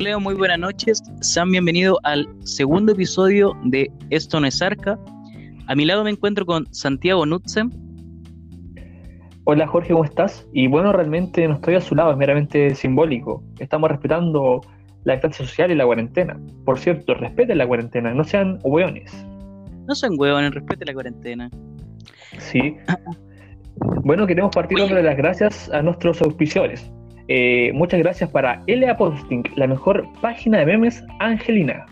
Hola, 0.00 0.16
muy 0.20 0.34
buenas 0.34 0.60
noches. 0.60 1.02
Sean 1.22 1.50
bienvenidos 1.50 1.98
al 2.04 2.28
segundo 2.44 2.92
episodio 2.92 3.52
de 3.64 3.90
Esto 4.10 4.38
no 4.38 4.46
es 4.46 4.62
Arca. 4.62 4.96
A 5.66 5.74
mi 5.74 5.86
lado 5.86 6.04
me 6.04 6.10
encuentro 6.10 6.46
con 6.46 6.72
Santiago 6.72 7.26
Nutzen. 7.26 7.72
Hola 9.42 9.66
Jorge, 9.66 9.92
¿cómo 9.92 10.04
estás? 10.04 10.46
Y 10.52 10.68
bueno, 10.68 10.92
realmente 10.92 11.48
no 11.48 11.54
estoy 11.54 11.74
a 11.74 11.80
su 11.80 11.96
lado, 11.96 12.12
es 12.12 12.16
meramente 12.16 12.76
simbólico. 12.76 13.42
Estamos 13.58 13.90
respetando 13.90 14.60
la 15.02 15.14
distancia 15.14 15.44
social 15.44 15.72
y 15.72 15.74
la 15.74 15.84
cuarentena. 15.84 16.38
Por 16.64 16.78
cierto, 16.78 17.14
respeten 17.14 17.58
la 17.58 17.66
cuarentena, 17.66 18.14
no 18.14 18.22
sean 18.22 18.60
hueones. 18.62 19.12
No 19.88 19.96
sean 19.96 20.12
hueones, 20.16 20.54
respeten 20.54 20.86
la 20.86 20.94
cuarentena. 20.94 21.50
Sí. 22.38 22.76
Bueno, 24.04 24.28
queremos 24.28 24.54
partir 24.54 24.78
dándole 24.78 25.02
las 25.02 25.16
gracias 25.16 25.68
a 25.70 25.82
nuestros 25.82 26.22
auspiciadores. 26.22 26.88
Eh, 27.28 27.72
muchas 27.74 28.00
gracias 28.00 28.30
para 28.30 28.62
Elia 28.66 28.96
Posting, 28.96 29.42
la 29.56 29.66
mejor 29.66 30.06
página 30.22 30.58
de 30.58 30.66
memes 30.66 31.04
angelina. 31.20 31.84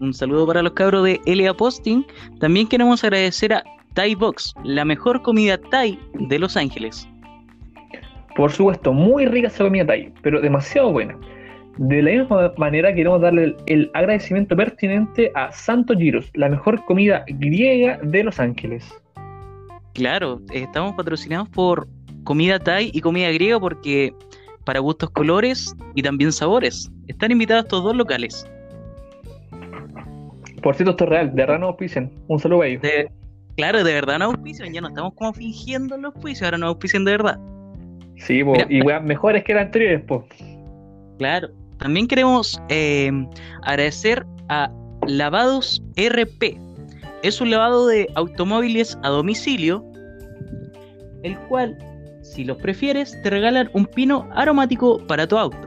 Un 0.00 0.14
saludo 0.14 0.46
para 0.46 0.62
los 0.62 0.72
cabros 0.72 1.04
de 1.04 1.20
Elia 1.26 1.52
Posting. 1.52 2.04
También 2.40 2.66
queremos 2.66 3.04
agradecer 3.04 3.52
a 3.52 3.62
Thai 3.92 4.14
Box, 4.14 4.54
la 4.64 4.86
mejor 4.86 5.20
comida 5.20 5.58
Thai 5.70 5.98
de 6.14 6.38
Los 6.38 6.56
Ángeles. 6.56 7.06
Por 8.34 8.50
supuesto, 8.50 8.94
muy 8.94 9.26
rica 9.26 9.48
esa 9.48 9.64
comida 9.64 9.86
Thai, 9.86 10.10
pero 10.22 10.40
demasiado 10.40 10.90
buena. 10.90 11.18
De 11.76 12.00
la 12.00 12.10
misma 12.12 12.52
manera 12.56 12.94
queremos 12.94 13.20
darle 13.20 13.44
el, 13.44 13.56
el 13.66 13.90
agradecimiento 13.92 14.56
pertinente 14.56 15.30
a 15.34 15.52
Santo 15.52 15.94
Giros, 15.94 16.30
la 16.32 16.48
mejor 16.48 16.82
comida 16.86 17.24
griega 17.28 17.98
de 18.02 18.24
Los 18.24 18.40
Ángeles. 18.40 18.90
Claro, 19.92 20.40
estamos 20.50 20.94
patrocinados 20.94 21.48
por 21.50 21.86
comida 22.24 22.58
Thai 22.58 22.90
y 22.94 23.00
comida 23.00 23.30
griega 23.32 23.60
porque 23.60 24.14
para 24.70 24.78
gustos 24.78 25.10
colores 25.10 25.74
y 25.96 26.02
también 26.02 26.30
sabores. 26.30 26.92
Están 27.08 27.32
invitados 27.32 27.64
estos 27.64 27.82
dos 27.82 27.96
locales. 27.96 28.46
Por 30.62 30.76
cierto, 30.76 30.92
esto 30.92 31.02
es 31.02 31.10
real, 31.10 31.30
de 31.30 31.42
verdad 31.42 31.58
no 31.58 31.66
auspician. 31.66 32.08
Un 32.28 32.38
saludo 32.38 32.62
a 32.62 32.68
ellos. 32.68 32.82
De- 32.82 33.10
claro, 33.56 33.82
de 33.82 33.92
verdad 33.92 34.20
no 34.20 34.26
auspician, 34.26 34.72
ya 34.72 34.80
no 34.80 34.86
estamos 34.86 35.14
como 35.14 35.32
fingiendo 35.32 35.96
los 35.96 36.14
auspicios, 36.14 36.44
ahora 36.44 36.58
no 36.58 36.68
auspician 36.68 37.04
de 37.04 37.10
verdad. 37.10 37.40
Sí, 38.18 38.44
po, 38.44 38.52
Mira, 38.52 38.66
y 38.70 38.80
weas 38.82 39.02
mejores 39.02 39.42
que 39.42 39.54
las 39.54 39.66
anteriores, 39.66 40.04
pues. 40.06 40.22
Claro. 41.18 41.48
También 41.78 42.06
queremos 42.06 42.62
eh, 42.68 43.10
agradecer 43.62 44.24
a 44.50 44.70
Lavados 45.04 45.82
RP. 45.96 46.56
Es 47.24 47.40
un 47.40 47.50
lavado 47.50 47.88
de 47.88 48.08
automóviles 48.14 48.96
a 49.02 49.08
domicilio, 49.08 49.84
el 51.24 51.36
cual, 51.48 51.76
si 52.30 52.44
los 52.44 52.56
prefieres, 52.58 53.20
te 53.22 53.30
regalan 53.30 53.70
un 53.72 53.86
pino 53.86 54.28
aromático 54.34 54.98
para 55.06 55.26
tu 55.26 55.36
auto. 55.38 55.58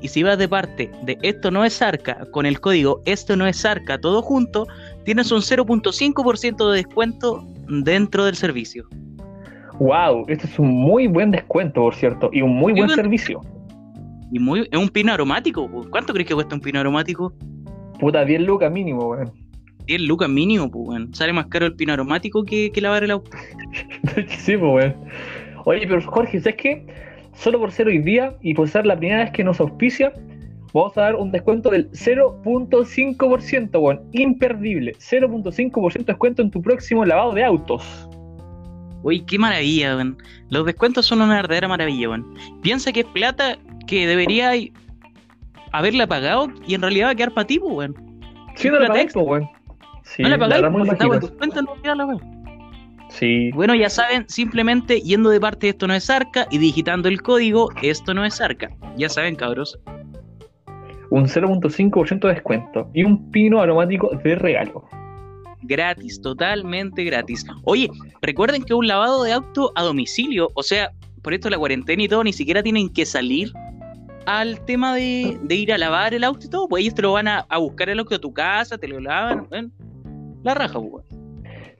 Y 0.00 0.08
si 0.08 0.22
vas 0.24 0.36
de 0.36 0.48
parte 0.48 0.90
de 1.04 1.16
Esto 1.22 1.50
no 1.52 1.64
es 1.64 1.80
Arca 1.80 2.26
con 2.32 2.44
el 2.44 2.58
código 2.60 3.00
Esto 3.04 3.36
no 3.36 3.46
es 3.46 3.64
Arca 3.64 3.98
todo 4.00 4.20
junto, 4.20 4.66
tienes 5.04 5.30
un 5.30 5.40
0.5% 5.42 6.70
de 6.70 6.76
descuento 6.76 7.46
dentro 7.68 8.24
del 8.24 8.34
servicio. 8.34 8.88
Wow, 9.78 10.24
este 10.28 10.46
es 10.46 10.58
un 10.58 10.68
muy 10.68 11.06
buen 11.06 11.30
descuento, 11.30 11.80
por 11.82 11.94
cierto, 11.94 12.30
y 12.32 12.42
un 12.42 12.50
muy 12.50 12.72
Muy 12.72 12.80
buen 12.82 12.86
buen- 12.88 12.96
servicio. 12.96 13.40
Y 14.30 14.38
muy, 14.38 14.66
es 14.70 14.78
un 14.78 14.88
pino 14.88 15.12
aromático. 15.12 15.68
¿Cuánto 15.90 16.12
crees 16.12 16.26
que 16.28 16.34
cuesta 16.34 16.54
un 16.54 16.60
pino 16.60 16.80
aromático? 16.80 17.32
Puta, 18.00 18.24
10 18.24 18.40
lucas 18.42 18.72
mínimo, 18.72 19.08
weón. 19.10 19.30
10 19.86 20.00
lucas 20.02 20.28
mínimo, 20.28 20.70
pues, 20.70 20.88
weón. 20.88 21.14
Sale 21.14 21.32
más 21.32 21.46
caro 21.46 21.66
el 21.66 21.74
pino 21.74 21.92
aromático 21.92 22.42
que, 22.44 22.70
que 22.72 22.80
lavar 22.80 23.04
el 23.04 23.10
auto. 23.12 23.30
sí, 24.38 24.56
pues, 24.56 24.60
weón. 24.62 24.94
Oye, 25.64 25.86
pero 25.86 26.02
Jorge, 26.02 26.40
¿sabes 26.40 26.56
qué? 26.56 26.86
Solo 27.34 27.58
por 27.58 27.72
ser 27.72 27.86
hoy 27.86 27.98
día 27.98 28.36
y 28.42 28.54
por 28.54 28.68
ser 28.68 28.86
la 28.86 28.96
primera 28.96 29.24
vez 29.24 29.30
que 29.32 29.44
nos 29.44 29.60
auspicia, 29.60 30.12
vamos 30.72 30.96
a 30.98 31.02
dar 31.02 31.16
un 31.16 31.30
descuento 31.30 31.70
del 31.70 31.90
0.5%, 31.92 33.80
weón. 33.80 34.00
Imperdible. 34.12 34.92
0.5% 34.98 35.92
de 35.92 36.04
descuento 36.04 36.42
en 36.42 36.50
tu 36.50 36.60
próximo 36.60 37.04
lavado 37.04 37.32
de 37.32 37.44
autos. 37.44 38.08
Uy, 39.02 39.20
qué 39.20 39.38
maravilla, 39.38 39.96
weón. 39.96 40.18
Los 40.50 40.66
descuentos 40.66 41.06
son 41.06 41.22
una 41.22 41.36
verdadera 41.36 41.68
maravilla, 41.68 42.10
weón. 42.10 42.34
Piensa 42.62 42.92
que 42.92 43.00
es 43.00 43.06
plata 43.06 43.58
que 43.86 44.06
debería 44.06 44.52
haberla 45.72 46.06
pagado 46.06 46.48
y 46.66 46.74
en 46.74 46.82
realidad 46.82 47.06
va 47.06 47.10
a 47.10 47.14
quedar 47.14 47.32
para 47.32 47.46
ti, 47.46 47.58
pues, 47.58 47.72
weón. 47.72 47.94
Sí, 48.56 48.68
no 48.68 48.78
la 48.78 48.88
pagáis, 48.88 49.12
pues, 49.12 49.26
weón. 49.26 49.48
Sí, 50.04 50.22
no 50.22 50.28
la 50.28 50.38
pagáis, 50.38 50.62
verdad, 50.62 50.70
muy 50.70 50.80
porque 50.80 50.92
estaba 50.92 51.04
en 51.04 51.20
mágicos. 51.20 51.30
tus 51.30 51.38
cuentas, 51.38 51.64
no 51.64 51.82
queda 51.82 51.94
la 51.94 52.06
weón. 52.06 52.31
Sí. 53.18 53.50
Bueno, 53.52 53.74
ya 53.74 53.90
saben, 53.90 54.24
simplemente 54.28 55.00
yendo 55.00 55.30
de 55.30 55.40
parte 55.40 55.66
de 55.66 55.70
esto 55.70 55.86
no 55.86 55.94
es 55.94 56.08
arca 56.08 56.46
y 56.50 56.58
digitando 56.58 57.08
el 57.08 57.22
código 57.22 57.68
esto 57.82 58.14
no 58.14 58.24
es 58.24 58.40
arca. 58.40 58.70
Ya 58.96 59.08
saben, 59.08 59.36
cabros. 59.36 59.78
Un 61.10 61.26
0.5% 61.26 62.20
de 62.20 62.34
descuento 62.34 62.90
y 62.94 63.04
un 63.04 63.30
pino 63.30 63.60
aromático 63.60 64.10
de 64.24 64.34
regalo. 64.34 64.84
Gratis, 65.62 66.20
totalmente 66.20 67.04
gratis. 67.04 67.46
Oye, 67.64 67.88
recuerden 68.22 68.64
que 68.64 68.74
un 68.74 68.88
lavado 68.88 69.22
de 69.22 69.32
auto 69.32 69.72
a 69.76 69.82
domicilio, 69.82 70.50
o 70.54 70.62
sea, 70.62 70.90
por 71.22 71.34
esto 71.34 71.50
la 71.50 71.58
cuarentena 71.58 72.02
y 72.02 72.08
todo, 72.08 72.24
ni 72.24 72.32
siquiera 72.32 72.62
tienen 72.62 72.88
que 72.88 73.04
salir 73.04 73.52
al 74.26 74.64
tema 74.64 74.94
de, 74.94 75.38
de 75.42 75.54
ir 75.54 75.72
a 75.72 75.78
lavar 75.78 76.14
el 76.14 76.24
auto 76.24 76.46
y 76.46 76.48
todo, 76.50 76.66
pues 76.66 76.82
ellos 76.82 76.94
te 76.94 77.02
lo 77.02 77.12
van 77.12 77.28
a, 77.28 77.40
a 77.48 77.58
buscar 77.58 77.90
el 77.90 77.98
auto 77.98 78.14
a 78.14 78.18
tu 78.18 78.32
casa, 78.32 78.78
te 78.78 78.88
lo 78.88 78.98
lavan, 78.98 79.46
weón. 79.50 79.72
la 80.42 80.54
raja, 80.54 80.80
pues. 80.80 81.04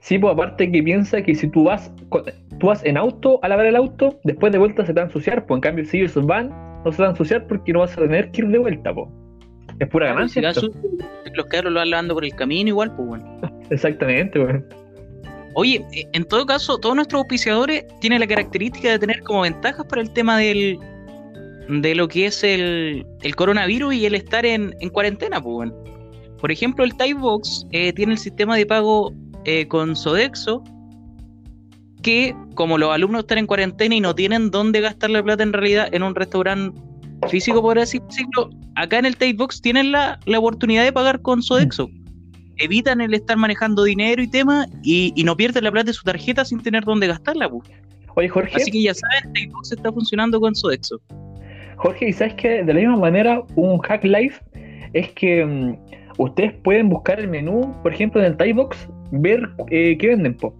Sí, 0.03 0.19
pues 0.19 0.33
aparte 0.33 0.69
que 0.69 0.83
piensa 0.83 1.21
que 1.21 1.33
si 1.33 1.47
tú 1.47 1.63
vas 1.63 1.89
tú 2.59 2.67
vas 2.67 2.83
en 2.83 2.97
auto 2.97 3.39
a 3.41 3.47
lavar 3.47 3.65
el 3.67 3.77
auto, 3.77 4.19
después 4.25 4.51
de 4.51 4.57
vuelta 4.59 4.85
se 4.85 4.93
te 4.93 4.99
va 4.99 5.03
a 5.03 5.05
ensuciar, 5.05 5.45
pues 5.45 5.57
en 5.57 5.61
cambio 5.61 5.85
si 5.85 5.99
ellos 6.01 6.13
van, 6.25 6.49
no 6.83 6.91
se 6.91 6.97
te 6.97 7.03
va 7.03 7.07
a 7.07 7.11
ensuciar 7.11 7.47
porque 7.47 7.71
no 7.71 7.79
vas 7.79 7.97
a 7.97 8.01
tener 8.01 8.29
que 8.31 8.41
ir 8.41 8.49
de 8.49 8.57
vuelta, 8.57 8.93
pues. 8.93 9.07
Es 9.79 9.87
pura 9.87 10.07
ganancia. 10.07 10.49
esto. 10.49 10.59
su- 10.59 10.73
los 11.33 11.45
carros 11.45 11.71
lo 11.71 11.79
van 11.79 11.89
lavando 11.89 12.13
por 12.15 12.25
el 12.25 12.35
camino 12.35 12.67
igual, 12.67 12.93
pues 12.97 13.07
bueno. 13.07 13.41
Exactamente, 13.69 14.39
weón. 14.39 14.65
Oye, 15.55 15.85
eh, 15.93 16.05
en 16.11 16.25
todo 16.25 16.45
caso, 16.45 16.77
todos 16.77 16.95
nuestros 16.95 17.21
auspiciadores 17.21 17.85
tienen 18.01 18.19
la 18.19 18.27
característica 18.27 18.89
de 18.91 18.99
tener 18.99 19.21
como 19.21 19.41
ventajas 19.41 19.85
para 19.85 20.01
el 20.01 20.11
tema 20.11 20.37
del 20.37 20.77
de 21.69 21.95
lo 21.95 22.09
que 22.09 22.25
es 22.25 22.43
el, 22.43 23.05
el 23.21 23.35
coronavirus 23.37 23.93
y 23.95 24.05
el 24.05 24.15
estar 24.15 24.45
en, 24.45 24.75
en 24.81 24.89
cuarentena, 24.89 25.41
pues 25.41 25.53
bueno. 25.53 25.73
Por 26.41 26.51
ejemplo, 26.51 26.83
el 26.83 26.93
Typebox 26.97 27.67
eh, 27.71 27.93
tiene 27.93 28.11
el 28.11 28.17
sistema 28.17 28.57
de 28.57 28.65
pago 28.65 29.13
eh, 29.45 29.67
con 29.67 29.95
Sodexo, 29.95 30.63
que 32.01 32.35
como 32.55 32.77
los 32.77 32.91
alumnos 32.93 33.21
están 33.21 33.39
en 33.39 33.47
cuarentena 33.47 33.95
y 33.95 34.01
no 34.01 34.13
tienen 34.13 34.51
dónde 34.51 34.81
gastar 34.81 35.09
la 35.09 35.23
plata 35.23 35.43
en 35.43 35.53
realidad 35.53 35.87
en 35.91 36.03
un 36.03 36.15
restaurante 36.15 36.79
físico, 37.29 37.61
por 37.61 37.79
así 37.79 37.99
decirlo, 37.99 38.49
acá 38.75 38.99
en 38.99 39.05
el 39.05 39.17
Typebox 39.17 39.61
tienen 39.61 39.91
la, 39.91 40.19
la 40.25 40.39
oportunidad 40.39 40.83
de 40.83 40.91
pagar 40.91 41.21
con 41.21 41.41
Sodexo. 41.41 41.89
Evitan 42.57 43.01
el 43.01 43.13
estar 43.13 43.37
manejando 43.37 43.83
dinero 43.83 44.21
y 44.21 44.27
temas 44.27 44.67
y, 44.83 45.11
y 45.15 45.23
no 45.23 45.35
pierden 45.35 45.63
la 45.63 45.71
plata 45.71 45.87
de 45.87 45.93
su 45.93 46.03
tarjeta 46.03 46.45
sin 46.45 46.61
tener 46.61 46.83
dónde 46.83 47.07
gastarla. 47.07 47.49
pues. 47.49 47.69
Oye, 48.15 48.29
Jorge, 48.29 48.55
Así 48.55 48.71
que 48.71 48.83
ya 48.83 48.93
saben, 48.93 49.33
Typebox 49.33 49.71
está 49.71 49.91
funcionando 49.91 50.39
con 50.39 50.53
Sodexo. 50.53 51.01
Jorge, 51.77 52.09
¿y 52.09 52.13
sabes 52.13 52.35
que 52.35 52.63
de 52.63 52.73
la 52.73 52.79
misma 52.79 52.97
manera 52.97 53.41
un 53.55 53.79
hack 53.79 54.03
life 54.03 54.39
es 54.93 55.11
que 55.13 55.43
mm, 55.43 55.77
ustedes 56.19 56.53
pueden 56.63 56.89
buscar 56.89 57.19
el 57.19 57.27
menú, 57.27 57.75
por 57.81 57.93
ejemplo, 57.93 58.21
en 58.21 58.27
el 58.27 58.37
Thai 58.37 58.53
Box, 58.53 58.87
ver 59.13 59.49
eh, 59.69 59.97
qué 59.97 60.07
venden, 60.09 60.35
po. 60.35 60.53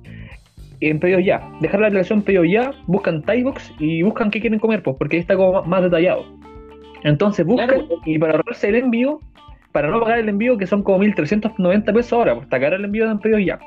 En 0.79 0.99
pedido 0.99 1.19
ya, 1.19 1.41
dejar 1.61 1.79
la 1.79 1.87
aplicación 1.87 2.21
pedido 2.21 2.43
ya, 2.43 2.71
buscan 2.87 3.21
Thai 3.23 3.43
Box 3.43 3.71
y 3.79 4.01
buscan 4.03 4.29
qué 4.31 4.41
quieren 4.41 4.59
comer, 4.59 4.83
pues, 4.83 4.95
porque 4.97 5.15
ahí 5.15 5.21
está 5.21 5.35
como 5.35 5.63
más 5.63 5.81
detallado. 5.81 6.25
Entonces 7.03 7.45
buscan 7.45 7.67
Claro. 7.67 7.87
y 8.05 8.17
para 8.19 8.33
ahorrarse 8.33 8.69
el 8.69 8.75
envío, 8.75 9.19
para 9.71 9.89
no 9.89 9.99
pagar 9.99 10.19
el 10.19 10.29
envío, 10.29 10.57
que 10.57 10.67
son 10.67 10.83
como 10.83 10.99
1390 10.99 11.91
pesos 11.93 12.13
ahora, 12.13 12.33
pues 12.35 12.45
está 12.45 12.59
caro 12.59 12.75
el 12.75 12.85
envío 12.85 13.07
de 13.09 13.15
pedido 13.17 13.39
ya. 13.39 13.59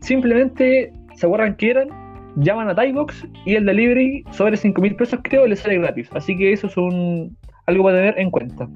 Simplemente 0.00 0.92
se 1.14 1.26
acuerdan 1.26 1.56
que 1.56 1.70
eran, 1.70 1.88
llaman 2.36 2.68
a 2.68 2.74
Thaibox 2.74 3.26
y 3.44 3.54
el 3.54 3.66
delivery 3.66 4.24
sobre 4.32 4.56
5000 4.56 4.96
pesos 4.96 5.20
creo 5.22 5.46
les 5.46 5.60
sale 5.60 5.78
gratis. 5.78 6.08
Así 6.12 6.36
que 6.36 6.52
eso 6.52 6.66
es 6.66 6.76
un 6.76 7.36
algo 7.66 7.84
para 7.84 7.98
tener 7.98 8.18
en 8.18 8.30
cuenta. 8.30 8.68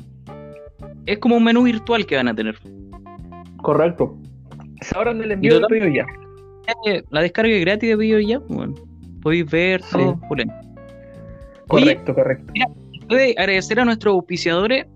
Es 1.07 1.19
como 1.19 1.37
un 1.37 1.45
menú 1.45 1.63
virtual 1.63 2.05
que 2.07 2.17
van 2.17 2.29
a 2.29 2.35
tener. 2.35 2.57
Correcto. 3.63 4.17
Se 4.83 4.97
ahorran 4.97 5.23
el 5.23 5.33
envío 5.33 5.55
total- 5.61 5.69
pedido 5.69 5.89
ya. 5.89 6.07
Eh, 6.87 7.03
La 7.11 7.23
descarga 7.23 7.53
es 7.53 7.61
gratis 7.61 7.89
de 7.91 7.97
pedido 7.97 8.21
ya, 8.21 8.39
bueno. 8.41 8.75
Podéis 9.23 9.51
ver 9.51 9.83
Sí. 9.83 9.91
todo. 9.93 10.21
pulento. 10.29 10.55
Oye, 11.69 11.85
Correcto, 11.95 12.15
correcto. 12.15 12.53
Puede 13.09 13.35
agradecer 13.39 13.81
a 13.81 13.85
nuestros 13.85 14.15
auspiciadores. 14.15 14.87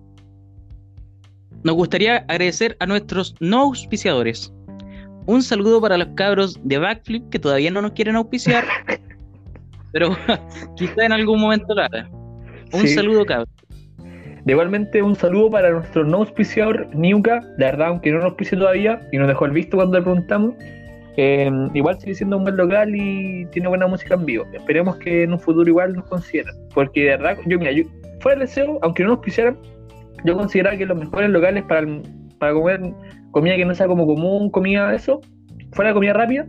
Nos 1.62 1.74
gustaría 1.74 2.18
agradecer 2.28 2.76
a 2.80 2.86
nuestros 2.86 3.34
no 3.40 3.60
auspiciadores. 3.62 4.52
Un 5.26 5.42
saludo 5.42 5.80
para 5.80 5.98
los 5.98 6.08
cabros 6.14 6.58
de 6.64 6.78
Backflip 6.78 7.28
que 7.28 7.38
todavía 7.38 7.70
no 7.70 7.82
nos 7.82 7.92
quieren 7.92 8.16
auspiciar, 8.16 8.64
pero 9.92 10.10
quizá 10.76 11.04
en 11.06 11.12
algún 11.12 11.40
momento 11.40 11.74
lo 11.74 11.82
hagan. 11.82 12.08
Un 12.72 12.80
Sí. 12.82 12.88
saludo, 12.88 13.24
cabros. 13.26 13.48
De 14.44 14.52
igualmente 14.52 15.02
un 15.02 15.14
saludo 15.14 15.50
para 15.50 15.70
nuestro 15.70 16.04
no 16.04 16.18
auspiciador 16.18 16.88
Niuka, 16.94 17.40
la 17.58 17.66
verdad, 17.66 17.88
aunque 17.88 18.10
no 18.10 18.18
nos 18.18 18.26
auspicie 18.26 18.56
todavía 18.56 19.00
y 19.12 19.18
nos 19.18 19.28
dejó 19.28 19.44
el 19.44 19.52
visto 19.52 19.76
cuando 19.76 19.98
le 19.98 20.02
preguntamos. 20.02 20.54
eh, 21.16 21.50
igual 21.74 22.00
sigue 22.00 22.14
siendo 22.14 22.38
un 22.38 22.44
buen 22.44 22.56
local 22.56 22.94
y 22.94 23.44
tiene 23.46 23.68
buena 23.68 23.86
música 23.86 24.14
en 24.14 24.24
vivo. 24.24 24.46
Esperemos 24.52 24.96
que 24.96 25.24
en 25.24 25.32
un 25.32 25.40
futuro 25.40 25.68
igual 25.68 25.92
nos 25.92 26.06
consideren. 26.06 26.54
Porque 26.74 27.02
de 27.02 27.10
verdad, 27.10 27.36
yo 27.46 27.58
mira, 27.58 27.72
yo, 27.72 27.84
fuera 28.20 28.38
del 28.38 28.48
SEO, 28.48 28.78
aunque 28.82 29.02
no 29.02 29.10
nos 29.10 29.18
auspiciaran, 29.18 29.58
yo 30.24 30.36
consideraba 30.36 30.76
que 30.76 30.86
los 30.86 30.98
mejores 30.98 31.30
locales 31.30 31.64
para, 31.64 31.86
para 32.38 32.52
comer 32.54 32.80
comida 33.32 33.56
que 33.56 33.64
no 33.64 33.74
sea 33.74 33.86
como 33.86 34.06
común, 34.06 34.50
comida 34.50 34.94
eso, 34.94 35.20
fuera 35.72 35.92
comida 35.92 36.12
rápida, 36.12 36.46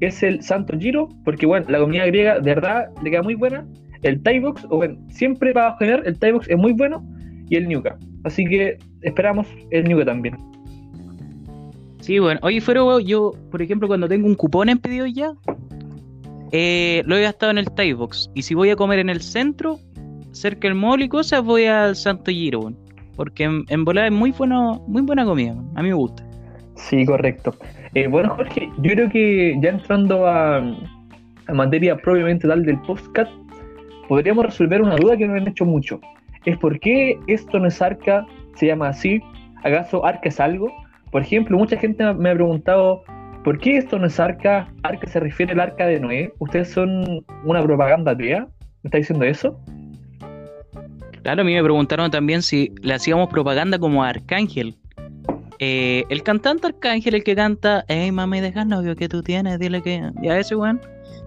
es 0.00 0.22
el 0.22 0.42
Santo 0.42 0.78
Giro, 0.78 1.08
porque 1.24 1.46
bueno, 1.46 1.66
la 1.68 1.78
comida 1.78 2.06
griega 2.06 2.40
de 2.40 2.54
verdad 2.54 2.88
le 3.02 3.10
queda 3.10 3.22
muy 3.22 3.34
buena. 3.34 3.66
El 4.02 4.22
Thai 4.22 4.40
Box, 4.40 4.66
o 4.68 4.76
bueno, 4.76 4.96
siempre 5.08 5.52
para 5.52 5.76
generar 5.78 6.02
el 6.06 6.18
Thai 6.18 6.32
Box 6.32 6.48
es 6.48 6.56
muy 6.56 6.72
bueno 6.72 7.04
y 7.48 7.56
el 7.56 7.68
Nuka. 7.68 7.98
Así 8.24 8.44
que 8.44 8.78
esperamos 9.02 9.46
el 9.70 9.88
Nuka 9.88 10.04
también. 10.04 10.36
Sí, 12.00 12.18
bueno. 12.18 12.38
Oye, 12.42 12.60
fuera 12.60 12.82
yo, 13.04 13.32
por 13.50 13.62
ejemplo, 13.62 13.88
cuando 13.88 14.08
tengo 14.08 14.26
un 14.26 14.34
cupón 14.34 14.68
en 14.68 14.78
pedido 14.78 15.06
ya, 15.06 15.32
eh, 16.52 17.02
lo 17.06 17.16
he 17.16 17.22
gastado 17.22 17.50
en 17.50 17.58
el 17.58 17.70
Thai 17.70 17.92
Box. 17.94 18.30
Y 18.34 18.42
si 18.42 18.54
voy 18.54 18.70
a 18.70 18.76
comer 18.76 19.00
en 19.00 19.10
el 19.10 19.20
centro, 19.20 19.78
cerca 20.32 20.68
del 20.68 20.76
mall 20.76 21.02
y 21.02 21.08
cosas, 21.08 21.42
voy 21.42 21.64
al 21.64 21.96
Santo 21.96 22.30
Giro, 22.30 22.72
porque 23.16 23.44
en, 23.44 23.64
en 23.68 23.84
volada 23.84 24.06
es 24.06 24.12
muy, 24.12 24.32
bueno, 24.32 24.84
muy 24.86 25.02
buena 25.02 25.24
comida, 25.24 25.52
a 25.74 25.82
mí 25.82 25.88
me 25.88 25.94
gusta. 25.94 26.24
Sí, 26.76 27.04
correcto. 27.06 27.54
Eh, 27.94 28.06
bueno, 28.06 28.34
Jorge, 28.36 28.70
yo 28.78 28.90
creo 28.92 29.08
que 29.08 29.58
ya 29.62 29.70
entrando 29.70 30.26
a, 30.26 30.58
a 30.58 31.54
materia 31.54 31.96
propiamente 31.96 32.46
tal 32.46 32.64
del 32.64 32.78
podcast, 32.82 33.32
podríamos 34.08 34.44
resolver 34.44 34.82
una 34.82 34.96
duda 34.96 35.16
que 35.16 35.26
nos 35.26 35.40
han 35.40 35.48
hecho 35.48 35.64
mucho. 35.64 36.00
Es 36.46 36.56
por 36.58 36.78
qué 36.80 37.18
esto 37.26 37.58
no 37.58 37.68
es 37.68 37.82
arca, 37.82 38.24
se 38.54 38.66
llama 38.66 38.88
así. 38.88 39.20
¿Acaso 39.64 40.04
arca 40.06 40.28
es 40.28 40.40
algo? 40.40 40.72
Por 41.10 41.22
ejemplo, 41.22 41.58
mucha 41.58 41.76
gente 41.76 42.04
me 42.14 42.30
ha 42.30 42.34
preguntado, 42.34 43.02
¿por 43.44 43.58
qué 43.58 43.78
esto 43.78 43.98
no 43.98 44.06
es 44.06 44.18
arca? 44.18 44.72
¿Arca 44.84 45.06
se 45.08 45.20
refiere 45.20 45.52
al 45.52 45.60
arca 45.60 45.86
de 45.86 46.00
Noé? 46.00 46.32
¿Ustedes 46.38 46.70
son 46.70 47.24
una 47.44 47.62
propaganda 47.62 48.12
atea? 48.12 48.46
¿Me 48.82 48.88
está 48.88 48.98
diciendo 48.98 49.24
eso? 49.24 49.60
Claro, 51.22 51.42
a 51.42 51.44
mí 51.44 51.54
me 51.54 51.62
preguntaron 51.62 52.10
también 52.10 52.42
si 52.42 52.72
le 52.82 52.94
hacíamos 52.94 53.28
propaganda 53.28 53.78
como 53.78 54.04
Arcángel. 54.04 54.76
Eh, 55.58 56.04
el 56.10 56.22
cantante 56.22 56.68
Arcángel, 56.68 57.16
el 57.16 57.24
que 57.24 57.34
canta, 57.34 57.84
hey 57.88 58.12
mami, 58.12 58.40
deja 58.40 58.64
novio 58.64 58.94
que 58.94 59.08
tú 59.08 59.22
tienes, 59.22 59.58
dile 59.58 59.82
que. 59.82 60.12
Ya 60.22 60.38
ese 60.38 60.54
weón. 60.54 60.80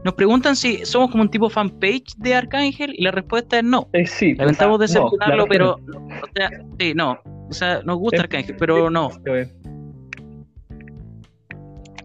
Nos 0.03 0.13
preguntan 0.13 0.55
si 0.55 0.85
somos 0.85 1.11
como 1.11 1.23
un 1.23 1.29
tipo 1.29 1.49
fanpage 1.49 2.15
de 2.17 2.33
Arcángel 2.33 2.93
y 2.97 3.03
la 3.03 3.11
respuesta 3.11 3.57
es 3.57 3.63
no. 3.63 3.89
Eh, 3.93 4.07
sí, 4.07 4.33
Lamentamos 4.35 4.79
decepcionarlo, 4.79 5.45
pero. 5.47 5.73
O 5.75 6.27
sea, 6.35 6.49
sí, 6.79 6.93
no. 6.95 7.19
O 7.49 7.53
sea, 7.53 7.81
nos 7.83 7.97
gusta 7.97 8.21
Arcángel, 8.21 8.55
pero 8.57 8.89
no. 8.89 9.11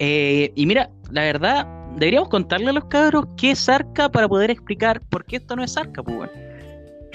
Eh, 0.01 0.53
y 0.55 0.67
mira, 0.67 0.91
la 1.13 1.23
verdad, 1.23 1.67
deberíamos 1.97 2.29
contarle 2.29 2.71
a 2.71 2.73
los 2.73 2.87
cabros 2.87 3.27
qué 3.37 3.53
es 3.53 3.69
Arca 3.69 4.09
para 4.09 4.29
poder 4.29 4.51
explicar 4.51 5.01
por 5.09 5.25
qué 5.25 5.37
esto 5.37 5.55
no 5.55 5.63
es 5.63 5.77
Arca, 5.77 6.03
pues 6.03 6.17
bueno. 6.17 6.33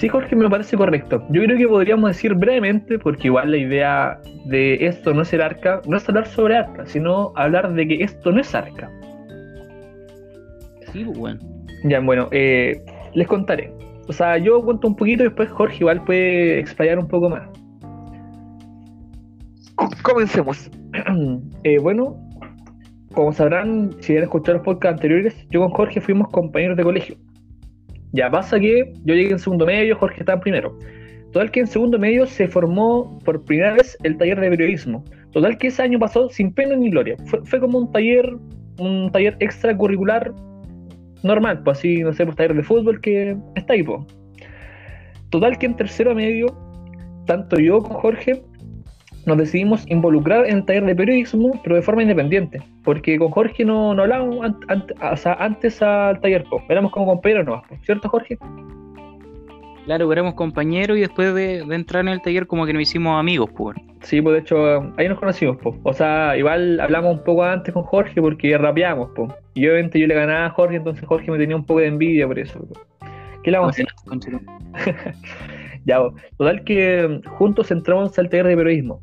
Sí, 0.00 0.08
Jorge, 0.08 0.34
me 0.34 0.48
parece 0.48 0.78
correcto. 0.78 1.22
Yo 1.28 1.42
creo 1.42 1.58
que 1.58 1.68
podríamos 1.68 2.08
decir 2.08 2.32
brevemente, 2.32 2.98
porque 2.98 3.26
igual 3.26 3.50
la 3.50 3.58
idea 3.58 4.18
de 4.46 4.86
esto 4.86 5.12
no 5.12 5.20
es 5.20 5.32
el 5.34 5.42
arca, 5.42 5.82
no 5.86 5.98
es 5.98 6.08
hablar 6.08 6.26
sobre 6.26 6.56
arca, 6.56 6.86
sino 6.86 7.34
hablar 7.36 7.74
de 7.74 7.86
que 7.86 8.02
esto 8.02 8.32
no 8.32 8.40
es 8.40 8.54
arca. 8.54 8.90
Sí, 10.92 11.04
pues, 11.04 11.18
bueno. 11.18 11.40
Ya, 11.84 12.00
bueno, 12.00 12.28
eh, 12.32 12.82
les 13.14 13.26
contaré. 13.26 13.72
O 14.08 14.12
sea, 14.12 14.38
yo 14.38 14.62
cuento 14.62 14.88
un 14.88 14.96
poquito 14.96 15.22
y 15.22 15.26
después 15.26 15.50
Jorge 15.50 15.78
igual 15.80 16.04
puede 16.04 16.58
explayar 16.58 16.98
un 16.98 17.08
poco 17.08 17.28
más. 17.28 17.48
Comencemos. 20.02 20.70
eh, 21.64 21.78
bueno, 21.78 22.16
como 23.14 23.32
sabrán, 23.32 23.94
si 24.00 24.16
han 24.16 24.24
escuchado 24.24 24.58
los 24.58 24.64
podcasts 24.64 24.96
anteriores, 24.96 25.46
yo 25.50 25.60
con 25.60 25.70
Jorge 25.70 26.00
fuimos 26.00 26.28
compañeros 26.28 26.76
de 26.76 26.84
colegio. 26.84 27.16
Ya 28.12 28.30
pasa 28.30 28.58
que 28.58 28.92
yo 29.04 29.14
llegué 29.14 29.30
en 29.30 29.38
segundo 29.38 29.66
medio, 29.66 29.96
Jorge 29.96 30.20
estaba 30.20 30.36
en 30.36 30.40
primero. 30.42 30.78
Total 31.32 31.50
que 31.50 31.60
en 31.60 31.66
segundo 31.68 31.98
medio 31.98 32.26
se 32.26 32.48
formó 32.48 33.18
por 33.24 33.44
primera 33.44 33.74
vez 33.74 33.96
el 34.02 34.16
taller 34.16 34.40
de 34.40 34.50
periodismo. 34.50 35.04
Total 35.32 35.56
que 35.58 35.68
ese 35.68 35.82
año 35.82 35.98
pasó 35.98 36.28
sin 36.28 36.52
pena 36.52 36.74
ni 36.74 36.90
gloria. 36.90 37.16
Fue, 37.44 37.60
como 37.60 37.78
un 37.78 37.92
taller, 37.92 38.28
un 38.78 39.10
taller 39.12 39.36
extracurricular 39.38 40.32
normal, 41.22 41.62
pues 41.62 41.78
así, 41.78 42.02
no 42.02 42.12
sé, 42.12 42.24
pues 42.24 42.36
taller 42.36 42.54
de 42.54 42.62
fútbol 42.62 43.00
que 43.00 43.36
está 43.54 43.74
ahí, 43.74 43.82
pues. 43.82 44.00
Total 45.30 45.58
que 45.58 45.66
en 45.66 45.76
tercero 45.76 46.14
medio, 46.14 46.46
tanto 47.26 47.58
yo 47.58 47.80
como 47.80 48.00
Jorge 48.00 48.42
nos 49.26 49.38
decidimos 49.38 49.84
involucrar 49.88 50.46
en 50.46 50.58
el 50.58 50.64
taller 50.64 50.86
de 50.86 50.96
periodismo, 50.96 51.60
pero 51.62 51.76
de 51.76 51.82
forma 51.82 52.02
independiente, 52.02 52.62
porque 52.82 53.18
con 53.18 53.30
Jorge 53.30 53.64
no, 53.64 53.94
no 53.94 54.02
hablábamos 54.02 54.54
antes 55.38 55.82
al 55.82 56.20
taller, 56.20 56.44
éramos 56.68 56.90
como 56.90 57.06
compañeros 57.06 57.46
no 57.46 57.62
¿cierto 57.84 58.08
Jorge? 58.08 58.38
Claro, 59.84 60.12
éramos 60.12 60.34
compañeros 60.34 60.98
y 60.98 61.00
después 61.00 61.34
de, 61.34 61.58
entrar 61.58 62.02
en 62.02 62.08
el 62.08 62.22
taller 62.22 62.46
como 62.46 62.66
que 62.66 62.72
nos 62.72 62.82
hicimos 62.82 63.18
amigos, 63.18 63.50
pues. 63.56 63.76
Sí, 64.02 64.20
pues 64.20 64.34
de 64.34 64.40
hecho 64.40 64.92
ahí 64.96 65.08
nos 65.08 65.18
conocimos, 65.18 65.56
pues. 65.62 65.76
O 65.82 65.92
sea, 65.92 66.36
igual 66.36 66.78
hablamos 66.80 67.18
un 67.18 67.24
poco 67.24 67.44
antes 67.44 67.72
con 67.72 67.82
Jorge 67.84 68.20
porque 68.20 68.56
rapeamos, 68.56 69.10
pues. 69.14 69.32
Y 69.54 69.66
obviamente 69.66 69.98
yo 69.98 70.06
le 70.06 70.14
ganaba 70.14 70.46
a 70.46 70.50
Jorge, 70.50 70.76
entonces 70.76 71.04
Jorge 71.06 71.30
me 71.30 71.38
tenía 71.38 71.56
un 71.56 71.64
poco 71.64 71.80
de 71.80 71.86
envidia 71.86 72.26
por 72.26 72.38
eso. 72.38 72.66
¿Qué 73.42 73.50
le 73.50 73.58
vamos 73.58 73.78
a 73.78 73.82
hacer? 73.82 75.14
ya, 75.86 75.98
total 76.36 76.64
que 76.64 77.20
juntos 77.38 77.70
entramos 77.70 78.18
al 78.18 78.28
taller 78.28 78.46
de 78.46 78.56
periodismo 78.56 79.00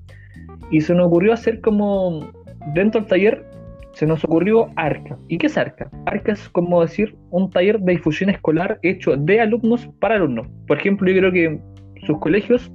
y 0.70 0.82
se 0.82 0.94
nos 0.94 1.08
ocurrió 1.08 1.34
hacer 1.34 1.62
como 1.62 2.32
dentro 2.74 3.02
del 3.02 3.10
taller 3.10 3.46
se 3.98 4.06
nos 4.06 4.24
ocurrió 4.24 4.70
ARCA. 4.76 5.18
¿Y 5.28 5.40
qué 5.40 5.48
es 5.48 5.58
ARCA? 5.58 5.90
ARCA 6.06 6.34
es 6.34 6.48
como 6.50 6.82
decir 6.82 7.16
un 7.32 7.50
taller 7.50 7.80
de 7.80 7.94
difusión 7.94 8.30
escolar 8.30 8.78
hecho 8.84 9.18
de 9.18 9.42
alumnos 9.42 9.90
para 10.00 10.16
alumnos. 10.16 10.48
Por 10.68 10.78
ejemplo, 10.78 11.10
yo 11.10 11.18
creo 11.18 11.32
que 11.32 11.60
sus 12.06 12.20
colegios 12.20 12.72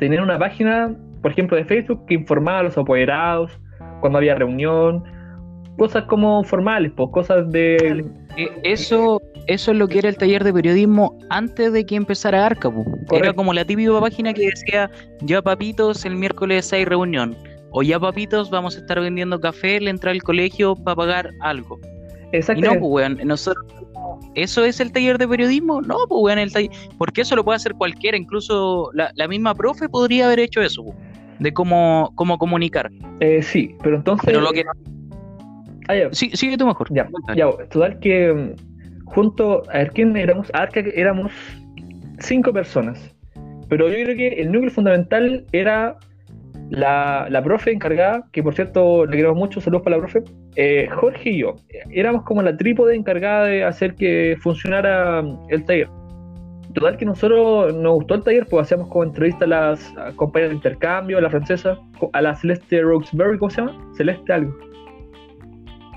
tenían 0.00 0.24
una 0.24 0.40
página, 0.40 0.96
por 1.22 1.30
ejemplo, 1.30 1.56
de 1.56 1.64
Facebook 1.64 2.04
que 2.06 2.14
informaba 2.14 2.58
a 2.58 2.62
los 2.64 2.76
apoderados 2.76 3.52
cuando 4.00 4.18
había 4.18 4.34
reunión, 4.34 5.04
cosas 5.78 6.04
como 6.04 6.42
formales, 6.42 6.90
pues 6.96 7.10
cosas 7.12 7.48
de... 7.52 8.04
Eh, 8.36 8.48
eso, 8.64 9.20
eso 9.46 9.70
es 9.70 9.78
lo 9.78 9.86
que 9.86 10.00
era 10.00 10.08
el 10.08 10.16
taller 10.16 10.42
de 10.42 10.52
periodismo 10.52 11.16
antes 11.30 11.72
de 11.72 11.86
que 11.86 11.94
empezara 11.94 12.44
Arca. 12.44 12.68
Era 13.12 13.32
como 13.32 13.52
la 13.52 13.64
típica 13.64 14.00
página 14.00 14.34
que 14.34 14.46
decía, 14.46 14.90
ya 15.20 15.40
papitos, 15.40 16.04
el 16.04 16.16
miércoles 16.16 16.72
hay 16.72 16.84
reunión. 16.84 17.36
O 17.72 17.82
ya 17.82 17.98
papitos, 17.98 18.50
vamos 18.50 18.76
a 18.76 18.80
estar 18.80 19.00
vendiendo 19.00 19.40
café, 19.40 19.80
le 19.80 19.90
entra 19.90 20.10
al 20.10 20.22
colegio 20.22 20.76
para 20.76 20.96
pagar 20.96 21.30
algo. 21.40 21.80
Exacto. 22.32 22.60
Y 22.60 22.68
no, 22.68 22.78
pues, 22.78 22.82
weón, 22.82 23.18
nosotros... 23.26 23.64
¿Eso 24.34 24.64
es 24.64 24.80
el 24.80 24.92
taller 24.92 25.18
de 25.18 25.26
periodismo? 25.26 25.80
No, 25.80 25.96
pues, 26.08 26.20
weón, 26.22 26.38
el 26.38 26.52
taller... 26.52 26.70
Porque 26.98 27.22
eso 27.22 27.34
lo 27.34 27.44
puede 27.44 27.56
hacer 27.56 27.74
cualquiera, 27.74 28.16
incluso 28.16 28.90
la, 28.92 29.28
misma 29.28 29.54
profe 29.54 29.88
podría 29.88 30.26
haber 30.26 30.40
hecho 30.40 30.60
eso, 30.60 30.84
de 31.38 31.52
cómo, 31.52 32.12
cómo 32.14 32.38
comunicar. 32.38 32.90
Eh, 33.20 33.42
sí, 33.42 33.74
pero 33.82 33.96
entonces... 33.96 34.26
Pero 34.26 34.40
lo 34.40 34.50
que... 34.50 34.64
Ah, 35.88 35.94
Sí, 36.12 36.30
sigue 36.34 36.56
tú 36.56 36.66
mejor. 36.66 36.88
Ya, 36.92 37.08
ya, 37.34 37.50
total 37.70 37.98
que 37.98 38.32
mm, 38.32 39.04
junto, 39.06 39.62
a 39.70 39.78
ver 39.78 39.90
quién 39.92 40.16
éramos, 40.16 40.50
a 40.54 40.60
ver 40.60 40.70
que 40.70 40.92
éramos 40.94 41.32
cinco 42.20 42.52
personas. 42.52 43.14
Pero 43.68 43.88
yo 43.88 43.94
creo 44.04 44.16
que 44.16 44.28
el 44.40 44.52
núcleo 44.52 44.70
fundamental 44.70 45.44
era 45.52 45.96
la, 46.72 47.26
la, 47.28 47.42
profe 47.42 47.70
encargada, 47.70 48.24
que 48.32 48.42
por 48.42 48.54
cierto 48.54 49.04
le 49.04 49.16
queremos 49.16 49.36
mucho, 49.36 49.60
saludos 49.60 49.82
para 49.82 49.96
la 49.96 50.02
profe, 50.02 50.24
eh, 50.56 50.88
Jorge 50.90 51.30
y 51.30 51.38
yo, 51.38 51.56
éramos 51.90 52.22
como 52.22 52.42
la 52.42 52.56
trípode 52.56 52.94
encargada 52.94 53.44
de 53.44 53.62
hacer 53.62 53.94
que 53.94 54.36
funcionara 54.40 55.22
el 55.48 55.64
taller. 55.64 55.88
Total 56.72 56.96
que 56.96 57.04
nosotros 57.04 57.74
nos 57.74 57.92
gustó 57.96 58.14
el 58.14 58.22
taller, 58.22 58.46
pues 58.48 58.62
hacíamos 58.62 58.88
como 58.88 59.04
entrevista 59.04 59.44
a 59.44 59.48
las 59.48 59.94
compañeras 60.16 60.52
de 60.52 60.56
intercambio, 60.56 61.18
a 61.18 61.20
la 61.20 61.28
francesa, 61.28 61.78
a 62.14 62.22
la 62.22 62.34
Celeste 62.34 62.80
Roxbury, 62.80 63.38
¿cómo 63.38 63.50
se 63.50 63.60
llama? 63.60 63.76
Celeste 63.94 64.32
algo. 64.32 64.56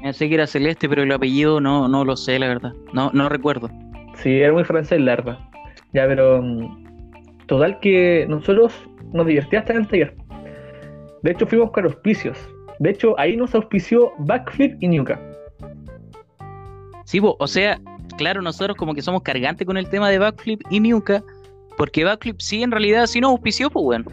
Pensé 0.01 0.27
que 0.27 0.35
era 0.35 0.45
Celeste, 0.45 0.89
pero 0.89 1.03
el 1.03 1.11
apellido 1.13 1.61
no, 1.61 1.87
no 1.87 2.03
lo 2.03 2.17
sé, 2.17 2.37
la 2.37 2.49
verdad. 2.49 2.73
No, 2.91 3.09
no 3.13 3.29
recuerdo. 3.29 3.69
Sí, 4.15 4.41
era 4.41 4.51
muy 4.51 4.65
francés, 4.65 4.99
la 4.99 5.15
verdad. 5.15 5.39
Ya, 5.93 6.05
pero 6.05 6.41
mm, 6.41 7.45
total 7.45 7.79
que 7.79 8.25
nosotros 8.27 8.73
nos 9.13 9.25
divertíamos 9.25 9.63
hasta 9.63 9.73
en 9.73 9.79
el 9.79 9.87
taller. 9.87 10.24
De 11.25 11.31
hecho, 11.31 11.47
fuimos 11.47 11.71
con 11.71 11.85
auspicios. 11.85 12.37
De 12.77 12.91
hecho, 12.91 13.19
ahí 13.19 13.35
nos 13.35 13.55
auspició 13.55 14.13
Backflip 14.19 14.77
y 14.79 14.87
Nuka. 14.89 15.19
Sí, 17.05 17.19
o 17.19 17.47
sea, 17.47 17.81
claro, 18.15 18.43
nosotros 18.43 18.77
como 18.77 18.93
que 18.93 19.01
somos 19.01 19.23
cargantes 19.23 19.65
con 19.65 19.75
el 19.75 19.89
tema 19.89 20.11
de 20.11 20.19
Backflip 20.19 20.61
y 20.69 20.79
Nuka, 20.79 21.23
porque 21.79 22.03
Backflip 22.03 22.39
sí, 22.39 22.61
en 22.61 22.69
realidad 22.69 23.07
sí 23.07 23.21
nos 23.21 23.31
auspició, 23.31 23.71
pues 23.71 23.83
bueno. 23.83 24.05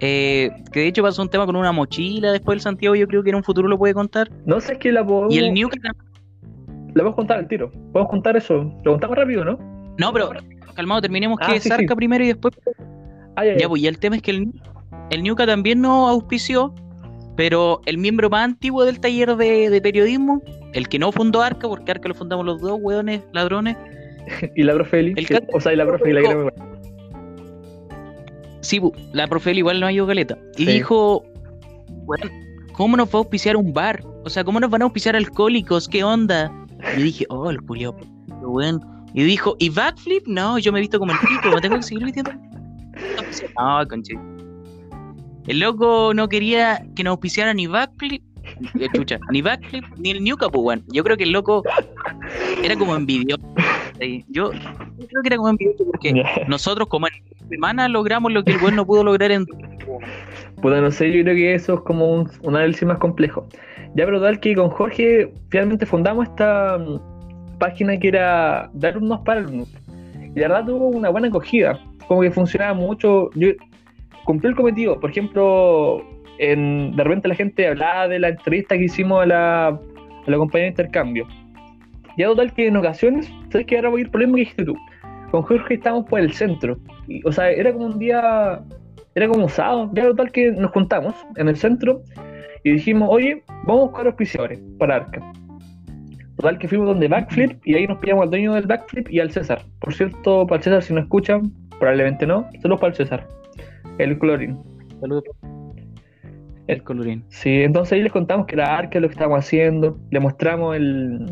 Eh, 0.00 0.50
que 0.72 0.80
de 0.80 0.86
hecho 0.86 1.02
pasó 1.02 1.20
un 1.20 1.28
tema 1.28 1.44
con 1.44 1.56
una 1.56 1.72
mochila 1.72 2.32
después 2.32 2.56
del 2.56 2.62
Santiago, 2.62 2.94
yo 2.94 3.06
creo 3.06 3.22
que 3.22 3.28
en 3.28 3.36
un 3.36 3.44
futuro 3.44 3.68
lo 3.68 3.76
puede 3.76 3.92
contar. 3.92 4.30
No 4.46 4.62
sé, 4.62 4.78
qué 4.78 4.92
la 4.92 5.04
puedo... 5.04 5.26
Y 5.28 5.36
el 5.36 5.52
Nuka... 5.52 5.76
La 5.84 6.94
podemos 6.94 7.16
contar 7.16 7.38
al 7.40 7.48
tiro. 7.48 7.70
Podemos 7.92 8.08
contar 8.08 8.38
eso. 8.38 8.72
Lo 8.82 8.92
contamos 8.92 9.14
rápido, 9.14 9.44
¿no? 9.44 9.58
No, 9.98 10.10
pero 10.10 10.30
calmado, 10.74 11.02
terminemos 11.02 11.38
ah, 11.42 11.48
que 11.48 11.56
es 11.56 11.70
Arca 11.70 11.94
primero 11.94 12.24
y 12.24 12.28
después... 12.28 12.54
ya, 13.58 13.68
pues, 13.68 13.82
y 13.82 13.86
el 13.86 13.98
tema 13.98 14.16
es 14.16 14.22
que 14.22 14.30
el 14.30 14.50
el 15.10 15.22
Ñuca 15.22 15.46
también 15.46 15.80
nos 15.80 16.08
auspició, 16.08 16.74
pero 17.36 17.80
el 17.86 17.98
miembro 17.98 18.30
más 18.30 18.44
antiguo 18.44 18.84
del 18.84 19.00
taller 19.00 19.36
de, 19.36 19.80
periodismo, 19.82 20.42
el 20.72 20.88
que 20.88 20.98
no 20.98 21.12
fundó 21.12 21.42
Arca, 21.42 21.68
porque 21.68 21.90
Arca 21.90 22.08
lo 22.08 22.14
fundamos 22.14 22.46
los 22.46 22.60
dos, 22.60 22.78
hueones, 22.80 23.22
ladrones. 23.32 23.76
y 24.56 24.62
la 24.62 24.74
profe 24.74 25.00
Eli, 25.00 25.14
o 25.52 25.60
sea, 25.60 25.72
y 25.72 25.76
la 25.76 25.86
profe 25.86 26.10
y 26.10 26.12
la 26.12 26.52
Sí, 28.60 28.78
pu, 28.78 28.92
la 29.12 29.26
profe 29.26 29.52
igual 29.52 29.80
no 29.80 29.86
ha 29.86 29.92
ido 29.92 30.06
caleta. 30.06 30.36
Y 30.56 30.66
Sí. 30.66 30.72
dijo, 30.72 31.24
bueno, 32.04 32.30
¿cómo 32.74 32.96
nos 32.96 33.08
va 33.08 33.14
a 33.14 33.18
auspiciar 33.18 33.56
un 33.56 33.72
bar? 33.72 34.02
O 34.24 34.28
sea, 34.28 34.44
¿cómo 34.44 34.60
nos 34.60 34.70
van 34.70 34.82
a 34.82 34.84
auspiciar 34.84 35.16
alcohólicos? 35.16 35.88
¿Qué 35.88 36.04
onda? 36.04 36.52
Y 36.96 37.02
dije, 37.02 37.26
oh, 37.30 37.50
el 37.50 37.58
Julio, 37.58 37.96
bueno. 38.42 38.80
Y 39.14 39.24
dijo, 39.24 39.56
¿y 39.58 39.70
backflip? 39.70 40.26
No, 40.26 40.58
yo 40.58 40.72
me 40.72 40.78
he 40.78 40.82
visto 40.82 40.98
como 40.98 41.12
el 41.12 41.18
pico, 41.18 41.54
¿me 41.54 41.60
tengo 41.60 41.76
que 41.76 41.82
seguir 41.82 42.04
vistiendo? 42.04 42.32
No, 43.58 43.86
conche. 43.88 44.14
El 45.46 45.60
loco 45.60 46.12
no 46.14 46.28
quería 46.28 46.84
que 46.94 47.02
nos 47.02 47.12
auspiciara 47.12 47.54
ni 47.54 47.66
backflip, 47.66 48.22
eh, 48.78 48.88
chucha, 48.94 49.18
ni 49.30 49.42
backflip, 49.42 49.84
ni 49.96 50.10
el 50.10 50.22
Newcap, 50.22 50.54
weón. 50.54 50.84
Yo 50.92 51.02
creo 51.04 51.16
que 51.16 51.24
el 51.24 51.32
loco 51.32 51.62
era 52.62 52.76
como 52.76 52.96
envidioso. 52.96 53.42
Sí, 53.98 54.24
Yo, 54.28 54.52
yo 54.52 55.06
creo 55.08 55.22
que 55.22 55.28
era 55.28 55.36
como 55.36 55.50
envidioso 55.50 55.84
porque 55.90 56.24
nosotros 56.46 56.88
como 56.88 57.06
en 57.08 57.48
semana 57.48 57.88
logramos 57.88 58.32
lo 58.32 58.44
que 58.44 58.52
el 58.52 58.58
weón 58.58 58.76
no 58.76 58.86
pudo 58.86 59.04
lograr 59.04 59.30
en 59.30 59.46
Puta, 60.60 60.80
no 60.80 60.90
sé, 60.90 61.10
yo 61.10 61.22
creo 61.22 61.34
que 61.34 61.54
eso 61.54 61.74
es 61.74 61.80
como 61.80 62.12
un, 62.12 62.30
un 62.42 62.56
análisis 62.56 62.84
más 62.84 62.98
complejo. 62.98 63.46
Ya, 63.94 64.04
pero 64.04 64.20
tal 64.20 64.38
que 64.40 64.54
con 64.54 64.70
Jorge 64.70 65.32
finalmente 65.48 65.86
fundamos 65.86 66.28
esta 66.28 66.78
mm, 66.78 67.58
página 67.58 67.98
que 67.98 68.08
era 68.08 68.70
de 68.72 68.88
alumnos 68.88 69.20
para 69.24 69.40
alumnos. 69.40 69.68
Y 70.34 70.38
la 70.38 70.48
verdad 70.48 70.66
tuvo 70.66 70.88
una 70.88 71.08
buena 71.08 71.28
acogida. 71.28 71.80
Como 72.06 72.20
que 72.20 72.30
funcionaba 72.30 72.74
mucho. 72.74 73.30
Yo 73.34 73.48
cumplió 74.24 74.50
el 74.50 74.56
cometido. 74.56 75.00
Por 75.00 75.10
ejemplo, 75.10 76.04
en, 76.38 76.94
de 76.96 77.04
repente 77.04 77.28
la 77.28 77.34
gente 77.34 77.68
hablaba 77.68 78.08
de 78.08 78.18
la 78.18 78.28
entrevista 78.28 78.76
que 78.76 78.84
hicimos 78.84 79.22
a 79.22 79.26
la, 79.26 79.66
a 79.68 79.80
la 80.26 80.36
compañía 80.36 80.64
de 80.64 80.70
intercambio. 80.70 81.26
Ya 82.16 82.26
total 82.26 82.52
que 82.52 82.66
en 82.66 82.76
ocasiones, 82.76 83.32
¿sabes 83.50 83.66
que 83.66 83.76
Ahora 83.76 83.90
voy 83.90 84.02
a 84.02 84.04
ir 84.04 84.10
lo 84.12 84.18
mismo 84.18 84.34
que 84.34 84.40
dijiste 84.40 84.64
tú. 84.64 84.76
Con 85.30 85.42
Jorge 85.42 85.74
estábamos 85.74 86.08
por 86.08 86.20
el 86.20 86.32
centro. 86.32 86.76
Y, 87.06 87.26
o 87.26 87.32
sea, 87.32 87.50
era 87.50 87.72
como 87.72 87.86
un 87.86 87.98
día 87.98 88.62
era 89.14 89.28
como 89.28 89.44
un 89.44 89.50
sábado, 89.50 89.90
ya 89.92 90.04
total 90.04 90.30
que 90.30 90.52
nos 90.52 90.70
juntamos 90.70 91.14
en 91.36 91.48
el 91.48 91.56
centro 91.56 92.02
y 92.62 92.72
dijimos, 92.72 93.08
oye, 93.10 93.42
vamos 93.66 93.82
a 93.82 93.86
buscar 93.86 94.06
auspiciadores 94.06 94.60
para 94.78 94.96
Arca. 94.96 95.32
Total 96.36 96.58
que 96.58 96.68
fuimos 96.68 96.86
donde 96.86 97.08
Backflip 97.08 97.60
y 97.66 97.74
ahí 97.74 97.86
nos 97.86 97.98
pillamos 97.98 98.24
al 98.24 98.30
dueño 98.30 98.54
del 98.54 98.66
Backflip 98.66 99.10
y 99.10 99.20
al 99.20 99.30
César. 99.30 99.62
Por 99.80 99.92
cierto, 99.92 100.46
para 100.46 100.58
el 100.58 100.62
César, 100.62 100.82
si 100.82 100.94
no 100.94 101.00
escuchan, 101.00 101.52
probablemente 101.78 102.26
no, 102.26 102.48
solo 102.62 102.78
para 102.78 102.90
el 102.90 102.96
César, 102.96 103.26
el 104.02 104.18
clorín. 104.18 104.58
Saludos. 105.00 105.24
El 106.66 106.82
colorín. 106.82 107.24
Sí, 107.28 107.62
entonces 107.62 107.94
ahí 107.94 108.02
les 108.02 108.12
contamos 108.12 108.46
que 108.46 108.54
era 108.54 108.76
Arca 108.76 109.00
lo 109.00 109.08
que 109.08 109.14
estábamos 109.14 109.40
haciendo, 109.40 109.98
le 110.10 110.20
mostramos 110.20 110.76
el, 110.76 111.26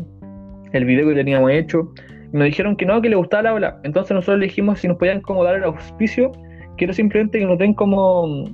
el 0.73 0.85
video 0.85 1.07
que 1.07 1.15
teníamos 1.15 1.51
hecho. 1.51 1.91
Y 2.33 2.37
nos 2.37 2.45
dijeron 2.45 2.75
que 2.75 2.85
no, 2.85 3.01
que 3.01 3.09
le 3.09 3.15
gustaba 3.15 3.43
la 3.43 3.53
ola. 3.53 3.79
Entonces 3.83 4.13
nosotros 4.13 4.39
le 4.39 4.47
dijimos 4.47 4.79
si 4.79 4.87
nos 4.87 4.97
podían 4.97 5.21
como 5.21 5.43
dar 5.43 5.55
el 5.55 5.63
auspicio, 5.63 6.31
que 6.77 6.85
era 6.85 6.93
simplemente 6.93 7.39
que 7.39 7.45
nos 7.45 7.57
den 7.57 7.73
como. 7.73 8.45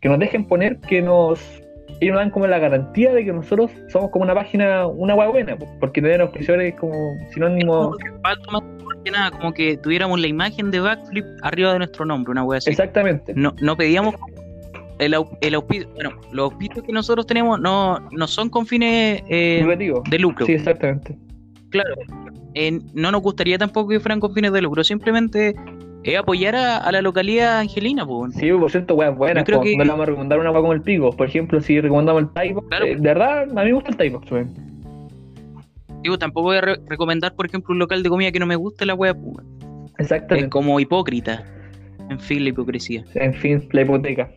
que 0.00 0.08
nos 0.08 0.18
dejen 0.18 0.44
poner 0.46 0.78
que 0.80 1.00
nos. 1.00 1.40
ellos 2.00 2.14
nos 2.14 2.22
dan 2.22 2.30
como 2.30 2.46
la 2.46 2.58
garantía 2.58 3.12
de 3.12 3.24
que 3.24 3.32
nosotros 3.32 3.70
somos 3.88 4.10
como 4.10 4.24
una 4.24 4.34
página, 4.34 4.86
una 4.86 5.14
web 5.14 5.30
buena, 5.30 5.56
po, 5.56 5.66
porque 5.80 6.02
tener 6.02 6.20
auspiciadores 6.20 6.74
es 6.74 6.80
como 6.80 6.94
sinónimo. 7.32 7.94
Que 9.04 9.10
nada, 9.10 9.30
como 9.30 9.52
que 9.52 9.76
tuviéramos 9.76 10.20
la 10.20 10.26
imagen 10.26 10.70
de 10.70 10.80
backflip 10.80 11.24
arriba 11.42 11.72
de 11.72 11.78
nuestro 11.78 12.04
nombre, 12.04 12.30
una 12.32 12.44
wea 12.44 12.58
así. 12.58 12.70
Exactamente. 12.70 13.32
No, 13.36 13.54
no 13.60 13.76
pedíamos 13.76 14.14
el, 14.98 15.14
el 15.40 15.54
auspicio. 15.54 15.88
Bueno, 15.94 16.10
los 16.32 16.50
auspicios 16.52 16.84
que 16.84 16.92
nosotros 16.92 17.26
tenemos 17.26 17.60
no, 17.60 17.98
no 18.10 18.26
son 18.26 18.50
con 18.50 18.66
fines 18.66 19.22
eh, 19.28 19.64
de 20.10 20.18
lucro. 20.18 20.46
Sí, 20.46 20.52
exactamente. 20.52 21.16
Claro. 21.70 21.94
Eh, 22.54 22.80
no 22.94 23.12
nos 23.12 23.22
gustaría 23.22 23.58
tampoco 23.58 23.90
que 23.90 24.00
fueran 24.00 24.20
con 24.20 24.34
fines 24.34 24.52
de 24.52 24.62
lucro, 24.62 24.82
simplemente 24.82 25.54
es 26.02 26.16
apoyar 26.18 26.56
a, 26.56 26.78
a 26.78 26.90
la 26.92 27.02
localidad 27.02 27.58
angelina, 27.58 28.06
pues. 28.06 28.34
Sí, 28.34 28.50
por 28.52 28.70
cierto, 28.70 28.94
weas 28.94 29.16
buenas. 29.16 29.44
Creo 29.44 29.58
po, 29.58 29.64
que- 29.64 29.76
No 29.76 29.84
le 29.84 29.90
vamos 29.90 30.02
a 30.04 30.06
recomendar 30.06 30.38
una 30.40 30.50
wea 30.50 30.60
como 30.60 30.72
el 30.72 30.82
pico. 30.82 31.10
Por 31.12 31.26
ejemplo, 31.28 31.60
si 31.60 31.80
recomendamos 31.80 32.22
el 32.22 32.28
Tybox, 32.30 32.68
Claro. 32.68 32.84
eh, 32.86 32.96
de 32.96 33.00
verdad, 33.00 33.42
a 33.42 33.46
mí 33.64 33.70
me 33.70 33.72
gusta 33.72 33.90
el 34.02 34.16
weón. 34.30 34.67
Digo, 36.02 36.18
tampoco 36.18 36.48
voy 36.48 36.56
a 36.58 36.60
re- 36.60 36.80
recomendar, 36.86 37.34
por 37.34 37.46
ejemplo, 37.46 37.72
un 37.72 37.78
local 37.78 38.02
de 38.02 38.08
comida 38.08 38.30
que 38.32 38.38
no 38.38 38.46
me 38.46 38.56
guste 38.56 38.86
la 38.86 38.94
wea, 38.94 39.14
pues. 39.14 39.46
Es 39.98 40.04
Exactamente. 40.04 40.50
como 40.50 40.78
hipócrita. 40.80 41.44
En 42.10 42.18
fin, 42.20 42.42
la 42.44 42.50
hipocresía. 42.50 43.04
En 43.14 43.34
fin, 43.34 43.68
la 43.72 43.82
hipoteca. 43.82 44.30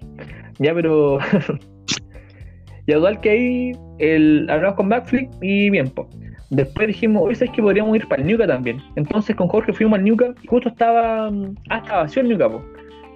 Ya, 0.60 0.74
pero. 0.74 1.20
ya, 2.88 2.96
igual 2.98 3.20
que 3.22 3.30
ahí 3.30 3.72
el, 4.00 4.48
hablamos 4.50 4.76
con 4.76 4.90
Backflip 4.90 5.30
y 5.42 5.70
bien, 5.70 5.90
po. 5.90 6.10
Después 6.50 6.88
dijimos, 6.88 7.24
oye, 7.26 7.36
¿sabes 7.36 7.54
que 7.54 7.62
podríamos 7.62 7.96
ir 7.96 8.08
para 8.08 8.22
el 8.22 8.28
Ñuca 8.28 8.46
también? 8.46 8.78
Entonces 8.98 9.36
con 9.38 9.48
Jorge 9.48 9.72
fuimos 9.72 10.00
al 10.00 10.04
Ñuca 10.06 10.34
y 10.44 10.48
justo 10.48 10.68
estaba. 10.70 11.32
mm, 11.32 11.56
Ah, 11.70 11.78
estaba 11.78 12.02
vacío 12.04 12.24
el 12.24 12.30
Ñuca, 12.30 12.50
po. 12.50 12.62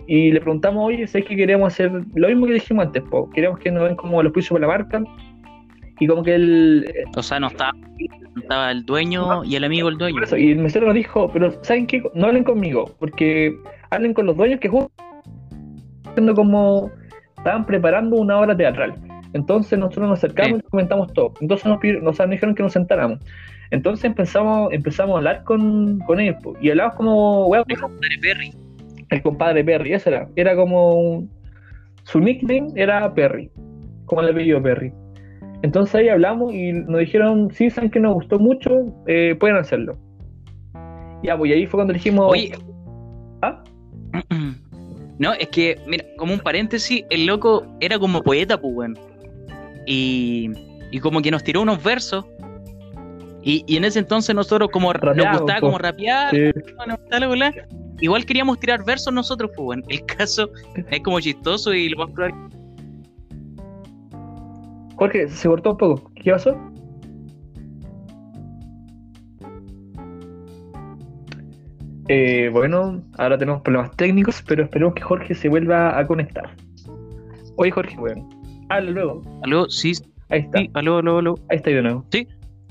Y 0.08 0.32
le 0.32 0.40
preguntamos, 0.40 0.86
oye, 0.86 1.06
¿sabes 1.08 1.28
que 1.28 1.36
queremos 1.36 1.74
hacer 1.74 1.92
lo 2.14 2.28
mismo 2.28 2.46
que 2.46 2.54
dijimos 2.54 2.86
antes, 2.86 3.02
po? 3.10 3.30
Queremos 3.32 3.60
que 3.60 3.72
nos 3.72 3.88
den 3.88 3.96
como 3.98 4.22
los 4.24 4.32
pisos 4.32 4.50
por 4.52 4.62
la 4.62 4.68
marca. 4.68 5.04
Y 6.00 6.08
como 6.08 6.24
que 6.24 6.36
el. 6.36 6.86
O 7.16 7.24
sea, 7.24 7.40
no 7.40 7.48
estaba, 7.48 7.72
estaba 8.42 8.72
el 8.72 8.86
dueño 8.86 9.44
y 9.46 9.56
el 9.56 9.64
amigo 9.64 9.90
del 9.90 9.98
dueño. 9.98 10.22
Eso, 10.24 10.38
y 10.38 10.52
el 10.52 10.60
mesero 10.60 10.86
nos 10.88 10.96
dijo, 10.96 11.30
pero 11.32 11.52
¿saben 11.64 11.88
qué? 11.88 12.04
No 12.14 12.28
hablen 12.28 12.44
conmigo, 12.44 12.94
porque 13.00 13.56
hablen 13.92 14.14
con 14.14 14.26
los 14.26 14.36
dueños 14.36 14.60
que 14.60 14.68
justo 14.70 14.92
haciendo 16.06 16.34
como 16.36 16.92
estaban 17.38 17.66
preparando 17.66 18.18
una 18.18 18.40
obra 18.40 18.56
teatral. 18.56 18.96
Entonces 19.34 19.78
nosotros 19.78 20.10
nos 20.10 20.20
acercamos 20.20 20.60
Sí. 20.60 20.64
y 20.66 20.70
comentamos 20.70 21.14
todo. 21.14 21.34
Entonces 21.42 21.66
nos, 21.68 21.80
pidieron- 21.80 22.04
nos 22.04 22.18
dijeron 22.30 22.56
que 22.56 22.64
nos 22.64 22.74
sentáramos. 22.74 23.20
Entonces 23.72 24.06
empezamos, 24.06 24.72
empezamos 24.72 25.16
a 25.16 25.18
hablar 25.18 25.44
con, 25.44 26.00
con 26.00 26.20
ellos 26.20 26.38
po, 26.42 26.54
y 26.62 26.70
hablamos 26.70 26.96
como, 26.96 27.48
weón, 27.48 27.66
El 27.68 27.78
compadre 27.80 28.18
Perry. 28.22 28.54
el 29.10 29.22
compadre 29.22 29.64
Perry, 29.64 29.94
ese 29.94 30.10
era. 30.10 30.30
Era 30.36 30.56
como 30.56 30.94
un- 30.94 31.30
su 32.04 32.20
nickname 32.20 32.68
era 32.76 33.14
Perry, 33.14 33.50
como 34.06 34.22
el 34.22 34.30
apellido 34.30 34.62
Perry. 34.62 34.94
Entonces 35.66 35.96
ahí 35.96 36.10
hablamos 36.10 36.54
y 36.54 36.72
nos 36.74 37.00
dijeron, 37.00 37.50
sí, 37.52 37.72
saben 37.72 37.90
que 37.90 38.00
nos 38.00 38.14
gustó 38.14 38.38
mucho, 38.38 38.86
eh, 39.08 39.36
pueden 39.40 39.58
hacerlo. 39.58 39.98
Ya, 41.24 41.36
pues 41.36 41.50
y 41.50 41.54
ahí 41.56 41.66
fue 41.66 41.80
cuando 41.80 41.94
dijimos, 41.94 42.32
Oye, 42.32 42.52
¿ah? 43.42 43.64
no, 45.18 45.34
es 45.34 45.48
que, 45.48 45.76
mira, 45.88 46.06
como 46.18 46.36
un 46.36 46.40
paréntesis, 46.40 47.04
el 47.10 47.26
loco 47.26 47.66
era 47.80 47.98
como 47.98 48.22
poeta, 48.22 48.62
pues. 48.62 48.92
Y, 49.88 50.52
y 50.92 51.00
como 51.00 51.20
que 51.24 51.32
nos 51.32 51.44
tiró 51.44 51.64
unos 51.64 51.84
versos. 51.84 52.24
Y, 53.42 53.64
y 53.66 53.78
en 53.78 53.86
ese 53.86 53.98
entonces 53.98 54.36
nosotros 54.36 54.70
como 54.72 54.94
nos 54.94 55.40
gustaba 55.40 55.62
como 55.62 55.80
rapear, 55.80 56.30
Sí, 56.30 56.52
nos 56.88 57.00
gustaba 57.00 57.52
igual 58.02 58.26
queríamos 58.26 58.60
tirar 58.60 58.86
versos 58.86 59.12
nosotros, 59.12 59.50
pues. 59.58 59.80
El 59.88 60.06
caso 60.06 60.48
es 60.92 61.00
como 61.00 61.20
chistoso 61.20 61.74
y 61.74 61.90
lo 61.90 62.06
más 62.06 62.12
probable 62.12 62.65
Jorge, 64.98 65.28
se 65.30 65.48
cortó 65.48 65.72
un 65.72 65.78
poco. 65.78 66.12
¿Qué 66.16 66.32
pasó? 66.32 66.56
Eh, 72.08 72.50
bueno, 72.52 73.02
ahora 73.18 73.38
tenemos 73.38 73.62
problemas 73.62 73.96
técnicos, 73.98 74.44
pero 74.48 74.64
esperemos 74.64 74.94
que 74.94 75.02
Jorge 75.02 75.34
se 75.34 75.50
vuelva 75.50 75.98
a 75.98 76.06
conectar. 76.06 76.50
Oye, 77.58 77.72
Jorge, 77.72 77.96
bueno, 77.98 78.30
habla 78.70 78.92
luego. 78.92 79.22
Aló, 79.44 79.70
sí, 79.70 79.94
Ahí 80.30 80.42
está, 80.42 80.60
sí, 80.60 80.70
aló, 80.74 80.98
aló, 80.98 81.18
aló. 81.20 81.36
ahí 81.50 81.58
está 81.58 81.70
de 81.72 81.82
nuevo. 81.82 82.06
¿Se 82.12 82.28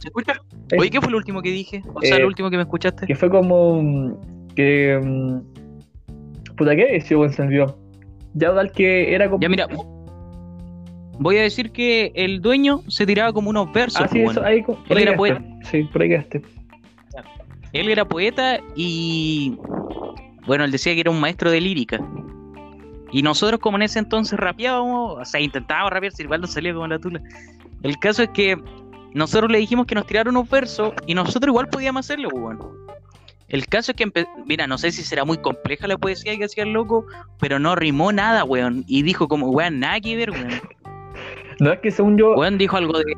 escucha? 0.09 0.33
Ahí 0.73 0.79
Oye, 0.79 0.91
¿qué 0.91 1.01
fue 1.01 1.11
lo 1.11 1.17
último 1.17 1.41
que 1.43 1.51
dije? 1.51 1.83
O 1.95 2.01
sea, 2.01 2.17
Eh, 2.17 2.21
lo 2.21 2.27
último 2.29 2.51
que 2.51 2.57
me 2.57 2.63
escuchaste. 2.63 3.07
Que 3.07 3.15
fue 3.15 3.31
como 3.31 3.83
mm, 3.83 4.15
que. 4.55 5.01
mm, 5.03 6.55
Puta, 6.57 6.77
¿qué 6.77 6.93
decía, 6.93 7.17
buen 7.17 7.33
sentido? 7.33 7.77
Ya 8.35 8.55
tal 8.55 8.71
que 8.71 9.15
era 9.15 9.29
como. 9.29 9.41
Ya, 9.41 9.49
mira, 9.49 9.67
voy 11.19 11.39
a 11.39 11.43
decir 11.43 11.71
que 11.71 12.13
el 12.15 12.41
dueño 12.41 12.83
se 12.89 13.07
tiraba 13.07 13.33
como 13.33 13.51
unos 13.51 13.73
versos. 13.73 14.03
Ah, 14.03 14.09
sí, 14.09 14.21
pues, 14.23 14.33
eso, 14.33 14.41
weón. 14.41 14.53
ahí, 14.53 14.63
por 14.63 14.77
Él 14.89 14.97
ahí 14.97 15.03
era 15.03 15.17
quedaste. 15.17 15.67
Sí, 15.71 15.83
por 15.85 16.03
ahí 16.03 16.09
quedaste. 16.09 16.43
Él 17.73 17.89
era 17.89 18.05
poeta 18.07 18.61
y. 18.77 19.57
Bueno, 20.47 20.65
él 20.65 20.71
decía 20.71 20.95
que 20.95 21.01
era 21.01 21.11
un 21.11 21.21
maestro 21.21 21.51
de 21.51 21.61
lírica. 21.61 22.01
Y 23.11 23.23
nosotros, 23.23 23.61
como 23.61 23.77
en 23.77 23.83
ese 23.83 23.99
entonces 23.99 24.39
rapeábamos, 24.39 25.21
o 25.21 25.25
sea, 25.25 25.41
intentábamos 25.41 25.93
rapear, 25.93 26.13
si 26.13 26.23
igual 26.23 26.41
no 26.41 26.47
salía 26.47 26.75
como 26.75 26.87
la 26.87 26.99
tula. 26.99 27.21
El 27.83 27.99
caso 27.99 28.23
es 28.23 28.31
que 28.31 28.57
nosotros 29.13 29.51
le 29.51 29.59
dijimos 29.59 29.87
que 29.87 29.95
nos 29.95 30.07
tirara 30.07 30.29
unos 30.31 30.49
versos 30.51 30.93
y 31.07 31.15
nosotros 31.15 31.49
igual 31.49 31.69
podíamos 31.69 32.05
hacerlo, 32.05 32.29
pues, 32.31 32.43
bueno. 32.43 32.73
El 33.49 33.67
caso 33.67 33.93
es 33.93 33.97
que, 33.97 34.11
mira, 34.47 34.67
no 34.67 34.79
sé 34.79 34.91
si 34.91 35.03
será 35.03 35.25
muy 35.25 35.39
compleja 35.39 35.87
la 35.87 35.97
poesía 35.99 36.37
que 36.37 36.45
hacía 36.45 36.65
el 36.65 36.73
loco, 36.73 37.07
pero 37.39 37.59
no 37.59 37.77
rimó 37.77 38.11
nada, 38.11 38.43
weón. 38.43 38.85
Y 38.89 39.03
dijo 39.03 39.29
como, 39.29 39.49
weón, 39.49 39.79
nada 39.79 40.01
que 40.01 40.17
ver, 40.17 40.31
weón. 40.31 40.61
No 41.61 41.73
es 41.73 41.81
que 41.81 41.91
según 41.91 42.17
yo. 42.19 42.35
Weón 42.35 42.59
dijo 42.59 42.77
algo 42.77 42.99
de 42.99 43.13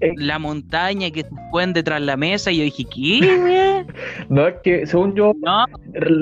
Eh. 0.00 0.12
la 0.16 0.38
montaña 0.38 1.10
que 1.10 1.22
se 1.22 1.28
pueden 1.50 1.72
detrás 1.72 1.98
de 2.00 2.06
la 2.06 2.16
mesa 2.16 2.52
y 2.52 2.58
yo 2.58 2.64
dije, 2.64 2.84
¿qué? 2.84 3.84
No 4.28 4.46
es 4.46 4.54
que 4.62 4.86
según 4.86 5.14
yo. 5.14 5.32
No, 5.40 5.64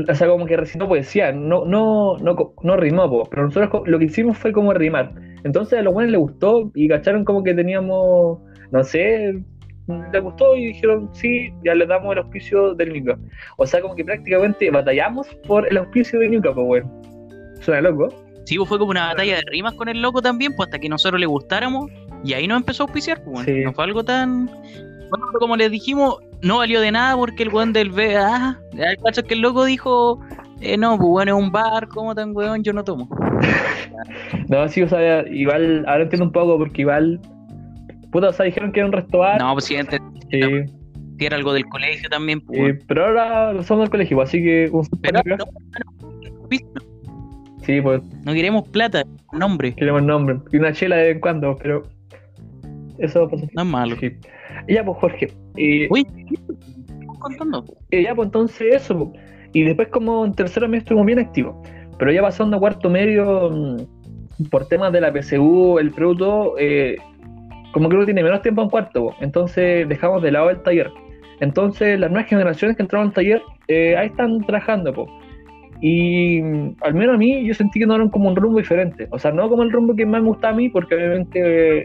o 0.08 0.14
sea, 0.14 0.28
como 0.28 0.46
que 0.46 0.56
recitó 0.56 0.88
poesía, 0.88 1.32
no, 1.32 1.64
no, 1.66 2.16
no, 2.18 2.54
no 2.62 2.76
rimó, 2.76 3.10
po, 3.10 3.24
pero 3.30 3.44
nosotros 3.44 3.82
lo 3.86 3.98
que 3.98 4.06
hicimos 4.06 4.38
fue 4.38 4.52
como 4.52 4.72
rimar. 4.72 5.12
Entonces 5.44 5.78
a 5.78 5.82
los 5.82 5.92
buenos 5.92 6.12
les 6.12 6.20
gustó 6.20 6.70
y 6.74 6.88
cacharon 6.88 7.24
como 7.24 7.42
que 7.44 7.52
teníamos, 7.54 8.38
no 8.70 8.82
sé, 8.84 9.42
les 10.12 10.22
gustó 10.22 10.56
y 10.56 10.66
dijeron, 10.66 11.10
sí, 11.12 11.52
ya 11.64 11.74
les 11.74 11.86
damos 11.88 12.12
el 12.12 12.18
auspicio 12.18 12.74
del 12.74 12.92
Ñuca. 12.94 13.18
O 13.58 13.66
sea, 13.66 13.80
como 13.82 13.94
que 13.94 14.04
prácticamente 14.04 14.70
batallamos 14.70 15.28
por 15.46 15.68
el 15.68 15.76
auspicio 15.76 16.18
del 16.18 16.30
Ñuca, 16.30 16.52
pues 16.54 16.66
bueno. 16.66 17.02
Suena 17.60 17.82
loco. 17.90 18.08
Sí, 18.46 18.56
pues 18.56 18.68
fue 18.68 18.78
como 18.78 18.92
una 18.92 19.08
batalla 19.08 19.36
de 19.36 19.42
rimas 19.50 19.74
con 19.74 19.88
el 19.88 20.00
loco 20.00 20.22
también, 20.22 20.54
pues 20.56 20.68
hasta 20.68 20.78
que 20.78 20.88
nosotros 20.88 21.20
le 21.20 21.26
gustáramos 21.26 21.90
y 22.24 22.32
ahí 22.32 22.46
nos 22.48 22.58
empezó 22.58 22.84
a 22.84 22.86
auspiciar, 22.86 23.18
pues 23.22 23.44
bueno, 23.44 23.44
Sí. 23.44 23.64
no 23.64 23.72
fue 23.74 23.84
algo 23.84 24.02
tan... 24.04 24.46
Bueno, 24.46 25.26
como 25.38 25.56
les 25.56 25.70
dijimos, 25.70 26.16
no 26.42 26.58
valió 26.58 26.80
de 26.80 26.90
nada 26.90 27.16
porque 27.16 27.42
el 27.44 27.50
weón 27.50 27.72
del 27.72 27.90
B, 27.90 28.16
ah, 28.16 28.58
el 28.72 28.96
caso 28.96 29.20
es 29.20 29.26
que 29.26 29.34
el 29.34 29.40
loco 29.40 29.64
dijo, 29.64 30.20
eh, 30.60 30.76
no, 30.76 30.96
pues 30.96 31.08
bueno, 31.08 31.36
es 31.36 31.44
un 31.44 31.52
bar, 31.52 31.86
como 31.88 32.14
tan 32.14 32.34
weón, 32.34 32.62
yo 32.64 32.72
no 32.72 32.82
tomo. 32.82 33.08
No, 34.48 34.68
sí, 34.68 34.82
o 34.82 34.88
sea, 34.88 35.26
igual, 35.28 35.84
ahora 35.86 36.04
entiendo 36.04 36.26
un 36.26 36.32
poco 36.32 36.58
porque 36.58 36.82
igual. 36.82 37.20
Puta, 38.10 38.28
o 38.28 38.32
sea, 38.32 38.46
dijeron 38.46 38.72
que 38.72 38.80
era 38.80 38.86
un 38.86 38.92
restaurante. 38.92 39.42
No, 39.44 39.52
pues 39.52 39.70
antes 39.78 40.00
eh, 40.30 40.66
si 41.18 41.26
era 41.26 41.36
algo 41.36 41.52
del 41.52 41.66
colegio 41.66 42.08
también, 42.08 42.40
pues 42.40 42.58
eh, 42.60 42.78
pero 42.86 43.06
ahora 43.06 43.62
somos 43.62 43.84
del 43.84 43.90
colegio, 43.90 44.20
así 44.20 44.42
que. 44.42 44.68
un 44.72 44.86
Pero 45.02 45.20
acá. 45.20 45.36
no, 45.36 45.44
no, 45.44 46.46
Sí, 47.66 47.80
pues 47.80 48.00
no 48.24 48.32
queremos 48.32 48.68
plata, 48.68 49.02
nombre, 49.32 49.74
queremos 49.74 50.02
nombre. 50.04 50.38
Y 50.52 50.56
una 50.56 50.72
chela 50.72 50.96
de 50.96 51.02
vez 51.02 51.14
en 51.16 51.20
cuando, 51.20 51.56
pero. 51.56 51.82
Eso 52.98 53.28
pasa. 53.28 53.44
no 53.54 53.62
es 53.62 53.68
malo. 53.68 53.96
Sí. 54.00 54.12
Y 54.68 54.74
ya, 54.74 54.84
pues, 54.84 54.96
Jorge. 54.98 55.32
eh, 55.56 55.88
Uy, 55.90 56.04
¿qué 56.04 56.34
estamos 56.88 57.18
contando? 57.18 57.64
eh, 57.90 58.04
ya, 58.04 58.14
pues 58.14 58.26
entonces 58.26 58.74
eso. 58.76 58.96
po. 58.98 59.12
Y 59.52 59.62
después, 59.64 59.88
como 59.88 60.24
en 60.24 60.32
tercero 60.34 60.68
medio 60.68 60.80
estuvimos 60.80 61.06
bien 61.06 61.18
activos. 61.18 61.56
Pero 61.98 62.12
ya 62.12 62.22
pasando 62.22 62.56
a 62.56 62.60
cuarto 62.60 62.88
medio, 62.88 63.50
mm, 63.50 64.44
por 64.50 64.66
temas 64.68 64.92
de 64.92 65.00
la 65.00 65.12
PSU, 65.12 65.78
el 65.78 65.90
producto, 65.90 66.54
eh, 66.58 66.96
como 67.72 67.88
que 67.88 67.96
uno 67.96 68.04
tiene 68.04 68.22
menos 68.22 68.42
tiempo 68.42 68.62
en 68.62 68.70
cuarto, 68.70 69.06
po. 69.08 69.14
entonces 69.20 69.88
dejamos 69.88 70.22
de 70.22 70.30
lado 70.30 70.50
el 70.50 70.62
taller. 70.62 70.90
Entonces, 71.40 71.98
las 72.00 72.10
nuevas 72.10 72.28
generaciones 72.30 72.76
que 72.76 72.82
entraron 72.82 73.08
al 73.08 73.14
taller, 73.14 73.42
eh, 73.68 73.96
ahí 73.96 74.06
están 74.06 74.40
trabajando, 74.46 74.92
po. 74.92 75.06
Y 75.80 76.40
al 76.80 76.94
menos 76.94 77.14
a 77.14 77.18
mí, 77.18 77.46
yo 77.46 77.54
sentí 77.54 77.78
que 77.80 77.86
no 77.86 77.96
eran 77.96 78.08
como 78.08 78.28
un 78.28 78.36
rumbo 78.36 78.58
diferente. 78.58 79.08
O 79.10 79.18
sea, 79.18 79.32
no 79.32 79.48
como 79.48 79.62
el 79.62 79.72
rumbo 79.72 79.94
que 79.94 80.06
más 80.06 80.22
me 80.22 80.28
gusta 80.28 80.48
a 80.48 80.52
mí, 80.52 80.68
porque 80.68 80.94
obviamente, 80.94 81.80
eh, 81.80 81.84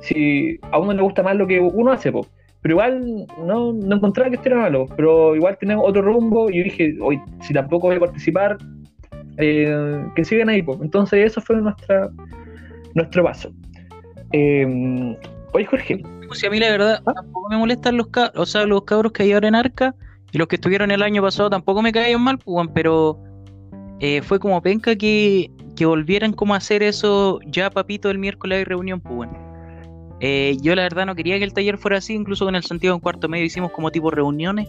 si 0.00 0.58
a 0.70 0.78
uno 0.78 0.92
le 0.92 1.02
gusta 1.02 1.22
más 1.22 1.36
lo 1.36 1.46
que 1.46 1.60
uno 1.60 1.92
hace, 1.92 2.10
po. 2.10 2.26
Pero 2.60 2.74
igual 2.74 3.26
no, 3.44 3.72
no 3.72 3.96
encontraba 3.96 4.30
que 4.30 4.36
esto 4.36 4.48
era 4.48 4.58
malo, 4.58 4.86
pero 4.96 5.36
igual 5.36 5.56
tenemos 5.58 5.84
otro 5.86 6.02
rumbo 6.02 6.50
y 6.50 6.58
yo 6.58 6.64
dije, 6.64 6.96
hoy 7.00 7.20
si 7.40 7.54
tampoco 7.54 7.86
voy 7.86 7.96
a 7.96 8.00
participar, 8.00 8.58
eh, 9.36 10.04
que 10.16 10.24
sigan 10.24 10.48
ahí. 10.48 10.62
po. 10.62 10.76
Entonces 10.82 11.24
eso 11.24 11.40
fue 11.40 11.56
nuestra, 11.56 12.10
nuestro 12.94 13.22
paso. 13.22 13.52
Eh, 14.32 15.16
oye 15.52 15.64
Jorge, 15.66 16.02
Pues 16.26 16.40
si 16.40 16.46
a 16.46 16.50
mí 16.50 16.58
la 16.58 16.70
verdad 16.70 17.02
tampoco 17.04 17.48
me 17.48 17.56
molestan 17.56 17.96
los 17.96 18.08
o 18.34 18.44
sea, 18.44 18.66
los 18.66 18.82
cabros 18.82 19.12
que 19.12 19.22
hay 19.22 19.32
ahora 19.32 19.48
en 19.48 19.54
Arca 19.54 19.94
y 20.32 20.38
los 20.38 20.48
que 20.48 20.56
estuvieron 20.56 20.90
el 20.90 21.02
año 21.02 21.22
pasado 21.22 21.50
tampoco 21.50 21.82
me 21.82 21.92
caían 21.92 22.22
mal, 22.22 22.38
pues, 22.38 22.68
pero 22.74 23.18
eh, 24.00 24.22
fue 24.22 24.38
como 24.38 24.60
penca 24.62 24.96
que, 24.96 25.50
que 25.76 25.86
volvieran 25.86 26.32
como 26.32 26.54
a 26.54 26.58
hacer 26.58 26.82
eso 26.82 27.40
ya 27.46 27.70
papito 27.70 28.10
el 28.10 28.18
miércoles 28.18 28.58
hay 28.58 28.64
reunión, 28.64 29.00
pues 29.00 29.14
bueno. 29.14 29.48
Eh, 30.20 30.56
yo 30.60 30.74
la 30.74 30.82
verdad 30.82 31.06
no 31.06 31.14
quería 31.14 31.38
que 31.38 31.44
el 31.44 31.52
taller 31.52 31.78
fuera 31.78 31.98
así, 31.98 32.14
incluso 32.14 32.44
con 32.44 32.56
el 32.56 32.64
Santiago 32.64 32.94
en 32.96 33.00
cuarto 33.00 33.28
medio 33.28 33.44
hicimos 33.44 33.70
como 33.70 33.90
tipo 33.90 34.10
reuniones 34.10 34.68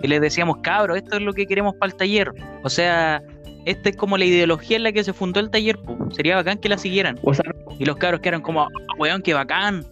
y 0.00 0.06
les 0.06 0.20
decíamos, 0.20 0.58
cabros, 0.62 0.96
esto 0.96 1.16
es 1.16 1.22
lo 1.22 1.32
que 1.32 1.46
queremos 1.46 1.74
para 1.74 1.90
el 1.90 1.96
taller. 1.96 2.32
O 2.62 2.68
sea, 2.68 3.20
esta 3.64 3.88
es 3.88 3.96
como 3.96 4.16
la 4.16 4.24
ideología 4.24 4.76
en 4.76 4.84
la 4.84 4.92
que 4.92 5.02
se 5.02 5.12
fundó 5.12 5.40
el 5.40 5.50
taller, 5.50 5.78
pues. 5.78 5.98
sería 6.14 6.36
bacán 6.36 6.58
que 6.58 6.68
la 6.68 6.78
siguieran. 6.78 7.18
o 7.22 7.34
sea, 7.34 7.44
Y 7.78 7.84
los 7.84 7.96
cabros 7.96 8.20
que 8.20 8.28
eran 8.28 8.40
como, 8.40 8.62
"Ah, 8.62 8.68
weón, 8.98 9.22
qué 9.22 9.34
bacán. 9.34 9.84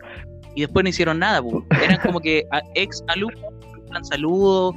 Y 0.55 0.63
después 0.63 0.85
no 0.85 0.89
hicieron 0.89 1.19
nada, 1.19 1.43
po. 1.43 1.65
Eran 1.85 1.99
como 2.03 2.21
que 2.21 2.47
ex 2.75 3.03
alumnos, 3.09 3.41
saludos. 4.03 4.75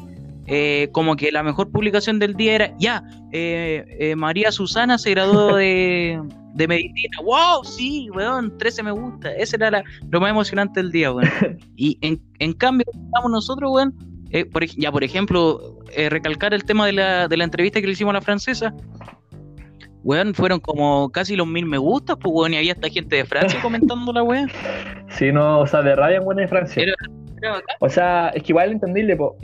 Eh, 0.49 0.89
como 0.91 1.15
que 1.15 1.31
la 1.31 1.43
mejor 1.43 1.71
publicación 1.71 2.17
del 2.19 2.33
día 2.35 2.55
era, 2.55 2.73
ya, 2.79 3.03
eh, 3.31 3.85
eh, 3.99 4.15
María 4.15 4.51
Susana 4.51 4.97
se 4.97 5.11
graduó 5.11 5.55
de, 5.55 6.19
de 6.55 6.67
medicina. 6.67 7.17
¡Wow! 7.23 7.63
Sí, 7.63 8.09
weón, 8.15 8.57
13 8.57 8.83
me 8.83 8.91
gusta. 8.91 9.31
Ese 9.35 9.55
era 9.57 9.69
la- 9.71 9.83
lo 10.09 10.19
más 10.19 10.31
emocionante 10.31 10.81
del 10.81 10.91
día, 10.91 11.11
weón. 11.13 11.29
Y 11.75 11.97
en, 12.01 12.19
en 12.39 12.53
cambio, 12.53 12.85
estamos 12.91 13.31
nosotros, 13.31 13.71
weón. 13.73 13.93
eh, 14.31 14.45
por, 14.45 14.65
ya, 14.65 14.91
por 14.91 15.03
ejemplo, 15.03 15.79
eh, 15.95 16.09
recalcar 16.09 16.53
el 16.53 16.63
tema 16.63 16.85
de 16.85 16.93
la, 16.93 17.27
de 17.27 17.37
la 17.37 17.43
entrevista 17.43 17.79
que 17.79 17.87
le 17.87 17.93
hicimos 17.93 18.11
a 18.11 18.15
la 18.15 18.21
francesa. 18.21 18.73
Weón, 20.03 20.33
fueron 20.33 20.59
como 20.61 21.11
casi 21.11 21.35
los 21.35 21.45
mil 21.45 21.65
me 21.65 21.77
gustas, 21.77 22.17
pues 22.21 22.31
weón, 22.33 22.53
y 22.53 22.57
había 22.57 22.71
hasta 22.73 22.89
gente 22.89 23.17
de 23.17 23.25
Francia 23.25 23.59
comentando 23.61 24.11
la 24.13 24.23
weón. 24.23 24.49
si 25.09 25.31
no, 25.31 25.59
o 25.59 25.67
sea, 25.67 25.81
de 25.81 25.93
rabia 25.95 26.17
en 26.17 26.23
buena 26.25 26.41
de 26.41 26.47
Francia. 26.47 26.81
Era- 26.83 26.93
Era. 27.41 27.61
O 27.79 27.89
sea, 27.89 28.29
es 28.29 28.43
que 28.43 28.51
igual 28.51 28.71
entendible, 28.71 29.15
po. 29.15 29.35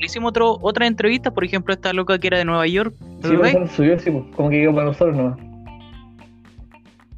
Le 0.00 0.06
hicimos 0.06 0.30
otro, 0.30 0.58
otra 0.60 0.86
entrevista, 0.86 1.32
por 1.32 1.44
ejemplo, 1.44 1.74
esta 1.74 1.92
loca 1.92 2.18
que 2.18 2.28
era 2.28 2.38
de 2.38 2.44
Nueva 2.44 2.66
York. 2.66 2.94
¿te 3.22 3.28
Sí, 3.28 3.34
subió, 3.74 3.98
sí, 3.98 4.10
po. 4.10 4.26
como 4.36 4.50
que 4.50 4.60
quedó 4.60 4.72
para 4.74 4.86
nosotros 4.86 5.16
no. 5.16 5.36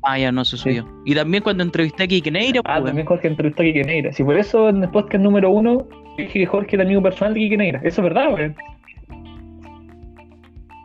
Ah, 0.02 0.18
ya 0.18 0.32
no 0.32 0.44
se 0.46 0.56
subió. 0.56 0.86
Y 1.04 1.14
también 1.14 1.42
cuando 1.42 1.62
entrevisté 1.62 2.04
a 2.04 2.06
Kike 2.06 2.30
Neira, 2.30 2.62
pues, 2.62 2.72
Ah, 2.72 2.76
weón. 2.78 2.86
también 2.86 3.06
Jorge 3.06 3.28
entrevistó 3.28 3.62
a 3.62 3.66
Kike 3.66 3.84
Neira. 3.84 4.12
Si 4.12 4.24
por 4.24 4.38
eso 4.38 4.70
en 4.70 4.82
el 4.82 4.88
podcast 4.90 5.22
número 5.22 5.50
uno 5.50 5.86
dije 6.16 6.38
que 6.38 6.46
Jorge 6.46 6.76
era 6.76 6.84
amigo 6.84 7.02
personal 7.02 7.34
de 7.34 7.40
Kike 7.40 7.56
Neira. 7.58 7.80
Eso 7.84 8.00
es 8.00 8.04
verdad, 8.04 8.32
weón. 8.32 8.56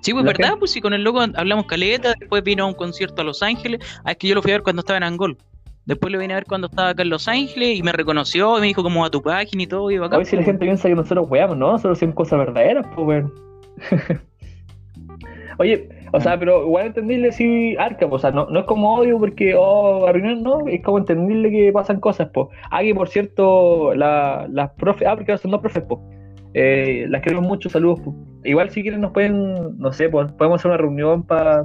Sí, 0.02 0.12
pues 0.14 0.24
verdad, 0.26 0.48
gente- 0.50 0.60
pues 0.60 0.72
sí, 0.72 0.82
con 0.82 0.94
el 0.94 1.04
loco 1.04 1.22
hablamos 1.36 1.66
caleta, 1.66 2.14
después 2.20 2.44
vino 2.44 2.66
a 2.66 2.68
un 2.68 2.74
concierto 2.76 3.22
a 3.22 3.26
Los 3.26 3.42
Ángeles. 3.42 3.80
Ah, 4.04 4.12
es 4.12 4.18
que 4.18 4.28
yo 4.28 4.36
lo 4.36 4.42
fui 4.42 4.52
a 4.52 4.56
ver 4.56 4.64
cuando 4.64 4.82
estaba 4.82 4.98
en 4.98 5.04
Angol. 5.04 5.38
Después 5.86 6.12
lo 6.12 6.20
vine 6.20 6.34
a 6.34 6.38
ver 6.38 6.46
cuando 6.46 6.68
estaba 6.68 6.90
acá 6.90 7.04
en 7.04 7.10
Los 7.10 7.28
Ángeles 7.28 7.78
y 7.78 7.84
me 7.84 7.92
reconoció 7.92 8.58
y 8.58 8.62
me 8.62 8.68
dijo 8.68 8.82
como 8.82 9.06
a 9.06 9.12
tu 9.12 9.22
página 9.22 9.64
y 9.64 9.68
todo, 9.68 9.92
y 9.92 9.98
bacán. 10.00 10.20
Hoy 10.20 10.26
si 10.26 10.36
la 10.36 10.40
pues, 10.40 10.48
gente 10.48 10.66
piensa 10.66 10.90
que 10.90 10.96
nosotros 10.96 11.28
weamos, 11.30 11.58
¿no? 11.58 11.74
Nosotros 11.74 11.98
hacemos 12.00 12.16
cosas 12.16 12.40
verdaderas, 12.40 12.88
pues, 12.96 13.08
weón. 13.08 13.34
Oye, 15.58 15.88
o 16.12 16.20
sea, 16.20 16.38
pero 16.38 16.64
igual 16.64 16.88
entendible 16.88 17.32
si 17.32 17.78
arca, 17.78 18.10
pues, 18.10 18.20
o 18.20 18.28
sea, 18.28 18.32
no, 18.32 18.48
no 18.50 18.60
es 18.60 18.66
como 18.66 18.96
odio 18.96 19.18
porque, 19.20 19.56
oh, 19.58 20.06
arruinar, 20.08 20.38
no, 20.38 20.68
es 20.68 20.82
como 20.82 20.98
entendible 20.98 21.50
que 21.52 21.72
pasan 21.72 22.00
cosas, 22.00 22.30
pues. 22.34 22.48
Ah, 22.72 22.82
que 22.82 22.94
por 22.94 23.08
cierto, 23.08 23.94
la- 23.94 24.48
las 24.52 24.72
profes, 24.72 25.08
ah, 25.08 25.16
porque 25.16 25.38
son 25.38 25.52
dos 25.52 25.62
profes, 25.62 25.84
pues. 25.88 26.02
Eh, 26.56 27.06
las 27.10 27.22
queremos 27.22 27.46
mucho, 27.46 27.70
saludos, 27.70 28.02
pues. 28.04 28.16
Igual 28.44 28.70
si 28.70 28.82
quieren 28.82 29.02
nos 29.02 29.12
pueden, 29.12 29.78
no 29.78 29.94
sé, 29.94 30.10
pues, 30.10 30.32
podemos 30.34 30.60
hacer 30.60 30.72
una 30.72 30.78
reunión 30.78 31.24
para, 31.24 31.64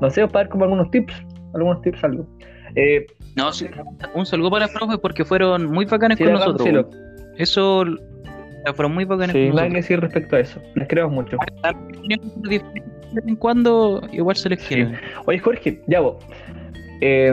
no 0.00 0.10
sé, 0.10 0.26
para 0.28 0.44
dar 0.44 0.48
como 0.48 0.64
algunos 0.64 0.90
tips, 0.90 1.14
algunos 1.54 1.80
tips, 1.82 2.04
algo. 2.04 2.26
Eh, 2.76 3.06
No, 3.40 3.52
sí, 3.54 3.66
un 4.14 4.26
saludo 4.26 4.50
para 4.50 4.66
las 4.66 4.74
profes 4.74 4.98
porque 4.98 5.24
fueron 5.24 5.64
muy 5.72 5.86
bacanes 5.86 6.18
sí, 6.18 6.24
con 6.24 6.34
nosotros. 6.34 6.62
sí, 6.62 6.72
lo-. 6.72 6.90
Eso 7.38 7.84
fueron 8.74 8.92
muy 8.92 9.06
bacanes 9.06 9.32
sí, 9.32 9.46
con 9.46 9.56
nada 9.56 9.68
que 9.68 9.74
nosotros. 9.74 9.74
decir 9.74 10.00
respecto 10.00 10.36
a 10.36 10.40
eso. 10.40 10.60
Les 10.74 10.86
queremos 10.86 11.12
mucho. 11.12 11.38
De 12.42 12.58
vez 13.14 13.26
en 13.26 13.36
cuando 13.36 14.02
igual 14.12 14.36
se 14.36 14.50
les 14.50 14.62
quiere. 14.62 14.92
Oye, 15.24 15.38
Jorge, 15.38 15.80
ya 15.86 16.00
vos. 16.00 16.22
Eh, 17.00 17.32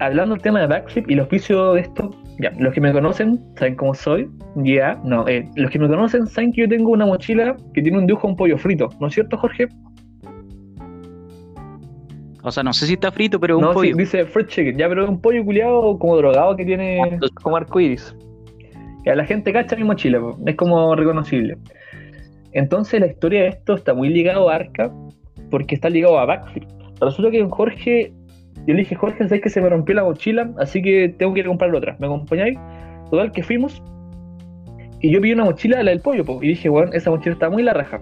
hablando 0.00 0.34
del 0.34 0.42
tema 0.42 0.60
de 0.60 0.66
backflip 0.66 1.08
y 1.08 1.12
el 1.12 1.20
oficio 1.20 1.74
de 1.74 1.82
esto, 1.82 2.10
ya, 2.40 2.50
los 2.58 2.74
que 2.74 2.80
me 2.80 2.92
conocen 2.92 3.40
saben 3.56 3.76
cómo 3.76 3.94
soy. 3.94 4.28
Ya, 4.56 5.00
no, 5.04 5.28
eh, 5.28 5.48
los 5.54 5.70
que 5.70 5.78
me 5.78 5.86
conocen 5.86 6.26
saben 6.26 6.52
que 6.52 6.62
yo 6.62 6.68
tengo 6.68 6.90
una 6.90 7.06
mochila 7.06 7.56
que 7.72 7.82
tiene 7.82 7.98
un 7.98 8.06
dibujo 8.08 8.26
de 8.26 8.32
un 8.32 8.36
pollo 8.36 8.58
frito, 8.58 8.88
¿no 8.98 9.06
es 9.06 9.14
cierto, 9.14 9.38
Jorge? 9.38 9.68
O 12.46 12.52
sea, 12.52 12.62
no 12.62 12.72
sé 12.72 12.86
si 12.86 12.92
está 12.92 13.10
frito, 13.10 13.40
pero 13.40 13.58
no, 13.60 13.68
un 13.68 13.74
pollo. 13.74 13.92
sí, 13.92 13.98
dice 13.98 14.24
fried 14.24 14.46
chicken, 14.46 14.78
ya, 14.78 14.88
pero 14.88 15.02
es 15.02 15.08
un 15.08 15.20
pollo 15.20 15.44
culiado 15.44 15.98
como 15.98 16.16
drogado 16.16 16.54
que 16.54 16.64
tiene 16.64 17.18
como 17.42 17.56
arcoiris. 17.56 18.14
Ya, 19.04 19.16
la 19.16 19.24
gente 19.24 19.52
cacha 19.52 19.74
mi 19.74 19.82
mochila, 19.82 20.20
es 20.46 20.54
como 20.54 20.94
reconocible. 20.94 21.58
Entonces 22.52 23.00
la 23.00 23.08
historia 23.08 23.42
de 23.42 23.48
esto 23.48 23.74
está 23.74 23.94
muy 23.94 24.10
ligado 24.10 24.48
a 24.48 24.54
Arca, 24.54 24.92
porque 25.50 25.74
está 25.74 25.90
ligado 25.90 26.20
a 26.20 26.24
backflip. 26.24 26.62
Resulta 27.00 27.32
que 27.32 27.44
Jorge, 27.44 28.12
yo 28.64 28.74
le 28.74 28.76
dije, 28.76 28.94
Jorge, 28.94 29.26
sabes 29.26 29.42
que 29.42 29.50
se 29.50 29.60
me 29.60 29.68
rompió 29.68 29.96
la 29.96 30.04
mochila, 30.04 30.52
así 30.58 30.80
que 30.80 31.12
tengo 31.18 31.34
que 31.34 31.40
ir 31.40 31.46
a 31.46 31.48
comprar 31.48 31.74
otra. 31.74 31.96
¿Me 31.98 32.06
acompañáis? 32.06 32.56
Total 33.10 33.32
que 33.32 33.42
fuimos. 33.42 33.82
Y 35.00 35.10
yo 35.10 35.20
vi 35.20 35.32
una 35.32 35.46
mochila, 35.46 35.82
la 35.82 35.90
del 35.90 36.00
pollo, 36.00 36.24
po, 36.24 36.38
y 36.40 36.48
dije, 36.50 36.68
bueno, 36.68 36.92
esa 36.92 37.10
mochila 37.10 37.32
está 37.32 37.50
muy 37.50 37.64
la 37.64 37.72
raja. 37.72 38.00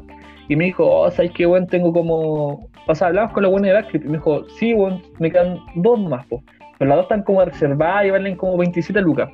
Y 0.50 0.56
me 0.56 0.66
dijo, 0.66 0.86
oh, 0.86 1.10
¿sabes 1.10 1.32
qué, 1.32 1.46
weón? 1.46 1.66
Tengo 1.66 1.94
como. 1.94 2.68
O 2.86 2.94
sea, 2.94 3.08
hablamos 3.08 3.32
con 3.32 3.42
la 3.42 3.48
buena 3.48 3.68
de 3.68 3.74
backflip. 3.74 4.04
Y 4.04 4.08
me 4.08 4.18
dijo, 4.18 4.46
sí, 4.58 4.74
weón, 4.74 5.02
me 5.18 5.30
quedan 5.30 5.58
dos 5.76 6.00
más, 6.00 6.26
po. 6.26 6.42
Pero 6.78 6.88
las 6.88 6.96
dos 6.96 7.04
están 7.04 7.22
como 7.22 7.44
reservadas 7.44 8.06
y 8.06 8.10
valen 8.10 8.36
como 8.36 8.56
27 8.58 9.00
lucas. 9.00 9.30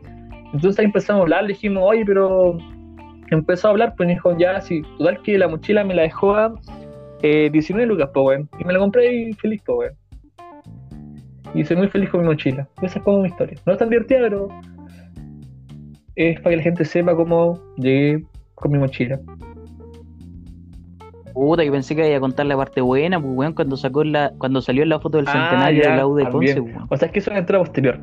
Entonces 0.53 0.79
ahí 0.79 0.87
empezamos 0.87 1.21
a 1.21 1.23
hablar, 1.23 1.43
le 1.43 1.49
dijimos, 1.49 1.83
oye, 1.85 2.05
pero. 2.05 2.57
Empezó 3.33 3.69
a 3.69 3.71
hablar, 3.71 3.95
pues 3.97 4.09
me 4.09 4.15
dijo, 4.15 4.37
ya, 4.37 4.61
sí, 4.61 4.83
total 4.99 5.23
que 5.23 5.39
la 5.39 5.47
mochila 5.47 5.85
me 5.85 5.95
la 5.95 6.03
dejó 6.03 6.35
a 6.35 6.53
eh, 7.23 7.49
19 7.53 7.87
lucas, 7.87 8.11
po, 8.13 8.23
weón. 8.23 8.49
Y 8.59 8.65
me 8.65 8.73
la 8.73 8.81
compré 8.81 9.13
y 9.13 9.33
feliz, 9.35 9.63
po, 9.63 9.77
weón. 9.77 9.95
Y 11.55 11.65
soy 11.65 11.77
muy 11.77 11.89
feliz 11.89 12.11
con 12.11 12.23
mi 12.23 12.27
mochila. 12.27 12.69
Esa 12.83 12.99
es 12.99 13.05
como 13.05 13.23
mi 13.23 13.29
historia. 13.29 13.57
No 13.67 13.73
es 13.73 13.79
tan 13.79 13.89
divertida, 13.89 14.21
pero. 14.21 14.49
Es 16.17 16.39
para 16.41 16.51
que 16.51 16.57
la 16.57 16.63
gente 16.63 16.85
sepa 16.85 17.15
cómo 17.15 17.59
llegué 17.77 18.25
con 18.55 18.73
mi 18.73 18.79
mochila. 18.79 19.19
Puta, 21.33 21.63
que 21.63 21.71
pensé 21.71 21.97
que 21.97 22.07
iba 22.07 22.17
a 22.17 22.21
contar 22.21 22.47
la 22.47 22.57
parte 22.57 22.81
buena, 22.81 23.21
pues 23.21 23.33
weón, 23.35 23.55
cuando 23.55 23.77
sacó 23.77 24.05
la, 24.05 24.33
cuando 24.39 24.61
salió 24.61 24.85
la 24.85 25.01
foto 25.01 25.19
del 25.19 25.27
Ah, 25.29 25.33
centenario 25.33 25.83
ya, 25.83 25.91
de 25.91 25.97
la 25.97 26.07
U 26.07 26.15
de 26.17 26.25
también. 26.25 26.59
Conce, 26.59 26.75
weón. 26.77 26.87
O 26.91 26.97
sea, 26.97 27.07
es 27.07 27.13
que 27.13 27.19
eso 27.19 27.31
es 27.31 27.33
una 27.33 27.41
entrada 27.41 27.65
posterior. 27.65 27.99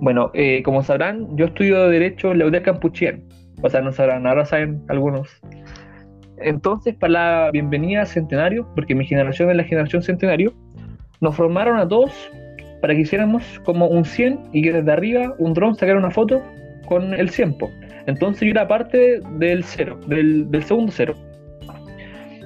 Bueno, 0.00 0.30
eh, 0.34 0.62
como 0.64 0.82
sabrán, 0.82 1.36
yo 1.36 1.46
estudio 1.46 1.88
Derecho 1.88 2.32
en 2.32 2.38
la 2.40 2.46
UDEC 2.46 2.64
Campuchian. 2.64 3.22
O 3.62 3.68
sea, 3.70 3.80
no 3.80 3.92
sabrán, 3.92 4.26
ahora 4.26 4.44
saben 4.44 4.82
algunos. 4.88 5.28
Entonces, 6.38 6.94
para 6.96 7.12
la 7.12 7.50
bienvenida 7.52 8.02
a 8.02 8.06
Centenario, 8.06 8.66
porque 8.74 8.94
mi 8.94 9.06
generación 9.06 9.50
es 9.50 9.56
la 9.56 9.64
generación 9.64 10.02
Centenario, 10.02 10.52
nos 11.20 11.36
formaron 11.36 11.78
a 11.78 11.86
todos 11.86 12.12
para 12.80 12.94
que 12.94 13.02
hiciéramos 13.02 13.60
como 13.64 13.86
un 13.86 14.04
100 14.04 14.40
y 14.52 14.62
que 14.62 14.72
desde 14.72 14.90
arriba 14.90 15.34
un 15.38 15.54
dron 15.54 15.76
sacara 15.76 15.98
una 15.98 16.10
foto 16.10 16.42
con 16.86 17.14
el 17.14 17.30
100. 17.30 17.56
Entonces 18.06 18.42
yo 18.42 18.50
era 18.50 18.66
parte 18.66 19.20
del 19.38 19.62
cero, 19.62 20.00
del, 20.08 20.50
del 20.50 20.64
segundo 20.64 20.90
cero. 20.92 21.14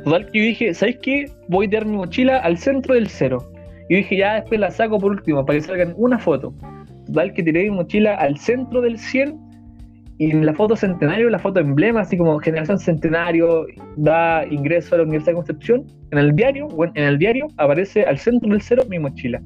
Total 0.06 0.30
que 0.30 0.38
yo 0.38 0.44
dije, 0.44 0.72
¿sabes 0.72 0.98
qué? 1.02 1.28
Voy 1.48 1.66
a 1.66 1.70
tirar 1.70 1.84
mi 1.84 1.96
mochila 1.96 2.38
al 2.38 2.56
centro 2.58 2.94
del 2.94 3.08
cero. 3.08 3.50
Y 3.88 3.96
dije, 3.96 4.18
ya 4.18 4.34
después 4.34 4.60
la 4.60 4.70
saco 4.70 5.00
por 5.00 5.10
último, 5.10 5.44
para 5.44 5.58
que 5.58 5.64
salgan 5.64 5.94
una 5.96 6.16
foto. 6.16 6.54
Total 7.06 7.32
que 7.32 7.42
tiré 7.42 7.64
mi 7.64 7.70
mochila 7.70 8.14
al 8.14 8.38
centro 8.38 8.80
del 8.82 8.98
100 8.98 9.36
y 10.18 10.30
en 10.30 10.46
la 10.46 10.54
foto 10.54 10.76
centenario, 10.76 11.28
la 11.28 11.40
foto 11.40 11.58
emblema, 11.58 12.02
así 12.02 12.16
como 12.16 12.38
generación 12.38 12.78
centenario, 12.78 13.66
da 13.96 14.46
ingreso 14.48 14.94
a 14.94 14.98
la 14.98 15.04
Universidad 15.04 15.32
de 15.32 15.36
Concepción, 15.38 15.84
en 16.12 16.18
el 16.18 16.36
diario, 16.36 16.68
bueno, 16.68 16.92
en 16.94 17.02
el 17.02 17.18
diario 17.18 17.48
aparece 17.56 18.04
al 18.04 18.16
centro 18.18 18.48
del 18.50 18.62
cero 18.62 18.84
mi 18.88 19.00
mochila. 19.00 19.42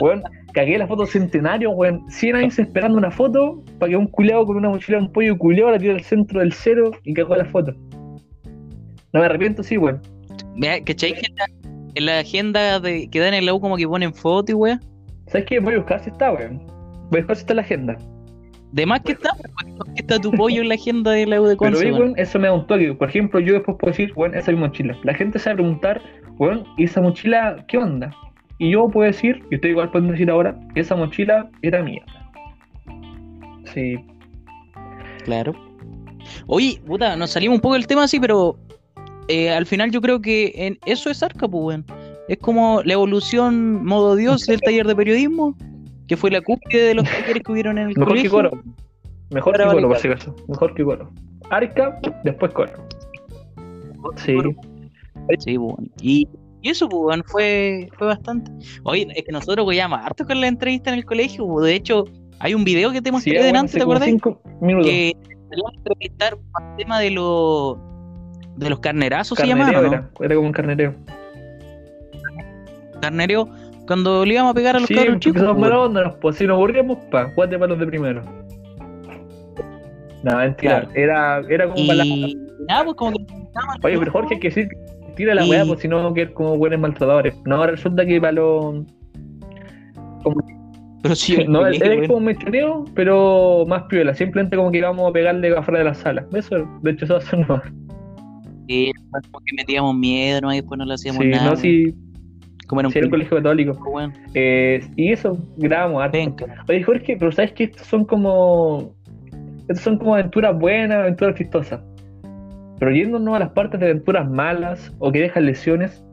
Bueno, 0.00 0.22
cagué 0.54 0.78
la 0.78 0.86
foto 0.86 1.04
centenario, 1.04 1.72
weón. 1.72 2.02
100 2.08 2.34
años 2.34 2.58
esperando 2.58 2.96
una 2.96 3.10
foto 3.10 3.62
para 3.78 3.90
que 3.90 3.96
un 3.96 4.06
culeado 4.06 4.46
con 4.46 4.56
una 4.56 4.70
mochila 4.70 4.96
de 4.96 5.04
un 5.04 5.12
pollo 5.12 5.36
culeado 5.36 5.72
la 5.72 5.78
tire 5.78 5.92
al 5.92 6.00
centro 6.00 6.40
del 6.40 6.54
cero 6.54 6.92
y 7.04 7.12
cagó 7.12 7.36
la 7.36 7.44
foto. 7.44 7.74
No 9.12 9.20
me 9.20 9.26
arrepiento, 9.26 9.62
sí, 9.62 9.76
weón. 9.76 10.00
Vea, 10.56 10.82
¿cachai? 10.84 11.14
Que 11.14 11.26
en 11.26 11.36
la, 11.36 11.46
en 11.94 12.06
la 12.06 12.18
agenda 12.20 12.80
de, 12.80 13.08
que 13.08 13.18
dan 13.18 13.34
en 13.34 13.46
la 13.46 13.54
U 13.54 13.60
como 13.60 13.76
que 13.76 13.86
ponen 13.86 14.14
foto 14.14 14.52
y 14.52 14.54
weón. 14.54 14.80
¿Sabes 15.26 15.46
qué? 15.46 15.60
Voy 15.60 15.74
a 15.74 15.78
buscar 15.78 16.02
si 16.02 16.10
está, 16.10 16.32
weón. 16.32 16.58
Voy 17.10 17.18
a 17.18 17.22
buscar 17.22 17.36
si 17.36 17.40
está 17.40 17.52
en 17.52 17.56
la 17.56 17.62
agenda. 17.62 17.96
De 18.72 18.86
más 18.86 19.00
que 19.00 19.12
está, 19.12 19.30
pues, 19.34 19.94
que 19.94 20.02
está 20.02 20.18
tu 20.20 20.30
pollo 20.30 20.62
en 20.62 20.68
la 20.68 20.74
agenda 20.76 21.10
de 21.10 21.26
la 21.26 21.40
U 21.40 21.44
de 21.44 21.56
Pero 21.56 21.72
Conce, 21.72 21.86
weón. 21.86 22.00
weón, 22.00 22.14
eso 22.18 22.38
me 22.38 22.46
da 22.46 22.54
un 22.54 22.66
toque. 22.66 22.94
Por 22.94 23.08
ejemplo, 23.08 23.40
yo 23.40 23.54
después 23.54 23.76
puedo 23.78 23.90
decir, 23.90 24.12
weón, 24.14 24.34
esa 24.34 24.50
es 24.50 24.56
mi 24.56 24.62
mochila. 24.62 24.96
La 25.02 25.14
gente 25.14 25.38
se 25.38 25.50
va 25.50 25.54
a 25.54 25.56
preguntar, 25.56 26.02
weón, 26.38 26.64
¿y 26.76 26.84
esa 26.84 27.00
mochila 27.00 27.64
qué 27.68 27.78
onda? 27.78 28.14
Y 28.58 28.72
yo 28.72 28.88
puedo 28.88 29.06
decir, 29.06 29.42
y 29.50 29.56
ustedes 29.56 29.72
igual 29.72 29.90
pueden 29.90 30.10
decir 30.10 30.30
ahora, 30.30 30.56
que 30.74 30.80
esa 30.80 30.94
mochila 30.94 31.50
era 31.62 31.82
mía. 31.82 32.02
Sí, 33.64 33.96
Claro. 35.24 35.54
Oye, 36.46 36.80
puta, 36.86 37.16
nos 37.16 37.30
salimos 37.30 37.56
un 37.56 37.60
poco 37.60 37.74
del 37.74 37.86
tema 37.86 38.04
así, 38.04 38.18
pero 38.20 38.56
eh, 39.30 39.50
al 39.50 39.64
final 39.66 39.90
yo 39.90 40.00
creo 40.00 40.20
que 40.20 40.52
en 40.56 40.78
eso 40.84 41.10
es 41.10 41.22
Arca, 41.22 41.48
pues. 41.48 41.80
Es 42.28 42.38
como 42.38 42.82
la 42.84 42.92
evolución 42.94 43.84
modo 43.84 44.16
Dios 44.16 44.46
del 44.46 44.60
taller 44.60 44.86
de 44.86 44.94
periodismo, 44.94 45.56
que 46.06 46.16
fue 46.16 46.30
la 46.30 46.40
cúspide 46.40 46.82
de 46.82 46.94
los 46.94 47.04
talleres 47.04 47.42
que 47.44 47.52
hubieron 47.52 47.78
en 47.78 47.90
el 47.90 47.96
mejor 47.96 48.20
que. 48.20 48.28
Coro. 48.28 48.50
Mejor 49.30 49.56
que 49.56 49.64
Coro, 49.64 49.88
por 49.88 49.98
si 49.98 50.08
acaso. 50.08 50.34
Mejor 50.48 50.74
que 50.74 50.84
Coro. 50.84 51.10
Arca, 51.50 52.00
después 52.24 52.52
Coro. 52.52 52.72
Sí. 54.16 54.36
Sí, 55.38 55.56
pues, 55.56 55.58
weón. 55.58 55.90
Y, 56.00 56.28
y 56.62 56.70
eso, 56.70 56.88
pues, 56.88 57.22
fue, 57.26 57.88
fue 57.98 58.06
bastante. 58.08 58.50
Oye, 58.84 59.08
es 59.14 59.24
que 59.24 59.32
nosotros 59.32 59.64
goyamos 59.64 60.00
harto 60.02 60.26
con 60.26 60.40
la 60.40 60.48
entrevista 60.48 60.90
en 60.90 60.98
el 60.98 61.04
colegio, 61.04 61.46
pues, 61.46 61.66
de 61.66 61.74
hecho, 61.74 62.04
hay 62.38 62.54
un 62.54 62.64
video 62.64 62.90
que 62.90 63.00
te 63.00 63.10
Sí, 63.10 63.12
mostré 63.12 63.32
bueno, 63.34 63.46
delante, 63.46 63.70
hace 63.70 63.78
¿te 63.78 63.82
acuerdas? 63.82 64.08
cinco 64.08 64.40
minutos. 64.60 64.90
Que 64.90 65.12
queríamos 65.48 65.74
entrevistar 65.76 66.38
al 66.54 66.76
tema 66.76 67.00
de 67.00 67.10
los 67.10 67.76
de 68.60 68.70
los 68.70 68.80
carnerazos 68.80 69.38
se 69.38 69.46
Carnereo 69.48 69.72
llamaban, 69.72 69.90
¿no? 69.90 69.96
era, 70.20 70.26
era 70.26 70.34
como 70.34 70.46
un 70.48 70.52
carnereo. 70.52 70.94
Carnereo, 73.00 73.48
cuando 73.86 74.24
le 74.24 74.34
íbamos 74.34 74.52
a 74.52 74.54
pegar 74.54 74.76
a 74.76 74.80
los 74.80 74.88
Sí, 74.88 74.94
cabros 74.94 75.18
chicos. 75.20 75.42
pues, 75.42 75.58
mala 75.58 75.78
onda, 75.80 76.02
nos- 76.04 76.14
pues 76.16 76.36
si 76.36 76.46
nos 76.46 76.54
aburríamos, 76.56 76.98
pa, 77.10 77.32
cuatro 77.34 77.58
palos 77.58 77.78
de 77.78 77.86
primero. 77.86 78.22
No, 80.22 80.36
mentira, 80.36 80.80
Claro. 80.82 80.88
era, 80.94 81.38
era 81.48 81.64
como 81.72 81.86
para 81.86 81.96
la... 81.96 82.04
Y 82.04 82.36
pues 82.84 82.94
como 82.96 83.12
que. 83.12 83.24
Oye, 83.82 83.98
pero 83.98 84.12
Jorge, 84.12 84.34
hay 84.34 84.40
que 84.40 84.48
decir, 84.48 84.68
tira 85.16 85.34
la 85.34 85.46
Y- 85.46 85.50
weá, 85.50 85.64
pues 85.64 85.80
si 85.80 85.88
no, 85.88 86.12
que 86.12 86.30
como 86.32 86.58
buenos 86.58 86.78
maltratadores. 86.78 87.34
No, 87.46 87.56
ahora 87.56 87.72
resulta 87.72 88.04
que 88.04 88.20
para 88.20 88.32
los. 88.32 88.84
Pero 91.02 91.14
sí, 91.14 91.42
no, 91.48 91.66
es, 91.66 91.80
es 91.80 92.06
como 92.06 92.18
un 92.18 92.24
mechoneo, 92.26 92.84
pero 92.94 93.64
más 93.66 93.84
piola. 93.84 94.14
Simplemente 94.14 94.56
como 94.58 94.70
que 94.70 94.76
íbamos 94.78 95.08
a 95.08 95.12
pegarle 95.12 95.56
afuera 95.56 95.78
de 95.78 95.84
la 95.86 95.94
sala. 95.94 96.26
Eso, 96.34 96.56
de 96.82 96.90
hecho, 96.90 97.06
eso 97.06 97.16
hace 97.16 97.38
no. 97.38 97.62
Sí, 98.70 98.92
como 99.10 99.44
que 99.44 99.56
metíamos 99.56 99.96
miedo, 99.96 100.42
¿no? 100.42 100.52
Y 100.52 100.58
después 100.58 100.78
no 100.78 100.84
le 100.84 100.94
hacíamos 100.94 101.20
Sí, 101.20 101.28
nada. 101.28 101.50
no, 101.50 101.56
si, 101.56 101.92
Como 102.68 102.80
era 102.80 102.86
un 102.86 102.92
si 102.92 102.98
era 102.98 103.08
un 103.08 103.10
colegio 103.10 103.36
católico. 103.38 104.00
Eh, 104.34 104.80
y 104.94 105.10
eso, 105.10 105.36
grabamos 105.56 106.00
harto. 106.00 106.12
Penca. 106.12 106.64
Oye, 106.68 106.80
Jorge, 106.84 107.16
pero 107.18 107.32
¿sabes 107.32 107.50
que 107.52 107.64
estos 107.64 107.84
son 107.88 108.04
como. 108.04 108.94
Estos 109.62 109.80
son 109.80 109.98
como 109.98 110.14
aventuras 110.14 110.56
buenas, 110.56 110.98
aventuras 110.98 111.34
chistosas. 111.34 111.80
Pero 112.78 112.92
yéndonos 112.92 113.34
a 113.34 113.40
las 113.40 113.50
partes 113.50 113.80
de 113.80 113.86
aventuras 113.86 114.30
malas 114.30 114.94
o 115.00 115.10
que 115.10 115.18
dejan 115.18 115.46
lesiones. 115.46 116.04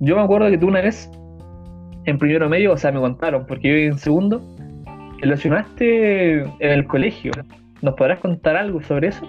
Yo 0.00 0.16
me 0.16 0.22
acuerdo 0.22 0.50
que 0.50 0.58
tú 0.58 0.68
una 0.68 0.82
vez, 0.82 1.10
en 2.04 2.18
primero 2.18 2.46
medio, 2.50 2.74
o 2.74 2.76
sea, 2.76 2.92
me 2.92 3.00
contaron, 3.00 3.46
porque 3.46 3.68
yo 3.68 3.74
en 3.74 3.98
segundo, 3.98 4.42
te 5.18 5.26
lesionaste 5.26 6.40
en 6.42 6.50
el 6.60 6.86
colegio. 6.86 7.32
¿Nos 7.80 7.94
podrás 7.94 8.18
contar 8.18 8.54
algo 8.54 8.82
sobre 8.82 9.08
eso? 9.08 9.26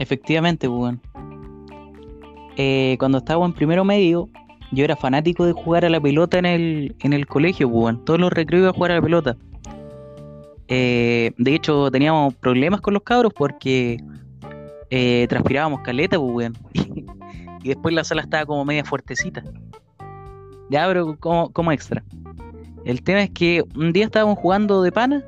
Efectivamente, 0.00 0.66
pues, 0.66 0.80
weón. 0.80 1.00
Eh, 2.56 2.96
cuando 2.98 3.18
estaba 3.18 3.44
en 3.44 3.52
primero 3.52 3.84
medio, 3.84 4.30
yo 4.72 4.82
era 4.82 4.96
fanático 4.96 5.44
de 5.44 5.52
jugar 5.52 5.84
a 5.84 5.90
la 5.90 6.00
pelota 6.00 6.38
en 6.38 6.46
el, 6.46 6.96
en 7.00 7.12
el 7.12 7.26
colegio, 7.26 7.68
pues, 7.68 7.82
weón. 7.82 8.04
Todos 8.06 8.18
los 8.18 8.32
recreos 8.32 8.62
iba 8.62 8.70
a 8.70 8.72
jugar 8.72 8.92
a 8.92 8.94
la 8.94 9.02
pelota. 9.02 9.36
Eh, 10.68 11.32
de 11.36 11.54
hecho, 11.54 11.90
teníamos 11.90 12.34
problemas 12.34 12.80
con 12.80 12.94
los 12.94 13.02
cabros 13.02 13.34
porque 13.34 13.98
eh, 14.88 15.26
transpirábamos 15.28 15.82
caleta, 15.82 16.18
pues, 16.18 16.32
weón. 16.32 16.56
y 17.62 17.68
después 17.68 17.94
la 17.94 18.02
sala 18.02 18.22
estaba 18.22 18.46
como 18.46 18.64
media 18.64 18.84
fuertecita. 18.86 19.44
Ya, 20.70 20.86
pero 20.86 21.14
como, 21.18 21.52
como 21.52 21.72
extra. 21.72 22.02
El 22.86 23.02
tema 23.02 23.22
es 23.22 23.30
que 23.30 23.64
un 23.76 23.92
día 23.92 24.06
estábamos 24.06 24.38
jugando 24.38 24.80
de 24.82 24.92
pana. 24.92 25.22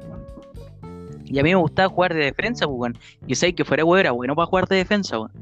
Y 1.32 1.38
a 1.38 1.42
mí 1.42 1.48
me 1.48 1.56
gustaba 1.56 1.88
jugar 1.88 2.12
de 2.14 2.20
defensa, 2.24 2.66
pues, 2.66 2.78
weón. 2.78 2.98
Y 3.26 3.34
sabes 3.34 3.54
que 3.54 3.64
fuera 3.64 3.84
weón, 3.84 4.00
era 4.00 4.10
bueno 4.12 4.36
para 4.36 4.46
jugar 4.46 4.68
de 4.68 4.76
defensa, 4.76 5.18
weón. 5.18 5.32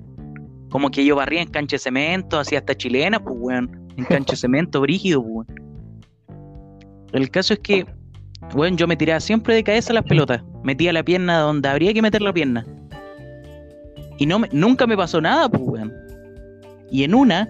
Como 0.71 0.89
que 0.91 1.05
yo 1.05 1.17
barría 1.17 1.43
en 1.43 1.49
cancha 1.49 1.75
de 1.75 1.79
cemento, 1.81 2.39
hacía 2.39 2.61
hasta 2.61 2.77
chilena, 2.77 3.19
pues, 3.23 3.37
weón. 3.39 3.89
En 3.97 4.05
cancha 4.05 4.33
de 4.33 4.37
cemento, 4.39 4.81
brígido, 4.81 5.21
pues, 5.23 5.47
weón. 5.49 5.61
El 7.13 7.31
caso 7.31 7.55
es 7.55 7.59
que, 7.61 7.87
weón, 8.55 8.77
yo 8.77 8.87
me 8.87 8.97
tiraba 8.97 9.19
siempre 9.21 9.55
de 9.55 9.65
cabeza 9.65 9.93
las 9.93 10.05
pelotas. 10.05 10.43
Metía 10.63 10.93
la 10.93 11.03
pierna 11.03 11.41
donde 11.41 11.69
habría 11.69 11.93
que 11.93 12.03
meter 12.03 12.23
la 12.23 12.33
pierna. 12.33 12.65
Y 14.19 14.27
no 14.27 14.39
me- 14.39 14.49
nunca 14.53 14.87
me 14.87 14.97
pasó 14.97 15.21
nada, 15.21 15.49
pues, 15.49 15.63
weón. 15.65 15.93
Y 16.91 17.03
en 17.05 17.15
una, 17.15 17.49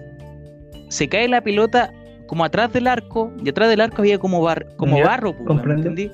se 0.89 1.07
cae 1.07 1.27
la 1.27 1.41
pelota 1.41 1.93
como 2.27 2.43
atrás 2.45 2.71
del 2.73 2.87
arco, 2.87 3.31
y 3.43 3.49
atrás 3.49 3.69
del 3.69 3.81
arco 3.81 4.01
había 4.01 4.17
como, 4.17 4.41
bar, 4.41 4.65
como 4.77 4.97
Ya, 4.97 5.03
barro, 5.05 5.35
pues. 5.35 5.59
¿entendí? 5.67 6.09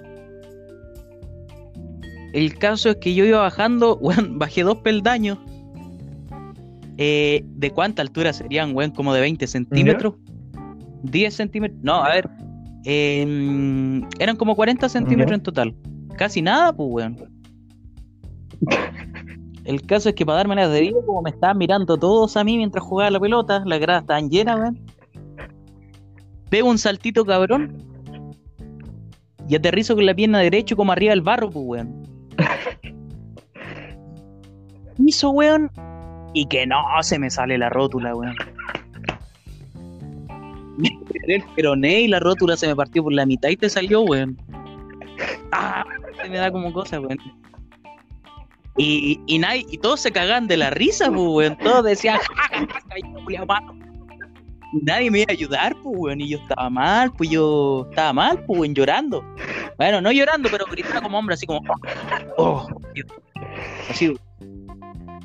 El 2.34 2.58
caso 2.58 2.90
es 2.90 2.96
que 2.98 3.14
yo 3.14 3.26
iba 3.26 3.40
bajando, 3.40 3.98
weón, 4.02 4.38
bajé 4.40 4.64
dos 4.64 4.78
peldaños. 4.80 5.38
Eh, 6.98 7.44
¿De 7.46 7.70
cuánta 7.72 8.02
altura 8.02 8.34
serían, 8.34 8.76
weón? 8.76 8.92
Como 8.92 9.14
de 9.14 9.22
20 9.22 9.46
centímetros. 9.48 10.16
10 11.04 11.34
centímetros. 11.34 11.80
No, 11.84 12.04
a 12.04 12.10
ver. 12.10 12.30
em, 12.86 14.02
eran 14.20 14.36
como 14.36 14.56
40 14.56 14.88
centímetros 14.90 15.30
Ya. 15.32 15.36
en 15.36 15.44
total. 15.44 15.76
Casi 16.18 16.42
nada, 16.42 16.74
pues, 16.74 16.90
weón. 16.92 17.18
El 19.66 19.82
caso 19.84 20.10
es 20.10 20.16
que 20.16 20.26
para 20.26 20.38
darme 20.38 20.56
las 20.56 20.72
de 20.72 20.82
vida, 20.82 20.98
como 21.06 21.22
me 21.22 21.30
estaban 21.30 21.58
mirando 21.58 21.98
todos 21.98 22.38
a 22.38 22.44
mí 22.44 22.58
mientras 22.58 22.84
jugaba 22.84 23.12
la 23.12 23.20
pelota, 23.20 23.62
las 23.66 23.80
gradas 23.80 24.04
estaban 24.04 24.30
llenas, 24.30 24.58
weón. 24.60 24.80
Pego 26.50 26.70
un 26.70 26.78
saltito 26.78 27.26
cabrón. 27.26 27.78
Y 29.50 29.56
aterrizo 29.56 29.94
con 29.96 30.06
la 30.06 30.16
pierna 30.16 30.40
derecha 30.40 30.76
como 30.76 30.92
arriba 30.92 31.12
del 31.12 31.22
barro, 31.22 31.50
pues, 31.50 31.66
weón. 31.66 32.04
Hizo, 35.06 35.30
weón. 35.32 35.72
Y 36.34 36.46
que 36.48 36.68
no, 36.68 36.84
se 37.02 37.18
me 37.20 37.30
sale 37.30 37.58
la 37.58 37.70
rótula, 37.70 38.16
weón. 38.16 38.36
Me 40.78 40.90
tiré 41.12 41.38
el 41.38 41.44
peroné 41.56 42.02
y 42.02 42.08
la 42.08 42.20
rótula 42.20 42.56
se 42.56 42.68
me 42.68 42.76
partió 42.76 43.02
por 43.02 43.12
la 43.12 43.26
mitad 43.26 43.50
y 43.50 43.58
te 43.58 43.68
salió, 43.68 44.02
weón. 44.02 44.38
Ah, 45.52 45.84
se 46.22 46.30
me 46.30 46.38
da 46.38 46.52
como 46.52 46.72
cosa, 46.72 47.00
weón. 47.00 47.18
Y, 48.78 49.20
y, 49.26 49.40
nadie, 49.40 49.66
y 49.72 49.80
todos 49.80 50.02
se 50.02 50.12
cagan 50.12 50.48
de 50.48 50.58
la 50.58 50.70
risa, 50.70 51.08
pues, 51.08 51.20
weón. 51.20 51.58
Todos 51.58 51.84
decían, 51.84 52.20
"Ja, 52.20 52.44
ja, 52.50 52.60
ja, 52.60 52.68
ja, 52.68 53.24
culiao 53.24 53.48
malo". 53.48 53.74
Y 54.74 54.84
nadie 54.84 55.10
me 55.10 55.22
iba 55.22 55.32
a 55.32 55.34
ayudar, 55.34 55.76
pues, 55.82 55.96
weón. 55.98 56.22
Y 56.22 56.30
yo 56.30 56.38
estaba 56.38 56.70
mal, 56.70 57.12
pues 57.14 57.32
yo 57.32 57.88
estaba 57.90 58.14
mal, 58.14 58.44
pues, 58.46 58.60
weón, 58.60 58.76
llorando. 58.76 59.24
Bueno, 59.78 60.02
no 60.02 60.12
llorando, 60.12 60.50
pero 60.52 60.66
gritaba 60.66 61.02
como 61.02 61.20
hombre, 61.20 61.36
así 61.36 61.46
como, 61.46 61.62
oh, 62.38 62.68
Dios". 62.94 63.08
Así. 63.90 64.18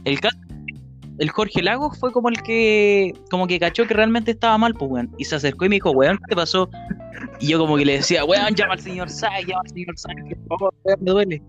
El 0.05 0.19
el 1.19 1.31
Jorge 1.31 1.63
Lagos 1.63 1.99
fue 1.99 2.11
como 2.11 2.29
el 2.29 2.43
que, 2.43 3.13
como 3.31 3.47
que 3.47 3.61
cachó 3.61 3.87
que 3.87 3.95
realmente 3.95 4.33
estaba 4.33 4.59
mal, 4.59 4.75
pues, 4.75 4.91
weón. 4.91 5.15
Y 5.19 5.25
se 5.25 5.37
acercó 5.37 5.67
y 5.67 5.69
me 5.69 5.77
dijo, 5.77 5.91
weón, 5.91 6.17
¿qué 6.19 6.25
te 6.31 6.37
pasó? 6.37 6.69
Y 7.39 7.49
yo 7.49 7.59
como 7.59 7.77
que 7.77 7.85
le 7.85 7.95
decía, 7.95 8.25
weón, 8.25 8.55
llama 8.55 8.75
al 8.75 8.81
señor 8.81 9.11
Sai, 9.11 9.45
llama 9.45 9.63
al 9.65 9.71
señor 9.71 9.99
Sai, 9.99 10.15
que 10.29 10.37
por 10.37 10.59
favor, 10.59 10.75
weón, 10.85 10.99
me 11.03 11.11
duele. 11.11 11.43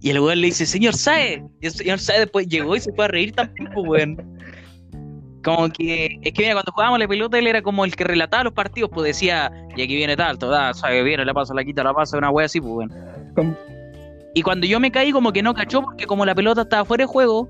Y 0.00 0.10
el 0.10 0.20
weón 0.20 0.40
le 0.40 0.46
dice, 0.48 0.66
señor 0.66 0.94
Sae. 0.94 1.44
Y 1.60 1.66
el 1.66 1.72
señor 1.72 1.98
Sae 1.98 2.20
después 2.20 2.46
llegó 2.48 2.76
y 2.76 2.80
se 2.80 2.92
fue 2.92 3.04
a 3.04 3.08
reír 3.08 3.32
tampoco, 3.32 3.82
weón. 3.82 4.16
Como 5.46 5.68
que, 5.68 6.18
es 6.22 6.32
que 6.32 6.42
mira, 6.42 6.54
cuando 6.54 6.72
jugábamos 6.72 6.98
la 6.98 7.06
pelota, 7.06 7.38
él 7.38 7.46
era 7.46 7.62
como 7.62 7.84
el 7.84 7.94
que 7.94 8.02
relataba 8.02 8.42
los 8.42 8.52
partidos, 8.52 8.90
pues 8.92 9.06
decía, 9.06 9.52
y 9.76 9.82
aquí 9.82 9.94
viene 9.94 10.16
tal, 10.16 10.38
toda, 10.38 10.74
sabe, 10.74 11.04
viene, 11.04 11.24
la 11.24 11.32
pasa, 11.32 11.54
la 11.54 11.64
quita, 11.64 11.84
la 11.84 11.94
pasa, 11.94 12.18
una 12.18 12.30
wea 12.30 12.46
así, 12.46 12.60
pues, 12.60 12.90
weón. 13.36 13.56
Y 14.34 14.42
cuando 14.42 14.66
yo 14.66 14.80
me 14.80 14.90
caí, 14.90 15.12
como 15.12 15.32
que 15.32 15.44
no 15.44 15.54
cachó, 15.54 15.82
porque 15.82 16.04
como 16.04 16.26
la 16.26 16.34
pelota 16.34 16.62
estaba 16.62 16.84
fuera 16.84 17.04
de 17.04 17.06
juego, 17.06 17.48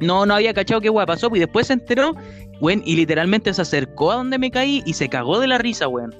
no, 0.00 0.24
no 0.26 0.34
había 0.34 0.54
cachado 0.54 0.80
qué 0.80 0.90
wea 0.90 1.04
pasó, 1.04 1.28
pues, 1.28 1.40
y 1.40 1.44
después 1.44 1.66
se 1.66 1.72
enteró, 1.72 2.14
weón, 2.60 2.82
y 2.84 2.94
literalmente 2.94 3.52
se 3.52 3.62
acercó 3.62 4.12
a 4.12 4.14
donde 4.14 4.38
me 4.38 4.52
caí 4.52 4.80
y 4.86 4.92
se 4.92 5.08
cagó 5.08 5.40
de 5.40 5.48
la 5.48 5.58
risa, 5.58 5.88
weón. 5.88 6.14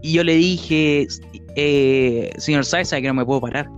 Y 0.00 0.14
yo 0.14 0.24
le 0.24 0.34
dije, 0.34 1.08
eh, 1.56 2.32
señor 2.38 2.64
Sae, 2.64 2.86
sabe 2.86 3.02
que 3.02 3.08
no 3.08 3.14
me 3.14 3.26
puedo 3.26 3.42
parar. 3.42 3.68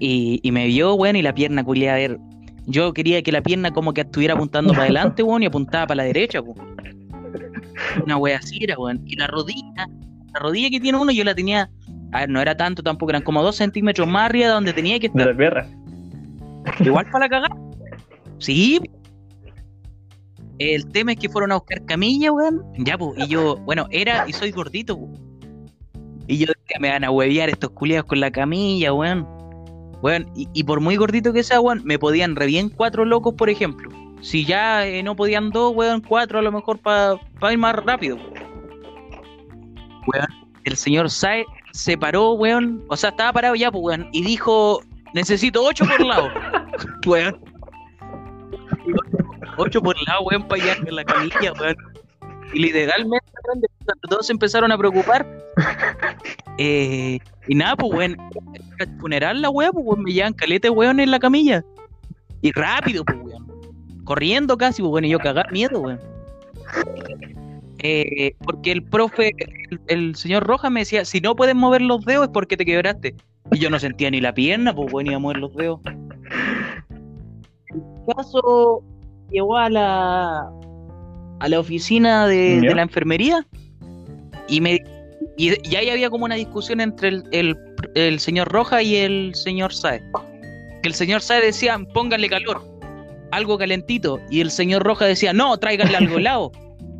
Y, 0.00 0.38
y 0.42 0.52
me 0.52 0.66
vio, 0.66 0.92
weón, 0.96 1.16
y 1.16 1.22
la 1.22 1.34
pierna 1.34 1.64
culiada, 1.64 1.96
a 1.96 1.98
ver, 2.00 2.18
yo 2.66 2.92
quería 2.92 3.22
que 3.22 3.32
la 3.32 3.42
pierna 3.42 3.72
como 3.72 3.92
que 3.92 4.02
estuviera 4.02 4.34
apuntando 4.34 4.72
para 4.72 4.84
adelante, 4.84 5.22
weón, 5.22 5.42
y 5.42 5.46
apuntaba 5.46 5.86
para 5.86 5.96
la 5.96 6.04
derecha, 6.04 6.40
weón. 6.40 6.76
Una 8.04 8.16
wea 8.16 8.38
así 8.38 8.58
era, 8.62 8.78
weón. 8.78 9.02
Y 9.06 9.16
la 9.16 9.26
rodilla, 9.26 9.88
la 10.32 10.40
rodilla 10.40 10.70
que 10.70 10.80
tiene 10.80 10.98
uno, 10.98 11.12
yo 11.12 11.24
la 11.24 11.34
tenía, 11.34 11.70
a 12.12 12.20
ver, 12.20 12.30
no 12.30 12.40
era 12.40 12.56
tanto 12.56 12.82
tampoco, 12.82 13.10
eran 13.10 13.22
como 13.22 13.42
dos 13.42 13.56
centímetros 13.56 14.08
más 14.08 14.26
arriba 14.26 14.46
de 14.48 14.52
donde 14.52 14.72
tenía 14.72 14.98
que 14.98 15.08
De 15.08 15.18
estar. 15.18 15.26
la 15.26 15.36
perra. 15.36 15.68
Igual 16.80 17.06
para 17.10 17.26
la 17.26 17.28
cagada. 17.28 17.56
Sí. 18.38 18.80
El 20.58 20.86
tema 20.92 21.12
es 21.12 21.18
que 21.18 21.28
fueron 21.28 21.52
a 21.52 21.56
buscar 21.56 21.84
camilla, 21.84 22.32
weón. 22.32 22.62
Ya, 22.78 22.96
pues, 22.96 23.18
y 23.18 23.26
yo, 23.26 23.56
bueno, 23.58 23.86
era 23.90 24.24
y 24.28 24.32
soy 24.32 24.50
gordito, 24.52 24.98
pues. 24.98 25.20
Y 26.26 26.38
yo 26.38 26.46
decía, 26.46 26.78
me 26.80 26.88
van 26.88 27.04
a 27.04 27.10
huevear 27.10 27.50
estos 27.50 27.70
culiados 27.70 28.06
con 28.06 28.20
la 28.20 28.30
camilla, 28.30 28.92
weón. 28.92 29.26
Weón, 30.04 30.30
y, 30.34 30.64
por 30.64 30.80
muy 30.80 30.96
gordito 30.96 31.32
que 31.32 31.42
sea, 31.42 31.62
weón, 31.62 31.80
me 31.82 31.98
podían 31.98 32.36
re 32.36 32.44
bien 32.44 32.68
cuatro 32.68 33.06
locos, 33.06 33.32
por 33.36 33.48
ejemplo. 33.48 33.90
Si 34.20 34.44
ya 34.44 34.86
eh, 34.86 35.02
no 35.02 35.16
podían 35.16 35.48
dos, 35.48 35.74
weón, 35.74 36.02
cuatro 36.02 36.38
a 36.38 36.42
lo 36.42 36.52
mejor 36.52 36.78
para 36.78 37.18
ir 37.50 37.56
más 37.56 37.74
rápido. 37.74 38.18
Weón, 40.06 40.26
el 40.64 40.76
señor 40.76 41.08
Sae 41.08 41.46
se 41.72 41.96
paró, 41.96 42.32
weón. 42.32 42.84
O 42.88 42.98
sea, 42.98 43.08
estaba 43.08 43.32
parado 43.32 43.54
ya, 43.54 43.72
pues, 43.72 43.82
weón. 43.82 44.10
Y 44.12 44.22
dijo, 44.22 44.82
necesito 45.14 45.64
ocho 45.64 45.86
por 45.86 46.04
lado. 46.04 46.28
weón. 47.06 47.40
Ocho 49.56 49.80
por 49.80 49.96
lado, 50.06 50.20
weón, 50.24 50.46
para 50.46 50.74
en 50.74 50.96
la 50.96 51.04
camilla, 51.04 51.54
weón. 51.58 51.76
Y 52.52 52.58
literalmente, 52.60 53.26
todos 54.08 54.26
se 54.26 54.32
empezaron 54.32 54.72
a 54.72 54.78
preocupar. 54.78 55.26
Eh, 56.56 57.18
y 57.48 57.54
nada, 57.56 57.74
pues, 57.74 57.92
weón. 57.92 58.16
Al 58.78 59.00
funeral 59.00 59.42
la 59.42 59.50
weón, 59.50 59.72
pues, 59.72 59.84
weón, 59.84 60.02
me 60.04 60.12
llevan 60.12 60.34
calete, 60.34 60.70
weón, 60.70 61.00
en 61.00 61.10
la 61.10 61.18
camilla. 61.18 61.64
Y 62.42 62.52
rápido, 62.52 63.04
pues, 63.04 63.18
weón. 63.20 64.04
Corriendo 64.04 64.56
casi, 64.56 64.80
pues, 64.80 64.92
weón, 64.92 65.04
y 65.04 65.08
yo 65.08 65.18
cagar 65.18 65.50
miedo, 65.50 65.80
weón. 65.80 65.98
Eh, 67.80 68.36
porque 68.44 68.70
el 68.70 68.84
profe, 68.84 69.32
el, 69.70 69.80
el 69.88 70.14
señor 70.14 70.44
Rojas 70.44 70.70
me 70.70 70.80
decía, 70.80 71.04
si 71.04 71.20
no 71.20 71.34
puedes 71.34 71.56
mover 71.56 71.82
los 71.82 72.04
dedos 72.04 72.26
es 72.26 72.30
porque 72.32 72.56
te 72.56 72.64
quebraste. 72.64 73.16
Y 73.50 73.58
yo 73.58 73.68
no 73.68 73.78
sentía 73.78 74.10
ni 74.10 74.20
la 74.20 74.32
pierna, 74.32 74.74
pues 74.74 74.90
bueno, 74.90 75.10
iba 75.10 75.16
a 75.16 75.20
mover 75.20 75.38
los 75.38 75.54
dedos. 75.54 75.80
El 75.84 77.82
caso 78.14 78.82
llegó 79.30 79.56
a 79.56 79.68
la 79.68 80.50
a 81.40 81.48
la 81.48 81.60
oficina 81.60 82.26
de, 82.26 82.60
la 82.74 82.82
enfermería 82.82 83.46
y 84.48 84.60
me 84.60 84.82
y, 85.36 85.52
y 85.68 85.76
ahí 85.76 85.88
había 85.90 86.10
como 86.10 86.24
una 86.24 86.36
discusión 86.36 86.80
entre 86.80 87.08
el, 87.08 87.24
el, 87.32 87.56
el 87.94 88.20
señor 88.20 88.48
Rojas 88.48 88.82
y 88.82 88.96
el 88.96 89.34
señor 89.34 89.72
Saez. 89.74 90.02
Que 90.82 90.88
el 90.88 90.94
señor 90.94 91.22
Saez 91.22 91.42
decía, 91.42 91.78
pónganle 91.92 92.28
calor, 92.28 92.62
algo 93.32 93.58
calentito. 93.58 94.20
Y 94.30 94.40
el 94.40 94.50
señor 94.50 94.84
Rojas 94.84 95.08
decía, 95.08 95.32
no, 95.32 95.56
tráiganle 95.56 95.96
algo 95.96 96.18
helado. 96.18 96.52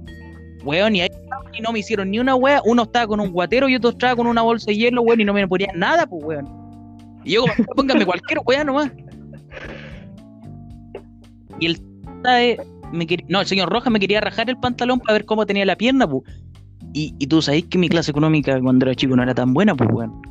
Weón, 0.64 0.96
y 0.96 1.02
ahí 1.02 1.10
y 1.56 1.60
no 1.60 1.72
me 1.72 1.78
hicieron 1.78 2.10
ni 2.10 2.18
una 2.18 2.34
wea. 2.34 2.60
Uno 2.64 2.82
estaba 2.82 3.06
con 3.06 3.20
un 3.20 3.30
guatero 3.30 3.68
y 3.68 3.76
otro 3.76 3.90
estaba 3.90 4.16
con 4.16 4.26
una 4.26 4.42
bolsa 4.42 4.66
de 4.66 4.76
hielo, 4.76 5.02
weón, 5.02 5.20
y 5.20 5.24
no 5.24 5.32
me 5.32 5.46
ponían 5.46 5.78
nada, 5.78 6.06
pues, 6.06 6.24
weón. 6.24 6.48
Y 7.24 7.32
yo, 7.32 7.42
como, 7.42 7.68
pónganme 7.76 8.04
cualquier 8.04 8.40
wea 8.44 8.64
nomás. 8.64 8.90
Y 11.60 11.66
el 11.66 11.80
Saez 12.22 12.58
no, 13.28 13.40
el 13.40 13.46
señor 13.46 13.70
Rojas 13.70 13.92
me 13.92 14.00
quería 14.00 14.20
rajar 14.20 14.48
el 14.48 14.56
pantalón 14.56 15.00
para 15.00 15.14
ver 15.14 15.24
cómo 15.24 15.46
tenía 15.46 15.64
la 15.64 15.76
pierna, 15.76 16.08
pues. 16.08 16.22
Y, 16.92 17.14
y 17.18 17.26
tú 17.26 17.42
sabés 17.42 17.64
que 17.64 17.78
mi 17.78 17.88
clase 17.88 18.10
económica 18.10 18.60
cuando 18.60 18.86
era 18.86 18.94
chico 18.94 19.16
no 19.16 19.22
era 19.22 19.34
tan 19.34 19.52
buena, 19.52 19.74
pues, 19.74 19.90
weón. 19.92 20.22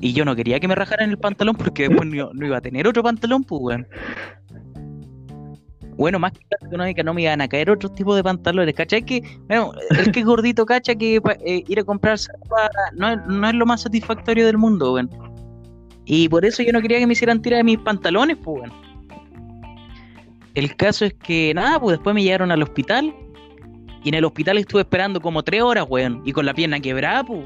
Y 0.00 0.12
yo 0.12 0.24
no 0.24 0.34
quería 0.34 0.58
que 0.58 0.66
me 0.66 0.74
rajaran 0.74 1.10
el 1.10 1.16
pantalón 1.16 1.54
porque 1.54 1.88
después 1.88 2.08
no, 2.08 2.46
iba 2.46 2.56
a 2.56 2.60
tener 2.60 2.86
otro 2.88 3.02
pantalón, 3.02 3.44
pues, 3.44 3.62
weón. 3.62 3.86
Bueno, 5.96 6.18
más 6.18 6.32
que 6.32 6.40
clase 6.40 6.66
económica 6.66 7.02
no 7.04 7.14
me 7.14 7.22
iban 7.22 7.40
a 7.40 7.48
caer 7.48 7.70
otros 7.70 7.94
tipos 7.94 8.16
de 8.16 8.24
pantalones, 8.24 8.74
¿cachai? 8.74 9.04
Que, 9.04 9.22
bueno, 9.46 9.72
el 9.90 10.10
que 10.10 10.20
es 10.20 10.26
gordito, 10.26 10.66
cacha, 10.66 10.94
que 10.96 11.20
eh, 11.46 11.64
ir 11.68 11.78
a 11.78 11.84
comprarse 11.84 12.32
ropa 12.32 12.68
no, 12.96 13.16
no 13.16 13.48
es 13.48 13.54
lo 13.54 13.64
más 13.64 13.82
satisfactorio 13.82 14.44
del 14.44 14.58
mundo, 14.58 14.94
weón. 14.94 15.08
Y 16.04 16.28
por 16.28 16.44
eso 16.44 16.64
yo 16.64 16.72
no 16.72 16.80
quería 16.82 16.98
que 16.98 17.06
me 17.06 17.12
hicieran 17.12 17.40
tirar 17.40 17.58
de 17.58 17.64
mis 17.64 17.78
pantalones, 17.78 18.36
pues, 18.42 18.60
weón. 18.60 18.91
El 20.54 20.76
caso 20.76 21.04
es 21.04 21.14
que, 21.14 21.52
nada, 21.54 21.80
pues 21.80 21.96
después 21.96 22.14
me 22.14 22.22
llevaron 22.22 22.50
al 22.50 22.62
hospital. 22.62 23.14
Y 24.04 24.08
en 24.08 24.14
el 24.14 24.24
hospital 24.24 24.58
estuve 24.58 24.82
esperando 24.82 25.20
como 25.20 25.42
tres 25.42 25.62
horas, 25.62 25.86
weón. 25.88 26.22
Y 26.24 26.32
con 26.32 26.44
la 26.44 26.54
pierna 26.54 26.80
quebrada, 26.80 27.24
pues. 27.24 27.40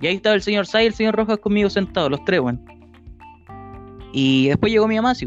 Y 0.00 0.06
ahí 0.06 0.16
estaba 0.16 0.34
el 0.34 0.42
señor 0.42 0.66
Sai 0.66 0.84
y 0.84 0.86
el 0.88 0.94
señor 0.94 1.16
Rojas 1.16 1.38
conmigo 1.38 1.70
sentados, 1.70 2.10
los 2.10 2.24
tres, 2.24 2.40
weón. 2.40 2.60
Y 4.12 4.48
después 4.48 4.72
llegó 4.72 4.86
mi 4.88 4.96
mamá, 4.96 5.14
sí. 5.14 5.26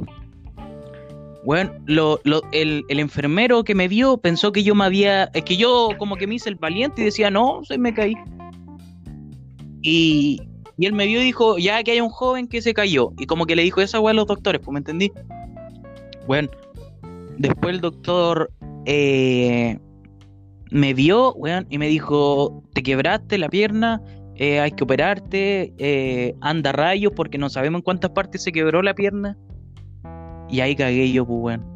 Weón, 1.43 1.71
lo, 1.85 2.19
el 2.51 2.83
enfermero 2.87 3.63
que 3.63 3.73
me 3.73 3.87
vio 3.87 4.17
pensó 4.17 4.51
que 4.51 4.63
yo 4.63 4.75
me 4.75 4.85
había. 4.85 5.25
Es 5.33 5.43
que 5.43 5.57
yo 5.57 5.89
como 5.97 6.15
que 6.15 6.27
me 6.27 6.35
hice 6.35 6.49
el 6.49 6.55
valiente 6.55 7.01
y 7.01 7.05
decía, 7.05 7.31
no, 7.31 7.61
se 7.63 7.77
me 7.77 7.93
caí. 7.93 8.13
Y, 9.81 10.41
y 10.77 10.85
él 10.85 10.93
me 10.93 11.07
vio 11.07 11.21
y 11.21 11.23
dijo, 11.23 11.57
ya 11.57 11.81
que 11.83 11.91
hay 11.91 12.01
un 12.01 12.09
joven 12.09 12.47
que 12.47 12.61
se 12.61 12.73
cayó. 12.73 13.13
Y 13.17 13.25
como 13.25 13.45
que 13.45 13.55
le 13.55 13.63
dijo 13.63 13.81
esa 13.81 13.99
weá 13.99 14.11
a 14.11 14.15
los 14.15 14.27
doctores, 14.27 14.61
pues 14.63 14.73
me 14.73 14.79
entendí. 14.79 15.11
Bueno, 16.27 16.49
después 17.37 17.73
el 17.75 17.81
doctor 17.81 18.51
eh, 18.85 19.77
me 20.69 20.93
vio, 20.93 21.33
weón, 21.33 21.67
y 21.69 21.77
me 21.77 21.87
dijo, 21.87 22.63
te 22.73 22.83
quebraste 22.83 23.37
la 23.37 23.49
pierna, 23.49 24.01
eh, 24.35 24.59
hay 24.59 24.71
que 24.71 24.83
operarte, 24.83 25.73
eh, 25.77 26.35
anda 26.41 26.71
rayos 26.71 27.11
porque 27.15 27.37
no 27.37 27.49
sabemos 27.49 27.79
en 27.79 27.83
cuántas 27.83 28.11
partes 28.11 28.43
se 28.43 28.51
quebró 28.51 28.81
la 28.81 28.93
pierna. 28.93 29.37
Y 30.49 30.59
ahí 30.61 30.75
cagué 30.75 31.11
yo, 31.11 31.25
pues, 31.25 31.39
weón. 31.41 31.71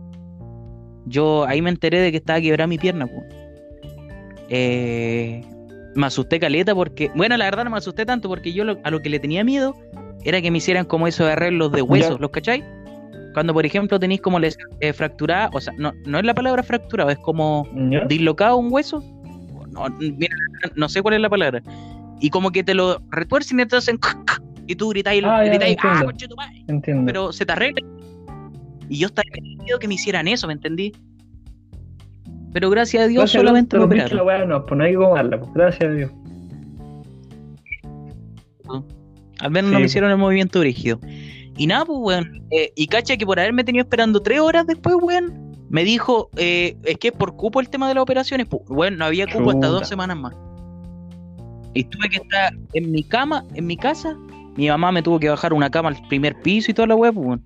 Yo 1.08 1.46
ahí 1.46 1.62
me 1.62 1.70
enteré 1.70 2.00
de 2.00 2.12
que 2.12 2.18
estaba 2.18 2.42
quebrada 2.42 2.68
mi 2.68 2.78
pierna, 2.78 3.06
pues. 3.08 3.24
Eh, 4.50 5.42
me 5.96 6.06
asusté 6.08 6.40
caleta 6.40 6.76
porque, 6.76 7.10
bueno, 7.16 7.38
la 7.38 7.46
verdad 7.46 7.64
no 7.64 7.70
me 7.70 7.78
asusté 7.78 8.06
tanto 8.06 8.28
porque 8.28 8.52
yo 8.54 8.64
lo- 8.64 8.78
a 8.84 8.92
lo 8.92 9.02
que 9.02 9.10
le 9.10 9.20
tenía 9.20 9.44
miedo 9.44 9.76
era 10.24 10.42
que 10.42 10.52
me 10.52 10.58
hicieran 10.58 10.86
como 10.86 11.08
esos 11.08 11.28
arreglos 11.30 11.72
de 11.72 11.82
huesos. 11.82 12.20
¿los 12.20 12.32
cachai? 12.32 12.64
Cuando, 13.36 13.54
por 13.54 13.66
ejemplo, 13.66 14.00
tenéis 14.00 14.22
como 14.22 14.40
les, 14.40 14.58
eh, 14.80 14.94
fracturada, 14.94 15.50
o 15.54 15.60
sea, 15.60 15.74
no, 15.78 15.92
no 16.06 16.18
es 16.20 16.24
la 16.26 16.34
palabra 16.34 16.64
fracturado, 16.64 17.10
es 17.10 17.20
como 17.20 17.68
¿Ya? 17.92 18.06
dislocado 18.06 18.56
un 18.56 18.72
hueso. 18.72 19.04
No, 19.72 19.88
mira, 20.00 20.34
no 20.76 20.88
sé 20.88 21.02
cuál 21.02 21.16
es 21.16 21.20
la 21.20 21.30
palabra. 21.30 21.62
Y 22.22 22.30
como 22.30 22.50
que 22.52 22.64
te 22.64 22.74
lo 22.74 23.02
retuercen 23.12 23.60
y 23.60 23.66
te 23.66 23.76
hacen 23.76 24.00
y 24.68 24.76
tú 24.76 24.88
gritáis, 24.90 25.22
Ah, 25.26 25.44
ya, 25.44 25.50
gritáis, 25.50 25.76
ah, 25.84 25.88
entiendo. 25.90 26.06
conchetumare", 26.06 26.64
Entiendo. 26.70 27.04
pero 27.06 27.34
se 27.34 27.46
te 27.46 27.52
arregla. 27.52 27.86
Y 28.88 29.00
yo 29.00 29.08
estaba 29.08 29.26
miedo 29.60 29.80
que 29.80 29.88
me 29.90 29.96
hicieran 29.96 30.30
eso, 30.30 30.48
¿me 30.48 30.54
entendí? 30.54 30.94
Pero 32.54 32.70
gracias 32.70 33.04
a 33.04 33.08
Dios 33.08 33.20
Gracias 33.24 33.42
solamente 33.42 33.72
te 33.72 33.80
me 33.80 33.84
operaron. 33.84 34.16
la 34.16 34.24
weá, 34.24 34.46
no, 34.46 34.66
pues 34.66 34.78
no 34.78 34.84
hay 34.86 34.92
que 34.92 34.98
comerla, 34.98 35.40
pues. 35.42 35.52
Gracias 35.54 35.90
a 35.90 35.94
Dios. 35.94 36.12
Al 39.40 39.52
menos 39.52 39.70
Sí, 39.70 39.74
no 39.74 39.80
me 39.80 39.84
po. 39.84 39.86
hicieron 39.88 40.12
el 40.12 40.18
movimiento 40.18 40.62
rígido. 40.64 41.00
Y 41.58 41.68
nada, 41.68 41.86
pues, 41.86 42.00
weón. 42.02 42.44
Eh, 42.52 42.72
y 42.76 42.88
cacha 42.88 43.18
que 43.18 43.26
por 43.26 43.40
haberme 43.40 43.64
tenido 43.64 43.84
esperando 43.84 44.22
tres 44.22 44.40
horas 44.40 44.68
después, 44.68 44.96
weón, 45.02 45.56
me 45.70 45.84
dijo, 45.84 46.30
eh, 46.36 46.78
es 46.84 46.98
que 46.98 47.12
por 47.12 47.36
cupo 47.36 47.60
el 47.60 47.70
tema 47.70 47.88
de 47.88 47.96
las 47.96 48.02
operaciones, 48.04 48.48
pues, 48.48 48.64
weón, 48.68 48.98
no 48.98 49.06
había 49.06 49.28
cupo 49.28 49.52
hasta 49.52 49.68
dos 49.68 49.88
semanas 49.88 50.18
más. 50.18 50.34
Y 51.74 51.84
tuve 51.86 52.10
que 52.10 52.18
estar 52.18 52.54
en 52.74 52.92
mi 52.92 53.04
cama, 53.04 53.44
en 53.54 53.68
mi 53.68 53.78
casa. 53.78 54.18
Mi 54.56 54.70
mamá 54.70 54.92
me 54.92 55.04
tuvo 55.04 55.20
que 55.20 55.30
bajar 55.30 55.54
una 55.54 55.70
cama 55.70 55.90
al 55.90 56.08
primer 56.08 56.40
piso 56.42 56.72
y 56.72 56.74
toda 56.74 56.88
la 56.88 56.96
pues, 56.96 57.14
weón. 57.16 57.44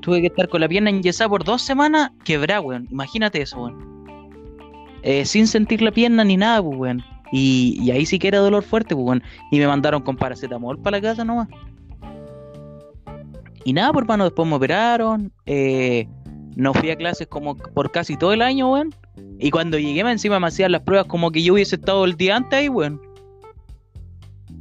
Tuve 0.00 0.20
que 0.20 0.26
estar 0.26 0.48
con 0.48 0.60
la 0.60 0.68
pierna 0.68 0.90
enyesada 0.90 1.28
por 1.28 1.44
dos 1.44 1.62
semanas, 1.62 2.10
quebrada, 2.24 2.60
weón. 2.60 2.88
Imagínate 2.90 3.42
eso, 3.42 3.62
weón. 3.62 3.92
Eh, 5.02 5.24
sin 5.24 5.46
sentir 5.46 5.82
la 5.82 5.90
pierna 5.90 6.24
ni 6.24 6.36
nada, 6.36 6.62
pues, 6.62 6.78
weón. 6.78 7.04
Y, 7.32 7.78
y 7.80 7.90
ahí 7.90 8.04
sí 8.04 8.18
que 8.18 8.28
era 8.28 8.38
dolor 8.38 8.62
fuerte, 8.62 8.94
pues, 8.94 9.06
weón. 9.06 9.22
Y 9.50 9.58
me 9.58 9.66
mandaron 9.66 10.02
con 10.02 10.16
paracetamol 10.16 10.78
para 10.78 10.98
la 10.98 11.02
casa 11.02 11.24
nomás. 11.24 11.48
Y 13.64 13.72
nada, 13.72 13.92
por 13.92 14.06
mano, 14.06 14.24
después 14.24 14.48
me 14.48 14.56
operaron. 14.56 15.32
Eh, 15.46 16.08
no 16.56 16.74
fui 16.74 16.90
a 16.90 16.96
clases 16.96 17.26
como 17.26 17.56
por 17.56 17.90
casi 17.90 18.16
todo 18.16 18.32
el 18.32 18.42
año, 18.42 18.72
weón. 18.72 18.94
Y 19.38 19.50
cuando 19.50 19.78
llegué, 19.78 20.02
más 20.04 20.12
encima 20.12 20.40
me 20.40 20.46
hacían 20.46 20.72
las 20.72 20.82
pruebas 20.82 21.06
como 21.06 21.30
que 21.30 21.42
yo 21.42 21.54
hubiese 21.54 21.76
estado 21.76 22.04
el 22.04 22.16
día 22.16 22.36
antes 22.36 22.58
ahí, 22.58 22.68
weón. 22.68 23.00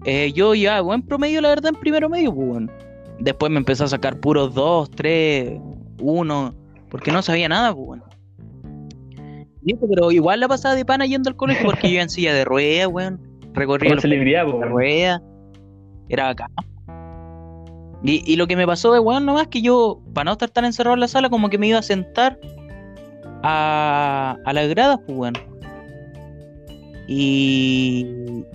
eh, 0.06 0.32
yo 0.34 0.56
ya 0.56 0.82
buen 0.82 1.02
promedio, 1.04 1.42
la 1.42 1.50
verdad, 1.50 1.74
en 1.74 1.80
primero 1.80 2.10
medio, 2.10 2.34
pues, 2.34 2.48
weón. 2.48 2.72
Después 3.20 3.52
me 3.52 3.58
empezó 3.58 3.84
a 3.84 3.88
sacar 3.88 4.20
puros 4.20 4.54
2, 4.56 4.92
3, 4.92 5.60
1, 6.00 6.56
porque 6.90 7.12
no 7.12 7.22
sabía 7.22 7.48
nada, 7.50 7.74
pues, 7.74 7.88
weón. 7.88 8.04
Pero 9.64 10.12
igual 10.12 10.40
la 10.40 10.48
pasaba 10.48 10.74
de 10.76 10.86
pana 10.86 11.06
yendo 11.06 11.30
al 11.30 11.36
colegio 11.36 11.66
porque 11.66 11.88
yo 11.88 11.94
iba 11.94 12.04
en 12.04 12.10
silla 12.10 12.34
de 12.34 12.46
ruedas, 12.46 12.88
weón. 12.88 13.20
Recorría 13.54 13.92
weón. 14.56 14.70
ruedas. 14.70 15.22
Era 16.10 16.26
bacán. 16.26 16.50
Y, 18.04 18.24
y 18.26 18.36
lo 18.36 18.48
que 18.48 18.56
me 18.56 18.66
pasó 18.66 18.92
de 18.94 19.00
weón 19.00 19.26
nomás 19.26 19.48
que 19.48 19.62
yo, 19.62 20.02
para 20.14 20.26
no 20.26 20.32
estar 20.34 20.50
tan 20.50 20.66
encerrado 20.66 20.96
en 20.96 21.02
la 21.02 21.08
sala, 21.08 21.30
como 21.30 21.50
que 21.50 21.58
me 21.58 21.68
iba 21.68 21.78
a 21.80 21.84
sentar 21.84 22.40
a, 23.44 24.38
a 24.44 24.54
las 24.54 24.68
gradas, 24.70 25.00
pues 25.06 25.18
weón. 25.18 25.34
Y, 27.08 28.06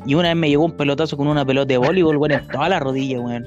y 0.07 0.15
una 0.15 0.29
vez 0.29 0.37
me 0.37 0.49
llegó 0.49 0.65
un 0.65 0.77
pelotazo 0.77 1.17
con 1.17 1.27
una 1.29 1.45
pelota 1.45 1.69
de 1.69 1.79
voleibol, 1.79 2.17
weón, 2.17 2.33
en 2.33 2.49
toda 2.49 2.69
la 2.69 2.81
rodilla, 2.81 3.21
weón. 3.21 3.47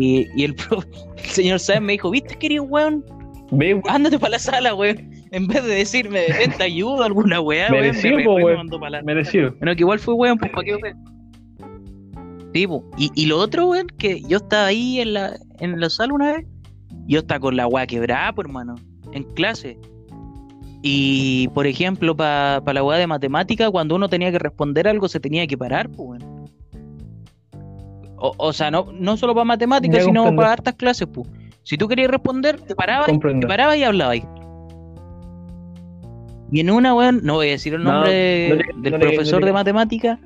Y, 0.00 0.26
y 0.36 0.44
el, 0.44 0.54
pro- 0.68 0.84
el 1.16 1.24
señor 1.24 1.58
Sáenz 1.60 1.82
me 1.82 1.92
dijo, 1.92 2.10
¿viste, 2.10 2.36
querido 2.36 2.64
weón? 2.64 3.04
Ve, 3.50 3.74
weón. 3.74 3.84
Ándate 3.88 4.18
para 4.18 4.32
la 4.32 4.38
sala, 4.38 4.74
weón. 4.74 5.10
En 5.32 5.46
vez 5.48 5.64
de 5.64 5.74
decirme, 5.74 6.20
ven, 6.38 6.52
te 6.56 6.62
ayudo, 6.64 7.02
alguna 7.02 7.40
weá, 7.40 7.68
weón, 7.70 7.80
me 7.82 7.88
Merecido, 7.88 8.16
me 8.18 8.44
weón. 8.44 8.56
mandó 8.58 8.78
para 8.78 8.90
la 8.90 9.02
Merecido. 9.02 9.52
bueno, 9.58 9.74
que 9.74 9.80
igual 9.82 9.98
fue 9.98 10.14
weón, 10.14 10.38
pues 10.38 10.50
para 10.52 10.64
qué 10.64 10.78
fue. 10.78 10.94
Sí. 12.56 12.66
Y, 12.98 13.10
y 13.14 13.26
lo 13.26 13.38
otro, 13.38 13.66
weón, 13.68 13.86
que 13.98 14.20
yo 14.22 14.38
estaba 14.38 14.66
ahí 14.66 15.00
en 15.00 15.14
la, 15.14 15.36
en 15.60 15.78
la 15.80 15.90
sala 15.90 16.14
una 16.14 16.32
vez, 16.32 16.46
yo 17.06 17.20
estaba 17.20 17.40
con 17.40 17.56
la 17.56 17.66
weá 17.66 17.86
quebrada, 17.86 18.32
pues, 18.32 18.46
hermano, 18.46 18.74
en 19.12 19.22
clase. 19.34 19.78
Y, 20.82 21.48
por 21.48 21.66
ejemplo, 21.66 22.16
para 22.16 22.60
la 22.72 22.82
weá 22.84 22.98
de 22.98 23.06
matemática, 23.06 23.70
cuando 23.70 23.96
uno 23.96 24.08
tenía 24.08 24.30
que 24.30 24.38
responder 24.38 24.86
algo, 24.88 25.08
se 25.08 25.18
tenía 25.20 25.46
que 25.46 25.58
parar, 25.58 25.88
pues, 25.88 26.20
weón. 26.22 26.46
O, 28.18 28.32
o 28.38 28.52
sea, 28.52 28.70
no, 28.70 28.86
no 28.92 29.16
solo 29.16 29.34
para 29.34 29.44
matemáticas, 29.44 30.04
sino 30.04 30.20
comprendo. 30.22 30.40
para 30.42 30.52
hartas 30.52 30.74
clases, 30.74 31.06
pues. 31.12 31.28
Si 31.64 31.76
tú 31.76 31.86
querías 31.88 32.10
responder, 32.10 32.60
te 32.60 32.74
parabas, 32.74 33.08
Comprendo. 33.08 33.46
te 33.46 33.48
parabas 33.48 33.76
y 33.76 33.84
hablabas. 33.84 34.18
Y 36.52 36.60
en 36.60 36.70
una, 36.70 36.94
weón, 36.94 37.20
no 37.24 37.34
voy 37.34 37.48
a 37.48 37.50
decir 37.52 37.74
el 37.74 37.82
No, 37.82 37.92
nombre 37.92 38.12
de- 38.12 38.48
no 38.50 38.54
le- 38.54 38.64
del 38.82 38.92
no 38.92 38.98
le- 38.98 39.04
no 39.06 39.10
profesor 39.12 39.40
le- 39.40 39.46
de 39.48 39.52
matemática. 39.52 40.18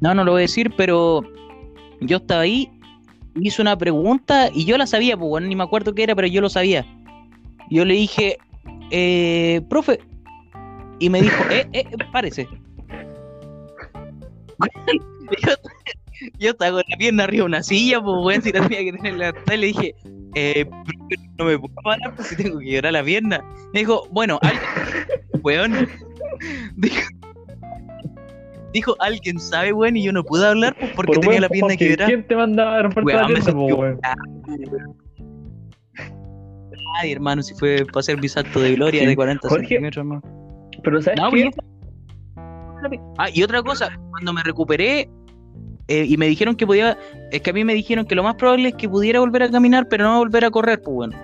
No, 0.00 0.14
no 0.14 0.24
lo 0.24 0.32
voy 0.32 0.40
a 0.40 0.42
decir, 0.42 0.72
pero 0.76 1.22
yo 2.00 2.18
estaba 2.18 2.42
ahí, 2.42 2.70
hice 3.40 3.62
una 3.62 3.76
pregunta 3.76 4.50
y 4.52 4.64
yo 4.64 4.76
la 4.78 4.86
sabía, 4.86 5.16
pues, 5.16 5.30
weón, 5.30 5.48
ni 5.48 5.56
me 5.56 5.64
acuerdo 5.64 5.94
qué 5.94 6.02
era, 6.04 6.14
pero 6.14 6.28
yo 6.28 6.40
lo 6.40 6.48
sabía. 6.48 6.86
Yo 7.70 7.84
le 7.84 7.94
dije, 7.94 8.38
eh, 8.90 9.60
profe, 9.68 10.00
y 10.98 11.10
me 11.10 11.22
dijo, 11.22 11.44
eh, 11.50 11.68
eh, 11.72 11.84
párese. 12.12 12.48
yo, 16.38 16.50
estaba 16.50 16.76
con 16.76 16.82
la 16.88 16.96
pierna 16.96 17.24
arriba 17.24 17.42
de 17.42 17.46
una 17.46 17.62
silla, 17.62 18.00
pues, 18.00 18.16
weón, 18.22 18.42
si 18.42 18.52
la 18.52 18.66
tenía 18.66 18.92
que 18.92 18.98
tener 18.98 19.14
y 19.14 19.56
le 19.56 19.66
dije, 19.66 19.94
eh, 20.34 20.66
no 21.38 21.46
me 21.46 21.58
puedo 21.58 21.74
parar 21.82 22.14
porque 22.14 22.36
tengo 22.36 22.58
que 22.58 22.70
llorar 22.72 22.92
la 22.92 23.04
pierna. 23.04 23.44
Me 23.72 23.80
dijo, 23.80 24.06
bueno, 24.10 24.38
weón, 25.42 25.88
dijo, 26.76 27.00
dijo, 28.76 28.96
alguien 29.00 29.38
sabe, 29.38 29.72
weón, 29.72 29.96
y 29.96 30.02
yo 30.04 30.12
no 30.12 30.22
pude 30.24 30.46
hablar 30.46 30.74
pues, 30.78 30.92
porque 30.94 31.12
Por 31.14 31.20
tenía 31.20 31.40
la 31.40 31.48
pierna 31.48 31.76
quebrada. 31.76 32.06
¿Quién 32.06 32.26
te 32.26 32.36
manda 32.36 32.76
a 32.76 32.82
romperte 32.82 33.12
la 33.12 33.26
Weón, 33.26 33.42
pierna, 33.42 33.52
weón? 33.64 34.00
Ay, 37.00 37.12
hermano, 37.12 37.42
si 37.42 37.54
fue 37.54 37.84
para 37.86 38.00
hacer 38.00 38.18
mi 38.18 38.28
salto 38.28 38.60
de 38.60 38.74
gloria 38.74 39.00
Sí. 39.02 39.06
de 39.06 39.16
40 39.16 39.48
Jorge, 39.48 39.66
centímetros, 39.66 40.02
hermano. 40.02 40.22
Pero 40.82 41.02
¿sabes 41.02 41.20
No, 41.20 41.30
qué? 41.30 41.50
pues, 41.54 43.00
Ah, 43.18 43.28
y 43.32 43.42
otra 43.42 43.62
cosa, 43.62 43.88
cuando 44.10 44.32
me 44.32 44.42
recuperé 44.42 45.08
eh, 45.88 46.04
y 46.08 46.16
me 46.16 46.26
dijeron 46.26 46.54
que 46.56 46.66
podía, 46.66 46.96
es 47.32 47.40
que 47.40 47.50
a 47.50 47.52
mí 47.52 47.64
me 47.64 47.74
dijeron 47.74 48.04
que 48.06 48.14
lo 48.14 48.22
más 48.22 48.34
probable 48.36 48.68
es 48.68 48.74
que 48.74 48.88
pudiera 48.88 49.20
volver 49.20 49.42
a 49.44 49.50
caminar, 49.50 49.88
pero 49.88 50.04
no 50.04 50.18
volver 50.18 50.44
a 50.44 50.50
correr, 50.50 50.80
pues 50.82 50.94
bueno. 50.94 51.16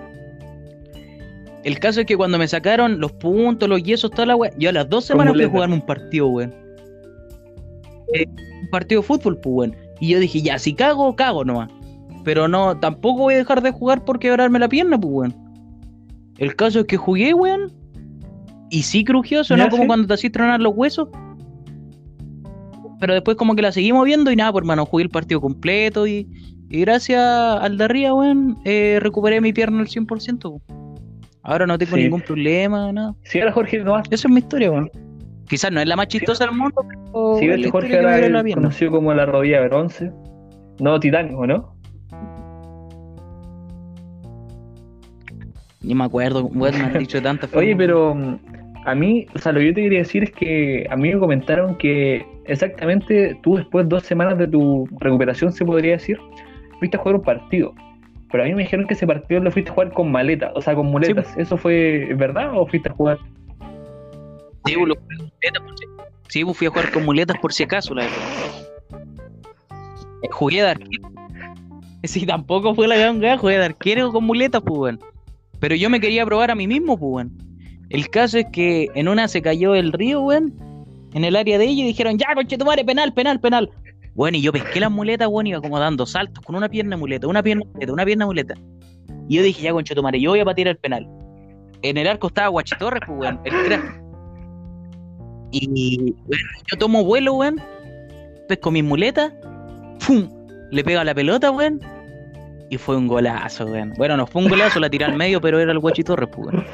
El 1.63 1.79
caso 1.79 2.01
es 2.01 2.05
que 2.05 2.17
cuando 2.17 2.37
me 2.37 2.47
sacaron 2.47 2.99
los 2.99 3.11
puntos, 3.13 3.69
los 3.69 3.81
yesos, 3.83 4.11
toda 4.11 4.25
la 4.25 4.35
weá, 4.35 4.51
yo 4.57 4.69
a 4.69 4.73
las 4.73 4.89
dos 4.89 5.05
semanas 5.05 5.33
fui 5.33 5.43
a 5.43 5.49
jugarme 5.49 5.75
un 5.75 5.85
partido, 5.85 6.27
weón. 6.27 6.53
Eh, 8.13 8.25
un 8.61 8.69
partido 8.69 9.01
de 9.01 9.07
fútbol, 9.07 9.37
pues 9.39 9.53
weón. 9.55 9.75
Y 9.99 10.09
yo 10.09 10.19
dije, 10.19 10.41
ya, 10.41 10.57
si 10.59 10.73
cago, 10.73 11.15
cago 11.15 11.43
nomás. 11.45 11.69
Pero 12.23 12.47
no, 12.47 12.77
tampoco 12.79 13.19
voy 13.21 13.33
a 13.35 13.37
dejar 13.37 13.61
de 13.61 13.71
jugar 13.71 14.03
por 14.05 14.19
quebrarme 14.19 14.59
la 14.59 14.69
pierna, 14.69 14.99
pues 14.99 15.13
weón. 15.13 15.35
El 16.37 16.55
caso 16.55 16.79
es 16.81 16.85
que 16.85 16.97
jugué, 16.97 17.33
weón. 17.33 17.71
Y 18.69 18.83
sí 18.83 19.03
crujió, 19.03 19.43
sonó 19.43 19.69
como 19.69 19.83
sí. 19.83 19.87
cuando 19.87 20.07
te 20.07 20.13
hacís 20.15 20.31
tronar 20.31 20.59
los 20.59 20.73
huesos. 20.75 21.07
Pero 22.99 23.13
después 23.13 23.35
como 23.37 23.55
que 23.55 23.61
la 23.61 23.71
seguimos 23.71 24.05
viendo 24.05 24.31
y 24.31 24.35
nada, 24.35 24.51
pues 24.51 24.61
hermano, 24.61 24.85
jugué 24.85 25.03
el 25.03 25.09
partido 25.09 25.41
completo 25.41 26.07
y, 26.07 26.27
y 26.69 26.79
gracias 26.81 27.21
al 27.21 27.77
de 27.77 27.83
arriba, 27.83 28.13
weón, 28.13 28.57
eh, 28.65 28.97
recuperé 29.01 29.41
mi 29.41 29.51
pierna 29.53 29.81
al 29.81 29.87
100%. 29.87 30.49
weón. 30.49 30.61
Ahora 31.43 31.67
no 31.67 31.77
tengo 31.77 31.95
Sí. 31.97 32.03
ningún 32.03 32.21
problema, 32.21 32.91
nada. 32.93 33.13
Si 33.25 33.39
ahora 33.39 33.51
Jorge 33.51 33.83
no 33.83 33.97
Esa 33.99 34.27
es 34.27 34.29
mi 34.29 34.39
historia, 34.39 34.71
weón. 34.71 34.89
Quizás 35.53 35.71
no 35.71 35.81
es 35.81 35.87
la 35.87 35.95
más 35.95 36.07
chistosa 36.07 36.45
del 36.45 36.55
mundo, 36.55 36.83
pero 36.87 37.35
Si 37.37 37.45
es 37.45 37.49
la 37.51 37.55
este 37.57 37.69
Jorge 37.69 37.95
era 37.95 38.17
el 38.17 38.53
conocido 38.55 38.89
como 38.89 39.13
la 39.13 39.27
rodilla 39.27 39.61
de 39.61 39.67
bronce. 39.67 40.11
No 40.79 40.99
titánico, 40.99 41.45
¿no? 41.45 41.75
Ni 45.83 45.93
me 45.93 46.05
acuerdo, 46.05 46.45
weón, 46.45 46.75
me 46.79 46.85
han 46.85 46.93
dicho 46.97 47.21
tantas 47.21 47.53
Oye, 47.53 47.75
pero 47.75 48.15
mm, 48.15 48.39
a 48.87 48.95
mí, 48.95 49.27
o 49.35 49.37
sea, 49.37 49.51
lo 49.51 49.59
que 49.59 49.67
yo 49.67 49.73
te 49.75 49.83
quería 49.83 49.99
decir 49.99 50.23
es 50.23 50.31
que 50.31 50.87
a 50.89 50.95
mí 50.95 51.13
me 51.13 51.19
comentaron 51.19 51.77
que 51.77 52.25
exactamente 52.45 53.37
tú 53.43 53.57
después 53.57 53.85
de 53.85 53.89
dos 53.89 54.01
semanas 54.01 54.39
de 54.39 54.47
tu 54.47 54.87
recuperación, 55.01 55.51
se 55.51 55.63
podría 55.63 55.91
decir, 55.91 56.17
fuiste 56.79 56.97
a 56.97 56.99
jugar 56.99 57.17
un 57.17 57.21
partido. 57.21 57.75
Pero 58.31 58.43
a 58.43 58.47
mí 58.47 58.55
me 58.55 58.63
dijeron 58.63 58.87
que 58.87 58.95
ese 58.95 59.05
partido 59.05 59.39
lo 59.39 59.51
fuiste 59.51 59.69
a 59.69 59.73
jugar 59.75 59.91
con 59.91 60.11
maleta, 60.11 60.51
o 60.55 60.61
sea, 60.61 60.73
con 60.73 60.87
muletas. 60.87 61.37
¿Eso 61.37 61.57
fue 61.57 62.11
verdad 62.17 62.57
o 62.57 62.65
fuiste 62.65 62.89
a 62.89 62.93
jugar? 62.93 63.19
Sí, 64.65 64.73
pues, 64.75 64.87
lo 64.87 64.95
jugué 64.95 65.17
si- 65.77 65.85
sí, 66.29 66.45
pues, 66.45 66.57
fui 66.57 66.67
a 66.67 66.69
jugar 66.69 66.91
con 66.91 67.05
muletas 67.05 67.37
por 67.39 67.53
si 67.53 67.63
acaso, 67.63 67.93
la 67.93 68.03
verdad. 68.03 68.17
Eh, 70.23 70.27
Jugué 70.31 70.61
de 70.61 70.69
arquero. 70.69 71.09
Sí, 72.05 72.25
tampoco 72.25 72.75
fue 72.75 72.85
la 72.89 72.97
gran 72.97 73.21
weá, 73.21 73.37
jugué 73.37 73.57
de 73.57 73.63
arquero 73.63 74.11
con 74.11 74.25
muletas, 74.25 74.61
pues. 74.65 74.97
Pero 75.61 75.73
yo 75.75 75.89
me 75.89 76.01
quería 76.01 76.25
probar 76.25 76.51
a 76.51 76.55
mí 76.55 76.67
mismo, 76.67 76.97
pues. 76.99 77.27
El 77.89 78.09
caso 78.09 78.37
es 78.39 78.45
que 78.51 78.89
en 78.95 79.07
una 79.07 79.29
se 79.29 79.41
cayó 79.41 79.73
el 79.73 79.93
río, 79.93 80.19
weón, 80.21 80.53
en 81.13 81.23
el 81.23 81.37
área 81.37 81.57
de 81.57 81.63
ellos 81.63 81.77
y 81.85 81.87
dijeron, 81.87 82.17
ya, 82.17 82.35
conche 82.35 82.57
tu 82.57 82.65
madre, 82.65 82.83
penal, 82.83 83.13
penal, 83.13 83.39
penal. 83.39 83.69
Bueno, 84.15 84.35
y 84.37 84.41
yo 84.41 84.51
pesqué 84.51 84.81
las 84.81 84.91
muletas, 84.91 85.29
weón, 85.29 85.47
iba 85.47 85.61
como 85.61 85.79
dando 85.79 86.05
saltos 86.05 86.43
con 86.43 86.55
una 86.55 86.67
pierna 86.67 86.97
muleta, 86.97 87.25
una 87.27 87.41
pierna 87.41 87.63
muleta, 87.71 87.93
una 87.93 88.03
pierna 88.05 88.25
muleta. 88.25 88.53
Y 89.29 89.37
yo 89.37 89.43
dije, 89.43 89.61
ya, 89.61 89.71
conche 89.71 89.95
tu 89.95 90.03
madre, 90.03 90.19
yo 90.19 90.31
voy 90.31 90.41
a 90.41 90.45
patear 90.45 90.67
el 90.69 90.77
penal. 90.77 91.07
En 91.83 91.97
el 91.97 92.07
arco 92.07 92.27
estaba 92.27 92.49
Guachitorres, 92.49 93.01
pues, 93.07 93.17
weón, 93.17 93.39
el 93.45 93.53
crack. 93.63 94.02
Y 95.53 95.97
bueno, 96.25 96.43
yo 96.71 96.77
tomo 96.79 97.03
vuelo, 97.05 97.33
weón. 97.35 97.61
Pesco 98.47 98.71
mis 98.71 98.83
muletas. 98.83 99.31
¡Fum! 99.99 100.27
Le 100.71 100.83
pego 100.83 100.99
a 100.99 101.03
la 101.03 101.13
pelota, 101.13 101.51
weón. 101.51 101.79
Y 102.69 102.77
fue 102.77 102.97
un 102.97 103.07
golazo, 103.07 103.65
weón. 103.67 103.93
Bueno, 103.97 104.17
no 104.17 104.25
fue 104.25 104.41
un 104.43 104.49
golazo, 104.49 104.79
la 104.79 104.89
tiré 104.89 105.05
al 105.05 105.15
medio, 105.15 105.39
pero 105.39 105.59
era 105.59 105.71
el 105.71 105.79
Guachitorres, 105.79 106.27
pues, 106.35 106.47
weón. 106.47 106.65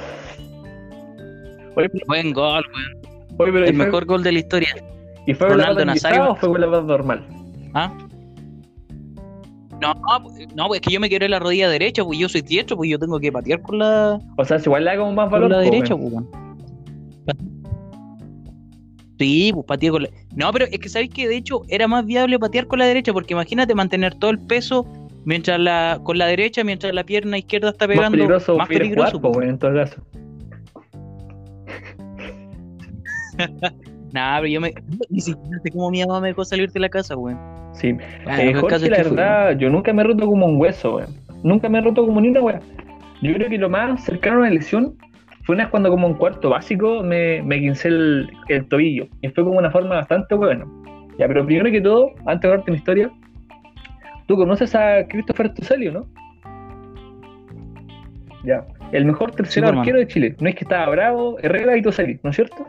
Buen 2.08 2.34
gol, 2.34 2.64
weón. 2.74 3.28
oye, 3.38 3.52
pero 3.52 3.66
¿y 3.66 3.70
El 3.70 3.76
fue- 3.76 3.86
mejor 3.86 4.06
gol 4.06 4.24
de 4.24 4.32
la 4.32 4.40
historia. 4.40 4.70
¿Y 5.28 5.34
fue 5.34 5.48
con 5.50 5.58
la 5.58 5.66
Ronaldo 5.66 5.86
Nazario. 5.86 6.32
o 6.32 6.36
fue 6.36 6.50
con 6.50 6.62
la 6.62 6.82
normal? 6.82 7.26
¿Ah? 7.74 7.94
No, 9.82 9.94
no, 9.94 10.20
no, 10.56 10.68
pues 10.68 10.82
es 10.82 10.88
que 10.88 10.94
yo 10.94 11.00
me 11.00 11.10
quebré 11.10 11.30
la 11.30 11.40
rodilla 11.40 11.70
derecha, 11.70 12.04
pues 12.04 12.18
yo 12.20 12.28
soy 12.28 12.42
diestro, 12.42 12.76
pues 12.76 12.90
yo 12.90 13.00
tengo 13.00 13.18
que 13.20 13.32
patear 13.32 13.62
con 13.62 13.80
la, 13.80 14.20
O 14.38 14.44
sea, 14.46 14.60
si 14.60 14.66
igual 14.66 14.84
le 14.86 14.98
como 14.98 15.14
más 15.14 15.26
con 15.30 15.32
valor. 15.34 15.52
la 15.52 15.58
po, 15.58 15.64
derecha, 15.64 15.96
pues, 15.96 16.12
weón. 16.14 16.30
Sí, 19.20 19.52
pues 19.54 19.66
pateé 19.66 19.92
con 19.92 20.04
la. 20.04 20.10
No, 20.36 20.52
pero 20.54 20.66
es 20.66 20.80
que 20.80 20.90
sabéis 20.90 21.12
que 21.14 21.28
de 21.28 21.36
hecho 21.38 21.62
era 21.68 21.88
más 21.88 22.06
viable 22.06 22.40
patear 22.40 22.66
con 22.68 22.80
la 22.80 22.86
derecha, 22.88 23.12
porque 23.14 23.34
imagínate 23.34 23.76
mantener 23.76 24.16
todo 24.16 24.32
el 24.32 24.40
peso 24.40 24.86
mientras 25.26 25.60
la 25.60 26.00
con 26.04 26.18
la 26.18 26.26
derecha, 26.28 26.64
mientras 26.64 26.94
la 26.94 27.04
pierna 27.04 27.38
izquierda 27.38 27.70
está 27.70 27.86
Más 27.88 27.96
pegando. 27.98 28.16
peligroso, 28.18 28.58
más 28.58 28.68
peligroso. 28.70 29.12
jugar, 29.12 29.22
po, 29.22 29.32
pues. 29.34 29.38
weón, 29.38 29.50
en 29.50 29.60
todo 29.60 29.74
caso. 29.76 30.02
Nah, 34.12 34.38
pero 34.40 34.48
yo 34.48 34.60
me. 34.62 34.74
Ni 35.10 35.22
siquiera 35.22 35.60
sé 35.62 35.70
cómo 35.72 35.92
mi 35.92 36.00
mamá 36.04 36.20
me 36.20 36.30
dejó 36.30 36.44
salir 36.44 36.72
de 36.72 36.80
la 36.80 36.90
casa, 36.90 37.16
weón. 37.16 37.38
Sí. 37.74 37.96
Ah, 38.26 38.42
Eh, 38.42 38.54
Jorge, 38.56 38.90
la 38.90 38.98
que 38.98 39.04
fui, 39.04 39.16
verdad, 39.16 39.56
yo 39.58 39.70
nunca 39.70 39.94
me 39.94 40.02
he 40.02 40.06
roto 40.06 40.26
como 40.26 40.48
un 40.48 40.60
hueso, 40.60 40.96
weón. 40.96 41.16
Nunca 41.44 41.70
me 41.70 41.78
he 41.78 41.82
roto 41.82 42.06
como 42.06 42.20
ni 42.20 42.30
una 42.30 42.42
weá. 42.42 42.60
Yo 43.22 43.34
creo 43.36 43.50
que 43.50 43.58
lo 43.60 43.70
más 43.70 44.04
cercano 44.04 44.38
a 44.38 44.40
una 44.40 44.50
lesión 44.50 44.96
fue 45.50 45.56
una 45.56 45.64
vez 45.64 45.72
cuando 45.72 45.90
como 45.90 46.06
en 46.06 46.14
cuarto 46.14 46.52
básico 46.52 47.02
me, 47.02 47.42
me 47.42 47.60
quincé 47.60 47.88
el, 47.88 48.30
el 48.50 48.68
tobillo. 48.68 49.08
Y 49.22 49.30
fue 49.30 49.44
como 49.44 49.58
una 49.58 49.72
forma 49.72 49.96
bastante 49.96 50.36
buena. 50.36 50.64
Ya, 51.18 51.28
pero 51.28 51.44
primero 51.44 51.72
que 51.72 51.82
todo, 51.82 52.12
antes 52.28 52.52
de 52.52 52.56
darte 52.56 52.70
mi 52.70 52.78
historia, 52.78 53.10
tú 54.28 54.36
conoces 54.36 54.76
a 54.76 55.08
Christopher 55.08 55.52
Tucelio, 55.52 55.92
¿no? 55.92 56.06
Ya. 58.46 58.64
El 58.92 59.06
mejor 59.06 59.32
tercer 59.32 59.54
Sí, 59.54 59.60
hermano. 59.62 59.80
arquero 59.80 59.98
de 59.98 60.06
Chile. 60.08 60.36
No 60.40 60.50
es 60.50 60.54
que 60.54 60.66
estaba 60.66 60.88
Bravo, 60.92 61.38
Herrera 61.42 61.76
y 61.76 61.82
Toselli, 61.82 62.20
¿no 62.22 62.30
es 62.30 62.36
cierto? 62.36 62.68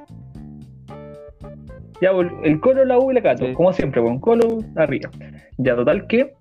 Ya, 2.01 2.13
el 2.45 2.61
Colo, 2.61 2.83
la 2.87 2.99
U 2.99 3.11
y 3.11 3.15
la 3.15 3.21
Cato, 3.21 3.45
Sí. 3.45 3.53
como 3.53 3.75
siempre, 3.75 4.01
con 4.01 4.19
Colo 4.21 4.57
arriba. 4.77 5.11
Ya, 5.59 5.77
total 5.77 6.07
que. 6.07 6.33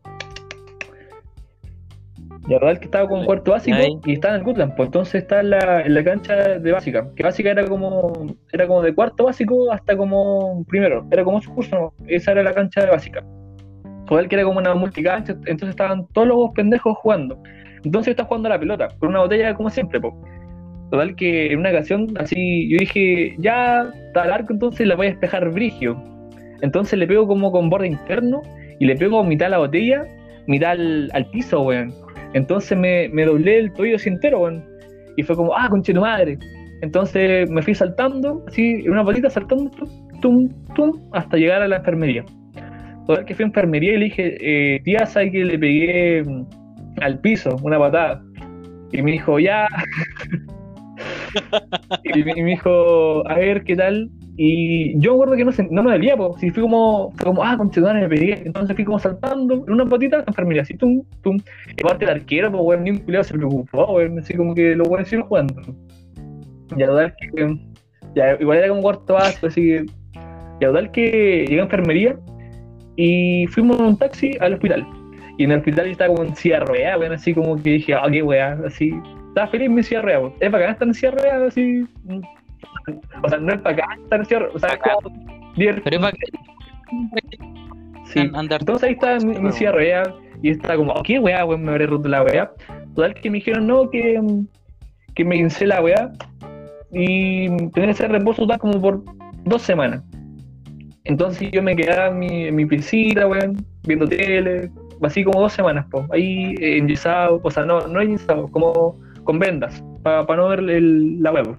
Ya, 2.50 2.60
total 2.60 2.80
que 2.80 2.86
estaba 2.86 3.08
con 3.08 3.26
cuarto 3.26 3.52
básico 3.52 3.78
Ahí. 3.78 4.00
y 4.06 4.14
estaba 4.14 4.34
en 4.34 4.40
el 4.40 4.46
Gutland, 4.46 4.76
pues 4.76 4.88
entonces 4.88 5.22
está 5.22 5.42
en 5.42 5.52
la, 5.52 5.82
en 5.82 5.94
la 5.94 6.04
cancha 6.04 6.36
de 6.58 6.72
básica, 6.72 7.08
que 7.16 7.22
básica 7.22 7.52
era 7.52 7.66
como 7.66 8.36
era 8.52 8.66
como 8.66 8.82
de 8.82 8.96
cuarto 8.96 9.26
básico 9.26 9.72
hasta 9.72 9.96
como 9.96 10.66
primero, 10.66 11.08
era 11.12 11.24
como 11.24 11.40
su 11.42 11.54
curso, 11.54 11.76
¿no? 11.76 11.94
esa 12.08 12.32
era 12.32 12.42
la 12.42 12.54
cancha 12.54 12.82
de 12.82 12.90
básica. 12.90 13.24
Total 14.08 14.28
que 14.28 14.36
era 14.36 14.44
como 14.44 14.58
una 14.58 14.74
multicancha, 14.74 15.34
entonces 15.46 15.70
estaban 15.70 16.08
todos 16.14 16.28
los 16.28 16.50
pendejos 16.56 16.98
jugando. 16.98 17.40
Entonces 17.84 18.12
estaba 18.12 18.28
jugando 18.28 18.48
a 18.48 18.54
la 18.54 18.60
pelota, 18.60 18.88
con 18.98 19.10
una 19.10 19.20
botella 19.20 19.54
como 19.54 19.70
siempre, 19.70 20.02
pues. 20.02 20.14
Total 20.90 21.16
que 21.16 21.54
en 21.54 21.60
una 21.60 21.70
ocasión, 21.70 22.08
así, 22.18 22.68
yo 22.68 22.78
dije, 22.80 23.36
ya 23.38 23.88
está 24.08 24.26
largo, 24.26 24.48
entonces 24.50 24.88
la 24.88 24.96
voy 24.96 25.06
a 25.06 25.10
despejar 25.12 25.48
brigio. 25.52 26.02
Entonces 26.62 26.98
le 26.98 27.06
pego 27.06 27.28
como 27.28 27.52
con 27.52 27.70
borde 27.70 27.88
interno 27.88 28.42
y 28.80 28.86
le 28.86 28.96
pego 28.96 29.24
mitad 29.24 29.48
a 29.48 29.52
la 29.52 29.58
botella, 29.60 30.04
mitad 30.48 30.72
al, 30.72 31.12
al 31.14 31.30
piso, 31.30 31.62
weón. 31.62 31.94
Entonces 32.34 32.78
me, 32.78 33.10
me 33.10 33.26
doblé 33.26 33.58
el 33.58 33.74
tobillo 33.74 33.98
entero, 34.06 34.42
weón. 34.42 34.64
Y 35.18 35.24
fue 35.24 35.36
como, 35.36 35.56
ah, 35.56 35.68
conche 35.70 35.94
tu 35.94 36.02
madre. 36.02 36.38
Entonces 36.82 37.50
me 37.50 37.62
fui 37.62 37.76
saltando, 37.76 38.44
así, 38.48 38.82
en 38.86 38.92
una 38.92 39.04
patita 39.04 39.30
saltando, 39.30 39.70
tum, 40.22 40.50
tum, 40.76 41.10
hasta 41.12 41.38
llegar 41.38 41.62
a 41.62 41.68
la 41.68 41.78
enfermería. 41.78 42.24
Total 43.06 43.26
que 43.26 43.36
fui 43.36 43.44
a 43.44 43.48
enfermería 43.48 43.94
y 43.94 43.98
le 43.98 44.06
dije, 44.06 44.38
eh, 44.40 44.80
tía, 44.84 45.06
¿sabes 45.06 45.32
que 45.32 45.44
le 45.44 45.60
pegué 45.60 46.24
mm, 46.24 46.46
al 47.02 47.20
piso 47.20 47.58
una 47.64 47.80
patada? 47.80 48.24
Y 48.92 49.02
me 49.02 49.12
dijo, 49.12 49.40
ya. 49.40 49.68
y 52.04 52.24
me 52.24 52.34
dijo, 52.46 53.28
a 53.28 53.36
ver 53.36 53.64
qué 53.64 53.76
tal. 53.76 54.10
Y 54.42 54.98
yo 55.02 55.12
me 55.12 55.16
acuerdo 55.16 55.36
que 55.36 55.44
no, 55.44 55.52
se, 55.52 55.68
no 55.70 55.84
me 55.84 55.92
dolía, 55.92 56.16
pues. 56.16 56.40
Si 56.40 56.50
fui 56.50 56.64
como, 56.64 57.12
fue 57.18 57.26
como, 57.26 57.44
ah, 57.44 57.58
conchetumare, 57.58 58.00
me 58.00 58.08
pegué. 58.08 58.42
Entonces 58.46 58.74
fui 58.74 58.86
como 58.86 58.98
saltando 58.98 59.66
en 59.68 59.74
una 59.74 59.86
patita 59.86 60.20
a 60.20 60.24
enfermería, 60.26 60.62
así, 60.62 60.78
tum, 60.78 61.04
tum. 61.22 61.38
Y 61.76 61.84
aparte 61.84 62.06
el 62.06 62.12
arquero, 62.12 62.50
pues, 62.50 62.64
weón, 62.64 62.86
ni 62.86 62.92
un 62.92 63.00
culiado 63.00 63.26
se 63.26 63.34
preocupó, 63.34 63.96
weón. 63.96 64.18
Así 64.18 64.34
como 64.36 64.56
que 64.56 64.78
los 64.78 64.88
weones 64.88 65.10
siguieron 65.10 65.28
jugando. 65.28 65.62
Ya, 66.78 66.88
total 66.88 67.14
que. 67.20 67.58
Igual 68.40 68.58
era 68.60 68.70
como 68.70 68.82
cuarto 68.82 69.16
básico, 69.16 69.48
así 69.48 69.62
que. 69.62 69.86
Ya, 70.62 70.68
total 70.68 70.90
que 70.92 71.46
llegué 71.46 71.60
a 71.60 71.64
enfermería 71.64 72.18
y 72.96 73.46
fuimos 73.48 73.78
en 73.78 73.88
un 73.88 73.98
taxi 73.98 74.38
al 74.40 74.54
hospital. 74.54 74.88
Y 75.38 75.44
en 75.44 75.52
el 75.52 75.58
hospital 75.58 75.88
estaba 75.88 76.16
como 76.16 76.30
en 76.30 76.36
silla 76.38 76.64
así 77.12 77.34
como 77.34 77.62
que 77.62 77.72
dije, 77.72 77.94
ah, 77.94 78.08
qué 78.10 78.24
weá, 78.24 78.58
así. 78.66 78.94
Estaba 79.28 79.48
feliz 79.48 79.68
en 79.68 79.76
mi 79.76 79.84
silla 79.84 80.02
weón. 80.02 80.34
Es 80.40 80.50
bacán 80.50 80.72
estar 80.72 80.88
en 80.88 80.94
silla 80.94 81.14
así. 81.46 81.86
O 83.24 83.30
sea, 83.30 83.38
no 83.40 83.54
es 83.54 83.64
bacán 83.64 84.02
estar 84.04 84.20
en 84.20 84.26
silla 84.26 84.40
de 84.40 84.46
ruedas, 84.46 84.56
o 84.56 84.60
sea, 84.60 84.70
es 84.76 84.80
como 85.02 85.54
divertido. 85.56 85.84
Pero 85.84 85.96
es 85.96 86.02
para 86.02 86.18
Sí. 88.06 88.20
andar. 88.34 88.62
Entonces 88.62 88.88
ahí 88.88 88.94
estaba 88.94 89.18
mi, 89.20 89.38
mi 89.40 89.52
de 89.52 89.72
ruedas 89.72 90.10
y 90.42 90.50
estaba 90.50 90.78
como, 90.78 90.94
oh, 90.94 91.04
¿qué 91.04 91.20
weá, 91.20 91.46
weón? 91.46 91.64
Me 91.64 91.72
habré 91.72 91.86
roto 91.86 92.08
la 92.08 92.24
weá. 92.24 92.52
Total 92.96 93.14
que 93.14 93.30
me 93.30 93.38
dijeron, 93.38 93.68
no, 93.68 93.90
que, 93.90 94.20
que 95.14 95.26
me 95.26 95.38
hice 95.38 95.68
la 95.68 95.82
weá 95.82 96.12
y 96.92 97.48
tenía 97.48 97.72
que 97.86 97.90
hacer 97.92 98.12
reposo 98.12 98.44
total 98.44 98.60
como 98.60 98.82
por 98.82 99.04
dos 99.46 99.62
semanas. 99.62 100.04
Entonces 101.04 101.52
yo 101.52 101.62
me 101.62 101.76
quedaba 101.76 102.08
en 102.08 102.20
mi, 102.20 102.46
en 102.48 102.56
mi 102.56 102.66
piscina, 102.66 103.28
weón, 103.28 103.64
viendo 103.84 104.08
tele, 104.08 104.72
así 105.04 105.24
como 105.24 105.42
dos 105.42 105.54
semanas, 105.54 105.86
po, 105.90 106.06
ahí 106.12 106.56
eh, 106.60 106.78
enyesado, 106.78 107.40
o 107.44 107.52
sea, 107.52 107.66
no, 107.66 107.88
no 107.88 108.02
enyesado, 108.02 108.48
como 108.48 109.00
con 109.24 109.40
vendas, 109.40 109.84
para 110.04 110.36
no 110.36 110.50
ver 110.50 110.60
el, 110.60 111.22
la 111.22 111.32
web. 111.32 111.56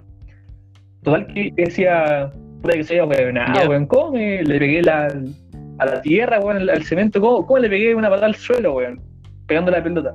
Total 1.03 1.27
que 1.29 1.53
decía, 1.57 2.31
puta 2.63 2.75
que 2.75 2.85
sea, 2.85 3.07
nada, 3.07 3.63
Ya. 3.63 3.69
weón, 3.69 3.87
¿cómo 3.87 4.13
me 4.13 4.43
le 4.43 4.59
pegué 4.59 4.83
la, 4.83 5.09
a 5.79 5.87
la 5.87 6.03
tierra, 6.03 6.41
weón, 6.41 6.59
al, 6.59 6.69
al 6.71 6.83
cemento, 6.83 7.21
¿cómo, 7.21 7.47
cómo 7.47 7.59
le 7.59 7.69
pegué 7.71 7.95
una 7.95 8.09
patada 8.11 8.27
al 8.27 8.35
suelo, 8.35 8.75
weón, 8.75 9.01
pegando 9.47 9.71
la 9.71 9.83
pelota? 9.83 10.13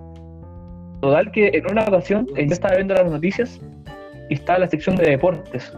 Total 1.01 1.31
que 1.31 1.49
en 1.53 1.69
una 1.71 1.83
ocasión 1.83 2.27
eh, 2.35 2.45
yo 2.47 2.53
estaba 2.53 2.75
viendo 2.75 2.93
las 2.93 3.11
noticias 3.11 3.59
y 4.29 4.35
estaba 4.35 4.59
la 4.59 4.67
sección 4.67 4.95
de 4.95 5.09
deportes. 5.11 5.75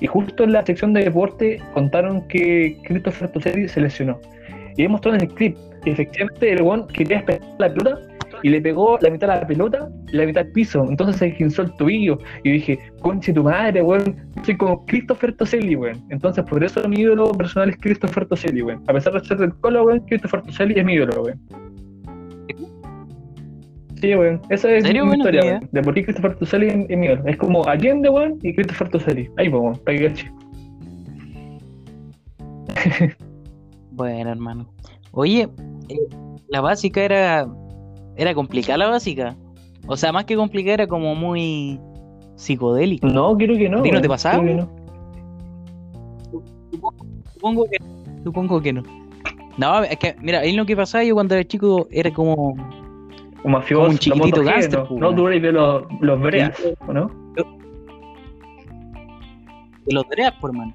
Y 0.00 0.06
justo 0.06 0.44
en 0.44 0.52
la 0.52 0.64
sección 0.66 0.92
de 0.92 1.04
deporte 1.04 1.60
contaron 1.74 2.26
que 2.28 2.76
Christopher 2.84 3.28
Toselli 3.28 3.68
se 3.68 3.80
lesionó. 3.80 4.18
Y 4.76 4.82
ahí 4.82 4.88
mostraron 4.88 5.20
el 5.20 5.28
clip. 5.28 5.56
Y 5.84 5.90
efectivamente 5.90 6.52
el 6.52 6.62
weón 6.62 6.86
quería 6.88 7.18
despegar 7.18 7.42
la 7.58 7.68
pelota 7.68 7.98
y 8.42 8.50
le 8.50 8.60
pegó 8.60 8.98
la 9.00 9.10
mitad 9.10 9.30
a 9.30 9.40
la 9.40 9.46
pelota 9.46 9.88
y 10.08 10.16
la 10.16 10.26
mitad 10.26 10.44
al 10.44 10.52
piso. 10.52 10.84
Entonces 10.88 11.16
se 11.16 11.28
esguinzó 11.28 11.62
el 11.62 11.72
tobillo. 11.76 12.18
Y 12.44 12.52
dije, 12.52 12.78
conche 13.00 13.32
tu 13.32 13.42
madre, 13.44 13.82
weón. 13.82 14.16
Soy 14.44 14.56
como 14.56 14.84
Christopher 14.86 15.34
Toselli, 15.36 15.76
weón. 15.76 16.02
Entonces 16.10 16.44
por 16.44 16.62
eso 16.62 16.86
mi 16.88 17.00
ídolo 17.00 17.32
personal 17.32 17.70
es 17.70 17.76
Christopher 17.78 18.26
Toselli, 18.26 18.62
weón. 18.62 18.82
A 18.88 18.92
pesar 18.92 19.12
de 19.14 19.24
ser 19.24 19.38
del 19.38 19.54
colo, 19.54 19.84
weón, 19.84 20.00
Christopher 20.00 20.42
Toselli 20.42 20.78
es 20.78 20.84
mi 20.84 20.94
ídolo, 20.94 21.22
weón. 21.22 21.40
Sí, 24.00 24.14
weón. 24.14 24.40
Esa 24.50 24.72
es 24.72 24.84
mi 24.84 25.16
historia, 25.16 25.44
weón. 25.44 25.68
De 25.70 25.82
por 25.82 25.94
qué 25.94 26.04
Christopher 26.04 26.34
Toselli 26.36 26.66
es, 26.66 26.74
es 26.88 26.98
mi 26.98 27.06
ídolo. 27.06 27.22
Es 27.26 27.36
como 27.36 27.66
Allende, 27.66 28.08
weón, 28.08 28.38
y 28.42 28.54
Christopher 28.54 28.88
Toselli. 28.88 29.28
Ahí, 29.36 29.48
pues, 29.48 29.62
weón, 29.62 29.78
para 29.84 29.98
que. 29.98 30.12
Bueno, 33.94 34.30
hermano. 34.30 34.72
Oye, 35.12 35.48
eh, 35.88 35.96
la 36.48 36.60
básica 36.60 37.02
era. 37.02 37.46
Era 38.16 38.34
complicada 38.34 38.78
la 38.78 38.88
básica. 38.88 39.36
O 39.86 39.96
sea, 39.96 40.12
más 40.12 40.24
que 40.24 40.36
complicada, 40.36 40.74
era 40.74 40.86
como 40.86 41.14
muy 41.14 41.80
psicodélica. 42.36 43.06
No, 43.08 43.36
creo 43.36 43.56
que 43.56 43.68
no. 43.68 43.78
¿A 43.78 43.82
ti 43.82 43.90
no 43.90 44.00
te 44.00 44.08
pasaba, 44.08 44.42
Creo 44.42 44.56
que 44.56 44.62
no. 44.62 44.82
Supongo 47.34 47.64
que 47.68 47.78
Supongo 48.24 48.60
que 48.60 48.72
no. 48.72 48.82
No, 49.58 49.82
es 49.82 49.96
que, 49.98 50.14
mira, 50.20 50.40
ahí 50.40 50.52
lo 50.52 50.64
que 50.64 50.76
pasaba 50.76 51.04
yo 51.04 51.14
cuando 51.14 51.34
era 51.34 51.44
chico 51.44 51.86
era 51.90 52.12
como. 52.12 52.54
Un 53.44 53.50
mafioso, 53.50 53.82
Como 53.82 53.92
un 53.92 53.98
chiquitito 53.98 54.44
gángster, 54.44 54.78
No, 54.78 55.08
weón. 55.08 55.16
tú 55.16 55.26
eres 55.26 55.42
de 55.42 55.52
los, 55.52 55.82
los 56.00 56.20
breas, 56.20 56.56
¿o 56.86 56.92
no? 56.92 57.10
De 59.84 59.94
los 59.94 60.06
Breas, 60.08 60.32
por 60.34 60.50
hermano. 60.50 60.74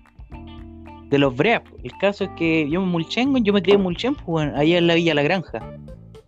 De 1.10 1.18
los 1.18 1.36
Breas. 1.36 1.62
El 1.84 1.92
caso 2.00 2.26
es 2.26 2.30
que 2.32 2.70
yo 2.70 2.82
en 2.82 2.90
Mulchen, 2.90 3.34
yo 3.44 3.54
me 3.54 3.62
crié 3.62 3.76
en 3.76 3.84
Mulchen, 3.84 4.16
pues, 4.16 4.54
allá 4.54 4.78
en 4.78 4.88
la 4.88 4.96
Villa 4.96 5.14
La 5.14 5.24
Granja. 5.24 5.60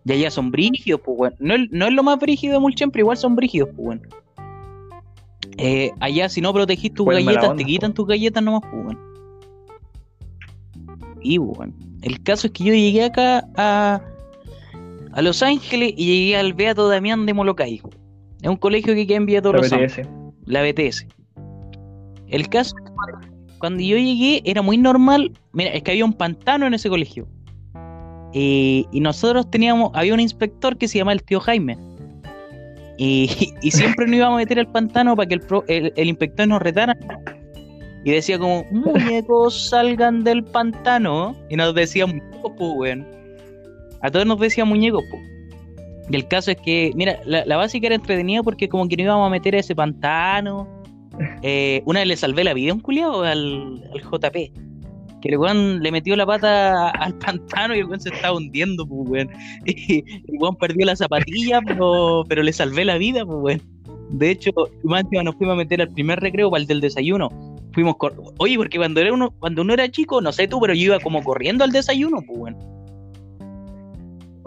Y 0.09 0.13
allá 0.13 0.31
son 0.31 0.49
brígidos, 0.51 1.01
pues, 1.05 1.17
weón. 1.19 1.35
No, 1.39 1.53
es- 1.55 1.69
no 1.71 1.85
es 1.85 1.93
lo 1.93 2.01
más 2.03 2.19
brígido 2.19 2.53
de 2.53 2.59
Mulchen, 2.59 2.89
pero 2.91 3.03
igual 3.03 3.17
son 3.17 3.35
brígidos, 3.35 3.69
pues, 3.75 3.87
weón. 3.87 4.01
Eh, 5.57 5.91
allá, 5.99 6.29
si 6.29 6.41
no 6.41 6.51
protegís 6.53 6.93
tus 6.93 7.05
galletas, 7.25 7.43
onda, 7.49 7.55
te 7.57 7.65
quitan 7.65 7.93
tus 7.93 8.07
galletas 8.07 8.41
nomás, 8.43 8.61
pues, 8.71 8.85
weón. 8.85 8.99
Y, 11.21 11.37
pues, 11.39 11.57
weón. 11.59 11.73
El 12.01 12.23
caso 12.23 12.47
es 12.47 12.53
que 12.53 12.63
yo 12.63 12.73
llegué 12.73 13.03
acá 13.03 13.47
a, 13.57 14.01
a 15.11 15.21
Los 15.21 15.43
Ángeles 15.43 15.93
y 15.97 16.05
llegué 16.05 16.37
al 16.37 16.53
Beato 16.53 16.87
Damián 16.87 17.25
de 17.25 17.33
Molokai. 17.33 17.81
Es 18.41 18.49
un 18.49 18.55
colegio 18.55 18.95
que 18.95 19.05
queda 19.05 19.17
en 19.17 19.25
Villa 19.25 19.41
Santo 19.43 19.59
BTS. 19.61 20.07
la 20.45 20.63
BTS. 20.63 21.07
El 22.29 22.47
caso 22.47 22.73
es 22.77 22.85
que 22.85 23.57
cuando 23.59 23.83
yo 23.83 23.97
llegué 23.97 24.41
era 24.45 24.61
muy 24.61 24.77
normal. 24.77 25.33
Mira, 25.51 25.71
es 25.71 25.83
que 25.83 25.91
había 25.91 26.05
un 26.05 26.13
pantano 26.13 26.65
en 26.67 26.73
ese 26.73 26.87
colegio. 26.89 27.27
Y 28.33 28.87
nosotros 28.93 29.49
teníamos, 29.49 29.91
había 29.93 30.13
un 30.13 30.19
inspector 30.19 30.77
que 30.77 30.87
se 30.87 30.99
llamaba 30.99 31.13
el 31.13 31.23
tío 31.23 31.39
Jaime. 31.39 31.77
Y, 33.01 33.27
siempre 33.71 34.07
nos 34.07 34.17
íbamos 34.17 34.35
a 34.35 34.39
meter 34.39 34.59
al 34.59 34.67
pantano 34.67 35.15
para 35.15 35.29
que 35.29 35.39
el, 35.69 36.07
inspector 36.09 36.45
nos 36.45 36.61
retara. 36.61 36.97
Y 38.03 38.11
decía 38.11 38.37
como, 38.37 38.65
muñecos 38.71 39.69
salgan 39.69 40.25
del 40.25 40.43
pantano. 40.43 41.33
Y 41.49 41.55
nos 41.55 41.73
decía 41.73 42.05
muñecos, 42.05 42.51
pues, 42.57 42.71
weón. 42.75 43.07
A 44.01 44.11
todos 44.11 44.25
nos 44.25 44.37
decía 44.37 44.65
muñecos, 44.65 45.01
pues. 45.09 45.23
Y 46.09 46.15
el 46.17 46.27
caso 46.27 46.51
es 46.51 46.57
que, 46.57 46.91
mira, 46.93 47.19
la, 47.25 47.45
la 47.45 47.55
básica 47.55 47.87
era 47.87 47.95
entretenida 47.95 48.43
porque 48.43 48.67
como 48.67 48.87
que 48.89 48.97
nos 48.97 49.05
íbamos 49.05 49.27
a 49.27 49.29
meter 49.29 49.55
a 49.55 49.59
ese 49.59 49.75
pantano. 49.75 50.67
Eh, 51.41 51.81
una 51.85 51.99
vez 51.99 52.07
le 52.07 52.17
salvé 52.17 52.43
la 52.43 52.53
vida 52.53 52.71
a 52.71 52.75
un 52.75 52.81
culiao 52.81 53.21
al, 53.21 53.81
al 53.93 54.01
JP. 54.01 54.68
Que 55.21 55.29
el 55.29 55.37
weón 55.37 55.81
le 55.81 55.91
metió 55.91 56.15
la 56.15 56.25
pata 56.25 56.89
al 56.91 57.13
pantano 57.15 57.75
y 57.75 57.79
el 57.79 57.85
weón 57.85 57.99
se 57.99 58.09
estaba 58.09 58.37
hundiendo, 58.37 58.85
pues 58.87 59.09
weón. 59.09 59.29
Y 59.65 59.99
el 59.99 60.37
weón 60.39 60.55
perdió 60.55 60.85
la 60.85 60.95
zapatilla, 60.95 61.61
pero, 61.65 62.23
pero 62.27 62.43
le 62.43 62.53
salvé 62.53 62.85
la 62.85 62.97
vida, 62.97 63.25
pues 63.25 63.37
weón. 63.39 63.79
De 64.11 64.31
hecho, 64.31 64.51
más 64.83 65.05
nos 65.11 65.35
fuimos 65.35 65.53
a 65.53 65.57
meter 65.57 65.81
al 65.81 65.89
primer 65.89 66.19
recreo 66.19 66.49
para 66.49 66.61
el 66.61 66.67
del 66.67 66.81
desayuno. 66.81 67.29
Fuimos 67.73 67.95
Oye, 68.39 68.57
porque 68.57 68.77
cuando 68.77 68.99
era 68.99 69.13
uno, 69.13 69.31
cuando 69.39 69.61
uno 69.61 69.73
era 69.73 69.89
chico, 69.89 70.19
no 70.21 70.31
sé 70.31 70.47
tú, 70.47 70.59
pero 70.59 70.73
yo 70.73 70.85
iba 70.85 70.99
como 70.99 71.23
corriendo 71.23 71.63
al 71.63 71.71
desayuno, 71.71 72.21
pues 72.25 72.39
weón. 72.39 72.78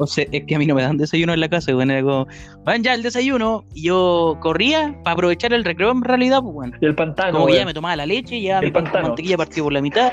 Es 0.05 0.45
que 0.47 0.55
a 0.55 0.59
mí 0.59 0.67
no 0.67 0.75
me 0.75 0.83
dan 0.83 0.97
desayuno 0.97 1.33
en 1.35 1.41
la 1.41 1.49
casa, 1.49 1.75
weón. 1.75 1.91
Era 1.91 2.03
como, 2.03 2.27
van 2.65 2.83
ya 2.83 2.95
el 2.95 3.03
desayuno. 3.03 3.65
Y 3.75 3.85
yo 3.85 4.37
corría 4.41 4.95
para 5.05 5.15
aprovechar 5.15 5.53
el 5.53 5.65
recreo 5.65 5.91
en 5.93 6.03
realidad, 6.03 6.41
pues 6.43 6.55
weón. 6.55 6.75
Y 6.81 6.87
el 6.87 6.95
pantano, 6.95 7.33
Como 7.33 7.47
que 7.47 7.55
ya 7.55 7.65
me 7.67 7.75
tomaba 7.75 7.97
la 7.97 8.07
leche, 8.07 8.41
ya 8.41 8.59
El 8.59 8.67
mi 8.67 8.71
pan 8.71 8.85
con 8.85 8.93
pantano. 8.93 9.09
mantequilla 9.09 9.37
partido 9.37 9.65
por 9.65 9.73
la 9.73 9.81
mitad. 9.83 10.13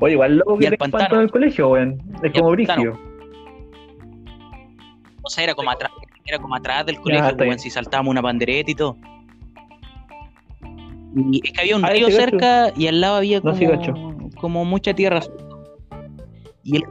Oye, 0.00 0.12
igual 0.14 0.36
loco 0.38 0.56
Y 0.56 0.60
que 0.60 0.66
el 0.66 0.76
pantano. 0.78 1.00
pantano 1.02 1.20
en 1.20 1.24
el 1.26 1.30
colegio, 1.32 1.68
weón. 1.70 2.02
Es 2.22 2.30
Y 2.34 2.38
como 2.38 2.50
brígido. 2.50 2.98
O 5.22 5.30
sea, 5.30 5.44
era 5.44 5.54
como 5.54 5.70
atrás, 5.70 5.90
era 6.26 6.38
como 6.38 6.54
atrás 6.54 6.84
del 6.86 7.00
colegio, 7.00 7.26
está 7.28 7.44
weón, 7.44 7.58
si 7.58 7.70
saltábamos 7.70 8.10
una 8.10 8.22
pandereta 8.22 8.70
y 8.70 8.74
todo. 8.74 8.96
Y 11.16 11.40
es 11.44 11.52
que 11.52 11.60
había 11.60 11.76
un 11.76 11.84
Ah, 11.84 11.90
río 11.90 12.06
gacho. 12.06 12.16
cerca 12.18 12.72
y 12.76 12.88
al 12.88 13.00
lado 13.00 13.16
había 13.16 13.40
como, 13.40 14.64
mucha 14.64 14.92
tierra. 14.94 15.20
Y 16.64 16.76
el, 16.76 16.82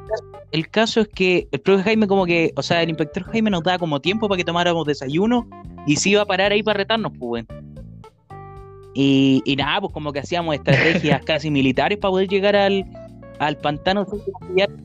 el 0.54 0.70
caso 0.70 1.02
es 1.02 1.08
que 1.08 1.48
el 1.52 1.60
profe 1.62 1.84
Jaime 1.84 2.06
como 2.06 2.28
que, 2.28 2.54
o 2.56 2.62
sea, 2.62 2.84
el 2.84 2.90
inspector 2.90 3.24
Jaime 3.24 3.50
nos 3.50 3.64
daba 3.64 3.80
como 3.80 4.00
tiempo 4.00 4.30
para 4.30 4.38
que 4.38 4.46
tomáramos 4.46 4.86
desayuno 4.86 5.48
y 5.88 5.96
se 5.96 6.10
iba 6.10 6.22
a 6.22 6.26
parar 6.26 6.52
ahí 6.52 6.62
para 6.62 6.78
retarnos, 6.78 7.12
pues, 7.20 7.44
weón. 7.50 7.76
Y, 8.94 9.42
y 9.46 9.56
nada, 9.56 9.82
pues 9.82 9.92
como 9.92 10.14
que 10.14 10.20
hacíamos 10.20 10.54
estrategias 10.54 11.22
casi 11.26 11.50
militares 11.50 11.98
para 11.98 12.12
poder 12.12 12.28
llegar 12.28 12.56
al, 12.56 12.86
al 13.40 13.58
pantano 13.58 14.06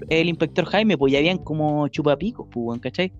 el 0.08 0.28
inspector 0.30 0.64
Jaime, 0.64 0.96
pues 0.96 1.12
ya 1.12 1.18
habían 1.18 1.36
como 1.36 1.86
chupapicos, 1.88 2.46
pues, 2.50 2.64
weón, 2.64 2.78
¿cachai? 2.78 3.12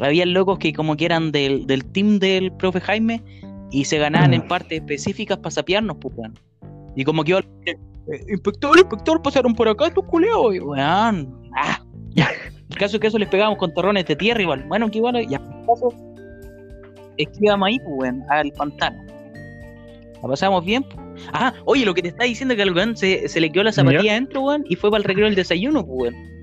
Habían 0.00 0.32
locos 0.32 0.58
que 0.58 0.72
como 0.72 0.96
que 0.96 1.04
eran 1.04 1.30
del, 1.30 1.68
del 1.68 1.84
team 1.84 2.18
del 2.18 2.50
profe 2.50 2.80
Jaime 2.80 3.22
y 3.70 3.84
se 3.84 3.98
ganaban 3.98 4.34
en 4.34 4.48
partes 4.48 4.80
específicas 4.80 5.38
para 5.38 5.52
sapearnos, 5.52 5.98
pues, 6.00 6.12
weón. 6.16 6.34
Y 6.96 7.04
como 7.04 7.22
que 7.22 7.30
iba 7.30 7.40
eh, 7.66 7.76
inspector, 8.28 8.76
inspector, 8.76 9.22
pasaron 9.22 9.54
por 9.54 9.68
acá 9.68 9.86
estos 9.86 10.04
culeos, 10.06 10.52
y 10.52 10.58
weón, 10.58 11.45
ah, 11.56 11.80
ya. 12.10 12.28
El 12.70 12.76
caso 12.76 12.96
es 12.96 13.00
que 13.00 13.06
eso 13.06 13.18
les 13.18 13.28
pegábamos 13.28 13.58
con 13.58 13.72
torrones 13.72 14.06
de 14.06 14.16
tierra 14.16 14.42
igual. 14.42 14.64
Bueno, 14.68 14.90
que 14.90 14.98
igual, 14.98 15.14
ya, 15.28 15.38
el 15.38 15.66
caso 15.66 15.92
es 17.16 17.28
que 17.28 17.38
íbamos 17.40 17.68
ahí, 17.68 17.78
pues, 17.78 17.90
weón, 17.98 18.22
al 18.30 18.52
pantano. 18.52 19.02
La 20.22 20.28
pasamos 20.28 20.64
bien. 20.64 20.82
pues. 20.82 21.28
Ah, 21.32 21.52
oye, 21.64 21.84
lo 21.84 21.94
que 21.94 22.02
te 22.02 22.08
está 22.08 22.24
diciendo 22.24 22.54
es 22.54 22.56
que 22.56 22.62
al 22.62 22.74
weón 22.74 22.96
se, 22.96 23.28
se 23.28 23.40
le 23.40 23.50
quedó 23.50 23.64
la 23.64 23.72
zapatilla 23.72 24.12
adentro, 24.12 24.42
weón, 24.42 24.64
y 24.68 24.76
fue 24.76 24.90
para 24.90 24.98
el 24.98 25.04
recreo 25.04 25.26
del 25.26 25.34
desayuno, 25.34 25.84
pues, 25.86 26.12
weón. 26.12 26.36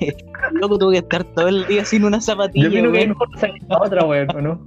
El 0.00 0.14
loco 0.60 0.78
tuvo 0.78 0.90
que 0.92 0.98
estar 0.98 1.24
todo 1.34 1.48
el 1.48 1.66
día 1.66 1.84
sin 1.84 2.04
una 2.04 2.20
zapatilla, 2.20 2.68
Yo 2.68 2.70
opino 2.70 2.92
que 2.92 2.98
ahí 2.98 3.08
mejor 3.08 3.28
te 3.30 3.40
saqué 3.40 3.58
la 3.68 3.82
otra, 3.82 4.04
weón, 4.04 4.36
¿o 4.36 4.40
¿no? 4.40 4.64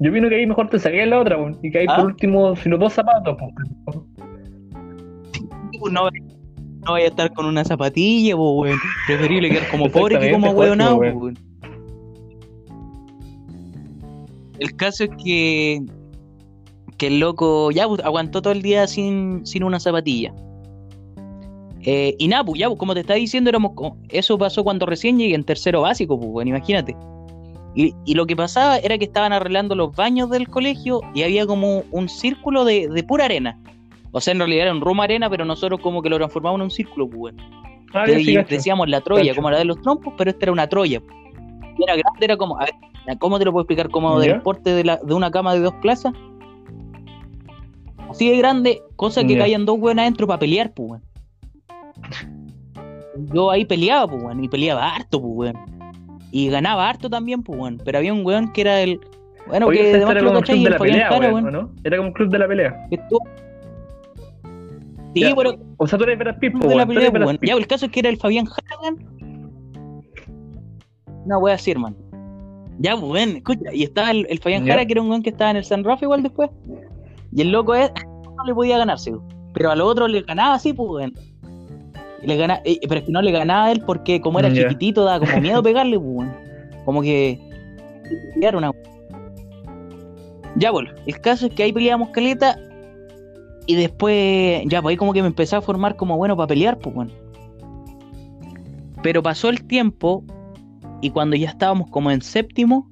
Yo 0.00 0.10
opino 0.10 0.28
que 0.28 0.36
ahí 0.36 0.46
mejor 0.46 0.68
te 0.70 0.78
saqué 0.78 1.04
la 1.06 1.18
otra, 1.18 1.36
weón. 1.36 1.58
Y 1.62 1.70
que 1.70 1.80
ahí 1.80 1.86
¿Ah? 1.88 1.96
por 1.96 2.06
último, 2.06 2.56
si 2.56 2.68
los 2.68 2.80
dos 2.80 2.92
zapatos, 2.92 3.36
pues, 5.80 5.92
no, 5.92 6.08
no 6.84 6.92
vaya 6.92 7.06
a 7.06 7.08
estar 7.08 7.32
con 7.32 7.46
una 7.46 7.64
zapatilla, 7.64 8.36
pues, 8.36 8.50
weón. 8.54 8.78
Preferible 9.06 9.50
quedar 9.50 9.70
como 9.70 9.90
pobre 9.90 10.18
que 10.18 10.32
como 10.32 10.50
weonado, 10.50 10.96
Jorge, 10.96 11.12
pues, 11.12 11.22
weón. 11.22 11.38
El 14.58 14.76
caso 14.76 15.04
es 15.04 15.10
que 15.22 15.82
que 17.02 17.08
el 17.08 17.18
loco 17.18 17.72
ya 17.72 17.88
pues, 17.88 18.00
aguantó 18.04 18.40
todo 18.42 18.52
el 18.52 18.62
día 18.62 18.86
sin, 18.86 19.44
sin 19.44 19.64
una 19.64 19.80
zapatilla. 19.80 20.32
Eh, 21.80 22.14
y 22.16 22.28
nada, 22.28 22.44
pues 22.44 22.60
ya, 22.60 22.68
pues, 22.68 22.78
como 22.78 22.94
te 22.94 23.00
estaba 23.00 23.16
diciendo, 23.16 23.50
éramos 23.50 23.72
eso 24.08 24.38
pasó 24.38 24.62
cuando 24.62 24.86
recién 24.86 25.18
llegué 25.18 25.34
en 25.34 25.42
tercero 25.42 25.80
básico, 25.80 26.16
pues, 26.16 26.30
bueno, 26.30 26.50
imagínate. 26.50 26.96
Y, 27.74 27.92
y 28.04 28.14
lo 28.14 28.24
que 28.24 28.36
pasaba 28.36 28.76
era 28.78 28.98
que 28.98 29.06
estaban 29.06 29.32
arreglando 29.32 29.74
los 29.74 29.96
baños 29.96 30.30
del 30.30 30.46
colegio 30.46 31.00
y 31.12 31.24
había 31.24 31.44
como 31.44 31.82
un 31.90 32.08
círculo 32.08 32.64
de, 32.64 32.86
de 32.86 33.02
pura 33.02 33.24
arena. 33.24 33.58
O 34.12 34.20
sea, 34.20 34.32
en 34.32 34.38
realidad 34.38 34.64
era 34.66 34.72
un 34.72 34.80
Roma 34.80 35.04
arena, 35.04 35.28
pero 35.30 35.44
nosotros 35.44 35.80
como 35.80 36.02
que 36.02 36.10
lo 36.10 36.16
transformamos 36.16 36.58
en 36.58 36.62
un 36.64 36.70
círculo, 36.70 37.08
pues. 37.08 37.34
Ah, 37.94 38.04
sí, 38.06 38.36
decíamos 38.48 38.88
la 38.88 39.00
Troya, 39.00 39.34
como 39.34 39.50
la 39.50 39.58
de 39.58 39.64
los 39.64 39.80
trompos, 39.80 40.14
pero 40.16 40.30
esta 40.30 40.46
era 40.46 40.52
una 40.52 40.66
Troya. 40.68 41.00
Y 41.78 41.82
era 41.82 41.96
grande, 41.96 42.24
era 42.24 42.36
como, 42.36 42.58
a 42.58 42.64
ver, 42.64 43.18
¿cómo 43.18 43.38
te 43.38 43.44
lo 43.44 43.52
puedo 43.52 43.62
explicar? 43.62 43.90
Como 43.90 44.18
del 44.20 44.40
porte 44.42 44.70
de, 44.70 44.84
la, 44.84 44.96
de 44.98 45.14
una 45.14 45.30
cama 45.30 45.54
de 45.54 45.60
dos 45.60 45.74
plazas. 45.80 46.12
Así 48.10 48.30
de 48.30 48.36
grande, 48.36 48.82
cosa 48.96 49.24
que 49.24 49.38
caían 49.38 49.64
dos 49.64 49.78
weones 49.78 50.02
adentro 50.02 50.26
para 50.26 50.38
pelear, 50.38 50.72
pues, 50.74 50.90
weón. 50.90 51.02
Yo 53.32 53.50
ahí 53.50 53.64
peleaba, 53.64 54.06
pues, 54.08 54.22
weón, 54.22 54.44
y 54.44 54.48
peleaba 54.48 54.94
harto, 54.94 55.20
pues, 55.20 55.54
weón. 55.54 55.56
Y 56.30 56.48
ganaba 56.48 56.88
harto 56.88 57.08
también, 57.08 57.42
pues, 57.42 57.58
weón. 57.58 57.80
Pero 57.82 57.98
había 57.98 58.12
un 58.12 58.24
weón 58.24 58.52
que 58.52 58.60
era 58.60 58.80
el. 58.82 59.00
Bueno, 59.46 59.66
Oye, 59.66 59.80
que 59.80 59.88
además 59.96 60.14
que 60.14 60.20
lo 60.22 60.40
de 60.40 60.70
la 60.70 60.78
pelea, 60.78 61.08
Jara, 61.08 61.20
weón, 61.32 61.44
weón. 61.44 61.56
¿o 61.56 61.62
¿no? 61.62 61.70
Era 61.84 61.96
como 61.96 62.08
un 62.08 62.14
club 62.14 62.30
de 62.30 62.38
la 62.38 62.48
pelea. 62.48 62.86
que 62.90 62.96
estuvo- 62.96 63.24
Sí, 65.14 65.20
Ya. 65.20 65.34
pero 65.36 65.54
O 65.76 65.86
sea, 65.86 65.98
tú 65.98 66.04
eres 66.04 66.18
Brad 66.18 66.38
Pitt, 66.38 66.52
pues. 66.58 66.86
Pitt. 66.86 67.48
Ya, 67.48 67.54
el 67.54 67.66
caso 67.66 67.86
es 67.86 67.92
que 67.92 68.00
era 68.00 68.08
el 68.08 68.16
Fabián 68.16 68.46
Jara, 68.46 68.80
weón. 68.80 70.02
Una 71.24 71.38
wea 71.38 71.54
así, 71.54 71.70
hermano. 71.70 71.96
Ya, 72.78 72.96
pues, 72.96 73.12
weón, 73.12 73.36
escucha, 73.36 73.72
y 73.72 73.82
estaba 73.84 74.10
el, 74.10 74.26
el 74.28 74.38
Fabián. 74.38 74.66
Jara, 74.66 74.84
que 74.86 74.92
era 74.92 75.02
un 75.02 75.10
weón 75.10 75.22
que 75.22 75.30
estaba 75.30 75.50
en 75.50 75.58
el 75.58 75.64
San 75.64 75.84
Rafa 75.84 76.04
igual 76.04 76.22
después. 76.22 76.50
Y 77.32 77.42
el 77.42 77.52
loco 77.52 77.74
es, 77.74 77.90
no 78.36 78.44
le 78.44 78.54
podía 78.54 78.78
ganarse. 78.78 79.12
Pero 79.54 79.70
a 79.70 79.76
los 79.76 79.86
otros 79.86 80.10
le 80.10 80.22
ganaba 80.22 80.54
así, 80.54 80.72
pues, 80.72 80.88
weón. 80.88 81.12
Le 82.22 82.36
gana, 82.36 82.60
eh, 82.64 82.78
pero 82.88 83.00
es 83.00 83.06
que 83.06 83.12
no 83.12 83.20
le 83.20 83.32
ganaba 83.32 83.64
a 83.66 83.72
él 83.72 83.82
porque 83.84 84.20
como 84.20 84.38
era 84.38 84.52
chiquitito, 84.52 85.04
daba 85.04 85.26
como 85.26 85.40
miedo 85.40 85.62
pegarle, 85.62 85.98
pues, 85.98 86.10
weón. 86.10 86.32
Como 86.84 87.02
que. 87.02 87.38
Era 88.40 88.56
una. 88.58 88.72
Ya, 90.56 90.70
pues, 90.72 90.88
el 91.06 91.20
caso 91.20 91.46
es 91.46 91.54
que 91.54 91.62
ahí 91.64 91.72
peleábamos 91.72 92.10
caleta. 92.10 92.58
Y 93.66 93.74
después, 93.76 94.62
ya, 94.66 94.82
pues 94.82 94.92
ahí 94.92 94.96
como 94.96 95.12
que 95.12 95.22
me 95.22 95.28
empecé 95.28 95.56
a 95.56 95.60
formar 95.60 95.96
como 95.96 96.16
bueno 96.16 96.36
para 96.36 96.48
pelear, 96.48 96.78
pues, 96.78 96.94
weón. 96.94 97.12
Pero 99.02 99.22
pasó 99.22 99.48
el 99.48 99.64
tiempo 99.64 100.24
y 101.00 101.10
cuando 101.10 101.36
ya 101.36 101.48
estábamos 101.48 101.90
como 101.90 102.10
en 102.10 102.22
séptimo, 102.22 102.88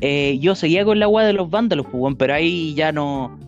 eh, 0.00 0.38
yo 0.40 0.54
seguía 0.54 0.84
con 0.84 0.98
la 0.98 1.08
weá 1.08 1.26
de 1.26 1.32
los 1.32 1.48
vándalos, 1.48 1.86
pues, 1.86 1.96
weón, 1.96 2.16
pero 2.16 2.34
ahí 2.34 2.74
ya 2.74 2.92
no, 2.92 3.38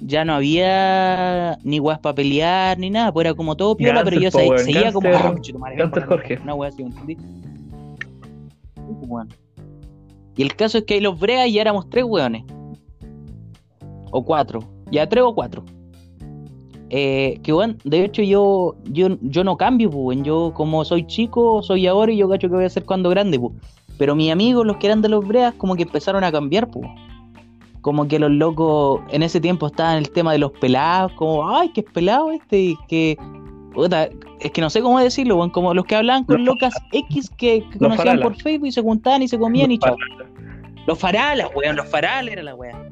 ya 0.00 0.24
no 0.24 0.34
había 0.34 1.58
ni 1.62 1.80
weas 1.80 1.98
para 1.98 2.14
pelear 2.14 2.78
ni 2.78 2.90
nada, 2.90 3.12
pues 3.12 3.26
era 3.26 3.34
como 3.34 3.56
todo 3.56 3.76
piola, 3.76 4.02
pero 4.04 4.20
yo 4.20 4.30
weón, 4.32 4.58
seguía 4.58 4.92
como, 4.92 5.08
ah, 5.08 5.34
cáncer 5.76 6.02
acá, 6.02 6.06
Jorge. 6.06 6.38
Una 6.42 6.54
weá 6.54 6.70
así, 6.70 6.82
¿me 6.82 6.90
entendí? 6.90 7.16
Sí, 7.16 9.06
pues. 9.06 9.28
Y 10.36 10.42
el 10.42 10.54
caso 10.54 10.78
es 10.78 10.84
que 10.84 10.94
ahí 10.94 11.00
los 11.00 11.18
breas 11.18 11.52
ya 11.52 11.60
éramos 11.60 11.90
tres 11.90 12.04
weones. 12.04 12.44
O 14.10 14.24
cuatro. 14.24 14.60
Ya 14.90 15.08
tres 15.08 15.24
o 15.24 15.34
cuatro. 15.34 15.64
Eh, 16.90 17.38
que 17.42 17.52
bueno, 17.52 17.74
de 17.84 18.04
hecho 18.04 18.22
yo, 18.22 18.76
yo, 18.84 19.18
yo 19.20 19.44
no 19.44 19.56
cambio, 19.56 19.90
pues, 19.90 20.02
weón. 20.02 20.24
yo 20.24 20.52
como 20.54 20.84
soy 20.84 21.06
chico, 21.06 21.62
soy 21.62 21.86
ahora 21.86 22.12
y 22.12 22.16
yo 22.16 22.28
cacho 22.28 22.48
que 22.48 22.54
voy 22.54 22.64
a 22.64 22.70
ser 22.70 22.84
cuando 22.84 23.10
grande, 23.10 23.38
pues. 23.38 23.52
Pero 23.98 24.14
mis 24.14 24.30
amigos, 24.30 24.64
los 24.64 24.76
que 24.78 24.86
eran 24.86 25.02
de 25.02 25.08
los 25.08 25.26
breas, 25.26 25.52
como 25.54 25.74
que 25.76 25.82
empezaron 25.82 26.24
a 26.24 26.32
cambiar, 26.32 26.70
pues. 26.70 26.88
Como 27.82 28.08
que 28.08 28.18
los 28.18 28.30
locos 28.30 29.00
en 29.10 29.22
ese 29.22 29.40
tiempo 29.40 29.66
estaban 29.66 29.98
el 29.98 30.10
tema 30.10 30.32
de 30.32 30.38
los 30.38 30.52
pelados, 30.52 31.12
como, 31.12 31.48
ay, 31.48 31.70
que 31.70 31.80
es 31.80 31.86
pelado 31.92 32.30
este, 32.32 32.58
y 32.58 32.76
que. 32.88 33.18
puta, 33.74 34.08
es 34.40 34.50
que 34.50 34.60
no 34.60 34.70
sé 34.70 34.80
cómo 34.80 34.98
decirlo, 34.98 35.36
weón, 35.36 35.50
como 35.50 35.74
los 35.74 35.84
que 35.84 35.96
hablaban 35.96 36.24
con 36.24 36.44
Los 36.44 36.54
locas 36.54 36.74
X 36.92 37.30
que, 37.36 37.64
conocían 37.78 38.20
por 38.20 38.34
Facebook 38.36 38.68
y 38.68 38.72
se 38.72 38.82
juntaban 38.82 39.22
y 39.22 39.28
se 39.28 39.38
comían 39.38 39.70
y 39.70 39.78
chao. 39.78 39.96
Los 40.86 40.98
faralas, 40.98 41.50
weón, 41.54 41.76
los 41.76 41.86
faralas 41.88 42.32
era 42.32 42.42
la 42.42 42.54
weá. 42.54 42.87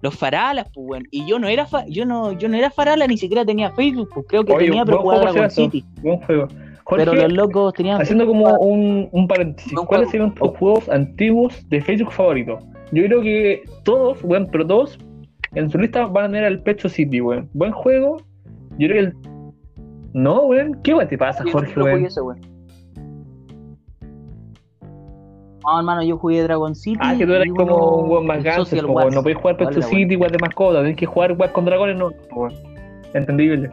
Los 0.00 0.16
faralas, 0.16 0.68
pues 0.72 0.86
weón. 0.88 1.04
Y 1.10 1.26
yo 1.26 1.38
no 1.38 1.48
era 1.48 1.66
fa- 1.66 1.84
yo 1.88 2.04
no, 2.06 2.32
yo 2.32 2.48
no 2.48 2.56
era 2.56 2.70
farala, 2.70 3.06
ni 3.06 3.16
siquiera 3.18 3.44
tenía 3.44 3.70
Facebook, 3.72 4.08
pues 4.14 4.26
creo 4.28 4.44
que 4.44 4.52
Oye, 4.52 4.66
tenía, 4.66 4.84
pero 4.84 5.00
jugaba 5.02 5.32
Dragon. 5.32 5.50
City. 5.50 5.84
Buen 6.02 6.20
juego. 6.20 6.48
Jorge, 6.84 7.04
Pero 7.04 7.14
los 7.28 7.32
locos 7.34 7.74
tenían 7.74 8.00
haciendo 8.00 8.26
como 8.26 8.48
un, 8.60 9.08
un 9.12 9.28
paréntesis, 9.28 9.72
¿cuáles 9.86 10.08
serían 10.10 10.34
tus 10.34 10.56
juegos 10.56 10.88
antiguos 10.88 11.68
de 11.68 11.82
Facebook 11.82 12.12
favoritos? 12.12 12.64
Yo 12.92 13.04
creo 13.04 13.20
que 13.20 13.62
todos, 13.84 14.24
weón, 14.24 14.48
pero 14.50 14.66
todos 14.66 14.98
en 15.54 15.68
su 15.68 15.78
lista 15.78 16.06
van 16.06 16.24
a 16.24 16.28
tener 16.28 16.44
el 16.44 16.62
Pecho 16.62 16.88
City, 16.88 17.20
weón. 17.20 17.50
Buen 17.52 17.72
juego. 17.72 18.16
Yo 18.78 18.88
creo 18.88 18.92
que 18.92 18.98
el. 19.00 19.14
No, 20.14 20.46
weón, 20.46 20.80
¿qué 20.82 20.94
weón 20.94 21.08
te 21.08 21.18
pasa, 21.18 21.44
Jorge, 21.52 21.78
weón? 21.78 22.08
No, 25.68 25.78
hermano, 25.78 26.02
yo 26.02 26.16
jugué 26.16 26.42
Dragon 26.42 26.74
City. 26.74 26.98
Ah, 27.02 27.14
que 27.16 27.26
tú 27.26 27.32
eras 27.34 27.46
y 27.46 27.50
como 27.50 27.98
un 27.98 28.10
weón 28.10 28.26
más 28.26 28.42
ganso, 28.42 28.74
weón. 28.86 29.14
No 29.14 29.22
podés 29.22 29.36
jugar 29.36 29.56
Vale, 29.58 29.82
City, 29.82 30.14
igual 30.14 30.30
de 30.30 30.38
mascota, 30.38 30.80
tenés 30.80 30.96
que 30.96 31.04
jugar 31.04 31.32
weón 31.32 31.52
con 31.52 31.64
dragones, 31.66 31.96
no, 31.96 32.10
weón. 32.34 32.54
Entendible. 33.12 33.70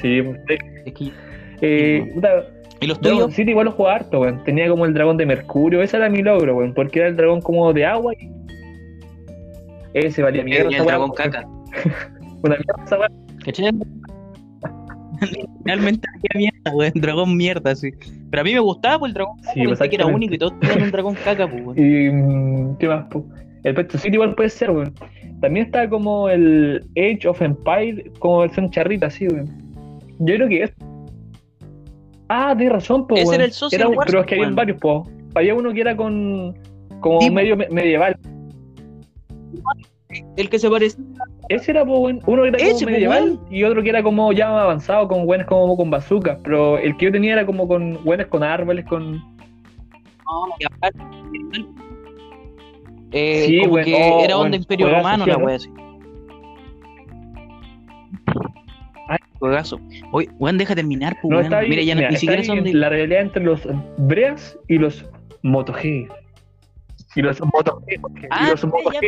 Sí, 0.00 0.22
pues, 0.22 0.60
Es 0.84 0.92
que- 0.92 1.12
eh, 1.60 2.12
puta, 2.14 2.44
¿Y 2.80 2.86
los 2.86 3.00
Dragon 3.00 3.18
tuyos? 3.22 3.34
City 3.34 3.50
igual 3.50 3.66
lo 3.66 3.72
jugaba 3.72 3.96
harto, 3.96 4.20
weón. 4.20 4.44
Tenía 4.44 4.68
como 4.68 4.84
el 4.86 4.94
dragón 4.94 5.16
de 5.16 5.26
Mercurio, 5.26 5.82
ese 5.82 5.96
era 5.96 6.08
mi 6.08 6.22
logro, 6.22 6.54
weón, 6.56 6.74
porque 6.74 7.00
era 7.00 7.08
el 7.08 7.16
dragón 7.16 7.40
como 7.40 7.72
de 7.72 7.84
agua 7.84 8.12
y. 8.14 8.30
Ese 9.94 10.22
valía 10.22 10.44
mierda. 10.44 10.70
Y 10.70 10.74
el 10.76 10.84
dragón 10.86 11.10
weón. 11.10 11.16
caca. 11.16 11.48
Una 12.44 12.54
mierda 12.56 12.84
esa 12.84 12.98
weá. 13.00 13.08
¿Cachai? 13.44 13.72
Realmente 15.68 16.08
había 16.14 16.50
mierda, 16.50 16.74
weón. 16.74 16.92
Dragón 16.96 17.36
mierda, 17.36 17.76
sí. 17.76 17.90
Pero 18.30 18.40
a 18.40 18.44
mí 18.44 18.52
me 18.54 18.60
gustaba, 18.60 18.98
pues 18.98 19.10
el 19.10 19.14
dragón 19.14 19.36
caca, 19.38 19.52
Sí, 19.52 19.66
pensé 19.66 19.88
que 19.88 19.96
era 19.96 20.06
único 20.06 20.34
y 20.34 20.38
todos 20.38 20.58
tenían 20.60 20.82
un 20.82 20.90
dragón 20.90 21.14
caca, 21.24 21.48
pues, 21.48 21.62
weón. 21.64 21.78
Y. 21.78 22.10
mm, 22.10 22.76
¿Qué 22.78 22.88
más, 22.88 23.04
po? 23.10 23.24
El 23.64 23.74
Pecho 23.74 23.98
City 23.98 24.14
igual 24.14 24.34
puede 24.34 24.48
ser, 24.48 24.70
weón. 24.70 24.94
También 25.40 25.66
está 25.66 25.88
como 25.88 26.28
el 26.28 26.84
Age 26.96 27.28
of 27.28 27.40
Empire, 27.42 28.10
como 28.18 28.38
versión 28.40 28.70
charrita, 28.70 29.06
así, 29.06 29.28
weón. 29.28 29.46
Yo 30.20 30.34
creo 30.34 30.48
que 30.48 30.62
es. 30.64 30.72
Ah, 32.28 32.54
tienes 32.56 32.72
razón, 32.72 33.06
po, 33.06 33.16
Ese 33.16 33.34
era 33.36 33.44
el 33.44 33.52
Social 33.52 33.80
Era 33.80 33.90
Pero 34.06 34.20
es 34.20 34.26
que 34.26 34.34
había 34.34 34.50
varios, 34.50 34.78
po. 34.78 35.08
Había 35.34 35.54
uno 35.54 35.72
que 35.72 35.80
era 35.80 35.96
con. 35.96 36.56
Como 37.00 37.30
medio 37.30 37.56
me- 37.56 37.68
medieval. 37.68 38.16
El 40.36 40.48
que 40.48 40.58
se 40.58 40.68
parecía. 40.70 41.04
Ese 41.48 41.70
era 41.70 41.82
weón. 41.82 42.20
uno 42.26 42.42
que 42.42 42.48
era 42.48 42.58
como 42.58 42.70
Ese, 42.70 42.84
po, 42.84 42.90
medieval 42.90 43.40
y 43.50 43.64
otro 43.64 43.82
que 43.82 43.88
era 43.88 44.02
como 44.02 44.32
ya 44.32 44.48
avanzado, 44.48 45.08
con 45.08 45.24
buenos 45.26 45.46
como 45.46 45.76
con 45.76 45.90
bazooka. 45.90 46.38
Pero 46.44 46.78
el 46.78 46.96
que 46.96 47.06
yo 47.06 47.12
tenía 47.12 47.32
era 47.34 47.46
como 47.46 47.66
con 47.66 48.02
buenos 48.04 48.26
con 48.26 48.42
árboles, 48.42 48.84
con. 48.86 49.12
No, 49.12 50.54
y 50.58 50.64
aparte, 50.66 50.98
eh, 53.12 53.44
Sí, 53.46 53.60
como 53.60 53.74
weón, 53.74 53.84
que 53.86 53.94
oh, 53.94 54.20
era 54.24 54.36
onda 54.36 54.50
weón, 54.50 54.54
Imperio 54.54 54.90
Romano, 54.90 55.26
la 55.26 55.36
wea 55.38 55.56
así. 55.56 55.70
juegazo. 59.38 59.80
Oye, 60.12 60.28
weón, 60.38 60.58
deja 60.58 60.74
terminar, 60.74 61.16
pues, 61.22 61.48
No, 61.48 61.60
Mira, 61.62 61.82
ya 61.82 61.94
mira, 61.94 62.10
ni 62.10 62.16
siquiera 62.16 62.42
son 62.44 62.64
de. 62.64 62.74
la 62.74 62.88
realidad 62.88 63.22
entre 63.22 63.44
los 63.44 63.66
breas 63.98 64.58
y 64.68 64.78
los 64.78 65.04
MotoG. 65.42 65.84
Y 65.84 67.22
los 67.22 67.40
MotoG. 67.40 67.82
Ah, 68.30 68.48
y 68.48 68.50
los 68.50 68.62
ya, 68.62 68.68
MotoG. 68.68 69.02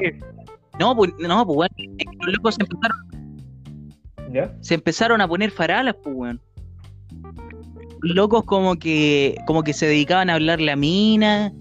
No, 0.81 0.97
pues, 0.97 1.13
no, 1.19 1.47
pues, 1.47 1.57
weón. 1.59 1.71
es 1.99 2.07
que 2.07 2.17
Los 2.27 2.35
locos 2.37 2.55
se 2.57 2.63
empezaron, 2.63 4.33
¿Ya? 4.33 4.55
se 4.61 4.75
empezaron 4.75 5.21
a 5.21 5.29
poner 5.29 5.51
faralas, 5.51 5.95
pues, 6.03 6.17
weón. 6.17 6.41
Locos 8.03 8.45
como 8.45 8.77
que, 8.77 9.37
como 9.47 9.63
que 9.63 9.73
se 9.75 9.87
dedicaban 9.87 10.31
a 10.31 10.35
hablarle 10.35 10.73
a 10.73 10.77
mina 10.77 11.53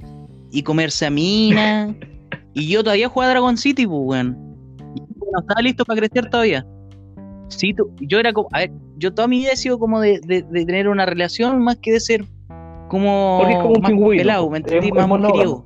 y 0.51 0.63
comerse 0.63 1.05
a 1.05 1.09
mina. 1.09 1.93
y 2.53 2.67
yo 2.69 2.81
todavía 2.83 3.09
jugaba 3.09 3.31
Dragon 3.31 3.57
City, 3.57 3.85
pues, 3.85 3.99
weón. 4.01 4.37
Y 4.95 5.01
No 5.01 5.39
estaba 5.41 5.61
listo 5.61 5.83
para 5.85 5.99
crecer 5.99 6.29
todavía. 6.29 6.65
Sí, 7.49 7.73
tú- 7.73 7.91
yo 7.99 8.19
era 8.19 8.31
como, 8.31 8.47
a 8.53 8.59
ver, 8.59 8.71
yo 8.97 9.13
toda 9.13 9.27
mi 9.27 9.39
vida 9.39 9.51
he 9.53 9.57
sido 9.57 9.79
como 9.79 9.99
de, 9.99 10.19
de- 10.25 10.43
de 10.43 10.65
tener 10.65 10.87
una 10.87 11.05
relación 11.05 11.61
más 11.63 11.77
que 11.77 11.91
de 11.91 11.99
ser 11.99 12.23
como, 12.87 13.37
Porque 13.39 13.53
es 13.53 13.59
como 13.59 13.73
un 13.73 13.81
más 13.81 13.91
pingüino, 13.91 14.21
pelado, 14.21 14.49
¿me 14.49 14.57
entendí? 14.59 14.87
es 14.87 14.93
más 14.93 15.07
mujeriego. 15.07 15.65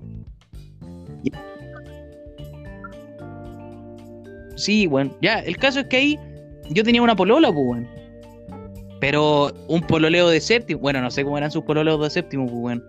Sí, 4.63 4.87
bueno, 4.87 5.11
ya, 5.21 5.39
el 5.39 5.57
caso 5.57 5.81
es 5.81 5.87
que 5.87 5.97
ahí 5.97 6.19
yo 6.69 6.83
tenía 6.83 7.01
una 7.01 7.17
polola, 7.17 7.51
pues, 7.51 7.65
weón. 7.65 7.87
Pero 9.01 9.51
un 9.67 9.81
pololeo 9.81 10.29
de 10.29 10.39
séptimo, 10.39 10.79
bueno, 10.79 11.01
no 11.01 11.11
sé 11.11 11.25
cómo 11.25 11.37
eran 11.37 11.51
sus 11.51 11.63
pololeos 11.65 12.01
de 12.01 12.09
séptimo, 12.09 12.45
pues, 12.45 12.57
weón. 12.57 12.83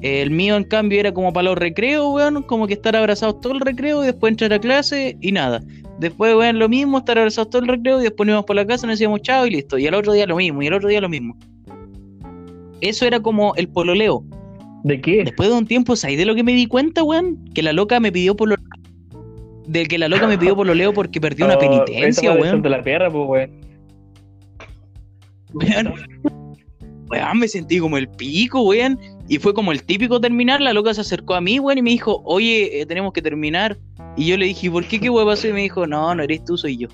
El 0.00 0.30
mío, 0.30 0.56
en 0.56 0.64
cambio, 0.64 0.98
era 0.98 1.12
como 1.12 1.34
para 1.34 1.50
los 1.50 1.58
recreos, 1.58 2.14
weón, 2.14 2.42
como 2.44 2.66
que 2.66 2.72
estar 2.72 2.96
abrazados 2.96 3.42
todo 3.42 3.52
el 3.52 3.60
recreo 3.60 4.02
y 4.02 4.06
después 4.06 4.30
entrar 4.30 4.54
a 4.54 4.58
clase 4.58 5.18
y 5.20 5.32
nada. 5.32 5.62
Después, 5.98 6.34
weón, 6.34 6.58
lo 6.58 6.70
mismo, 6.70 6.96
estar 6.96 7.18
abrazados 7.18 7.50
todo 7.50 7.60
el 7.60 7.68
recreo 7.68 8.00
y 8.00 8.04
después 8.04 8.26
nos 8.26 8.32
íbamos 8.32 8.46
por 8.46 8.56
la 8.56 8.66
casa, 8.66 8.86
nos 8.86 8.94
decíamos 8.94 9.20
chao 9.20 9.44
y 9.44 9.50
listo. 9.50 9.76
Y 9.76 9.86
al 9.86 9.92
otro 9.92 10.14
día 10.14 10.24
lo 10.24 10.36
mismo, 10.36 10.62
y 10.62 10.68
al 10.68 10.72
otro 10.72 10.88
día 10.88 11.02
lo 11.02 11.10
mismo. 11.10 11.36
Eso 12.80 13.04
era 13.04 13.20
como 13.20 13.54
el 13.56 13.68
pololeo. 13.68 14.24
¿De 14.84 14.98
qué? 14.98 15.24
Después 15.24 15.50
de 15.50 15.56
un 15.56 15.66
tiempo, 15.66 15.94
¿sabes 15.94 16.16
de 16.16 16.24
lo 16.24 16.34
que 16.34 16.42
me 16.42 16.52
di 16.52 16.64
cuenta, 16.64 17.02
weón? 17.02 17.38
Que 17.54 17.62
la 17.62 17.74
loca 17.74 18.00
me 18.00 18.10
pidió 18.10 18.34
pololeo. 18.34 18.64
De 19.70 19.86
que 19.86 19.98
la 19.98 20.08
loca 20.08 20.26
me 20.26 20.36
pidió 20.36 20.56
pololeo 20.56 20.92
porque 20.92 21.20
perdió 21.20 21.46
una 21.46 21.54
Oh, 21.54 21.58
penitencia, 21.60 22.32
weón. 22.32 22.60
de 22.60 22.68
la 22.70 22.82
perra, 22.82 23.08
pues, 23.08 23.24
weón. 23.28 23.50
Weón. 25.52 25.94
Weón, 27.08 27.38
me 27.38 27.46
sentí 27.48 27.78
como 27.78 27.96
el 27.96 28.08
pico, 28.08 28.62
weón. 28.62 28.98
Y 29.28 29.38
fue 29.38 29.54
como 29.54 29.70
el 29.70 29.84
típico 29.84 30.20
terminar. 30.20 30.60
La 30.60 30.72
loca 30.72 30.92
se 30.92 31.02
acercó 31.02 31.34
a 31.34 31.40
mí, 31.40 31.60
weón, 31.60 31.78
y 31.78 31.82
me 31.82 31.90
dijo, 31.90 32.20
oye, 32.24 32.80
eh, 32.80 32.86
tenemos 32.86 33.12
que 33.12 33.22
terminar. 33.22 33.78
Y 34.16 34.26
yo 34.26 34.36
le 34.36 34.46
dije, 34.46 34.68
¿por 34.70 34.84
qué 34.86 34.98
qué 34.98 35.08
weón 35.08 35.26
pasó? 35.28 35.46
Y 35.48 35.52
me 35.52 35.60
dijo, 35.62 35.86
no, 35.86 36.12
no 36.16 36.22
eres 36.24 36.44
tú, 36.44 36.56
soy 36.56 36.76
yo. 36.76 36.88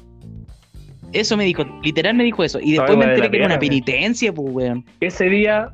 Eso 1.12 1.34
me 1.38 1.44
dijo, 1.44 1.64
literal 1.82 2.14
me 2.14 2.24
dijo 2.24 2.44
eso. 2.44 2.58
Y 2.60 2.72
después 2.72 2.96
me 2.98 3.04
enteré 3.06 3.30
que 3.30 3.36
era 3.38 3.46
una 3.46 3.58
penitencia, 3.58 4.34
pues, 4.34 4.52
weón. 4.52 4.84
Ese 5.00 5.30
día, 5.30 5.72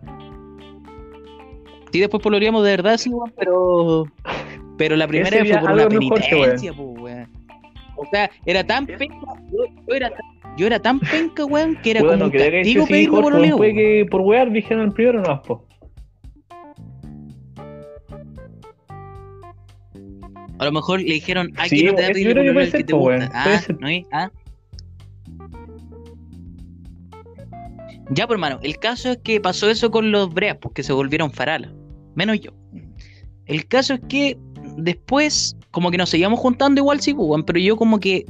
Sí, 1.93 1.99
después 2.01 2.23
poloreamos 2.23 2.65
de 2.65 2.71
verdad, 2.71 2.97
sí, 2.97 3.11
weón, 3.11 3.33
pero. 3.37 4.05
Pero 4.79 4.97
la 4.97 5.07
primera 5.07 5.37
vez 5.43 5.51
fue 5.51 5.59
por 5.61 5.71
una 5.73 5.89
penitencia, 5.89 6.73
pues. 6.73 6.92
O 8.03 8.07
sea, 8.11 8.31
era 8.47 8.65
tan 8.65 8.87
penca, 8.87 9.17
yo, 9.51 9.65
yo 9.89 9.95
era, 9.95 10.11
tan- 10.11 10.57
yo 10.57 10.67
era 10.67 10.79
tan 10.81 11.01
penca, 11.01 11.45
weón, 11.45 11.77
que 11.83 11.93
era 11.93 12.01
bueno, 12.03 12.13
como 12.13 12.25
un 12.27 12.31
que 12.33 12.39
castigo 12.39 12.87
pedirme 12.87 13.21
fue 13.21 13.55
weón. 13.55 13.77
que 13.77 14.07
por 14.11 14.21
wear 14.23 14.51
dijeron 14.51 14.87
el 14.87 14.93
primero 14.93 15.23
no, 15.23 15.43
po. 15.43 15.67
A 20.59 20.65
lo 20.67 20.73
mejor 20.73 21.01
le 21.01 21.15
dijeron, 21.15 21.53
ay, 21.57 21.69
Sí, 21.71 21.81
que 21.81 21.87
no 21.87 21.95
te 21.95 22.03
da 22.03 22.09
yo 22.09 22.15
pedir 22.15 22.29
pololeo 22.37 22.61
el 22.61 22.73
que 22.73 22.85
te 22.85 22.93
gusta. 22.93 23.31
Ah. 23.33 23.61
¿no 23.81 23.89
es? 23.89 24.05
Ah. 24.13 24.31
Ya, 28.11 28.27
pues, 28.27 28.37
hermano, 28.37 28.61
el 28.63 28.79
caso 28.79 29.11
es 29.13 29.19
que 29.19 29.41
pasó 29.41 29.71
eso 29.71 29.91
con 29.91 30.13
los 30.13 30.33
breas, 30.33 30.59
porque 30.61 30.83
se 30.83 30.93
volvieron 30.93 31.33
faralas. 31.33 31.73
Menos 32.15 32.39
yo. 32.41 32.51
El 33.47 33.67
caso 33.67 33.95
es 33.95 34.01
que 34.09 34.37
después, 34.77 35.57
como 35.73 35.91
que 35.91 35.99
nos 35.99 36.09
seguíamos 36.11 36.39
juntando 36.39 36.81
igual, 36.81 37.01
sí, 37.01 37.13
pues, 37.15 37.27
weón, 37.29 37.45
pero 37.45 37.59
yo 37.59 37.77
como 37.77 37.99
que 37.99 38.25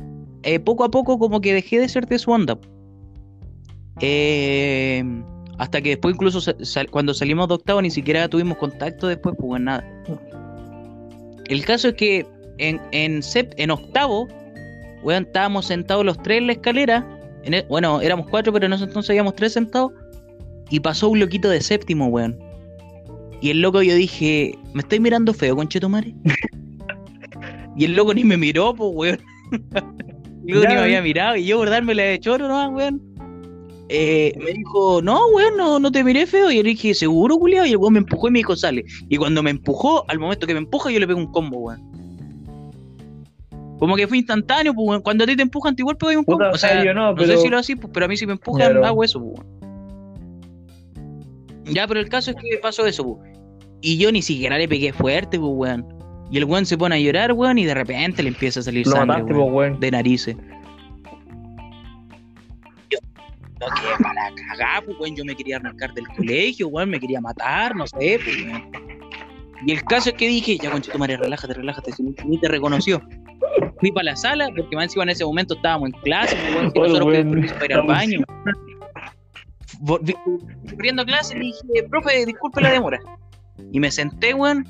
eh, 0.45 0.59
poco 0.59 0.85
a 0.85 0.91
poco 0.91 1.19
como 1.19 1.41
que 1.41 1.53
dejé 1.53 1.79
de 1.79 1.89
ser 1.89 2.07
de 2.07 2.19
su 2.19 2.31
onda. 2.31 2.59
Eh, 4.01 5.05
hasta 5.59 5.81
que 5.81 5.91
después 5.91 6.15
incluso 6.15 6.41
cuando 6.91 7.15
salimos 7.15 7.47
de 7.49 7.55
octavo 7.55 7.83
ni 7.83 7.91
siquiera 7.91 8.27
tuvimos 8.29 8.57
contacto 8.59 9.07
después, 9.07 9.35
pues 9.39 9.61
nada. 9.61 9.85
El 11.47 11.65
caso 11.65 11.89
es 11.89 11.95
que 11.95 12.27
en, 12.59 12.81
en, 12.93 13.21
en 13.35 13.71
octavo, 13.71 14.29
weón, 15.03 15.25
estábamos 15.25 15.67
sentados 15.67 16.05
los 16.05 16.21
tres 16.23 16.39
en 16.39 16.47
la 16.47 16.53
escalera. 16.55 17.19
El- 17.45 17.65
bueno, 17.69 18.01
éramos 18.01 18.29
cuatro, 18.29 18.53
pero 18.53 18.67
en 18.67 18.73
ese 18.73 18.85
entonces 18.85 19.11
habíamos 19.11 19.35
tres 19.37 19.53
sentados. 19.53 19.93
Y 20.71 20.81
pasó 20.81 21.11
un 21.11 21.21
loquito 21.21 21.49
de 21.51 21.61
séptimo, 21.61 22.07
weón. 22.07 22.39
Y 23.41 23.51
el 23.51 23.61
loco 23.61 23.83
yo 23.83 23.95
dije, 23.95 24.57
¿me 24.73 24.81
estoy 24.83 25.01
mirando 25.01 25.35
feo, 25.35 25.55
conchetumare? 25.57 26.15
y 27.77 27.85
el 27.85 27.95
loco 27.95 28.13
ni 28.15 28.25
me 28.25 28.37
miró, 28.37 28.75
pues, 28.75 28.91
weón. 28.95 29.19
el 30.47 30.55
loco 30.55 30.63
Ya, 30.65 30.69
ni 30.71 30.75
me 30.75 30.81
había 30.83 31.03
mirado. 31.03 31.37
Y 31.37 31.47
yo 31.47 31.59
por 31.59 31.71
darme 31.71 31.95
la 31.95 32.05
de 32.05 32.21
choro, 32.21 32.49
¿no, 32.49 32.69
weón? 32.71 33.01
Eh, 33.89 34.33
me 34.43 34.53
dijo, 34.53 35.03
no, 35.03 35.27
weón, 35.35 35.57
no, 35.57 35.79
no 35.79 35.93
te 35.93 36.03
miré 36.03 36.27
feo. 36.27 36.51
Y 36.51 36.57
yo 36.57 36.63
le 36.63 36.71
dije, 36.71 36.95
¿seguro, 36.95 37.37
culiao? 37.39 37.67
Y 37.67 37.71
el 37.73 37.77
weón 37.77 37.93
me 37.95 37.99
empujó 37.99 38.29
y 38.29 38.31
me 38.31 38.39
dijo, 38.39 38.57
sale. 38.57 38.85
Y 39.09 39.17
cuando 39.17 39.43
me 39.43 39.51
empujó, 39.51 40.05
al 40.09 40.19
momento 40.19 40.47
que 40.47 40.55
me 40.55 40.61
empuja, 40.61 40.91
yo 40.91 40.99
le 41.01 41.07
pego 41.07 41.19
un 41.19 41.31
combo, 41.31 41.59
weón. 41.59 41.93
Como 43.79 43.97
que 43.97 44.07
fue 44.07 44.19
instantáneo, 44.19 44.73
pues, 44.75 44.89
weón. 44.89 45.03
Cuando 45.03 45.25
a 45.25 45.27
ti 45.27 45.37
te 45.37 45.43
empujan, 45.43 45.75
te 45.77 45.83
igual 45.83 45.97
pegas 45.97 46.17
un 46.17 46.25
combo. 46.25 46.45
O 46.53 46.57
sea, 46.57 46.83
yo 46.85 46.95
no, 46.95 47.11
no, 47.11 47.15
pero- 47.17 47.27
sé 47.37 47.39
si 47.39 47.49
lo 47.49 47.59
así, 47.59 47.77
pues, 47.77 47.91
pero 47.93 48.07
a 48.07 48.09
mí 48.09 48.17
si 48.17 48.27
me 48.27 48.33
empujan, 48.33 48.71
Claro. 48.71 48.87
hago 48.87 49.05
eso, 49.05 49.21
pues, 49.21 49.41
weón. 49.41 49.63
Ya, 51.65 51.87
pero 51.87 52.01
el 52.01 52.09
caso 52.09 52.31
es 52.31 52.37
que 52.37 52.59
pasó 52.63 52.87
eso, 52.87 53.05
pues. 53.17 53.31
Y 53.81 53.97
yo 53.99 54.11
ni 54.13 54.23
siquiera 54.23 54.57
le 54.59 54.69
pegué 54.69 54.93
fuerte, 54.93 55.39
pues, 55.39 55.53
weón. 55.53 55.87
Y 56.33 56.39
el 56.39 56.47
weón 56.47 56.65
se 56.65 56.79
pone 56.79 56.95
a 56.95 56.99
llorar, 56.99 57.33
weón, 57.33 57.59
y 57.59 57.67
de 57.67 57.75
repente 57.75 58.23
le 58.23 58.31
empieza 58.31 58.61
a 58.61 58.63
salir 58.63 58.87
Lo 58.87 58.93
sangre, 58.93 59.07
mataste, 59.07 59.33
weón, 59.35 59.53
pues, 59.53 59.69
weón. 59.69 59.81
de 59.81 59.91
narices. 59.91 60.37
Yo, 62.89 62.99
no 63.61 63.67
que 63.67 64.03
para 64.03 64.31
cagar, 64.49 64.85
pues, 64.87 64.99
weón. 64.99 65.15
Yo 65.15 65.25
me 65.27 65.35
quería 65.37 65.57
arrancar 65.59 65.93
del 65.93 66.09
colegio, 66.09 66.69
weón. 66.69 66.89
Me 66.89 66.99
quería 66.99 67.21
matar, 67.21 67.77
no 67.77 67.87
sé, 67.87 68.19
pues, 68.25 68.45
weón. 68.47 68.63
Y 69.67 69.73
el 69.73 69.85
caso 69.85 70.09
es 70.09 70.17
que 70.17 70.27
dije, 70.27 70.57
ya, 70.57 70.71
conchito, 70.71 70.99
María, 70.99 71.19
relájate, 71.19 71.53
relájate. 71.53 71.93
Si 71.93 72.03
ni- 72.03 72.39
te 72.39 72.49
reconoció. 72.49 73.03
Fui 73.79 73.93
para 73.93 74.05
la 74.05 74.17
sala, 74.17 74.49
porque 74.57 74.75
más 74.75 74.85
encima 74.87 75.03
en 75.05 75.11
ese 75.11 75.27
momento 75.27 75.55
estábamos 75.55 75.91
en 75.91 76.01
clase, 76.01 76.35
pues, 76.35 76.55
weón. 76.55 76.73
Oye, 77.05 77.25
nosotros 77.25 77.53
para 77.53 77.65
ir 77.67 77.75
al 77.75 77.87
baño. 77.87 78.21
Corriendo 80.71 81.03
a 81.03 81.05
clase, 81.05 81.35
le 81.35 81.41
dije, 81.45 81.89
profe, 81.91 82.25
disculpe 82.25 82.63
la 82.63 82.71
demora. 82.73 82.99
Y 83.71 83.79
me 83.81 83.91
senté, 83.91 84.33
weón. 84.33 84.67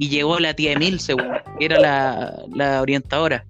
Y 0.00 0.08
llegó 0.08 0.38
la 0.40 0.54
tía 0.54 0.72
Emilce, 0.72 1.14
que 1.58 1.64
era 1.66 1.78
la, 1.78 2.34
la 2.54 2.80
orientadora. 2.80 3.44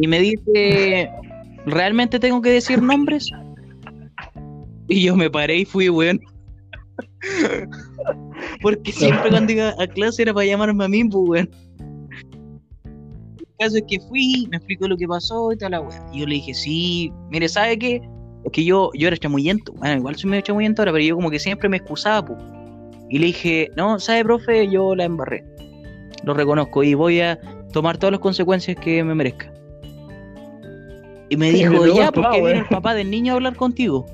Y 0.00 0.06
me 0.06 0.18
dice, 0.18 1.10
¿realmente 1.66 2.18
tengo 2.18 2.40
que 2.40 2.48
decir 2.48 2.80
nombres? 2.80 3.28
Y 4.88 5.02
yo 5.02 5.14
me 5.14 5.28
paré 5.28 5.58
y 5.58 5.64
fui, 5.66 5.90
weón. 5.90 6.18
Porque 8.62 8.92
siempre 8.92 9.28
cuando 9.28 9.52
iba 9.52 9.74
a 9.78 9.86
clase 9.88 10.22
era 10.22 10.32
para 10.32 10.46
llamarme 10.46 10.86
a 10.86 10.88
mí, 10.88 11.04
pues, 11.04 11.28
weón. 11.28 11.50
El 13.38 13.46
caso 13.58 13.76
es 13.76 13.84
que 13.88 14.00
fui, 14.00 14.48
me 14.50 14.56
explicó 14.56 14.88
lo 14.88 14.96
que 14.96 15.06
pasó 15.06 15.52
y 15.52 15.58
tal, 15.58 15.72
la 15.72 15.82
weón. 15.82 16.14
Y 16.14 16.20
yo 16.20 16.26
le 16.26 16.36
dije, 16.36 16.54
sí, 16.54 17.12
mire, 17.28 17.46
¿sabe 17.46 17.78
qué? 17.78 18.00
Es 18.46 18.52
que 18.52 18.64
yo, 18.64 18.90
yo 18.94 19.08
era 19.08 19.18
chamuyento. 19.18 19.74
Bueno, 19.74 19.96
igual 19.96 20.16
soy 20.16 20.30
medio 20.30 20.44
chamuyento 20.44 20.80
ahora, 20.80 20.92
pero 20.92 21.04
yo 21.04 21.14
como 21.14 21.30
que 21.30 21.38
siempre 21.38 21.68
me 21.68 21.76
excusaba, 21.76 22.24
pues. 22.24 22.59
Y 23.10 23.18
le 23.18 23.26
dije, 23.26 23.70
no, 23.76 23.98
¿sabe, 23.98 24.24
profe? 24.24 24.70
Yo 24.70 24.94
la 24.94 25.04
embarré. 25.04 25.44
Lo 26.24 26.32
reconozco 26.32 26.84
y 26.84 26.94
voy 26.94 27.20
a 27.20 27.38
tomar 27.72 27.98
todas 27.98 28.12
las 28.12 28.20
consecuencias 28.20 28.76
que 28.76 29.02
me 29.02 29.14
merezca. 29.14 29.52
Y 31.28 31.36
me 31.36 31.50
dijo, 31.50 31.86
ya, 31.86 32.12
porque 32.12 32.40
viene 32.40 32.44
weón. 32.44 32.58
el 32.58 32.66
papá 32.66 32.94
del 32.94 33.10
niño 33.10 33.32
a 33.32 33.36
hablar 33.36 33.56
contigo. 33.56 34.06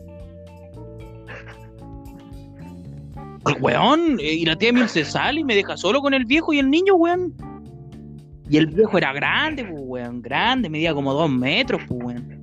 El 3.47 3.63
weón, 3.63 4.19
eh, 4.19 4.35
y 4.35 4.45
la 4.45 4.57
tía 4.57 4.73
Mil 4.73 4.89
se 4.89 5.05
sale 5.05 5.41
y 5.41 5.45
me 5.45 5.55
deja 5.55 5.77
solo 5.77 6.01
con 6.01 6.15
el 6.15 6.25
viejo 6.25 6.53
y 6.53 6.59
el 6.59 6.71
niño, 6.71 6.95
weón. 6.97 7.35
Y 8.49 8.57
el 8.57 8.67
viejo 8.67 8.97
era 8.97 9.13
grande, 9.13 9.65
pues, 9.65 9.83
weón, 9.85 10.23
grande, 10.23 10.71
medía 10.71 10.95
como 10.95 11.13
dos 11.13 11.31
metros, 11.31 11.83
pues, 11.87 12.01
weón. 12.03 12.41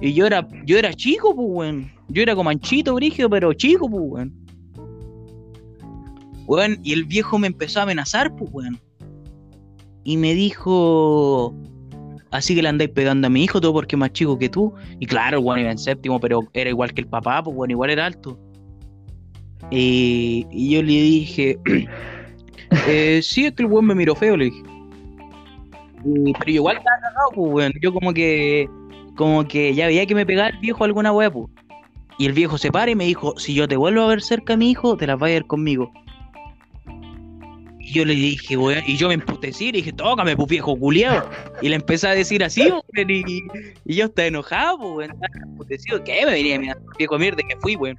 Y 0.00 0.12
yo 0.12 0.26
era, 0.26 0.46
yo 0.64 0.78
era 0.78 0.92
chico, 0.92 1.34
pues, 1.34 1.48
weón. 1.50 1.90
Yo 2.08 2.22
era 2.22 2.34
como 2.34 2.50
anchito, 2.50 2.94
brígido, 2.94 3.30
pero 3.30 3.52
chico, 3.54 3.88
pues, 3.88 4.02
weón. 4.06 4.45
Y 6.82 6.92
el 6.92 7.04
viejo 7.04 7.38
me 7.38 7.46
empezó 7.48 7.80
a 7.80 7.82
amenazar, 7.84 8.34
pues, 8.36 8.50
weón. 8.52 8.80
Y 10.04 10.16
me 10.16 10.34
dijo, 10.34 11.54
así 12.30 12.54
que 12.54 12.62
le 12.62 12.68
andáis 12.68 12.90
pegando 12.90 13.26
a 13.26 13.30
mi 13.30 13.42
hijo, 13.44 13.60
todo 13.60 13.72
porque 13.72 13.96
es 13.96 14.00
más 14.00 14.12
chico 14.12 14.38
que 14.38 14.48
tú. 14.48 14.72
Y 15.00 15.06
claro, 15.06 15.40
weón 15.40 15.60
iba 15.60 15.70
en 15.70 15.78
séptimo, 15.78 16.20
pero 16.20 16.40
era 16.52 16.70
igual 16.70 16.94
que 16.94 17.00
el 17.00 17.08
papá, 17.08 17.42
pues, 17.42 17.56
weón, 17.56 17.70
igual 17.70 17.90
era 17.90 18.06
alto. 18.06 18.38
Y, 19.70 20.46
y 20.50 20.70
yo 20.70 20.82
le 20.82 20.92
dije, 20.92 21.58
eh, 22.88 23.20
sí, 23.22 23.46
es 23.46 23.52
que 23.52 23.62
el 23.64 23.68
weón 23.70 23.86
me 23.86 23.94
miró 23.94 24.14
feo, 24.14 24.36
le 24.36 24.46
dije. 24.46 24.62
Y- 26.04 26.32
pero 26.34 26.46
yo 26.46 26.54
igual 26.54 26.76
estaba 26.76 26.96
cagado, 27.00 27.28
pues, 27.34 27.52
weón. 27.52 27.72
Yo 27.82 27.92
como 27.92 28.12
que 28.12 28.68
como 29.16 29.48
que 29.48 29.74
ya 29.74 29.86
veía 29.86 30.04
que 30.06 30.14
me 30.14 30.26
pegaba 30.26 30.50
el 30.50 30.58
viejo 30.58 30.84
alguna 30.84 31.10
weá, 31.12 31.30
pues. 31.30 31.48
Y 32.18 32.26
el 32.26 32.32
viejo 32.32 32.58
se 32.58 32.70
para 32.70 32.90
y 32.90 32.94
me 32.94 33.04
dijo, 33.04 33.34
si 33.38 33.54
yo 33.54 33.66
te 33.66 33.76
vuelvo 33.76 34.02
a 34.02 34.06
ver 34.08 34.22
cerca 34.22 34.54
a 34.54 34.56
mi 34.56 34.70
hijo, 34.70 34.96
te 34.96 35.06
las 35.06 35.18
vas 35.18 35.30
a 35.30 35.34
ir 35.34 35.46
conmigo. 35.46 35.90
Y 37.86 37.92
yo 37.92 38.04
le 38.04 38.14
dije, 38.14 38.56
weón, 38.56 38.82
y 38.84 38.96
yo 38.96 39.06
me 39.06 39.14
emputecí 39.14 39.70
le 39.70 39.78
dije, 39.78 39.92
tócame, 39.92 40.34
pues 40.36 40.48
viejo 40.48 40.76
culiado. 40.76 41.30
Y 41.62 41.68
le 41.68 41.76
empecé 41.76 42.08
a 42.08 42.14
decir 42.16 42.42
así, 42.42 42.62
weón, 42.62 43.10
y, 43.10 43.44
y 43.84 43.94
yo 43.94 44.06
estaba 44.06 44.26
enojado, 44.26 44.78
pues, 44.78 44.90
weón, 44.96 45.10
estaba 45.12 45.44
emputecido. 45.44 46.02
¿Qué 46.02 46.26
me 46.26 46.32
venía 46.32 46.58
mira, 46.58 46.76
viejo 46.98 47.16
mierda 47.16 47.38
que 47.48 47.56
fui, 47.60 47.76
weón? 47.76 47.96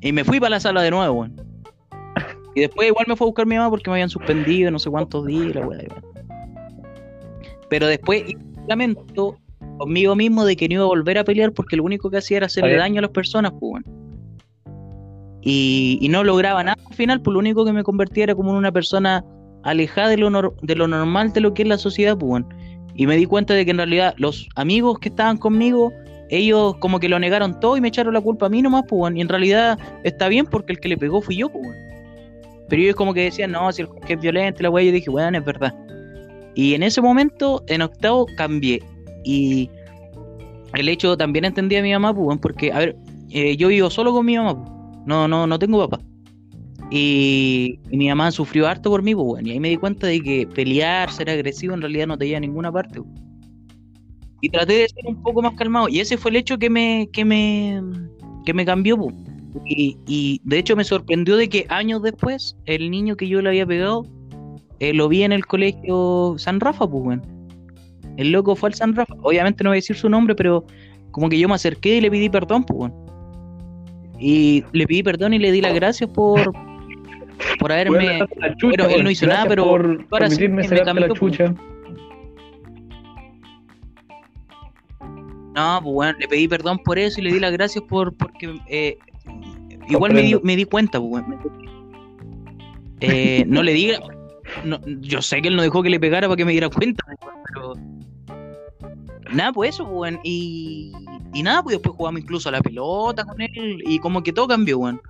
Y 0.00 0.12
me 0.12 0.24
fui 0.24 0.40
para 0.40 0.50
la 0.50 0.60
sala 0.60 0.80
de 0.80 0.90
nuevo, 0.90 1.12
weón. 1.12 1.36
Y 2.54 2.62
después 2.62 2.88
igual 2.88 3.04
me 3.06 3.16
fue 3.16 3.26
a 3.26 3.28
buscar 3.28 3.44
mi 3.44 3.56
mamá 3.56 3.68
porque 3.68 3.90
me 3.90 3.96
habían 3.96 4.08
suspendido 4.08 4.70
no 4.70 4.78
sé 4.78 4.88
cuántos 4.88 5.26
días, 5.26 5.54
la 5.54 5.66
weón. 5.66 5.88
Pero 7.68 7.86
después 7.86 8.24
lamento 8.66 9.36
conmigo 9.76 10.16
mismo 10.16 10.46
de 10.46 10.56
que 10.56 10.68
no 10.68 10.74
iba 10.76 10.84
a 10.84 10.86
volver 10.86 11.18
a 11.18 11.24
pelear 11.24 11.52
porque 11.52 11.76
lo 11.76 11.84
único 11.84 12.10
que 12.10 12.16
hacía 12.16 12.38
era 12.38 12.46
hacerle 12.46 12.76
daño 12.76 13.00
a 13.00 13.02
las 13.02 13.10
personas, 13.10 13.52
pues, 13.60 13.84
weón. 13.84 14.01
Y, 15.44 16.06
no 16.10 16.22
lograba 16.22 16.62
nada 16.62 16.76
al 16.88 16.94
final, 16.94 17.20
pues 17.20 17.32
lo 17.32 17.40
único 17.40 17.64
que 17.64 17.72
me 17.72 17.82
convertía 17.82 18.24
era 18.24 18.34
como 18.34 18.50
en 18.50 18.56
una 18.56 18.70
persona 18.70 19.24
alejada 19.64 20.08
de 20.08 20.16
lo, 20.16 20.30
nor 20.30 20.54
de 20.62 20.74
lo 20.74 20.86
normal 20.86 21.32
de 21.32 21.40
lo 21.40 21.52
que 21.54 21.62
es 21.62 21.68
la 21.68 21.78
sociedad, 21.78 22.16
pues. 22.16 22.44
Y 22.94 23.06
me 23.06 23.16
di 23.16 23.26
cuenta 23.26 23.54
de 23.54 23.64
que 23.64 23.70
en 23.70 23.78
realidad 23.78 24.14
los 24.18 24.48
amigos 24.54 24.98
que 24.98 25.08
estaban 25.08 25.38
conmigo, 25.38 25.92
ellos 26.28 26.76
como 26.78 27.00
que 27.00 27.08
lo 27.08 27.18
negaron 27.18 27.58
todo 27.58 27.76
y 27.76 27.80
me 27.80 27.88
echaron 27.88 28.14
la 28.14 28.20
culpa 28.20 28.46
a 28.46 28.48
mí 28.48 28.62
nomás, 28.62 28.84
pues, 28.88 29.00
weón. 29.00 29.16
Y 29.16 29.20
en 29.20 29.28
realidad 29.28 29.78
está 30.04 30.28
bien 30.28 30.46
porque 30.46 30.72
el 30.72 30.80
que 30.80 30.88
le 30.88 30.96
pegó 30.96 31.20
fui 31.20 31.36
yo, 31.36 31.48
pues. 31.48 31.66
Pero 32.68 32.82
ellos 32.82 32.96
como 32.96 33.12
que 33.12 33.24
decían, 33.24 33.52
no, 33.52 33.70
si 33.72 33.82
el 33.82 33.88
que 34.06 34.14
es 34.14 34.20
violento, 34.20 34.62
la 34.62 34.70
weá, 34.70 34.84
yo 34.84 34.92
dije, 34.92 35.10
weón, 35.10 35.34
es 35.34 35.44
verdad. 35.44 35.74
Y 36.54 36.74
en 36.74 36.82
ese 36.82 37.00
momento, 37.00 37.62
en 37.66 37.82
octavo, 37.82 38.26
cambié. 38.36 38.82
Y 39.24 39.68
el 40.74 40.88
hecho 40.88 41.16
también 41.16 41.44
entendí 41.44 41.76
a 41.76 41.82
mi 41.82 41.92
mamá, 41.92 42.14
pues, 42.14 42.38
porque, 42.40 42.72
a 42.72 42.78
ver, 42.78 42.96
eh, 43.30 43.56
yo 43.56 43.68
vivo 43.68 43.90
solo 43.90 44.12
con 44.12 44.24
mi 44.24 44.36
mamá, 44.36 44.54
pues. 44.54 44.71
No, 45.06 45.28
no, 45.28 45.46
no 45.46 45.58
tengo 45.58 45.88
papá. 45.88 46.02
Y, 46.90 47.78
mi 47.90 48.08
mamá 48.08 48.30
sufrió 48.30 48.68
harto 48.68 48.90
por 48.90 49.02
mí, 49.02 49.14
pues, 49.14 49.46
y 49.46 49.52
ahí 49.52 49.60
me 49.60 49.70
di 49.70 49.76
cuenta 49.78 50.06
de 50.06 50.20
que 50.20 50.46
pelear, 50.46 51.10
ser 51.10 51.30
agresivo, 51.30 51.72
en 51.72 51.80
realidad 51.80 52.06
no 52.06 52.18
te 52.18 52.26
lleva 52.26 52.36
a 52.36 52.40
ninguna 52.40 52.70
parte. 52.70 53.00
Pues. 53.00 53.22
Y 54.42 54.50
traté 54.50 54.74
de 54.74 54.88
ser 54.88 55.04
un 55.06 55.22
poco 55.22 55.40
más 55.40 55.54
calmado. 55.54 55.88
Y 55.88 56.00
ese 56.00 56.18
fue 56.18 56.32
el 56.32 56.36
hecho 56.36 56.58
que 56.58 56.68
me, 56.68 57.08
que 57.12 57.24
me, 57.24 57.80
que 58.44 58.52
me 58.52 58.66
cambió, 58.66 58.98
pues. 58.98 59.14
Y, 59.64 60.40
de 60.44 60.58
hecho 60.58 60.76
me 60.76 60.84
sorprendió 60.84 61.36
de 61.36 61.48
que 61.48 61.66
años 61.70 62.02
después, 62.02 62.56
el 62.66 62.90
niño 62.90 63.16
que 63.16 63.28
yo 63.28 63.40
le 63.40 63.48
había 63.48 63.66
pegado, 63.66 64.06
eh, 64.80 64.92
lo 64.92 65.08
vi 65.08 65.22
en 65.22 65.32
el 65.32 65.46
colegio 65.46 66.34
San 66.36 66.60
Rafa, 66.60 66.86
pues. 66.86 67.20
El 68.18 68.32
loco 68.32 68.54
fue 68.54 68.68
al 68.68 68.74
San 68.74 68.94
Rafa. 68.94 69.14
Obviamente 69.22 69.64
no 69.64 69.70
voy 69.70 69.76
a 69.76 69.80
decir 69.80 69.96
su 69.96 70.10
nombre, 70.10 70.34
pero 70.34 70.66
como 71.10 71.30
que 71.30 71.38
yo 71.38 71.48
me 71.48 71.54
acerqué 71.54 71.96
y 71.96 72.00
le 72.02 72.10
pedí 72.10 72.28
perdón, 72.28 72.64
pues, 72.64 72.76
bueno. 72.76 73.01
Y 74.24 74.62
le 74.72 74.86
pedí 74.86 75.02
perdón 75.02 75.34
y 75.34 75.38
le 75.40 75.50
di 75.50 75.60
las 75.60 75.74
gracias 75.74 76.08
por 76.08 76.52
por 77.58 77.72
haberme. 77.72 78.20
Chucha, 78.56 78.76
pero 78.76 78.88
él 78.88 79.02
no 79.02 79.10
hizo 79.10 79.26
nada, 79.26 79.46
pero 79.48 79.64
por 79.64 80.06
para 80.06 80.28
permitirme 80.28 80.68
me 80.68 81.00
la 81.00 81.12
chucha. 81.12 81.52
No, 85.54 85.80
pues 85.82 85.92
bueno, 85.92 86.18
le 86.20 86.28
pedí 86.28 86.46
perdón 86.46 86.78
por 86.84 87.00
eso 87.00 87.20
y 87.20 87.24
le 87.24 87.32
di 87.32 87.40
las 87.40 87.50
gracias 87.50 87.82
por 87.88 88.16
porque 88.16 88.54
eh, 88.68 88.96
igual 89.88 90.14
me 90.14 90.22
di, 90.22 90.36
me 90.44 90.54
di 90.54 90.64
cuenta, 90.66 91.00
pues 91.00 91.10
bueno. 91.10 91.40
Eh, 93.00 93.44
no 93.48 93.64
le 93.64 93.72
diga, 93.72 93.98
no, 94.64 94.78
yo 95.00 95.20
sé 95.20 95.42
que 95.42 95.48
él 95.48 95.56
no 95.56 95.62
dejó 95.62 95.82
que 95.82 95.90
le 95.90 95.98
pegara 95.98 96.28
para 96.28 96.36
que 96.36 96.44
me 96.44 96.52
diera 96.52 96.68
cuenta, 96.68 97.04
pero 97.52 97.74
nada, 99.32 99.52
pues 99.52 99.74
eso, 99.74 99.84
pues, 99.90 100.16
y, 100.22 100.92
y 101.34 101.42
nada, 101.42 101.62
pues 101.62 101.76
después 101.76 101.96
jugamos 101.96 102.20
incluso 102.20 102.48
a 102.48 102.52
la 102.52 102.60
pelota 102.60 103.24
con 103.24 103.40
él 103.40 103.82
y 103.86 103.98
como 103.98 104.22
que 104.22 104.32
todo 104.32 104.48
cambió, 104.48 104.78
weón. 104.78 105.00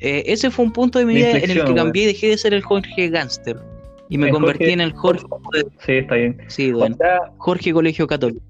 Eh, 0.00 0.24
ese 0.26 0.50
fue 0.50 0.64
un 0.64 0.72
punto 0.72 0.98
de 0.98 1.04
mi 1.06 1.14
vida 1.14 1.30
en 1.38 1.50
el 1.50 1.64
que 1.64 1.74
cambié 1.74 2.04
y 2.04 2.06
dejé 2.06 2.28
de 2.28 2.38
ser 2.38 2.52
el 2.54 2.62
Jorge 2.62 3.08
Gangster 3.08 3.56
y 4.08 4.18
me 4.18 4.26
El 4.26 4.32
convertí 4.34 4.64
Jorge- 4.64 4.72
en 4.74 4.80
el 4.80 4.92
Jorge, 4.92 5.24
Sí, 5.78 5.92
está 5.92 6.14
bien. 6.16 6.36
sí, 6.48 6.72
O 6.72 6.78
weón. 6.78 6.96
sea, 6.96 7.18
Jorge 7.38 7.72
Colegio 7.72 8.06
Católico. 8.06 8.44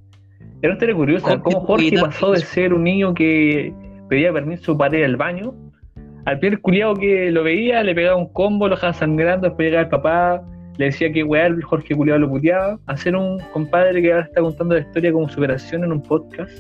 era 0.62 0.70
una 0.70 0.72
historia 0.75 0.95
curiosa. 0.95 1.27
Jorge 1.29 1.43
cómo 1.43 1.61
Jorge 1.66 1.99
pasó 2.01 2.33
de 2.33 2.41
ser 2.41 2.72
un 2.75 2.85
niño 2.85 3.14
que 3.14 3.72
pedía 4.09 4.33
permiso 4.33 4.77
para 4.77 4.97
ir 4.99 5.05
al 5.05 5.16
baño 5.16 5.55
al 6.27 6.39
primer 6.39 6.59
culiado 6.61 6.95
que 6.95 7.31
lo 7.31 7.43
veía, 7.45 7.83
le 7.83 7.95
pegaba 7.95 8.16
un 8.16 8.33
combo, 8.33 8.66
lo 8.66 8.77
dejaba 8.77 8.95
sangrando, 8.95 9.47
después 9.49 9.66
llegaba 9.66 9.83
el 9.83 9.91
papá, 9.91 10.43
le 10.79 10.87
decía 10.87 11.12
que 11.12 11.22
weá, 11.22 11.55
Jorge 11.64 11.95
culiado 11.95 12.18
lo 12.20 12.31
puteaba, 12.31 12.79
a 12.87 12.97
ser 12.97 13.14
un 13.14 13.39
compadre 13.53 14.01
que 14.01 14.11
ahora 14.11 14.25
está 14.25 14.41
contando 14.41 14.75
la 14.75 14.81
historia 14.81 15.12
como 15.12 15.29
superación 15.29 15.85
en 15.85 15.93
un 15.93 16.03
podcast 16.03 16.51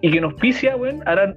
y 0.00 0.10
que 0.10 0.20
nos 0.20 0.32
auspicia, 0.32 0.76
weón, 0.76 1.02
ahora... 1.06 1.34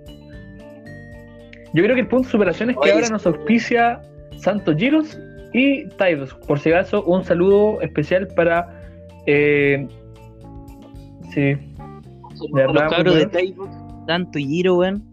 Yo 1.73 1.83
creo 1.83 1.95
que 1.95 2.01
el 2.01 2.07
punto 2.07 2.25
de 2.27 2.31
superación 2.31 2.69
es 2.69 2.75
que 2.75 2.81
Oye, 2.81 2.91
ahora 2.93 3.09
nos 3.09 3.25
auspicia 3.25 4.01
Santos 4.37 4.75
Giros 4.77 5.17
y 5.53 5.87
Taidos. 5.97 6.33
Por 6.47 6.59
si 6.59 6.69
acaso, 6.69 7.03
un 7.05 7.23
saludo 7.23 7.79
especial 7.81 8.27
para... 8.35 8.67
Eh, 9.25 9.87
sí, 11.33 11.41
De 11.41 11.57
verdad, 12.53 12.73
los 12.73 12.91
cabros 12.93 13.15
de 13.15 13.53
tanto 14.07 14.39
y 14.39 14.45
Giro, 14.45 14.77
weón. 14.77 15.03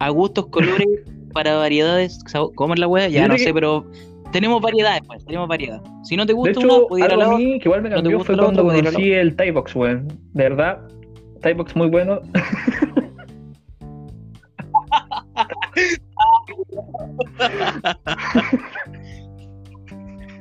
A 0.00 0.08
gustos, 0.08 0.46
colores, 0.48 0.86
para 1.32 1.56
variedades. 1.56 2.18
¿Cómo 2.54 2.74
es 2.74 2.80
la 2.80 2.88
weá? 2.88 3.08
Ya 3.08 3.28
no 3.28 3.36
sé, 3.36 3.46
que- 3.46 3.54
pero 3.54 3.86
tenemos 4.32 4.60
variedades, 4.62 5.02
pues, 5.06 5.24
tenemos 5.24 5.48
variedad. 5.48 5.80
Si 6.02 6.16
no 6.16 6.24
te 6.24 6.32
De 6.32 6.34
gusta 6.34 6.50
hecho, 6.60 6.86
una, 6.86 7.06
algo 7.06 7.22
a 7.22 7.38
mí 7.38 7.58
que 7.58 7.68
igual 7.68 7.82
me 7.82 7.90
no 7.90 7.96
cambió 7.96 8.18
gusta 8.18 8.34
fue 8.34 8.42
cuando 8.42 8.64
conocí 8.64 9.12
el 9.12 9.36
Thai 9.36 9.50
Box, 9.50 9.76
weón. 9.76 10.08
De 10.32 10.42
verdad, 10.44 10.80
Thai 11.40 11.54
Box 11.54 11.74
muy 11.76 11.88
bueno. 11.88 12.20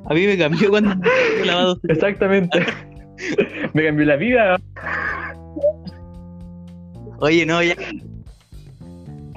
A 0.06 0.14
mí 0.14 0.26
me 0.26 0.38
cambió 0.38 0.70
cuando 0.70 0.96
me 0.96 1.46
lavado. 1.46 1.80
Exactamente. 1.88 2.66
me 3.74 3.86
cambió 3.86 4.06
la 4.06 4.16
vida. 4.16 4.60
Oye, 7.20 7.46
no, 7.46 7.62
ya. 7.62 7.76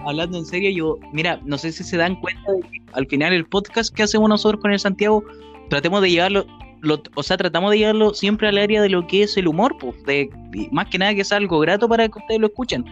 Hablando 0.05 0.39
en 0.39 0.47
serio, 0.47 0.71
yo, 0.71 0.99
mira, 1.13 1.41
no 1.45 1.59
sé 1.59 1.73
si 1.73 1.85
se 1.85 1.97
dan 1.97 2.19
cuenta 2.21 2.53
de 2.53 2.61
que 2.63 2.83
al 2.93 3.07
final 3.07 3.33
el 3.33 3.47
podcast 3.47 3.95
que 3.95 4.03
hacemos 4.03 4.29
nosotros 4.29 4.61
con 4.61 4.73
el 4.73 4.79
Santiago, 4.79 5.23
tratemos 5.69 6.03
de 6.03 6.11
llevarlo, 6.11 6.47
lo- 6.83 7.03
o 7.15 7.23
sea, 7.23 7.37
tratamos 7.37 7.71
de 7.71 7.79
llevarlo 7.79 8.13
siempre 8.15 8.49
al 8.49 8.59
área 8.59 8.83
de 8.83 8.89
lo 8.91 9.07
que 9.07 9.23
es 9.23 9.37
el 9.37 9.49
humor, 9.49 9.77
pues, 9.81 9.95
de, 10.05 10.29
más 10.71 10.87
que 10.89 10.99
nada 10.99 11.15
que 11.15 11.25
sea 11.25 11.39
algo 11.39 11.59
grato 11.61 11.89
para 11.89 12.09
que 12.09 12.19
ustedes 12.19 12.41
lo 12.41 12.49
escuchen. 12.49 12.85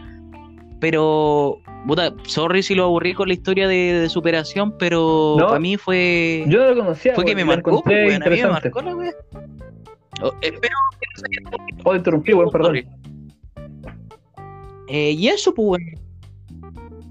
Pero, 0.81 1.59
puta, 1.87 2.15
sorry 2.25 2.63
si 2.63 2.75
lo 2.75 2.85
aburrí 2.85 3.13
con 3.13 3.29
la 3.29 3.35
historia 3.35 3.69
de, 3.69 3.77
de 4.01 4.09
superación, 4.09 4.75
pero 4.79 5.37
No, 5.39 5.49
para 5.49 5.61
mí 5.61 5.77
fue, 5.77 6.45
Yo 6.49 6.73
lo 6.73 6.83
conocía. 6.83 7.15
fue 7.15 7.25
que 7.25 7.35
weón, 7.35 7.47
me 7.49 7.55
marcó, 7.57 7.83
pues, 7.83 8.15
a 8.17 8.29
mí 8.31 8.37
me 8.41 8.47
marcó 8.49 8.81
la 8.81 8.97
wea. 8.97 9.13
Oh, 10.23 10.33
espero 10.41 10.75
que 11.01 11.07
no 11.15 11.17
se 11.17 11.27
haya 11.27 11.59
Oh, 11.85 11.95
interrumpí, 11.95 12.33
weón, 12.33 12.51
perdón. 12.51 12.77
Eh, 14.89 15.13
y 15.13 15.29
eso, 15.29 15.55
pues. 15.55 15.83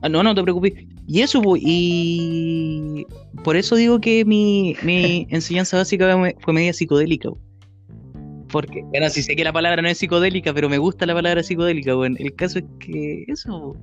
Ah, 0.02 0.10
no, 0.10 0.24
no 0.24 0.34
te 0.36 0.42
preocupes. 0.42 0.74
Y 1.08 1.22
eso, 1.22 1.42
pues, 1.42 1.62
y 1.66 3.06
por 3.50 3.58
eso 3.58 3.76
digo 3.76 4.00
que 4.00 4.26
mi, 4.26 4.76
mi 4.84 5.26
enseñanza 5.32 5.76
básica 5.76 6.16
fue, 6.40 6.54
media 6.54 6.72
psicodélica. 6.72 7.30
Porque, 8.52 8.84
bueno, 8.84 9.10
sí 9.10 9.24
sé 9.24 9.36
que 9.36 9.44
la 9.44 9.52
palabra 9.52 9.82
no 9.82 9.88
es 9.88 9.98
psicodélica, 9.98 10.54
pero 10.54 10.70
me 10.70 10.78
gusta 10.78 11.08
la 11.08 11.16
palabra 11.16 11.42
psicodélica, 11.42 11.98
weón. 11.98 12.16
El 12.20 12.36
caso 12.36 12.60
es 12.60 12.66
que 12.80 13.24
eso. 13.28 13.76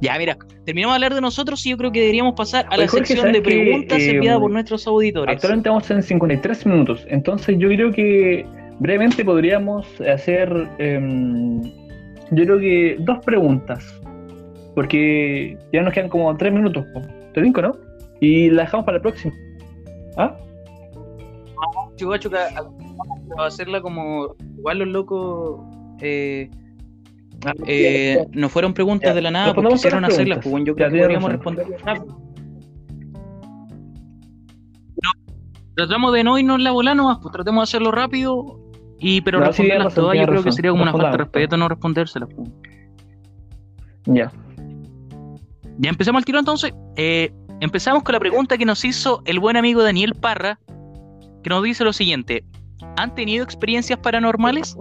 Ya, 0.00 0.16
mira, 0.16 0.38
terminamos 0.64 0.92
de 0.92 0.94
hablar 0.98 1.14
de 1.16 1.20
nosotros 1.20 1.66
y 1.66 1.70
yo 1.70 1.76
creo 1.76 1.90
que 1.90 2.02
deberíamos 2.02 2.34
pasar 2.36 2.66
a 2.70 2.76
la 2.76 2.86
Jorge, 2.86 3.04
sección 3.04 3.32
de 3.32 3.40
¿sabes 3.40 3.48
que, 3.48 3.64
preguntas 3.64 3.98
eh, 3.98 4.10
enviadas 4.10 4.40
por 4.40 4.52
nuestros 4.52 4.86
auditores. 4.86 5.34
Actualmente 5.34 5.70
vamos 5.70 5.90
en 5.90 6.00
53 6.00 6.66
minutos. 6.66 7.04
Entonces 7.08 7.56
yo 7.58 7.66
creo 7.70 7.90
que 7.90 8.46
brevemente 8.78 9.24
podríamos 9.24 9.88
hacer, 10.02 10.68
em, 10.78 11.62
yo 12.30 12.44
creo 12.44 12.60
que 12.60 12.96
dos 13.00 13.18
preguntas. 13.24 14.00
Porque 14.76 15.58
ya 15.72 15.82
nos 15.82 15.92
quedan 15.92 16.08
como 16.08 16.36
tres 16.36 16.52
minutos. 16.52 16.86
Te 17.32 17.42
cinco, 17.42 17.60
¿no? 17.60 17.83
Y 18.24 18.50
la 18.50 18.62
dejamos 18.62 18.84
para 18.86 18.98
la 18.98 19.02
próxima. 19.02 19.34
¿Ah? 20.16 20.36
Cacho 21.98 22.30
que 22.30 22.36
a- 22.36 23.44
hacerla 23.44 23.80
como 23.80 24.34
igual 24.58 24.78
los 24.80 24.88
locos 24.88 25.60
eh, 26.00 26.50
eh, 27.66 28.26
no 28.32 28.48
fueron 28.48 28.74
preguntas 28.74 29.10
Ya, 29.10 29.14
de 29.14 29.22
la 29.22 29.30
nada 29.30 29.54
porque 29.54 29.70
quisieron 29.70 30.04
hacerlas, 30.04 30.38
pues 30.42 30.50
bueno, 30.50 30.66
yo 30.66 30.74
Ya, 30.76 30.88
creo 30.88 30.90
que 30.92 30.98
podríamos 31.00 31.32
responder. 31.32 31.66
No, 35.02 35.10
tratamos 35.76 36.12
de 36.12 36.24
no 36.24 36.38
irnos 36.38 36.60
la 36.60 36.72
bola 36.72 36.94
nomás, 36.94 37.18
pues 37.20 37.32
tratemos 37.32 37.60
de 37.60 37.62
hacerlo 37.64 37.90
rápido 37.92 38.60
y 38.98 39.20
pero 39.20 39.38
No, 39.40 39.46
responderlas 39.46 39.94
todas 39.94 40.16
yo 40.18 40.26
creo 40.26 40.42
que 40.42 40.52
sería 40.52 40.70
como 40.70 40.82
una 40.82 40.92
falta 40.92 41.10
de 41.12 41.16
respeto 41.18 41.56
no 41.56 41.68
respondérselas. 41.68 42.28
pues. 42.34 42.48
Ya. 44.06 44.30
Ya 45.78 45.90
empezamos 45.90 46.20
el 46.20 46.24
tiro 46.24 46.38
entonces. 46.38 46.72
Eh, 46.96 47.32
empezamos 47.60 48.02
con 48.02 48.12
la 48.12 48.20
pregunta 48.20 48.58
que 48.58 48.64
nos 48.64 48.84
hizo 48.84 49.22
el 49.24 49.40
buen 49.40 49.56
amigo 49.56 49.82
Daniel 49.82 50.14
Parra, 50.14 50.58
que 51.42 51.50
nos 51.50 51.62
dice 51.62 51.84
lo 51.84 51.92
siguiente: 51.92 52.44
¿Han 52.96 53.14
tenido 53.14 53.44
experiencias 53.44 53.98
paranormales? 53.98 54.76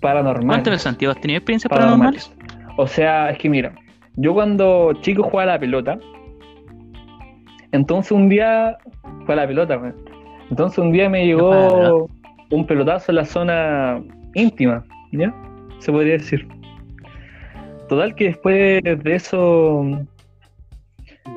paranormales. 0.00 0.46
Cuéntame, 0.46 0.78
Santiago, 0.78 1.12
¿has 1.12 1.20
tenido 1.20 1.38
experiencias 1.38 1.70
paranormales? 1.70 2.32
O 2.76 2.86
sea, 2.86 3.30
es 3.30 3.38
que 3.38 3.48
mira, 3.48 3.74
yo 4.16 4.34
cuando 4.34 4.92
chico 5.00 5.22
jugaba 5.22 5.52
a 5.52 5.54
la 5.54 5.60
pelota, 5.60 5.98
entonces 7.72 8.12
un 8.12 8.28
día 8.28 8.78
fue 9.26 9.34
a 9.34 9.38
la 9.38 9.46
pelota, 9.46 9.76
weón. 9.78 9.96
Entonces 10.50 10.78
un 10.78 10.92
día 10.92 11.08
me 11.08 11.26
llegó 11.26 12.08
un 12.50 12.66
pelotazo 12.66 13.12
en 13.12 13.16
la 13.16 13.24
zona 13.24 14.02
íntima, 14.34 14.84
¿ya? 15.12 15.34
Se 15.80 15.92
podría 15.92 16.14
decir. 16.14 16.48
Total 17.88 18.14
que 18.14 18.24
después 18.24 18.82
de 18.82 19.14
eso, 19.14 19.84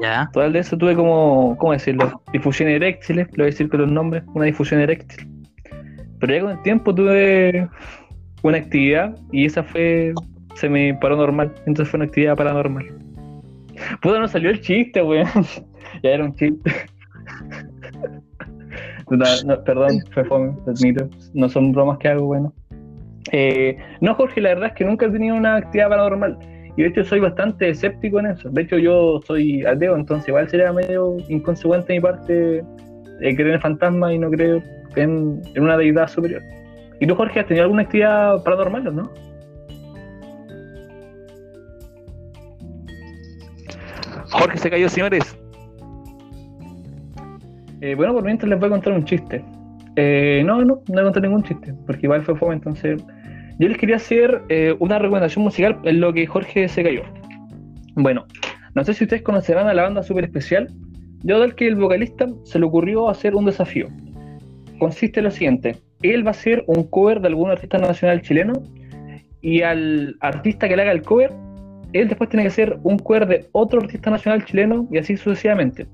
Ya. 0.01 0.29
total 0.33 0.53
de 0.53 0.59
eso 0.59 0.77
tuve 0.77 0.95
como, 0.95 1.55
¿cómo 1.57 1.73
decirlo? 1.73 2.21
Difusión 2.33 2.69
eréctil, 2.69 3.17
lo 3.17 3.25
voy 3.25 3.43
a 3.43 3.45
decir 3.45 3.69
con 3.69 3.81
los 3.81 3.91
nombres, 3.91 4.23
una 4.33 4.45
difusión 4.45 4.81
eréctil. 4.81 5.27
Pero 6.19 6.33
ya 6.33 6.41
con 6.41 6.51
el 6.51 6.61
tiempo 6.61 6.93
tuve 6.93 7.67
una 8.43 8.57
actividad 8.57 9.15
y 9.31 9.45
esa 9.45 9.63
fue, 9.63 10.13
se 10.55 10.69
me 10.69 10.93
paró 10.95 11.17
normal, 11.17 11.53
entonces 11.65 11.89
fue 11.89 11.97
una 11.97 12.05
actividad 12.05 12.35
paranormal. 12.35 12.85
Puta, 14.01 14.19
no 14.19 14.27
salió 14.27 14.49
el 14.49 14.61
chiste, 14.61 15.01
weón. 15.01 15.27
ya 16.03 16.09
era 16.09 16.23
un 16.23 16.35
chiste. 16.35 16.71
No, 19.09 19.61
perdón, 19.65 19.99
fue 20.13 20.23
fome, 20.23 20.53
admito. 20.65 21.09
No 21.33 21.49
son 21.49 21.73
bromas 21.73 21.97
que 21.97 22.07
hago, 22.07 22.27
bueno. 22.27 22.53
Eh, 23.33 23.77
no, 23.99 24.15
Jorge, 24.15 24.39
la 24.39 24.49
verdad 24.49 24.69
es 24.69 24.73
que 24.73 24.85
nunca 24.85 25.05
he 25.05 25.09
tenido 25.09 25.35
una 25.35 25.57
actividad 25.57 25.89
paranormal. 25.89 26.37
Y 26.81 26.83
de 26.83 26.89
hecho 26.89 27.03
soy 27.03 27.19
bastante 27.19 27.69
escéptico 27.69 28.19
en 28.19 28.25
eso. 28.25 28.49
De 28.49 28.63
hecho 28.63 28.79
yo 28.79 29.21
soy 29.27 29.63
ateo, 29.63 29.95
entonces 29.95 30.27
igual 30.27 30.49
sería 30.49 30.73
medio 30.73 31.17
inconsecuente 31.29 31.93
de 31.93 31.99
mi 31.99 32.01
parte 32.01 32.57
eh, 32.57 33.35
creer 33.35 33.51
en 33.51 33.61
fantasmas 33.61 34.13
y 34.13 34.17
no 34.17 34.31
creer 34.31 34.63
en, 34.95 35.43
en 35.53 35.63
una 35.63 35.77
deidad 35.77 36.07
superior. 36.07 36.41
¿Y 36.99 37.05
tú, 37.05 37.13
Jorge, 37.13 37.39
has 37.39 37.45
tenido 37.45 37.65
alguna 37.65 37.83
actividad 37.83 38.43
paranormal 38.43 38.87
o 38.87 38.91
no? 38.93 39.11
Jorge 44.31 44.57
se 44.57 44.71
cayó, 44.71 44.89
señores. 44.89 45.37
Eh, 47.81 47.93
bueno, 47.93 48.15
por 48.15 48.23
mientras 48.23 48.49
les 48.49 48.59
voy 48.59 48.69
a 48.69 48.71
contar 48.71 48.93
un 48.93 49.05
chiste. 49.05 49.45
Eh, 49.97 50.41
no, 50.43 50.65
no, 50.65 50.65
no 50.65 50.81
voy 50.87 50.99
a 50.99 51.03
contar 51.03 51.21
ningún 51.21 51.43
chiste, 51.43 51.75
porque 51.85 52.07
igual 52.07 52.23
fue 52.23 52.35
fome, 52.35 52.55
entonces... 52.55 53.05
Yo 53.61 53.67
les 53.67 53.77
quería 53.77 53.97
hacer 53.97 54.41
eh, 54.49 54.75
una 54.79 54.97
recomendación 54.97 55.43
musical 55.43 55.77
en 55.83 56.01
lo 56.01 56.11
que 56.11 56.25
Jorge 56.25 56.67
se 56.67 56.81
cayó. 56.81 57.03
Bueno, 57.93 58.25
no 58.73 58.83
sé 58.83 58.95
si 58.95 59.03
ustedes 59.03 59.21
conocerán 59.21 59.67
a 59.67 59.73
la 59.75 59.83
banda 59.83 60.01
Super 60.01 60.23
Especial. 60.23 60.67
Yo 61.21 61.39
tal 61.39 61.53
que 61.53 61.67
el 61.67 61.75
vocalista 61.75 62.25
se 62.43 62.57
le 62.57 62.65
ocurrió 62.65 63.07
hacer 63.07 63.35
un 63.35 63.45
desafío. 63.45 63.87
Consiste 64.79 65.19
en 65.19 65.25
lo 65.25 65.29
siguiente. 65.29 65.75
Él 66.01 66.25
va 66.25 66.29
a 66.29 66.31
hacer 66.31 66.63
un 66.65 66.85
cover 66.85 67.21
de 67.21 67.27
algún 67.27 67.51
artista 67.51 67.77
nacional 67.77 68.23
chileno 68.23 68.53
y 69.41 69.61
al 69.61 70.15
artista 70.21 70.67
que 70.67 70.75
le 70.75 70.81
haga 70.81 70.93
el 70.93 71.03
cover, 71.03 71.31
él 71.93 72.07
después 72.07 72.31
tiene 72.31 72.41
que 72.41 72.47
hacer 72.47 72.79
un 72.81 72.97
cover 72.97 73.27
de 73.27 73.45
otro 73.51 73.79
artista 73.79 74.09
nacional 74.09 74.43
chileno 74.43 74.87
y 74.89 74.97
así 74.97 75.15
sucesivamente. 75.17 75.85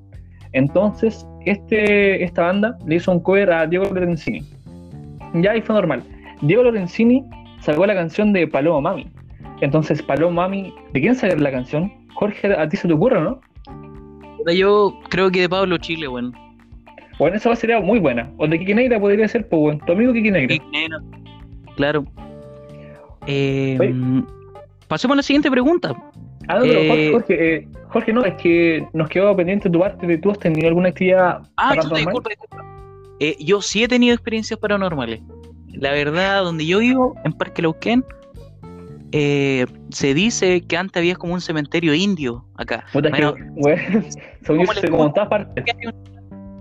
Entonces, 0.53 1.27
este, 1.45 2.23
esta 2.23 2.43
banda 2.43 2.77
le 2.87 2.95
hizo 2.95 3.11
un 3.11 3.19
cover 3.19 3.51
a 3.51 3.67
Diego 3.67 3.93
Lorenzini. 3.93 4.41
Ya 5.33 5.51
ahí 5.51 5.61
fue 5.61 5.75
normal. 5.75 6.01
Diego 6.41 6.63
Lorenzini 6.63 7.25
sacó 7.67 7.85
la 7.85 7.93
canción 7.93 8.33
de 8.33 8.47
Paloma 8.47 8.89
Mami. 8.91 9.07
Entonces, 9.61 10.01
Paloma 10.01 10.43
Mami, 10.43 10.73
¿de 10.93 11.01
quién 11.01 11.15
sale 11.15 11.35
la 11.37 11.51
canción? 11.51 11.91
Jorge, 12.13 12.53
a 12.53 12.67
ti 12.69 12.77
se 12.77 12.87
te 12.87 12.93
ocurre, 12.93 13.19
¿no? 13.21 13.39
Yo 14.55 14.97
creo 15.09 15.29
que 15.29 15.41
de 15.41 15.49
Pablo 15.49 15.77
Chile, 15.77 16.07
weón. 16.07 16.33
Bueno, 17.19 17.35
esa 17.35 17.55
sería 17.55 17.79
muy 17.81 17.99
buena. 17.99 18.31
O 18.37 18.47
de 18.47 18.57
Kiki 18.57 18.73
Negra 18.73 18.99
podría 18.99 19.27
ser, 19.27 19.47
pues, 19.49 19.59
bueno. 19.59 19.79
Tu 19.85 19.91
amigo 19.91 20.13
Kiki 20.13 20.31
Negra. 20.31 20.55
Claro. 21.75 22.05
Eh, 23.25 23.77
pasemos 24.87 25.15
a 25.15 25.17
la 25.17 25.23
siguiente 25.23 25.51
pregunta. 25.51 25.93
Ah, 26.47 26.59
no, 26.59 26.61
pero 26.61 26.79
Eh, 26.79 26.87
Jorge, 26.87 27.11
Jorge, 27.11 27.55
eh, 27.55 27.67
Jorge, 27.89 28.13
no, 28.13 28.23
es 28.23 28.35
que 28.35 28.87
nos 28.93 29.09
quedó 29.09 29.35
pendiente 29.35 29.69
tu 29.69 29.79
parte 29.79 30.07
de 30.07 30.17
tú 30.17 30.31
has 30.31 30.39
tenido 30.39 30.67
alguna 30.69 30.89
actividad 30.89 31.39
Ah, 31.57 31.69
paranormal. 31.69 31.99
disculpa, 31.99 32.29
disculpa. 32.29 32.65
Eh, 33.19 33.35
yo 33.39 33.61
sí 33.61 33.83
he 33.83 33.87
tenido 33.87 34.13
experiencias 34.13 34.57
paranormales. 34.59 35.19
La 35.73 35.91
verdad, 35.91 36.43
donde 36.43 36.65
yo 36.65 36.79
vivo, 36.79 37.15
en 37.23 37.33
Parque 37.33 37.61
Lauquén, 37.61 38.03
eh, 39.11 39.65
se 39.89 40.13
dice 40.13 40.61
que 40.61 40.77
antes 40.77 40.99
había 40.99 41.15
como 41.15 41.33
un 41.33 41.41
cementerio 41.41 41.93
indio 41.93 42.45
acá. 42.57 42.85
Puta, 42.91 43.09
Bueno, 43.09 43.35
que, 43.35 43.43
weón, 43.55 43.79
según 44.41 44.61
yo, 44.61 44.65
¿cómo 44.65 44.73
le 44.73 44.81
se 44.81 44.89
como 44.89 45.05
en 45.05 45.13
todas 45.13 45.29
partes. 45.29 45.65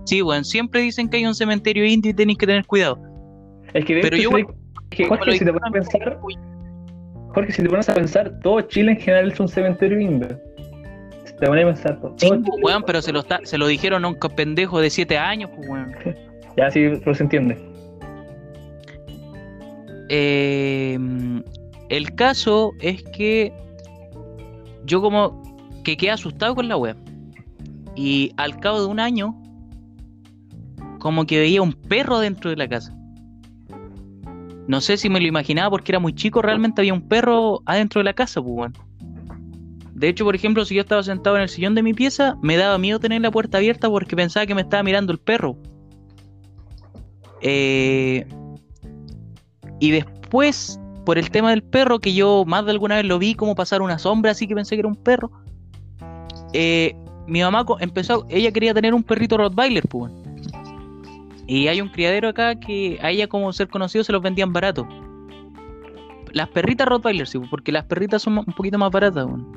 Sí, 0.05 0.21
bueno, 0.21 0.45
siempre 0.45 0.81
dicen 0.83 1.09
que 1.09 1.17
hay 1.17 1.27
un 1.27 1.35
cementerio 1.35 1.85
indio 1.85 2.13
y 2.13 2.15
tenéis 2.15 2.39
que 2.39 2.47
tener 2.47 2.65
cuidado. 2.67 3.01
Es 3.75 3.85
que 3.85 4.01
Pero 4.01 4.17
yo- 4.17 4.31
que, 4.91 5.07
Jorge, 5.07 5.33
si 5.33 5.45
te 5.45 5.53
pones 5.53 5.69
a 5.69 5.73
pensar, 5.73 6.19
Jorge, 7.35 7.53
si 7.53 7.63
te 7.63 7.69
pones 7.69 7.89
a 7.89 7.95
pensar, 7.95 8.39
todo 8.41 8.61
Chile 8.63 8.93
en 8.93 9.01
general 9.01 9.33
es 9.33 9.41
un 9.41 9.49
cementerio 9.49 9.99
indio. 10.01 10.29
Si 11.25 11.35
te 11.37 11.47
pones 11.47 11.65
a 11.65 11.67
pensar, 11.67 12.01
todo. 12.01 12.15
Sí, 12.19 12.29
todo 12.29 12.57
weón, 12.63 12.85
pero 12.87 13.03
se 13.03 13.13
lo, 13.13 13.21
está, 13.21 13.41
se 13.43 13.59
lo 13.59 13.67
dijeron 13.67 14.05
a 14.05 14.09
un 14.09 14.17
pendejo 14.37 14.81
de 14.81 14.91
7 14.91 15.19
años, 15.19 15.51
pues, 15.55 15.69
weón. 15.69 15.93
Ya, 16.57 16.71
sí, 16.71 16.89
pero 17.01 17.15
se 17.15 17.25
entiende. 17.25 17.76
Eh, 20.09 20.99
el 21.89 22.15
caso 22.15 22.73
es 22.81 23.03
que 23.03 23.53
yo 24.85 25.01
como 25.01 25.43
que 25.85 25.97
quedé 25.97 26.11
asustado 26.11 26.55
con 26.55 26.69
la 26.69 26.77
web. 26.77 26.97
Y 27.95 28.33
al 28.37 28.59
cabo 28.59 28.81
de 28.81 28.87
un 28.87 29.01
año, 29.01 29.35
como 30.99 31.27
que 31.27 31.39
veía 31.39 31.63
un 31.63 31.73
perro 31.73 32.19
dentro 32.19 32.51
de 32.51 32.57
la 32.57 32.69
casa. 32.69 32.93
No 34.67 34.81
sé 34.81 34.97
si 34.97 35.09
me 35.09 35.21
lo 35.21 35.27
imaginaba 35.27 35.71
porque 35.71 35.93
era 35.93 36.01
muy 36.01 36.13
chico, 36.13 36.43
realmente 36.43 36.81
había 36.81 36.93
un 36.93 37.07
perro 37.09 37.63
adentro 37.67 38.01
de 38.01 38.05
la 38.05 38.13
casa, 38.13 38.43
pues. 38.43 38.73
De 39.95 40.09
hecho, 40.09 40.25
por 40.25 40.35
ejemplo, 40.35 40.65
si 40.65 40.75
yo 40.75 40.83
estaba 40.83 41.03
sentado 41.03 41.37
en 41.37 41.43
el 41.43 41.49
sillón 41.49 41.75
de 41.75 41.83
mi 41.83 41.95
pieza, 41.95 42.37
me 42.43 42.57
daba 42.57 42.77
miedo 42.77 42.99
tener 42.99 43.23
la 43.23 43.31
puerta 43.31 43.59
abierta 43.59 43.89
porque 43.89 44.17
pensaba 44.17 44.45
que 44.45 44.55
me 44.55 44.63
estaba 44.63 44.83
mirando 44.83 45.13
el 45.13 45.19
perro. 45.19 45.57
Eh, 47.41 48.27
y 49.81 49.91
después, 49.91 50.81
por 51.05 51.19
el 51.19 51.31
tema 51.31 51.51
del 51.51 51.63
perro, 51.63 51.99
que 51.99 52.15
yo 52.15 52.45
más 52.47 52.65
de 52.65 52.71
alguna 52.73 52.97
vez 52.97 53.05
lo 53.05 53.19
vi 53.19 53.35
como 53.35 53.55
pasar 53.55 53.83
una 53.83 53.99
sombra, 53.99 54.33
así 54.33 54.47
que 54.47 54.55
pensé 54.55 54.77
que 54.77 54.81
era 54.81 54.89
un 54.89 54.97
perro. 54.97 55.31
eh, 56.53 56.95
mi 57.27 57.41
mamá 57.43 57.65
empezó, 57.81 58.25
ella 58.29 58.53
quería 58.53 58.73
tener 58.73 58.95
un 58.95 59.03
perrito 59.03 59.37
Rottweiler, 59.37 59.87
pues. 59.89 60.13
Y 61.49 61.67
hay 61.69 61.81
un 61.81 61.89
criadero 61.89 62.29
acá 62.29 62.55
que 62.59 62.99
a 63.03 63.11
ella, 63.11 63.27
como 63.29 63.53
ser 63.53 63.69
conocido, 63.69 64.05
se 64.05 64.13
los 64.13 64.23
vendían 64.23 64.53
barato. 64.53 64.87
Las 66.33 66.49
perritas 66.49 66.87
Rottweiler, 66.89 67.27
sí, 67.27 67.39
porque 67.51 67.73
las 67.73 67.85
perritas 67.85 68.23
son 68.23 68.39
un 68.39 68.45
poquito 68.45 68.79
más 68.79 68.91
baratas, 68.91 69.27
weón. 69.27 69.53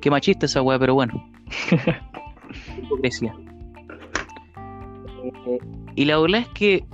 Qué 0.00 0.10
machista 0.10 0.46
esa 0.46 0.62
weá, 0.62 0.78
pero 0.78 0.94
bueno. 0.94 1.30
Hipocresía. 2.82 3.34
Eh, 5.46 5.58
Y 5.96 6.04
la 6.04 6.18
verdad 6.18 6.40
es 6.42 6.48
que 6.48 6.84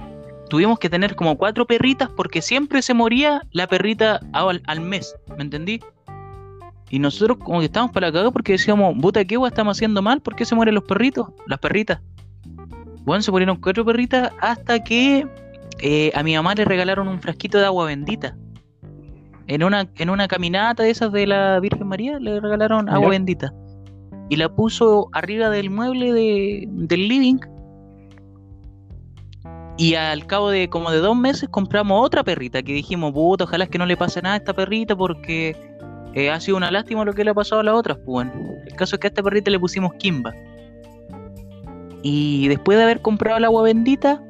tuvimos 0.49 0.79
que 0.79 0.91
tener 0.91 1.15
como 1.15 1.37
cuatro 1.37 1.67
perritas 1.67 2.09
porque 2.17 2.43
siempre 2.43 2.83
se 2.83 2.95
moría 2.95 3.43
la 3.53 3.67
perrita 3.67 4.21
al, 4.33 4.63
al 4.67 4.81
mes, 4.81 5.15
¿me 5.37 5.45
entendí? 5.45 5.81
Y 6.91 6.99
nosotros 6.99 7.39
como 7.39 7.61
que 7.61 7.67
estábamos 7.67 7.93
para 7.93 8.07
la 8.07 8.13
cagada 8.13 8.31
porque 8.31 8.53
decíamos, 8.53 8.95
puta, 9.01 9.25
¿qué 9.25 9.37
estamos 9.47 9.77
haciendo 9.77 10.01
mal? 10.03 10.21
¿Por 10.21 10.37
qué 10.37 10.45
se 10.45 10.55
mueren 10.55 10.75
los 10.75 10.85
perritos? 10.85 11.29
Las 11.47 11.59
perritas. 11.59 12.01
Bueno, 13.05 13.23
se 13.23 13.31
murieron 13.31 13.57
cuatro 13.61 13.85
perritas 13.85 14.31
hasta 14.41 14.83
que 14.83 15.27
eh, 15.81 16.13
a 16.15 16.23
mi 16.23 16.35
mamá 16.35 16.55
le 16.55 16.65
regalaron 16.65 17.09
un 17.09 17.21
frasquito 17.21 17.59
de 17.59 17.67
agua 17.67 17.87
bendita. 17.87 18.37
En 19.47 19.63
una, 19.63 19.89
en 19.97 20.09
una 20.09 20.27
caminata 20.29 20.85
de 20.85 20.91
esas 20.91 21.13
de 21.13 21.27
la 21.27 21.61
Virgen 21.61 21.87
María 21.87 22.19
le 22.19 22.41
regalaron 22.41 22.89
agua 22.89 23.11
bendita. 23.11 23.53
Y 24.31 24.37
la 24.37 24.49
puso 24.49 25.09
arriba 25.13 25.51
del 25.51 25.71
mueble 25.71 26.13
de, 26.13 26.67
del 26.69 27.09
living. 27.09 27.39
Y 29.77 29.95
al 29.95 30.27
cabo 30.27 30.51
de 30.51 30.69
como 30.69 30.91
de 30.91 30.99
dos 30.99 31.17
meses 31.17 31.49
compramos 31.49 32.05
otra 32.05 32.23
perrita 32.23 32.63
que 32.63 32.73
dijimos, 32.73 33.13
puta, 33.13 33.45
ojalá 33.45 33.65
es 33.65 33.71
que 33.71 33.79
no 33.79 33.87
le 33.87 33.97
pase 33.97 34.23
nada 34.23 34.35
a 34.35 34.39
esta 34.39 34.53
perrita 34.53 34.95
porque 34.95 35.57
eh, 36.15 36.31
ha 36.31 36.39
sido 36.39 36.57
una 36.57 36.71
lástima 36.71 37.05
lo 37.05 37.13
que 37.13 37.25
le 37.25 37.31
ha 37.31 37.35
pasado 37.35 37.61
a 37.61 37.65
las 37.65 37.75
otras. 37.75 37.99
Pues 37.99 38.07
bueno, 38.07 38.33
el 38.65 38.77
caso 38.77 38.97
es 38.97 39.01
que 39.01 39.09
a 39.09 39.11
esta 39.11 39.23
perrita 39.23 39.51
le 39.51 39.59
pusimos 39.59 39.93
Kimba. 39.95 40.33
Y 42.03 42.49
después 42.49 42.79
de 42.79 42.85
haber 42.85 43.01
comprado 43.01 43.39
el 43.39 43.45
agua 43.45 43.63
bendita, 43.63 44.23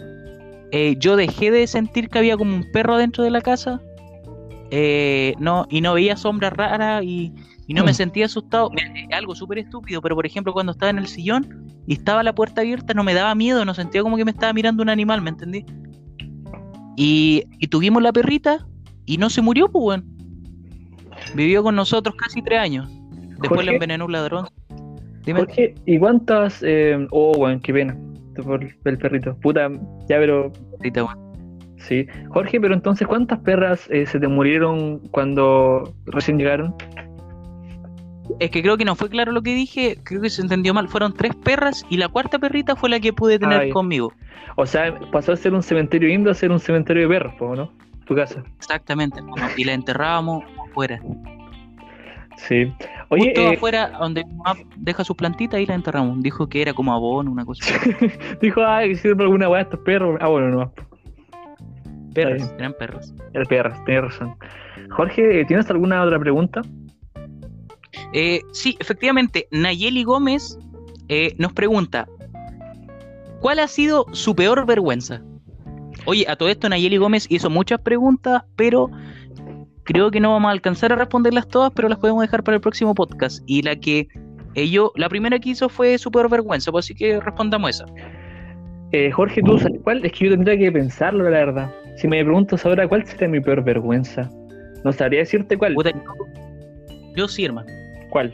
eh, 0.70 0.97
yo 0.99 1.16
dejé 1.16 1.51
de 1.51 1.66
sentir 1.66 2.09
que 2.09 2.18
había 2.18 2.36
como 2.36 2.55
un 2.55 2.70
perro 2.72 2.97
dentro 2.97 3.22
de 3.22 3.30
la 3.30 3.40
casa. 3.40 3.80
eh, 4.70 5.34
no, 5.38 5.66
y 5.68 5.82
no 5.82 5.95
veía 5.95 6.16
sombras 6.16 6.53
raras 6.53 7.05
y, 7.05 7.32
y 7.67 7.75
no 7.75 7.85
me 7.85 7.93
Mm. 7.93 7.95
sentía 7.95 8.27
asustado. 8.27 8.71
Algo 9.12 9.35
súper 9.35 9.59
estúpido, 9.59 10.01
pero 10.03 10.15
por 10.15 10.27
ejemplo, 10.27 10.53
cuando 10.53 10.73
estaba 10.73 10.91
en 10.91 10.99
el 10.99 11.07
sillón 11.07 11.67
y 11.87 11.95
estaba 11.95 12.23
la 12.23 12.35
puerta 12.35 12.61
abierta, 12.61 12.95
no 12.95 13.05
me 13.05 13.15
daba 13.15 13.35
miedo, 13.35 13.65
no 13.65 13.75
sentía 13.75 14.03
como 14.03 14.17
que 14.17 14.25
me 14.25 14.31
estaba 14.31 14.53
mirando 14.53 14.83
un 14.83 14.89
animal, 14.89 15.23
¿me 15.23 15.31
entendí? 15.31 15.65
Y, 16.97 17.45
y 17.59 17.67
tuvimos 17.69 18.03
la 18.03 18.12
perrita 18.12 18.67
y 19.07 19.19
no 19.19 19.31
se 19.31 19.43
murió, 19.43 19.69
pues, 19.71 19.85
weón. 19.85 20.05
Vivió 21.35 21.62
con 21.62 21.75
nosotros 21.75 22.15
casi 22.17 22.43
tres 22.43 22.59
años. 22.61 22.89
Después 23.11 23.49
Jorge. 23.51 23.65
la 23.67 23.73
envenenó 23.73 24.05
un 24.07 24.12
ladrón. 24.12 24.47
Dime. 25.25 25.41
Jorge, 25.41 25.75
¿y 25.87 25.99
cuántas? 25.99 26.62
Eh... 26.62 27.07
Oh, 27.11 27.33
weón, 27.37 27.61
qué 27.61 27.73
pena. 27.73 27.97
Por 28.43 28.62
el 28.62 28.99
perrito. 28.99 29.37
Puta, 29.41 29.71
ya, 30.09 30.19
pero 30.19 30.53
Perrita, 30.79 31.05
weón. 31.05 31.19
Sí. 31.79 32.07
Jorge, 32.31 32.61
pero 32.61 32.75
entonces, 32.75 33.07
¿cuántas 33.07 33.39
perras 33.41 33.89
eh, 33.91 34.07
se 34.07 34.19
te 34.19 34.29
murieron 34.29 35.01
cuando 35.11 35.95
recién 36.07 36.39
llegaron? 36.39 36.75
Es 38.39 38.51
que 38.51 38.62
creo 38.62 38.77
que 38.77 38.85
no 38.85 38.95
fue 38.95 39.09
claro 39.09 39.33
lo 39.33 39.43
que 39.43 39.55
dije, 39.55 39.99
creo 40.03 40.20
que 40.20 40.31
se 40.31 40.43
entendió 40.43 40.75
mal. 40.75 40.89
Fueron 40.89 41.12
tres 41.12 41.35
perras 41.35 41.85
y 41.89 41.97
la 41.97 42.09
cuarta 42.09 42.39
perrita 42.39 42.75
fue 42.77 42.89
la 42.89 43.01
que 43.01 43.12
pude 43.12 43.39
tener 43.39 43.61
Ay. 43.61 43.70
conmigo. 43.70 44.12
O 44.57 44.66
sea, 44.66 44.99
pasó 45.11 45.33
a 45.33 45.37
ser 45.37 45.53
un 45.55 45.62
cementerio 45.62 46.09
indio 46.09 46.31
a 46.31 46.35
ser 46.35 46.51
un 46.51 46.61
cementerio 46.61 47.09
de 47.09 47.09
perros, 47.09 47.35
¿no? 47.57 47.72
Tu 48.07 48.14
casa. 48.14 48.43
Exactamente. 48.57 49.18
hermano, 49.18 49.49
Y 49.57 49.64
la 49.64 49.72
enterrábamos 49.72 50.45
afuera. 50.68 51.01
Sí. 52.37 52.72
Oye, 53.09 53.27
Justo 53.27 53.41
eh, 53.41 53.55
afuera, 53.55 53.91
donde 53.99 54.25
deja 54.77 55.05
sus 55.05 55.16
plantitas, 55.16 55.59
ahí 55.59 55.66
la 55.66 55.75
enterramos. 55.75 56.20
Dijo 56.20 56.49
que 56.49 56.62
era 56.62 56.72
como 56.72 56.93
abono, 56.93 57.31
una 57.31 57.45
cosa 57.45 57.75
así. 57.77 57.91
dijo, 58.43 58.64
ay, 58.64 58.91
que 58.91 58.97
sirve 58.97 59.22
alguna 59.22 59.49
weá 59.49 59.62
estos 59.62 59.81
perros. 59.81 60.18
Ah, 60.20 60.29
bueno, 60.29 60.49
no. 60.49 60.72
Perras, 62.14 62.49
bien. 62.49 62.59
eran 62.59 62.75
perras. 62.75 63.14
El 63.33 63.47
perras, 63.47 63.83
tienes 63.85 64.05
razón. 64.05 64.37
Jorge, 64.91 65.41
eh, 65.41 65.45
¿tienes 65.45 65.68
alguna 65.70 66.03
otra 66.03 66.18
pregunta? 66.18 66.62
Eh, 68.12 68.40
sí, 68.53 68.76
efectivamente, 68.80 69.49
Nayeli 69.51 70.05
Gómez 70.05 70.59
eh, 71.09 71.34
nos 71.38 71.53
pregunta: 71.53 72.09
¿Cuál 73.40 73.59
ha 73.59 73.68
sido 73.68 74.07
su 74.12 74.34
peor 74.34 74.66
vergüenza? 74.66 75.22
Oye, 76.07 76.26
a 76.28 76.36
todo 76.36 76.49
esto 76.49 76.68
Nayeli 76.68 76.97
Gómez 76.99 77.26
hizo 77.30 77.51
muchas 77.51 77.80
preguntas, 77.80 78.42
pero 78.57 78.90
creo 79.84 80.11
que 80.11 80.20
no 80.20 80.32
vamos 80.32 80.49
a 80.49 80.53
alcanzar 80.53 80.92
a 80.92 80.97
responderlas 80.97 81.49
todas, 81.49 81.72
pero 81.74 81.88
las 81.88 81.99
podemos 81.99 82.22
dejar 82.22 82.42
para 82.42 82.57
el 82.57 82.61
próximo 82.61 82.95
podcast. 82.95 83.42
Y 83.47 83.62
la 83.62 83.76
que 83.76 84.09
eh, 84.55 84.68
yo, 84.68 84.92
la 84.97 85.09
primera 85.09 85.38
que 85.38 85.51
hizo 85.51 85.68
fue 85.68 85.97
su 85.99 86.11
peor 86.11 86.30
vergüenza, 86.30 86.70
pues 86.70 86.86
así 86.86 86.95
que 86.95 87.20
respondamos 87.20 87.70
esa. 87.70 87.86
Eh, 88.92 89.11
Jorge, 89.11 89.42
¿tú 89.42 89.59
sabes 89.59 89.80
cuál? 89.82 90.05
Es 90.05 90.12
que 90.12 90.26
yo 90.26 90.30
tendría 90.32 90.57
que 90.57 90.70
pensarlo, 90.70 91.24
la 91.24 91.30
verdad. 91.30 91.74
Si 91.97 92.07
me 92.07 92.22
preguntas 92.24 92.64
ahora 92.64 92.86
cuál 92.86 93.07
sería 93.07 93.28
mi 93.28 93.40
peor 93.40 93.64
vergüenza, 93.64 94.30
no 94.84 94.92
sabría 94.92 95.20
decirte 95.20 95.57
cuál. 95.57 95.74
Yo 97.16 97.28
sí, 97.28 97.45
hermano. 97.45 97.68
¿Cuál? 98.15 98.33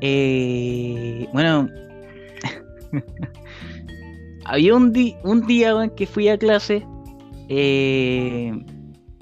Eh, 0.00 1.28
bueno, 1.32 1.68
había 4.44 4.74
un, 4.74 4.92
di- 4.92 5.14
un 5.22 5.46
día 5.46 5.72
que 5.96 6.04
fui 6.08 6.26
a 6.28 6.36
clase 6.36 6.84
eh, 7.48 8.52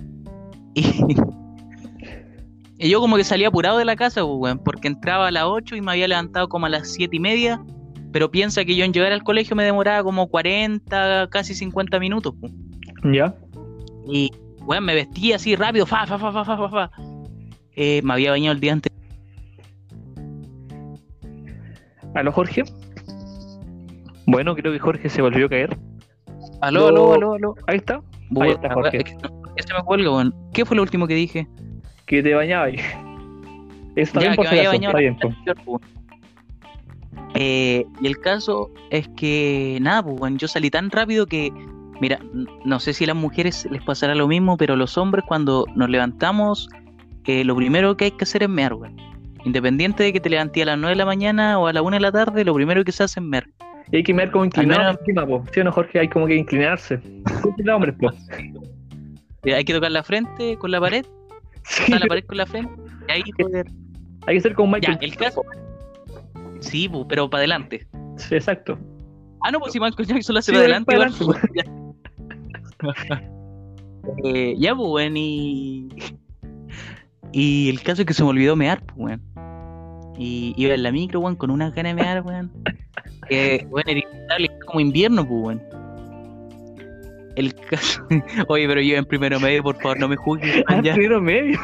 y, 0.74 0.82
y 2.78 2.88
yo 2.88 3.00
como 3.00 3.16
que 3.18 3.24
salí 3.24 3.44
apurado 3.44 3.76
de 3.76 3.84
la 3.84 3.96
casa, 3.96 4.24
pues, 4.24 4.56
porque 4.64 4.88
entraba 4.88 5.28
a 5.28 5.30
las 5.30 5.44
8 5.44 5.76
y 5.76 5.82
me 5.82 5.90
había 5.92 6.08
levantado 6.08 6.48
como 6.48 6.64
a 6.64 6.70
las 6.70 6.88
7 6.92 7.14
y 7.16 7.20
media, 7.20 7.62
pero 8.10 8.30
piensa 8.30 8.64
que 8.64 8.74
yo 8.76 8.84
en 8.86 8.94
llegar 8.94 9.12
al 9.12 9.24
colegio 9.24 9.56
me 9.56 9.64
demoraba 9.64 10.02
como 10.02 10.28
40, 10.28 11.28
casi 11.30 11.54
50 11.54 11.98
minutos. 12.00 12.32
pues. 12.40 12.50
¿Ya? 13.12 13.34
Y, 14.10 14.30
weón, 14.64 14.86
me 14.86 14.94
vestí 14.94 15.34
así 15.34 15.54
rápido, 15.54 15.84
fa, 15.84 16.06
fa, 16.06 16.18
fa, 16.18 16.32
fa, 16.32 16.44
fa, 16.46 16.56
fa, 16.56 16.68
fa. 16.70 16.90
Eh, 17.80 18.02
me 18.02 18.12
había 18.12 18.32
bañado 18.32 18.54
el 18.54 18.60
día 18.60 18.72
antes. 18.72 18.92
¿Aló, 22.12 22.32
Jorge? 22.32 22.64
Bueno, 24.26 24.56
creo 24.56 24.72
que 24.72 24.80
Jorge 24.80 25.08
se 25.08 25.22
volvió 25.22 25.46
a 25.46 25.48
caer. 25.48 25.78
Aló, 26.60 26.88
aló, 26.88 27.14
aló, 27.14 27.34
aló. 27.34 27.54
Ahí 27.68 27.76
está. 27.76 27.94
Ahí 27.94 28.02
Bueno, 28.30 28.54
está, 28.54 28.74
Jorge. 28.74 28.96
es 28.96 29.04
que 29.04 29.14
no, 29.14 29.42
ya 29.56 29.62
se 29.62 29.74
me 29.74 29.82
cuelga, 29.84 30.10
weón. 30.10 30.34
¿Qué 30.52 30.64
fue 30.64 30.76
lo 30.76 30.82
último 30.82 31.06
que 31.06 31.14
dije? 31.14 31.46
Que 32.06 32.20
te 32.20 32.34
bañaba 32.34 32.64
ahí. 32.64 32.80
Eso 33.94 34.14
también 34.14 34.32
Ya, 34.32 34.36
por 34.36 34.44
que 34.44 34.48
si 34.48 34.54
me 34.56 34.58
había 34.58 34.70
bañado 34.70 34.98
Está 34.98 34.98
bien, 34.98 35.16
pues. 35.64 35.82
Eh, 37.34 37.86
y 38.00 38.06
el 38.08 38.18
caso 38.18 38.72
es 38.90 39.08
que, 39.16 39.78
nada, 39.80 40.02
pues, 40.02 40.20
weón, 40.20 40.36
yo 40.36 40.48
salí 40.48 40.68
tan 40.68 40.90
rápido 40.90 41.26
que, 41.26 41.52
mira, 42.00 42.18
no 42.64 42.80
sé 42.80 42.92
si 42.92 43.04
a 43.04 43.06
las 43.08 43.16
mujeres 43.16 43.68
les 43.70 43.82
pasará 43.84 44.16
lo 44.16 44.26
mismo, 44.26 44.56
pero 44.56 44.74
los 44.74 44.98
hombres 44.98 45.24
cuando 45.28 45.64
nos 45.76 45.88
levantamos, 45.88 46.68
eh, 47.28 47.44
lo 47.44 47.54
primero 47.56 47.96
que 47.96 48.06
hay 48.06 48.10
que 48.12 48.24
hacer 48.24 48.42
es 48.42 48.48
mear, 48.48 48.74
weón. 48.74 48.96
Independiente 49.44 50.02
de 50.02 50.12
que 50.12 50.20
te 50.20 50.28
levantes 50.28 50.62
a 50.62 50.66
las 50.66 50.78
9 50.78 50.90
de 50.94 50.96
la 50.96 51.04
mañana 51.06 51.58
o 51.58 51.66
a 51.68 51.72
la 51.72 51.80
1 51.82 51.96
de 51.96 52.00
la 52.00 52.10
tarde, 52.12 52.44
lo 52.44 52.54
primero 52.54 52.82
que 52.84 52.92
se 52.92 53.04
hace 53.04 53.20
es 53.20 53.26
mear. 53.26 53.46
Y 53.90 53.96
hay 53.96 54.02
que 54.02 54.12
mirar 54.12 54.30
como 54.30 54.44
inclinado 54.44 54.90
encima, 54.98 55.26
po. 55.26 55.44
¿Sí 55.52 55.60
o 55.60 55.64
no, 55.64 55.72
Jorge? 55.72 55.98
Hay 56.00 56.08
como 56.08 56.26
que 56.26 56.34
inclinarse. 56.36 57.00
Hombres, 57.72 57.94
po. 57.98 58.10
Eh, 59.44 59.54
Hay 59.54 59.64
que 59.64 59.72
tocar 59.72 59.90
la 59.92 60.02
frente 60.02 60.56
con 60.58 60.70
la 60.70 60.80
pared, 60.80 61.06
Sí. 61.64 61.92
la 61.92 62.06
pared 62.06 62.24
con 62.24 62.36
la 62.36 62.44
frente, 62.46 62.72
y 63.08 63.12
ahí 63.12 63.22
joder. 63.40 63.66
Hay 64.26 64.34
que 64.36 64.40
ser 64.42 64.54
como 64.54 64.76
Ya, 64.78 64.90
Michael. 64.90 65.10
el 65.12 65.16
caso. 65.16 65.42
Sí, 66.60 66.88
pues, 66.88 67.06
pero 67.08 67.30
para 67.30 67.40
adelante. 67.42 67.86
Sí, 68.16 68.34
exacto. 68.34 68.78
Ah, 69.42 69.50
no, 69.52 69.60
pues 69.60 69.72
si 69.72 69.80
Michael 69.80 70.08
Jackson 70.08 70.34
lo 70.34 70.38
hace 70.40 70.50
Sí, 70.50 70.52
para 70.56 70.64
adelante, 70.64 70.96
para 70.96 71.08
igual, 71.08 71.38
pues, 72.80 72.92
ya. 73.08 73.22
Eh, 74.24 74.54
ya, 74.58 74.74
pues, 74.74 74.88
weón, 74.90 75.16
y. 75.16 75.88
Y 77.32 77.68
el 77.68 77.82
caso 77.82 78.02
es 78.02 78.06
que 78.06 78.14
se 78.14 78.22
me 78.22 78.30
olvidó 78.30 78.56
mear, 78.56 78.82
pues, 78.82 78.98
weón. 78.98 79.22
Y 80.18 80.54
iba 80.56 80.74
en 80.74 80.82
la 80.82 80.90
micro, 80.92 81.20
weón, 81.20 81.36
con 81.36 81.50
unas 81.50 81.74
ganas 81.74 81.94
de 81.96 82.02
mear, 82.02 82.22
weón. 82.22 82.50
Que, 83.28 83.66
weón, 83.70 83.88
era 83.88 84.00
inevitable, 84.00 84.50
como 84.66 84.80
invierno, 84.80 85.26
pues, 85.26 85.42
weón. 85.42 85.62
El 87.36 87.54
caso. 87.54 88.02
Oye, 88.48 88.66
pero 88.66 88.80
yo 88.80 88.96
en 88.96 89.04
primero 89.04 89.38
medio, 89.38 89.62
por 89.62 89.76
favor, 89.80 90.00
no 90.00 90.08
me 90.08 90.16
juzgues, 90.16 90.64
ya. 90.82 90.94
primero 90.94 91.20
medio. 91.20 91.58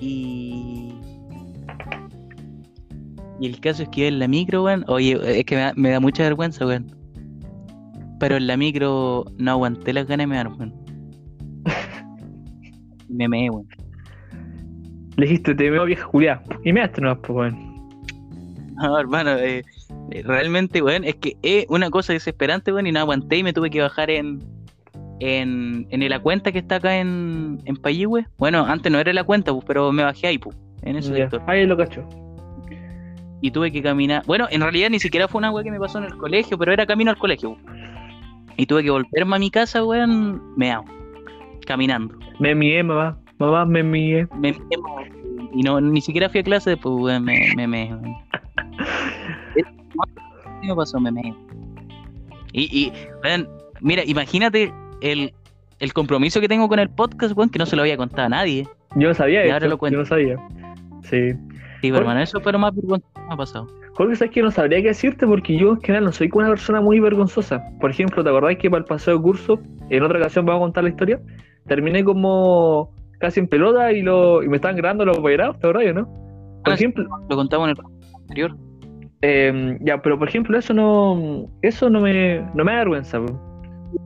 Y. 0.00 0.92
Y 3.38 3.46
el 3.46 3.60
caso 3.60 3.82
es 3.82 3.88
que 3.90 4.00
iba 4.00 4.08
en 4.08 4.18
la 4.18 4.28
micro, 4.28 4.64
weón. 4.64 4.84
Oye, 4.88 5.18
es 5.38 5.44
que 5.44 5.54
me 5.54 5.60
da, 5.60 5.72
me 5.76 5.90
da 5.90 6.00
mucha 6.00 6.22
vergüenza, 6.24 6.66
weón. 6.66 6.95
Pero 8.18 8.36
en 8.36 8.46
la 8.46 8.56
micro 8.56 9.24
no 9.38 9.50
aguanté 9.50 9.92
las 9.92 10.06
ganas 10.06 10.24
de 10.24 10.28
mear, 10.28 10.48
weón. 10.48 10.74
Me 13.08 13.28
meé, 13.28 13.50
weón. 13.50 13.66
Le 15.16 15.26
dijiste, 15.26 15.54
te 15.54 15.70
veo 15.70 15.84
vieja 15.84 16.04
Julia. 16.04 16.42
Y 16.64 16.72
me 16.72 16.80
daste 16.80 17.00
nomás, 17.00 17.18
pues, 17.22 17.36
weón. 17.36 17.76
No, 18.76 18.98
hermano, 18.98 19.36
eh, 19.36 19.62
eh, 20.10 20.22
realmente, 20.22 20.82
weón, 20.82 21.04
es 21.04 21.14
que 21.16 21.36
es 21.42 21.66
una 21.68 21.90
cosa 21.90 22.12
desesperante, 22.12 22.72
weón, 22.72 22.86
y 22.86 22.92
no 22.92 23.00
aguanté 23.00 23.38
y 23.38 23.42
me 23.42 23.52
tuve 23.52 23.70
que 23.70 23.80
bajar 23.80 24.10
en. 24.10 24.40
En, 25.18 25.86
en 25.88 26.06
la 26.10 26.20
cuenta 26.20 26.52
que 26.52 26.58
está 26.58 26.76
acá 26.76 26.98
en, 26.98 27.58
en 27.64 27.76
Payihue. 27.76 28.26
Bueno, 28.36 28.66
antes 28.66 28.92
no 28.92 28.98
era 28.98 29.14
la 29.14 29.24
cuenta, 29.24 29.50
pues, 29.52 29.64
pero 29.66 29.90
me 29.90 30.02
bajé 30.02 30.26
ahí, 30.26 30.36
pues, 30.38 30.54
en 30.82 30.96
ese 30.96 31.14
sector. 31.14 31.42
Ahí 31.46 31.64
lo 31.64 31.74
cacho. 31.74 32.06
y 33.40 33.50
tuve 33.50 33.72
que 33.72 33.82
caminar. 33.82 34.22
Bueno, 34.26 34.46
en 34.50 34.60
realidad 34.60 34.90
ni 34.90 34.98
siquiera 35.00 35.26
fue 35.26 35.38
una 35.38 35.50
weá 35.50 35.64
que 35.64 35.70
me 35.70 35.78
pasó 35.78 35.98
en 35.98 36.04
el 36.04 36.16
colegio, 36.18 36.58
pero 36.58 36.70
era 36.72 36.84
camino 36.84 37.10
al 37.10 37.16
colegio. 37.16 37.56
Y 38.56 38.66
tuve 38.66 38.82
que 38.82 38.90
volverme 38.90 39.36
a 39.36 39.38
mi 39.38 39.50
casa, 39.50 39.84
weón, 39.84 40.40
meao, 40.56 40.84
caminando. 41.66 42.14
Me 42.38 42.54
mié, 42.54 42.82
mamá. 42.82 43.18
Mamá, 43.38 43.66
me 43.66 43.82
mié. 43.82 44.26
Me 44.34 44.52
meé, 44.52 44.58
y 45.52 45.62
no, 45.62 45.80
ni 45.80 46.00
siquiera 46.00 46.28
fui 46.28 46.40
a 46.40 46.42
clase 46.42 46.70
después, 46.70 46.94
weón, 46.98 47.24
me, 47.24 47.52
me 47.56 47.66
meé, 47.66 47.94
weón. 47.94 48.14
¿Qué 49.54 50.68
me 50.68 50.74
pasó? 50.74 51.00
Me 51.00 51.12
meé. 51.12 51.34
Y, 52.52 52.62
y, 52.86 52.92
weón, 53.22 53.48
mira, 53.80 54.02
imagínate 54.04 54.72
el, 55.02 55.32
el 55.80 55.92
compromiso 55.92 56.40
que 56.40 56.48
tengo 56.48 56.68
con 56.68 56.78
el 56.78 56.88
podcast, 56.88 57.36
weón, 57.36 57.50
que 57.50 57.58
no 57.58 57.66
se 57.66 57.76
lo 57.76 57.82
había 57.82 57.96
contado 57.96 58.26
a 58.26 58.30
nadie. 58.30 58.66
Yo 58.94 59.08
no 59.08 59.14
sabía 59.14 59.42
Y 59.42 59.46
eso. 59.46 59.54
ahora 59.54 59.68
lo 59.68 59.78
cuento. 59.78 59.96
Yo 59.96 60.02
no 60.02 60.06
sabía. 60.06 60.36
Sí. 61.02 61.32
Sí, 61.32 61.90
pero, 61.92 61.98
hermano, 61.98 62.20
eso 62.20 62.40
lo 62.40 62.58
más 62.58 62.74
vergonzoso 62.74 63.12
me 63.28 63.34
ha 63.34 63.36
pasado. 63.36 63.68
Jorge, 63.96 64.16
sabes 64.16 64.32
que 64.34 64.42
no 64.42 64.50
sabría 64.50 64.82
qué 64.82 64.88
decirte 64.88 65.26
porque 65.26 65.56
yo 65.56 65.70
en 65.72 65.80
general 65.80 66.04
no 66.04 66.12
soy 66.12 66.28
una 66.34 66.48
persona 66.48 66.80
muy 66.80 67.00
vergonzosa. 67.00 67.62
Por 67.80 67.90
ejemplo, 67.90 68.22
¿te 68.22 68.28
acordás 68.28 68.56
que 68.56 68.68
para 68.70 68.80
el 68.80 68.84
paseo 68.84 69.16
de 69.16 69.22
curso, 69.22 69.58
en 69.90 70.02
otra 70.02 70.18
ocasión 70.18 70.44
vamos 70.44 70.60
a 70.60 70.64
contar 70.64 70.84
la 70.84 70.90
historia? 70.90 71.18
Terminé 71.66 72.04
como 72.04 72.90
casi 73.18 73.40
en 73.40 73.48
pelota 73.48 73.92
y, 73.92 74.02
lo, 74.02 74.42
y 74.42 74.48
me 74.48 74.56
estaban 74.56 74.76
grabando 74.76 75.04
los 75.06 75.16
apoderados, 75.18 75.58
¿te 75.58 75.66
acordás, 75.66 75.94
no? 75.94 76.04
Por 76.62 76.72
Ah, 76.72 76.74
ejemplo, 76.74 77.06
Lo 77.30 77.36
contamos 77.36 77.70
en 77.70 77.76
el 77.76 78.16
anterior. 78.20 78.56
eh, 79.22 79.78
ya, 79.80 80.02
pero 80.02 80.18
por 80.18 80.28
ejemplo, 80.28 80.58
eso 80.58 80.74
no 80.74 81.46
eso 81.62 81.88
no 81.88 82.00
me, 82.00 82.40
no 82.54 82.64
me 82.64 82.72
da 82.72 82.78
vergüenza. 82.78 83.18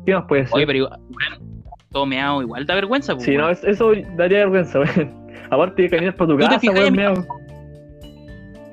¿Qué 0.07 0.15
más 0.15 0.25
puede 0.29 0.47
ser? 0.47 0.55
Oye, 0.57 0.67
pero 0.67 0.79
igual, 0.79 1.01
weón, 1.01 1.65
todo 1.91 2.07
meado, 2.07 2.43
igual 2.43 2.65
da 2.65 2.75
vergüenza, 2.77 3.15
pues, 3.15 3.25
Sí, 3.25 3.37
no, 3.37 3.51
eso 3.51 3.93
daría 4.17 4.39
vergüenza. 4.39 4.79
Aparte 5.51 5.83
de 5.83 5.91
caminar 5.91 6.15
por 6.15 6.29
tu 6.29 6.35
¿Tú 6.35 6.39
te 6.39 6.45
casa, 6.49 6.71
weón, 6.71 6.95
meao. 6.95 7.15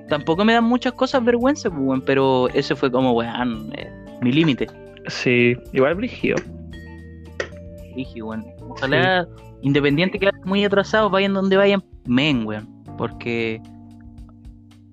Tampoco 0.10 0.46
me 0.46 0.54
dan 0.54 0.64
muchas 0.64 0.94
cosas 0.94 1.24
vergüenza, 1.24 1.70
pues, 1.70 2.02
pero 2.06 2.48
ese 2.50 2.76
fue 2.76 2.92
como, 2.92 3.12
weón, 3.12 3.72
eh, 3.78 3.90
mi 4.22 4.32
límite. 4.32 4.68
Sí, 5.08 5.56
igual. 5.74 6.00
Dije, 6.00 6.34
weón, 8.22 8.46
ojalá, 8.70 9.28
independiente 9.62 10.20
que 10.20 10.30
muy 10.46 10.64
atrasados, 10.64 11.12
vayan 11.12 11.34
donde 11.34 11.58
vayan, 11.58 11.84
men, 12.06 12.46
weón, 12.46 12.68
porque 12.98 13.62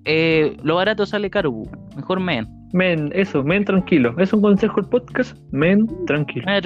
eh, 0.05 0.57
lo 0.63 0.75
barato 0.75 1.05
sale 1.05 1.29
caro, 1.29 1.51
weón. 1.51 1.79
mejor 1.95 2.19
men. 2.19 2.47
Men, 2.73 3.09
eso, 3.13 3.41
men 3.41 3.63
tranquilo. 3.63 4.13
Es 4.17 4.33
un 4.33 4.41
consejo 4.41 4.81
el 4.81 4.87
podcast. 4.87 5.37
Men 5.51 5.87
tranquilo. 6.07 6.45
Eh, 6.51 6.61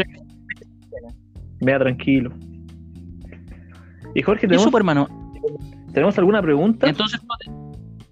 Vea 1.61 1.77
tranquilo. 1.77 2.31
Y 4.15 4.23
Jorge, 4.23 4.45
Y 4.45 4.49
¿tenemos, 4.49 4.63
super, 4.63 4.79
hermano. 4.79 5.07
¿tenemos 5.93 6.17
alguna 6.17 6.41
pregunta? 6.41 6.89
Entonces, 6.89 7.19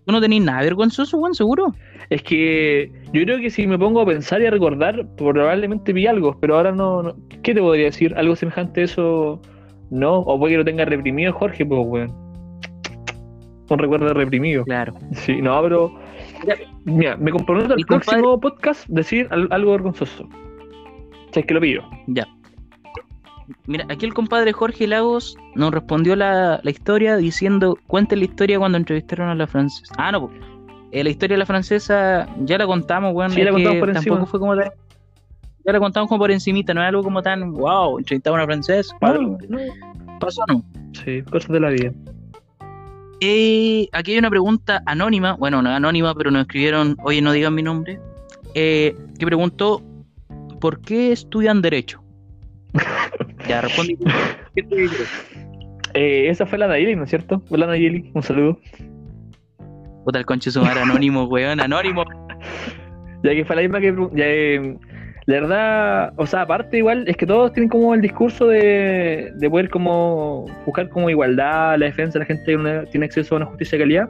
¿Tú 0.08 0.14
no 0.14 0.22
tenés 0.22 0.41
nada 0.41 0.62
vergonzoso, 0.62 1.18
weón, 1.18 1.36
seguro? 1.36 1.76
Es 2.10 2.24
que 2.24 2.89
yo 3.12 3.24
creo 3.24 3.39
que 3.39 3.49
si 3.49 3.68
me 3.68 3.78
pongo 3.78 3.99
a 3.99 4.05
pensar 4.05 4.41
y 4.41 4.45
a 4.45 4.51
recordar, 4.51 5.05
probablemente 5.18 5.91
vi 5.91 6.08
algo, 6.08 6.38
pero 6.39 6.55
ahora 6.55 6.72
no, 6.72 7.03
no- 7.03 7.16
¿Qué 7.43 7.53
te 7.53 7.60
podría 7.60 7.86
decir? 7.88 8.14
¿Algo 8.16 8.34
semejante 8.38 8.80
a 8.82 8.84
eso? 8.86 9.41
No, 9.91 10.20
o 10.20 10.39
puede 10.39 10.53
que 10.53 10.58
lo 10.60 10.64
tenga 10.66 10.86
reprimido 10.86 11.34
Jorge, 11.34 11.66
pues, 11.66 11.82
weón. 11.86 12.14
Un 13.70 13.78
recuerdo 13.80 14.14
reprimido. 14.14 14.64
Claro. 14.64 14.93
Sí, 15.12 15.41
no, 15.41 15.62
pero. 15.62 15.93
Mira, 16.86 17.18
me 17.18 17.32
comprometo 17.32 17.72
al 17.74 17.76
Mi 17.76 17.84
compadre- 17.84 18.05
próximo 18.22 18.39
podcast 18.39 18.88
decir 18.88 19.28
al- 19.30 19.49
algo 19.51 19.72
vergonzoso. 19.72 20.24
O 20.24 21.34
sea, 21.34 21.41
es 21.41 21.45
que 21.45 21.53
lo 21.53 21.60
pido. 21.60 21.84
Ya. 22.08 22.26
Mira, 23.66 23.86
aquí 23.89 24.06
el 24.06 24.14
compadre 24.14 24.52
Jorge 24.54 24.88
Lagos 24.88 25.38
nos 25.56 25.72
respondió 25.72 26.16
la, 26.16 26.60
la 26.64 26.72
historia 26.72 27.16
diciendo, 27.18 27.78
cuenten 27.88 28.20
la 28.20 28.26
historia 28.26 28.60
cuando 28.60 28.78
entrevistaron 28.78 29.30
a 29.30 29.36
la 29.36 29.48
francesa. 29.48 29.93
Ah, 29.98 30.12
no, 30.12 30.28
pues. 30.28 30.39
eh, 30.91 31.04
la 31.04 31.10
historia 31.10 31.36
de 31.36 31.39
la 31.39 31.45
francesa 31.45 32.28
ya 32.41 32.58
la 32.58 32.66
contamos, 32.66 33.14
weón. 33.14 33.32
Sí, 33.32 33.41
la 33.43 33.52
contamos 33.52 33.80
por 33.80 33.93
tampoco 33.93 34.16
encima. 34.16 34.26
fue 34.26 34.39
como 34.39 34.56
tan... 34.56 34.70
Ya 35.66 35.74
la 35.74 35.80
contamos 35.80 36.08
como 36.08 36.20
por 36.20 36.32
encimita, 36.32 36.74
no 36.74 36.82
es 36.82 36.88
algo 36.88 37.04
como 37.04 37.22
tan, 37.22 37.52
wow, 37.52 37.98
entrevistamos 38.00 38.38
a 38.38 38.43
una 38.43 38.45
francesa. 38.45 38.95
No, 39.02 39.38
no. 39.50 39.60
Pasó, 40.20 40.41
no. 40.48 40.64
Sí, 40.93 41.22
cosas 41.24 41.50
de 41.50 41.60
la 41.60 41.70
vida. 41.70 41.91
Eh, 43.20 43.89
aquí 43.91 44.12
hay 44.14 44.20
una 44.20 44.30
pregunta 44.30 44.82
anónima, 44.86 45.34
bueno, 45.34 45.62
no 45.62 45.70
anónima, 45.70 46.14
pero 46.16 46.32
nos 46.32 46.41
escribieron, 46.43 46.95
oye, 47.04 47.22
no 47.22 47.32
digan 47.32 47.56
mi 47.56 47.64
nombre, 47.64 48.00
eh, 48.54 48.95
que 49.18 49.26
preguntó, 49.26 49.82
¿por 50.62 50.80
qué 50.82 51.12
estudian 51.12 51.62
Derecho? 51.62 52.02
ya, 53.48 53.62
respondí. 53.62 53.98
Eh, 55.93 56.30
esa 56.30 56.45
fue 56.45 56.58
la 56.58 56.68
Nayeli, 56.68 56.95
¿no 56.95 57.04
es 57.04 57.10
cierto? 57.10 57.41
Hola 57.50 57.68
Nayeli, 57.68 58.12
un 58.14 58.22
saludo. 58.24 58.60
Puta, 60.04 60.20
el 60.20 60.26
conche 60.26 60.52
su 60.52 60.62
madre, 60.62 60.82
anónimo, 60.82 61.26
weón, 61.26 61.60
anónimo. 61.60 62.04
Ya 63.24 63.32
que 63.34 63.45
fue 63.45 63.56
la 63.56 63.62
misma 63.64 63.80
que. 63.82 63.93
Ya, 64.14 64.26
eh, 64.26 64.78
la 65.26 65.34
verdad, 65.41 66.14
o 66.16 66.26
sea, 66.26 66.41
aparte, 66.43 66.78
igual, 66.78 67.04
es 67.08 67.18
que 67.18 67.26
todos 67.26 67.52
tienen 67.52 67.68
como 67.70 67.93
el 67.93 68.00
discurso 68.02 68.48
de, 68.48 69.32
de 69.36 69.50
poder 69.50 69.70
como 69.70 70.45
buscar 70.66 70.88
como 70.89 71.10
igualdad, 71.10 71.78
la 71.78 71.88
defensa, 71.88 72.20
la 72.20 72.26
gente 72.26 72.56
una- 72.56 72.86
tiene 72.86 73.08
acceso 73.08 73.36
a 73.36 73.38
una 73.38 73.45
justicia 73.48 73.78
de 73.78 73.84
calidad. 73.84 74.10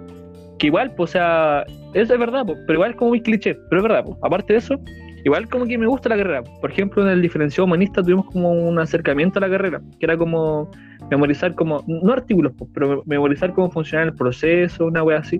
Que 0.60 0.68
igual, 0.68 0.94
pues, 0.94 1.12
o 1.12 1.14
sea, 1.14 1.66
eso 1.96 2.14
es 2.14 2.20
verdad, 2.20 2.46
pues, 2.46 2.60
pero 2.68 2.78
igual 2.78 2.96
como 2.96 3.10
muy 3.10 3.22
cliché, 3.22 3.56
pero 3.70 3.82
es 3.82 3.84
verdad, 3.88 4.04
pues. 4.06 4.18
Aparte 4.22 4.54
de 4.54 4.60
eso, 4.60 4.80
igual 5.28 5.48
como 5.50 5.66
que 5.66 5.78
me 5.78 5.86
gusta 5.88 6.10
la 6.10 6.18
carrera. 6.18 6.44
Por 6.62 6.72
ejemplo, 6.72 7.04
en 7.04 7.10
el 7.10 7.22
diferenciado 7.22 7.66
humanista 7.66 8.02
tuvimos 8.02 8.26
como 8.28 8.52
un 8.52 8.80
acercamiento 8.80 9.40
a 9.40 9.42
la 9.42 9.50
carrera, 9.50 9.82
que 10.00 10.06
era 10.06 10.18
como 10.18 10.70
memorizar 11.12 11.54
como, 11.56 11.84
no 11.88 12.14
artículos, 12.14 12.54
pues, 12.58 12.70
pero 12.74 12.88
me- 12.98 13.02
memorizar 13.06 13.54
cómo 13.54 13.70
funciona 13.70 14.04
el 14.06 14.14
proceso, 14.16 14.86
una 14.86 15.04
wea 15.04 15.20
así. 15.20 15.40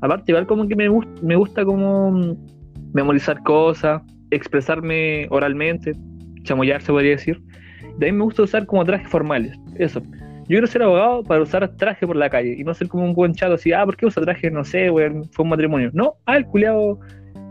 Aparte, 0.00 0.32
igual 0.32 0.46
como 0.46 0.66
que 0.68 0.76
me, 0.76 0.88
gust- 0.88 1.20
me 1.22 1.36
gusta 1.36 1.64
como 1.64 2.10
mm, 2.12 2.36
memorizar 2.94 3.42
cosas, 3.42 4.02
expresarme 4.30 5.26
oralmente, 5.30 5.92
chamullar 6.42 6.80
se 6.82 6.92
podría 6.92 7.12
decir. 7.12 7.42
También 7.92 8.16
me 8.18 8.24
gusta 8.24 8.42
usar 8.42 8.66
como 8.66 8.84
trajes 8.84 9.08
formales, 9.08 9.56
eso. 9.78 10.00
Yo 10.46 10.48
quiero 10.48 10.66
ser 10.66 10.82
abogado 10.82 11.22
para 11.24 11.40
usar 11.42 11.66
traje 11.76 12.06
por 12.06 12.16
la 12.16 12.28
calle 12.28 12.54
y 12.58 12.64
no 12.64 12.74
ser 12.74 12.88
como 12.88 13.04
un 13.04 13.14
buen 13.14 13.32
chato 13.32 13.54
así, 13.54 13.72
ah, 13.72 13.84
¿por 13.84 13.96
qué 13.96 14.04
usa 14.06 14.22
traje? 14.22 14.50
No 14.50 14.62
sé, 14.64 14.90
weón, 14.90 15.24
fue 15.32 15.42
un 15.44 15.48
matrimonio. 15.50 15.90
No, 15.94 16.14
ah, 16.26 16.36
el 16.36 16.44
culiado, 16.44 16.98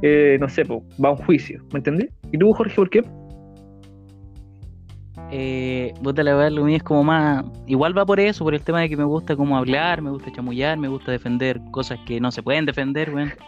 eh, 0.05 0.37
no 0.39 0.49
sé, 0.49 0.65
po, 0.65 0.83
va 1.03 1.09
a 1.09 1.11
un 1.13 1.17
juicio, 1.19 1.63
¿me 1.71 1.79
entendí? 1.79 2.07
¿Y 2.31 2.37
tú, 2.37 2.51
Jorge, 2.53 2.75
por 2.75 2.89
qué? 2.89 3.01
Eh, 5.31 5.93
puta, 6.03 6.23
la 6.23 6.35
verdad, 6.35 6.51
lo 6.51 6.65
mío 6.65 6.77
es 6.77 6.83
como 6.83 7.03
más, 7.03 7.43
igual 7.65 7.97
va 7.97 8.05
por 8.05 8.19
eso, 8.19 8.43
por 8.43 8.53
el 8.53 8.61
tema 8.61 8.81
de 8.81 8.89
que 8.89 8.97
me 8.97 9.03
gusta 9.05 9.35
como 9.35 9.57
hablar, 9.57 10.01
me 10.01 10.11
gusta 10.11 10.31
chamullar, 10.31 10.77
me 10.77 10.87
gusta 10.87 11.11
defender 11.11 11.59
cosas 11.71 11.99
que 12.05 12.19
no 12.19 12.31
se 12.31 12.43
pueden 12.43 12.65
defender, 12.65 13.13
weón. 13.13 13.31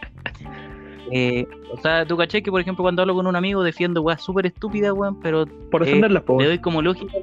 Eh, 1.12 1.46
o 1.72 1.78
sea, 1.82 2.04
tú 2.04 2.18
caché 2.18 2.42
que, 2.42 2.50
por 2.50 2.60
ejemplo, 2.60 2.84
cuando 2.84 3.04
hablo 3.04 3.14
con 3.14 3.28
un 3.28 3.36
amigo 3.36 3.62
defiendo 3.62 4.02
weas 4.02 4.24
súper 4.24 4.48
estúpidas, 4.48 4.92
weón, 4.92 5.20
pero 5.20 5.46
Por 5.70 5.84
Eh, 5.84 5.86
defenderlas, 5.86 6.24
po. 6.24 6.40
le 6.40 6.48
doy 6.48 6.58
como 6.58 6.82
lógica 6.82 7.14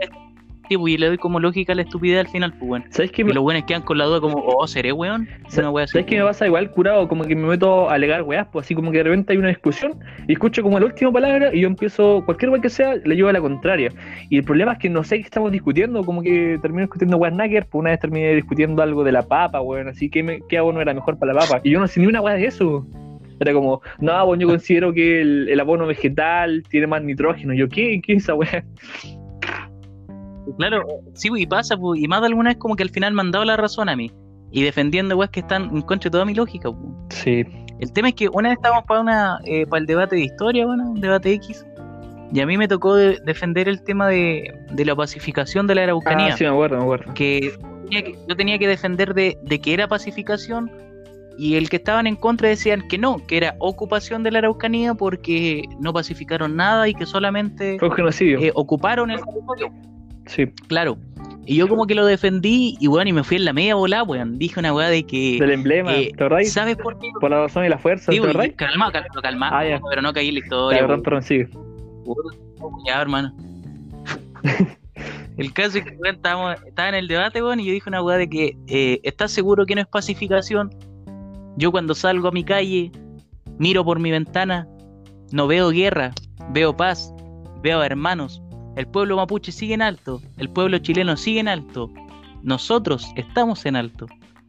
sí, 0.68 0.76
pues, 0.76 0.94
y 0.94 0.98
le 0.98 1.06
doy 1.06 1.18
como 1.18 1.40
lógica 1.40 1.72
a 1.72 1.76
la 1.76 1.82
estupidez 1.82 2.20
al 2.20 2.28
final, 2.28 2.52
pues 2.52 2.70
weón. 2.70 2.84
¿Sabes 2.90 3.12
qué 3.12 3.22
Y 3.22 3.24
me, 3.24 3.32
los 3.32 3.42
buenos 3.42 3.64
quedan 3.64 3.82
con 3.82 3.98
la 3.98 4.04
duda 4.04 4.20
como, 4.20 4.42
oh, 4.44 4.66
¿seré 4.66 4.92
weón? 4.92 5.28
Una 5.56 5.70
wea 5.70 5.84
así. 5.84 5.92
¿Sabes 5.92 6.06
qué 6.06 6.18
me 6.18 6.24
pasa 6.24 6.46
igual 6.46 6.70
curado? 6.70 7.08
Como 7.08 7.24
que 7.24 7.34
me 7.34 7.46
meto 7.46 7.88
a 7.90 7.94
alegar 7.94 8.22
weas, 8.22 8.46
pues 8.52 8.66
así 8.66 8.74
como 8.74 8.90
que 8.90 8.98
de 8.98 9.04
repente 9.04 9.32
hay 9.32 9.38
una 9.38 9.48
discusión 9.48 9.98
y 10.26 10.32
escucho 10.32 10.62
como 10.62 10.78
la 10.78 10.86
última 10.86 11.12
palabra 11.12 11.54
y 11.54 11.60
yo 11.60 11.68
empiezo, 11.68 12.22
cualquier 12.24 12.50
wea 12.50 12.60
que 12.60 12.70
sea, 12.70 12.96
le 12.96 13.14
llevo 13.14 13.28
a 13.28 13.32
la 13.32 13.40
contraria. 13.40 13.90
Y 14.30 14.38
el 14.38 14.44
problema 14.44 14.72
es 14.72 14.78
que 14.78 14.88
no 14.88 15.04
sé 15.04 15.16
qué 15.16 15.24
estamos 15.24 15.52
discutiendo, 15.52 16.04
como 16.04 16.22
que 16.22 16.58
termino 16.62 16.82
discutiendo 16.82 17.16
weas 17.16 17.34
nagger, 17.34 17.66
pues 17.66 17.80
una 17.80 17.90
vez 17.90 18.00
terminé 18.00 18.34
discutiendo 18.34 18.82
algo 18.82 19.04
de 19.04 19.12
la 19.12 19.22
papa, 19.22 19.60
weón, 19.60 19.88
así 19.88 20.08
que 20.08 20.22
me, 20.22 20.40
qué 20.48 20.58
abono 20.58 20.80
era 20.80 20.94
mejor 20.94 21.18
para 21.18 21.32
la 21.32 21.40
papa. 21.40 21.60
Y 21.64 21.70
yo 21.70 21.80
no 21.80 21.86
sé 21.86 22.00
ni 22.00 22.06
una 22.06 22.20
wea 22.20 22.34
de 22.34 22.46
eso. 22.46 22.86
Era 23.40 23.52
como, 23.52 23.82
no, 23.98 24.26
bueno, 24.26 24.42
yo 24.42 24.48
considero 24.48 24.92
que 24.92 25.20
el, 25.20 25.48
el 25.48 25.58
abono 25.58 25.86
vegetal 25.86 26.62
tiene 26.68 26.86
más 26.86 27.02
nitrógeno. 27.02 27.52
Yo, 27.54 27.68
¿qué? 27.68 28.00
¿Qué 28.00 28.12
es 28.12 28.22
esa 28.22 28.34
wea? 28.34 28.64
Claro, 30.59 30.84
sí, 31.14 31.28
y 31.36 31.47
pasa, 31.47 31.76
y 31.97 32.09
más 32.09 32.20
de 32.20 32.26
alguna 32.28 32.51
vez 32.51 32.59
como 32.59 32.76
que 32.76 32.82
al 32.82 32.90
final 32.90 33.12
me 33.14 33.20
han 33.22 33.30
dado 33.30 33.45
la 33.45 33.57
razón 33.57 33.88
a 33.88 33.97
mí. 33.97 34.11
Y 34.51 34.62
defendiendo 34.62 35.16
weas 35.16 35.30
que 35.30 35.40
están 35.40 35.64
en 35.74 35.82
contra 35.82 36.09
de 36.09 36.12
toda 36.12 36.24
mi 36.24 36.34
lógica, 36.34 36.70
pues. 36.70 36.82
Sí. 37.11 37.45
El 37.78 37.93
tema 37.93 38.09
es 38.09 38.14
que 38.14 38.28
una 38.28 38.51
vez 38.51 38.59
estábamos 38.59 38.84
para 38.84 39.01
una 39.01 39.38
eh, 39.45 39.66
para 39.66 39.80
el 39.80 39.86
debate 39.86 40.16
de 40.16 40.22
historia, 40.22 40.66
bueno, 40.66 40.90
un 40.90 41.01
debate 41.01 41.32
X, 41.32 41.64
y 42.32 42.40
a 42.40 42.47
mí 42.47 42.57
me 42.59 42.68
tocó 42.68 42.95
de- 42.95 43.18
defender 43.24 43.68
el 43.68 43.82
tema 43.82 44.09
de, 44.09 44.53
de 44.70 44.84
la 44.84 44.95
pacificación 44.95 45.66
de 45.66 45.74
la 45.74 45.84
Araucanía, 45.84 46.34
Ah, 46.34 46.36
sí, 46.36 46.45
me 46.45 46.51
acuerdo, 46.51 46.76
me 46.76 46.82
acuerdo. 46.82 47.14
que, 47.14 47.53
yo 48.28 48.36
tenía 48.36 48.59
que 48.59 48.68
defender 48.68 49.14
de, 49.14 49.36
de 49.43 49.59
que 49.61 49.74
era 49.74 49.88
pacificación 49.88 50.70
y 51.38 51.55
el 51.57 51.68
que 51.70 51.76
estaban 51.76 52.07
en 52.07 52.16
contra 52.16 52.49
decían 52.49 52.86
que 52.88 52.99
no, 52.99 53.18
que 53.26 53.38
era 53.38 53.57
ocupación 53.59 54.22
de 54.22 54.30
la 54.32 54.38
Araucanía 54.40 54.95
porque 54.95 55.64
no 55.80 55.93
pacificaron 55.93 56.57
nada 56.57 56.88
y 56.88 56.95
que 56.95 57.05
solamente 57.07 57.78
Fue 57.78 57.90
genocidio. 57.95 58.38
eh, 58.38 58.53
ocuparon 58.55 59.11
el 59.11 59.20
territorio. 59.24 59.72
Sí. 60.27 60.47
Claro. 60.68 60.97
Y 61.45 61.57
yo 61.57 61.68
como 61.68 61.87
que 61.87 61.95
lo 61.97 62.07
defendí 62.07 62.77
y 62.79 62.87
bueno, 62.87 63.11
y 63.11 63.12
me 63.12 63.25
fui 63.25 63.37
en 63.37 63.45
la 63.45 63.53
media 63.53 63.75
bola, 63.75 64.05
weón. 64.05 64.39
Dije 64.39 64.61
una 64.61 64.73
weá 64.73 64.89
de 64.89 65.05
que... 65.05 65.39
Del 65.41 65.51
emblema, 65.51 65.93
eh. 65.97 66.12
¿Sabes 66.45 66.77
por 66.77 66.99
qué? 67.01 67.09
Por 67.20 67.31
la 67.31 67.41
razón 67.41 67.64
y 67.64 67.68
la 67.68 67.79
fuerza, 67.79 68.12
Sí, 68.12 68.20
¿te 68.20 68.55
calma, 68.55 68.93
calma, 68.93 69.09
calma, 69.23 69.51
Ah, 69.53 69.81
pero 69.91 70.03
no 70.03 70.12
caí 70.12 70.29
en 70.29 70.35
la 70.35 70.41
historia. 70.41 70.79
perdón, 70.79 70.99
güey. 70.99 71.05
perdón, 71.05 71.23
sigue. 71.23 71.49
Ya, 72.87 73.01
hermano. 73.01 73.35
El 75.37 75.53
caso 75.53 75.78
es 75.78 75.85
que 75.85 75.97
weón, 75.97 76.16
estaba 76.16 76.89
en 76.89 76.94
el 76.94 77.09
debate, 77.09 77.43
weón, 77.43 77.59
y 77.59 77.65
yo 77.65 77.73
dije 77.73 77.89
una 77.89 78.03
weá 78.03 78.19
de 78.19 78.28
que 78.28 78.57
eh, 78.69 79.01
¿estás 79.03 79.32
seguro 79.32 79.65
que 79.66 79.74
no 79.74 79.81
es 79.81 79.86
pacificación? 79.86 80.70
Yo 81.57 81.73
cuando 81.73 81.94
salgo 81.94 82.28
a 82.28 82.32
mi 82.32 82.44
calle, 82.44 82.93
miro 83.59 83.85
por 83.85 83.99
mi 83.99 84.11
ventana, 84.11 84.69
no 85.32 85.47
veo 85.47 85.70
guerra, 85.70 86.12
veo 86.51 86.77
paz, 86.77 87.12
veo 87.62 87.82
hermanos. 87.82 88.43
El 88.77 88.86
pueblo 88.86 89.16
mapuche 89.16 89.53
sigue 89.53 89.74
en 89.74 89.82
alto, 89.82 90.23
el 90.39 90.49
pueblo 90.49 90.78
chileno 90.78 91.16
sigue 91.16 91.40
en 91.40 91.49
alto. 91.49 91.90
Nosotros 92.43 93.07
estamos 93.16 93.66
en 93.66 93.77
alto. 93.77 94.07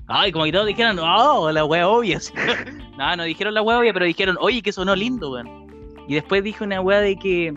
Ay, 0.07 0.31
como 0.31 0.45
que 0.45 0.51
todos 0.51 0.67
dijeron, 0.67 0.97
oh, 0.99 1.51
la 1.51 1.65
wea 1.65 1.87
obvia. 1.87 2.19
no, 2.97 3.15
no 3.15 3.23
dijeron 3.23 3.53
la 3.53 3.61
wea 3.61 3.79
obvia, 3.79 3.93
pero 3.93 4.05
dijeron, 4.05 4.37
oye, 4.39 4.61
que 4.61 4.71
sonó 4.71 4.95
lindo, 4.95 5.31
weón. 5.31 5.67
Y 6.07 6.15
después 6.15 6.43
dije 6.43 6.63
una 6.63 6.81
weá 6.81 6.99
de 6.99 7.15
que 7.15 7.53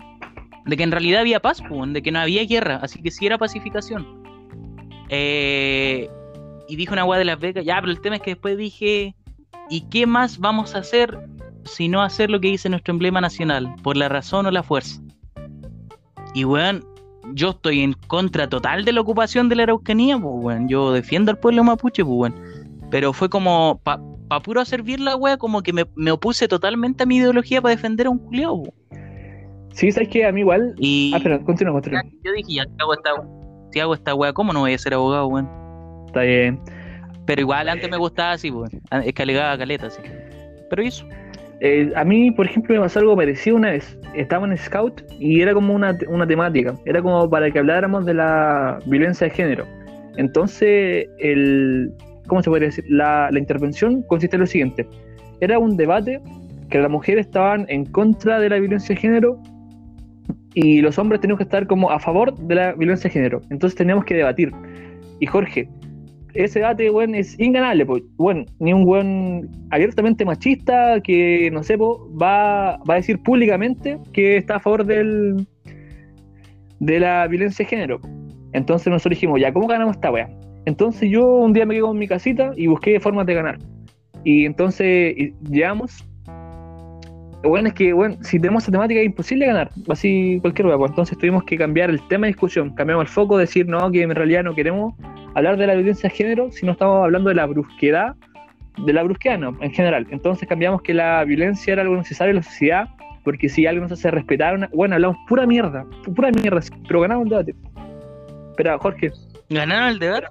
de 0.66 0.76
que 0.76 0.82
en 0.82 0.90
realidad 0.90 1.20
había 1.20 1.40
paz, 1.40 1.62
weón, 1.70 1.92
de 1.92 2.02
que 2.02 2.10
no 2.10 2.18
había 2.18 2.44
guerra, 2.44 2.80
así 2.82 3.00
que 3.00 3.10
sí 3.10 3.26
era 3.26 3.38
pacificación. 3.38 4.22
Eh, 5.08 6.10
y 6.68 6.76
dijo 6.76 6.92
una 6.92 7.04
weá 7.04 7.18
de 7.18 7.24
las 7.24 7.38
becas, 7.38 7.64
ya, 7.64 7.80
pero 7.80 7.92
el 7.92 8.00
tema 8.00 8.16
es 8.16 8.22
que 8.22 8.32
después 8.32 8.56
dije, 8.56 9.14
¿y 9.70 9.82
qué 9.88 10.06
más 10.06 10.38
vamos 10.38 10.74
a 10.74 10.78
hacer 10.78 11.16
si 11.64 11.88
no 11.88 12.02
hacer 12.02 12.30
lo 12.30 12.40
que 12.40 12.48
dice 12.48 12.68
nuestro 12.68 12.92
emblema 12.92 13.20
nacional, 13.20 13.72
por 13.82 13.96
la 13.96 14.08
razón 14.08 14.46
o 14.46 14.50
la 14.50 14.64
fuerza? 14.64 15.00
Y 16.36 16.44
weón, 16.44 16.84
yo 17.32 17.50
estoy 17.50 17.80
en 17.80 17.94
contra 18.08 18.46
total 18.46 18.84
de 18.84 18.92
la 18.92 19.00
ocupación 19.00 19.48
de 19.48 19.56
la 19.56 19.62
Araucanía, 19.62 20.18
pues 20.18 20.34
weón, 20.36 20.68
yo 20.68 20.92
defiendo 20.92 21.30
al 21.30 21.38
pueblo 21.38 21.64
mapuche, 21.64 22.04
pues 22.04 22.14
weón. 22.14 22.34
Pero 22.90 23.14
fue 23.14 23.30
como, 23.30 23.80
pa, 23.82 23.98
pa 24.28 24.40
puro 24.40 24.62
servir 24.66 25.00
la 25.00 25.16
weá, 25.16 25.38
como 25.38 25.62
que 25.62 25.72
me, 25.72 25.86
me 25.94 26.10
opuse 26.10 26.46
totalmente 26.46 27.04
a 27.04 27.06
mi 27.06 27.16
ideología 27.16 27.62
para 27.62 27.74
defender 27.74 28.06
a 28.06 28.10
un 28.10 28.18
culiao, 28.18 28.64
po. 28.64 28.74
Sí, 29.72 29.90
¿sabes 29.90 30.10
qué? 30.10 30.26
A 30.26 30.32
mí 30.32 30.40
igual... 30.40 30.74
Y 30.76 31.10
Ah, 31.14 31.20
pero 31.22 31.42
continúa, 31.42 31.72
continúa. 31.72 32.02
yo 32.22 32.32
dije, 32.32 32.52
ya, 32.52 32.64
si 32.64 32.70
hago 32.80 32.92
esta, 32.92 33.10
si 33.72 33.80
hago 33.80 33.94
esta 33.94 34.14
weá, 34.14 34.34
¿cómo 34.34 34.52
no 34.52 34.60
voy 34.60 34.74
a 34.74 34.78
ser 34.78 34.92
abogado, 34.92 35.28
weón? 35.28 35.48
Está 36.08 36.20
bien. 36.20 36.60
Pero 37.24 37.40
igual 37.40 37.70
antes 37.70 37.90
me 37.90 37.96
gustaba 37.96 38.32
así, 38.32 38.50
weón. 38.50 38.68
Es 38.90 39.14
que 39.14 39.22
alegaba 39.22 39.56
caleta, 39.56 39.86
así. 39.86 40.02
Pero 40.68 40.82
eso. 40.82 41.06
Eh, 41.60 41.90
a 41.96 42.04
mí, 42.04 42.30
por 42.30 42.46
ejemplo, 42.46 42.74
me 42.74 42.80
pasó 42.80 42.98
algo 42.98 43.16
parecido 43.16 43.56
una 43.56 43.70
vez. 43.70 43.98
Estaba 44.14 44.46
en 44.46 44.56
Scout 44.56 45.02
y 45.18 45.40
era 45.40 45.54
como 45.54 45.74
una, 45.74 45.96
una 46.08 46.26
temática. 46.26 46.74
Era 46.84 47.02
como 47.02 47.28
para 47.30 47.50
que 47.50 47.58
habláramos 47.58 48.04
de 48.04 48.14
la 48.14 48.78
violencia 48.86 49.28
de 49.28 49.34
género. 49.34 49.64
Entonces, 50.16 51.06
el, 51.18 51.92
¿cómo 52.26 52.42
se 52.42 52.50
podría 52.50 52.68
decir? 52.68 52.84
La, 52.88 53.30
la 53.30 53.38
intervención 53.38 54.02
consiste 54.02 54.36
en 54.36 54.40
lo 54.40 54.46
siguiente. 54.46 54.86
Era 55.40 55.58
un 55.58 55.76
debate 55.76 56.20
que 56.70 56.78
las 56.78 56.90
mujeres 56.90 57.26
estaban 57.26 57.66
en 57.68 57.84
contra 57.86 58.40
de 58.40 58.50
la 58.50 58.58
violencia 58.58 58.94
de 58.94 59.00
género 59.00 59.40
y 60.54 60.80
los 60.80 60.98
hombres 60.98 61.20
teníamos 61.20 61.38
que 61.38 61.44
estar 61.44 61.66
como 61.66 61.90
a 61.90 62.00
favor 62.00 62.34
de 62.36 62.54
la 62.54 62.72
violencia 62.72 63.08
de 63.08 63.12
género. 63.12 63.42
Entonces 63.50 63.76
teníamos 63.76 64.04
que 64.04 64.14
debatir. 64.14 64.52
Y 65.20 65.26
Jorge, 65.26 65.68
ese 66.44 66.60
debate, 66.60 66.90
weón, 66.90 67.14
es 67.14 67.38
inganable, 67.38 67.86
pues. 67.86 68.02
Bueno, 68.16 68.44
ni 68.58 68.72
un 68.72 68.86
weón 68.86 69.50
abiertamente 69.70 70.24
machista 70.24 71.00
que, 71.00 71.50
no 71.52 71.62
sé, 71.62 71.76
va, 71.76 72.76
va 72.78 72.94
a 72.94 72.96
decir 72.96 73.22
públicamente 73.22 73.98
que 74.12 74.36
está 74.36 74.56
a 74.56 74.60
favor 74.60 74.84
del 74.84 75.46
de 76.80 77.00
la 77.00 77.26
violencia 77.26 77.64
de 77.64 77.70
género. 77.70 78.00
Entonces 78.52 78.88
nosotros 78.88 79.16
dijimos, 79.16 79.40
ya, 79.40 79.52
¿cómo 79.52 79.66
ganamos 79.66 79.96
esta 79.96 80.10
weá? 80.10 80.28
Entonces 80.66 81.10
yo 81.10 81.26
un 81.26 81.52
día 81.52 81.66
me 81.66 81.74
quedé 81.74 81.86
en 81.88 81.98
mi 81.98 82.08
casita 82.08 82.52
y 82.56 82.66
busqué 82.66 82.98
formas 83.00 83.26
de 83.26 83.34
ganar. 83.34 83.58
Y 84.24 84.44
entonces 84.44 85.14
llegamos. 85.48 86.04
Bueno, 87.46 87.68
es 87.68 87.74
que, 87.74 87.92
bueno, 87.92 88.16
si 88.22 88.38
tenemos 88.38 88.64
esa 88.64 88.72
temática 88.72 89.00
es 89.00 89.06
imposible 89.06 89.46
ganar, 89.46 89.70
así 89.88 90.38
cualquier 90.40 90.66
weá. 90.66 90.78
Pues 90.78 90.90
entonces 90.90 91.16
tuvimos 91.18 91.44
que 91.44 91.56
cambiar 91.56 91.90
el 91.90 92.00
tema 92.08 92.26
de 92.26 92.32
discusión, 92.32 92.74
cambiamos 92.74 93.04
el 93.04 93.08
foco, 93.08 93.38
decir, 93.38 93.66
no, 93.68 93.90
que 93.90 94.02
en 94.02 94.14
realidad 94.14 94.44
no 94.44 94.54
queremos 94.54 94.94
hablar 95.34 95.56
de 95.56 95.66
la 95.66 95.74
violencia 95.74 96.08
de 96.08 96.14
género, 96.14 96.50
sino 96.50 96.72
estamos 96.72 97.04
hablando 97.04 97.28
de 97.28 97.36
la 97.36 97.46
brusquedad, 97.46 98.14
de 98.84 98.92
la 98.92 99.02
brusquedad, 99.02 99.38
no, 99.38 99.56
en 99.60 99.72
general. 99.72 100.06
Entonces 100.10 100.48
cambiamos 100.48 100.82
que 100.82 100.94
la 100.94 101.24
violencia 101.24 101.74
era 101.74 101.82
algo 101.82 101.96
necesario 101.96 102.30
en 102.30 102.36
la 102.36 102.42
sociedad, 102.42 102.88
porque 103.22 103.48
si 103.48 103.66
algo 103.66 103.82
nos 103.82 103.92
hace 103.92 104.10
respetar, 104.10 104.68
bueno, 104.72 104.94
hablamos 104.94 105.16
pura 105.28 105.46
mierda, 105.46 105.84
pura 106.14 106.30
mierda, 106.30 106.60
pero 106.86 107.00
ganamos 107.00 107.24
el 107.24 107.30
debate. 107.30 107.54
Espera, 108.50 108.78
Jorge. 108.78 109.12
¿Ganaron 109.50 109.88
el 109.88 109.98
debate? 109.98 110.26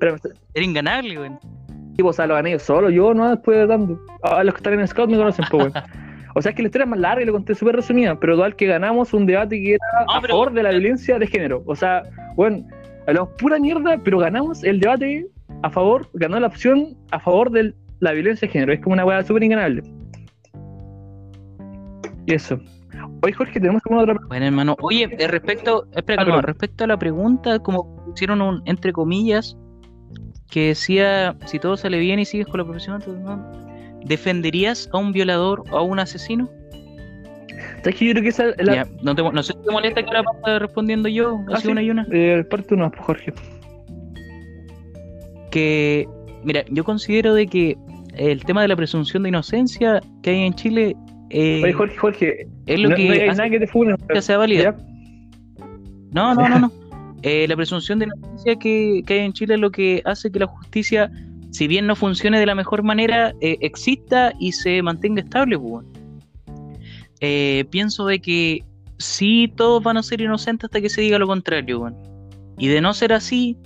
Era 0.53 0.65
inganable, 0.65 1.17
güey. 1.17 1.31
Sí, 1.95 2.03
pues, 2.03 2.15
o 2.15 2.17
sea, 2.17 2.27
lo 2.27 2.35
gané 2.35 2.51
yo 2.51 2.59
solo, 2.59 2.89
yo 2.89 3.13
no 3.13 3.29
después 3.29 3.57
de 3.57 3.67
tanto. 3.67 3.99
A 4.23 4.43
los 4.43 4.53
que 4.53 4.57
están 4.57 4.79
en 4.79 4.87
Scout 4.87 5.09
me 5.09 5.17
conocen, 5.17 5.45
pues, 5.49 5.71
O 6.37 6.41
sea, 6.41 6.49
es 6.49 6.55
que 6.55 6.63
la 6.63 6.67
historia 6.67 6.83
es 6.83 6.89
más 6.89 6.99
larga 6.99 7.23
y 7.23 7.25
lo 7.25 7.31
conté 7.31 7.55
súper 7.55 7.77
resumida, 7.77 8.19
pero 8.19 8.33
igual 8.33 8.57
que 8.57 8.65
ganamos 8.65 9.13
un 9.13 9.25
debate 9.25 9.57
que 9.57 9.75
era 9.75 9.85
a 10.13 10.21
favor 10.21 10.51
de 10.51 10.63
la 10.63 10.71
violencia 10.71 11.17
de 11.17 11.27
género. 11.27 11.63
O 11.65 11.77
sea, 11.77 12.03
bueno, 12.35 12.67
hablamos 13.07 13.29
pura 13.37 13.57
mierda, 13.57 13.97
pero 14.03 14.19
ganamos 14.19 14.61
el 14.65 14.81
debate 14.81 15.27
a 15.63 15.69
favor, 15.69 16.09
ganó 16.13 16.37
la 16.37 16.47
opción 16.47 16.97
a 17.11 17.21
favor 17.21 17.51
de 17.51 17.73
la 18.01 18.11
violencia 18.11 18.47
de 18.47 18.51
género. 18.51 18.73
Es 18.73 18.81
como 18.81 18.93
una 18.95 19.05
weá 19.05 19.23
súper 19.23 19.43
inganable. 19.43 19.81
Y 22.25 22.33
eso. 22.33 22.59
Oye, 23.21 23.33
Jorge, 23.33 23.59
tenemos 23.61 23.81
alguna 23.85 24.01
otra 24.01 24.13
pregunta. 24.15 24.27
Bueno, 24.27 24.45
hermano. 24.45 24.75
Oye, 24.81 25.07
eh, 25.17 25.27
respecto, 25.29 25.87
espera, 25.95 26.23
ah, 26.23 26.41
respecto 26.41 26.83
a 26.83 26.87
la 26.87 26.99
pregunta, 26.99 27.59
como 27.59 27.95
pusieron 28.03 28.41
un 28.41 28.61
entre 28.65 28.91
comillas, 28.91 29.57
que 30.51 30.67
decía, 30.67 31.37
si 31.45 31.59
todo 31.59 31.77
sale 31.77 31.97
bien 31.97 32.19
y 32.19 32.25
sigues 32.25 32.47
con 32.47 32.57
la 32.59 32.65
profesión, 32.65 33.01
¿defenderías 34.05 34.89
a 34.93 34.97
un 34.97 35.11
violador 35.11 35.63
o 35.71 35.77
a 35.77 35.81
un 35.81 35.99
asesino? 35.99 36.49
¿Sabes 37.77 37.95
que 37.95 38.05
yo 38.05 38.11
creo 38.13 38.23
que 38.23 38.29
esa 38.29 38.45
la... 38.57 38.87
no, 39.01 39.15
te, 39.15 39.23
no 39.23 39.43
sé 39.43 39.53
si 39.53 39.59
te 39.59 39.71
molesta 39.71 40.01
que 40.01 40.07
ahora 40.07 40.23
pasa 40.23 40.59
respondiendo 40.59 41.09
yo, 41.09 41.39
ah, 41.49 41.53
así 41.55 41.67
una 41.67 41.81
y 41.81 41.89
una. 41.91 42.07
Eh, 42.11 42.43
parte 42.49 42.73
una, 42.73 42.89
pues, 42.89 43.01
Jorge. 43.03 43.33
Que, 45.51 46.07
mira, 46.43 46.63
yo 46.69 46.83
considero 46.83 47.33
de 47.33 47.47
que 47.47 47.77
el 48.15 48.43
tema 48.43 48.61
de 48.61 48.69
la 48.69 48.75
presunción 48.75 49.23
de 49.23 49.29
inocencia 49.29 50.01
que 50.23 50.31
hay 50.31 50.41
en 50.41 50.53
Chile 50.53 50.95
eh, 51.29 51.61
Oye, 51.63 51.73
Jorge, 51.73 51.97
Jorge, 51.97 52.47
es 52.65 52.79
lo 52.79 52.95
que 52.95 53.07
no 53.07 53.13
hay 53.13 53.27
nada 53.29 53.49
que 53.49 53.59
te 53.59 53.67
funen, 53.67 53.97
que 54.09 54.21
sea 54.21 54.37
válida. 54.37 54.75
No, 56.11 56.33
no, 56.33 56.49
no, 56.49 56.59
no. 56.59 56.71
Eh, 57.27 57.47
la 57.47 57.55
presunción 57.55 57.97
de 57.97 58.05
inocencia 58.05 58.55
que, 58.57 59.01
que, 59.03 59.13
hay 59.15 59.19
en 59.21 59.33
Chile 59.33 59.55
es 59.55 59.59
lo 59.59 59.71
que 59.71 59.99
hace 60.05 60.31
que 60.31 60.37
la 60.37 60.45
justicia, 60.45 61.09
si 61.55 61.67
bien 61.67 61.87
no 61.87 61.95
funcione 61.95 62.37
de 62.37 62.45
la 62.45 62.53
mejor 62.53 62.83
manera, 62.83 63.33
eh, 63.39 63.57
exista 63.61 64.33
y 64.39 64.51
se 64.51 64.81
mantenga 64.81 65.21
estable. 65.21 65.57
Pues, 65.57 65.85
eh, 67.21 67.63
pienso 67.69 68.05
de 68.05 68.19
que 68.19 68.65
sí 68.97 69.49
todos 69.55 69.81
van 69.81 69.95
a 69.95 70.03
ser 70.03 70.19
inocentes 70.19 70.65
hasta 70.65 70.81
que 70.81 70.89
se 70.89 70.99
diga 70.99 71.17
lo 71.17 71.27
contrario. 71.27 71.79
Bueno. 71.79 71.97
Y 72.57 72.67
de 72.67 72.81
no 72.81 72.93
ser 72.93 73.13
así, 73.13 73.57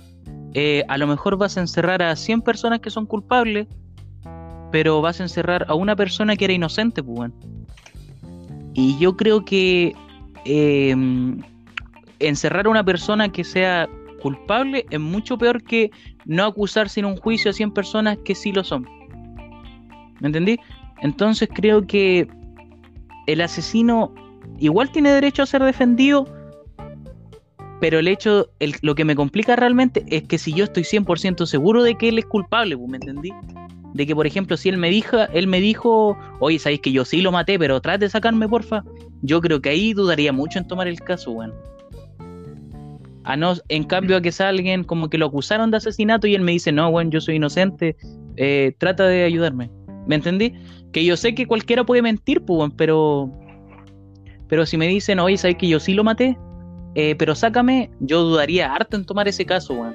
a 0.88 0.98
lo 0.98 1.08
mejor 1.08 1.36
vas 1.36 1.56
a 1.56 1.60
encerrar 1.62 2.00
a 2.00 2.14
100 2.14 2.42
personas 2.42 2.78
que 2.78 2.90
son 2.90 3.06
culpables, 3.06 3.66
pero 4.70 5.00
vas 5.02 5.18
a 5.18 5.24
encerrar 5.24 5.66
a 5.68 5.74
una 5.74 5.96
persona 5.96 6.36
que 6.36 6.44
era 6.44 6.54
inocente. 6.54 7.02
Pues, 7.02 7.32
y 8.74 8.96
yo 9.00 9.16
creo 9.16 9.44
que 9.44 9.96
encerrar 12.20 12.66
a 12.66 12.70
una 12.70 12.84
persona 12.84 13.30
que 13.30 13.42
sea 13.42 13.88
culpable 14.20 14.86
es 14.90 15.00
mucho 15.00 15.36
peor 15.36 15.62
que 15.62 15.90
no 16.24 16.44
acusar 16.44 16.88
sin 16.88 17.04
un 17.04 17.16
juicio 17.16 17.50
a 17.50 17.54
100 17.54 17.72
personas 17.72 18.18
que 18.24 18.34
sí 18.34 18.52
lo 18.52 18.62
son. 18.62 18.86
¿Me 20.20 20.28
entendí? 20.28 20.58
Entonces 21.02 21.48
creo 21.52 21.86
que 21.86 22.28
el 23.26 23.40
asesino 23.40 24.14
igual 24.58 24.90
tiene 24.92 25.10
derecho 25.10 25.42
a 25.42 25.46
ser 25.46 25.62
defendido, 25.62 26.26
pero 27.80 27.98
el 27.98 28.08
hecho, 28.08 28.50
lo 28.82 28.94
que 28.94 29.04
me 29.04 29.16
complica 29.16 29.56
realmente 29.56 30.04
es 30.08 30.24
que 30.24 30.38
si 30.38 30.52
yo 30.52 30.64
estoy 30.64 30.82
100% 30.82 31.46
seguro 31.46 31.82
de 31.82 31.96
que 31.96 32.10
él 32.10 32.18
es 32.18 32.26
culpable, 32.26 32.76
¿me 32.76 32.98
entendí? 32.98 33.32
De 33.94 34.06
que, 34.06 34.14
por 34.14 34.26
ejemplo, 34.26 34.56
si 34.56 34.68
él 34.68 34.76
me 34.76 34.90
dijo, 34.90 35.16
él 35.32 35.46
me 35.46 35.60
dijo, 35.60 36.16
oye, 36.40 36.58
sabéis 36.58 36.80
que 36.80 36.92
yo 36.92 37.04
sí 37.04 37.22
lo 37.22 37.32
maté, 37.32 37.58
pero 37.58 37.80
trate 37.80 38.04
de 38.04 38.10
sacarme, 38.10 38.48
porfa. 38.48 38.84
Yo 39.22 39.40
creo 39.40 39.60
que 39.60 39.70
ahí 39.70 39.94
dudaría 39.94 40.32
mucho 40.32 40.58
en 40.58 40.68
tomar 40.68 40.86
el 40.86 41.00
caso, 41.00 41.32
bueno 41.32 41.54
no, 43.36 43.54
en 43.68 43.84
cambio 43.84 44.16
a 44.16 44.20
que 44.20 44.30
alguien 44.40 44.84
como 44.84 45.10
que 45.10 45.18
lo 45.18 45.26
acusaron 45.26 45.70
de 45.70 45.76
asesinato 45.76 46.26
y 46.26 46.34
él 46.34 46.42
me 46.42 46.52
dice, 46.52 46.72
no, 46.72 46.90
bueno, 46.90 47.10
yo 47.10 47.20
soy 47.20 47.36
inocente, 47.36 47.96
eh, 48.36 48.74
trata 48.78 49.06
de 49.06 49.24
ayudarme. 49.24 49.70
¿Me 50.06 50.14
entendí? 50.14 50.54
Que 50.92 51.04
yo 51.04 51.16
sé 51.16 51.34
que 51.34 51.46
cualquiera 51.46 51.84
puede 51.84 52.02
mentir, 52.02 52.42
pues, 52.42 52.72
pero 52.76 53.30
pero 54.50 54.66
si 54.66 54.76
me 54.76 54.88
dicen, 54.88 55.20
oye, 55.20 55.36
sabes 55.36 55.56
que 55.56 55.68
yo 55.68 55.78
sí 55.78 55.94
lo 55.94 56.02
maté, 56.02 56.36
eh, 56.96 57.14
pero 57.16 57.36
sácame, 57.36 57.88
yo 58.00 58.22
dudaría 58.22 58.74
harto 58.74 58.96
en 58.96 59.06
tomar 59.06 59.28
ese 59.28 59.46
caso, 59.46 59.74
weón. 59.74 59.94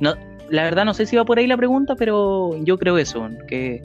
No, 0.00 0.14
la 0.48 0.64
verdad 0.64 0.86
no 0.86 0.94
sé 0.94 1.04
si 1.04 1.16
va 1.16 1.26
por 1.26 1.38
ahí 1.38 1.46
la 1.46 1.58
pregunta, 1.58 1.94
pero 1.94 2.56
yo 2.64 2.78
creo 2.78 2.96
eso, 2.96 3.28
que, 3.48 3.84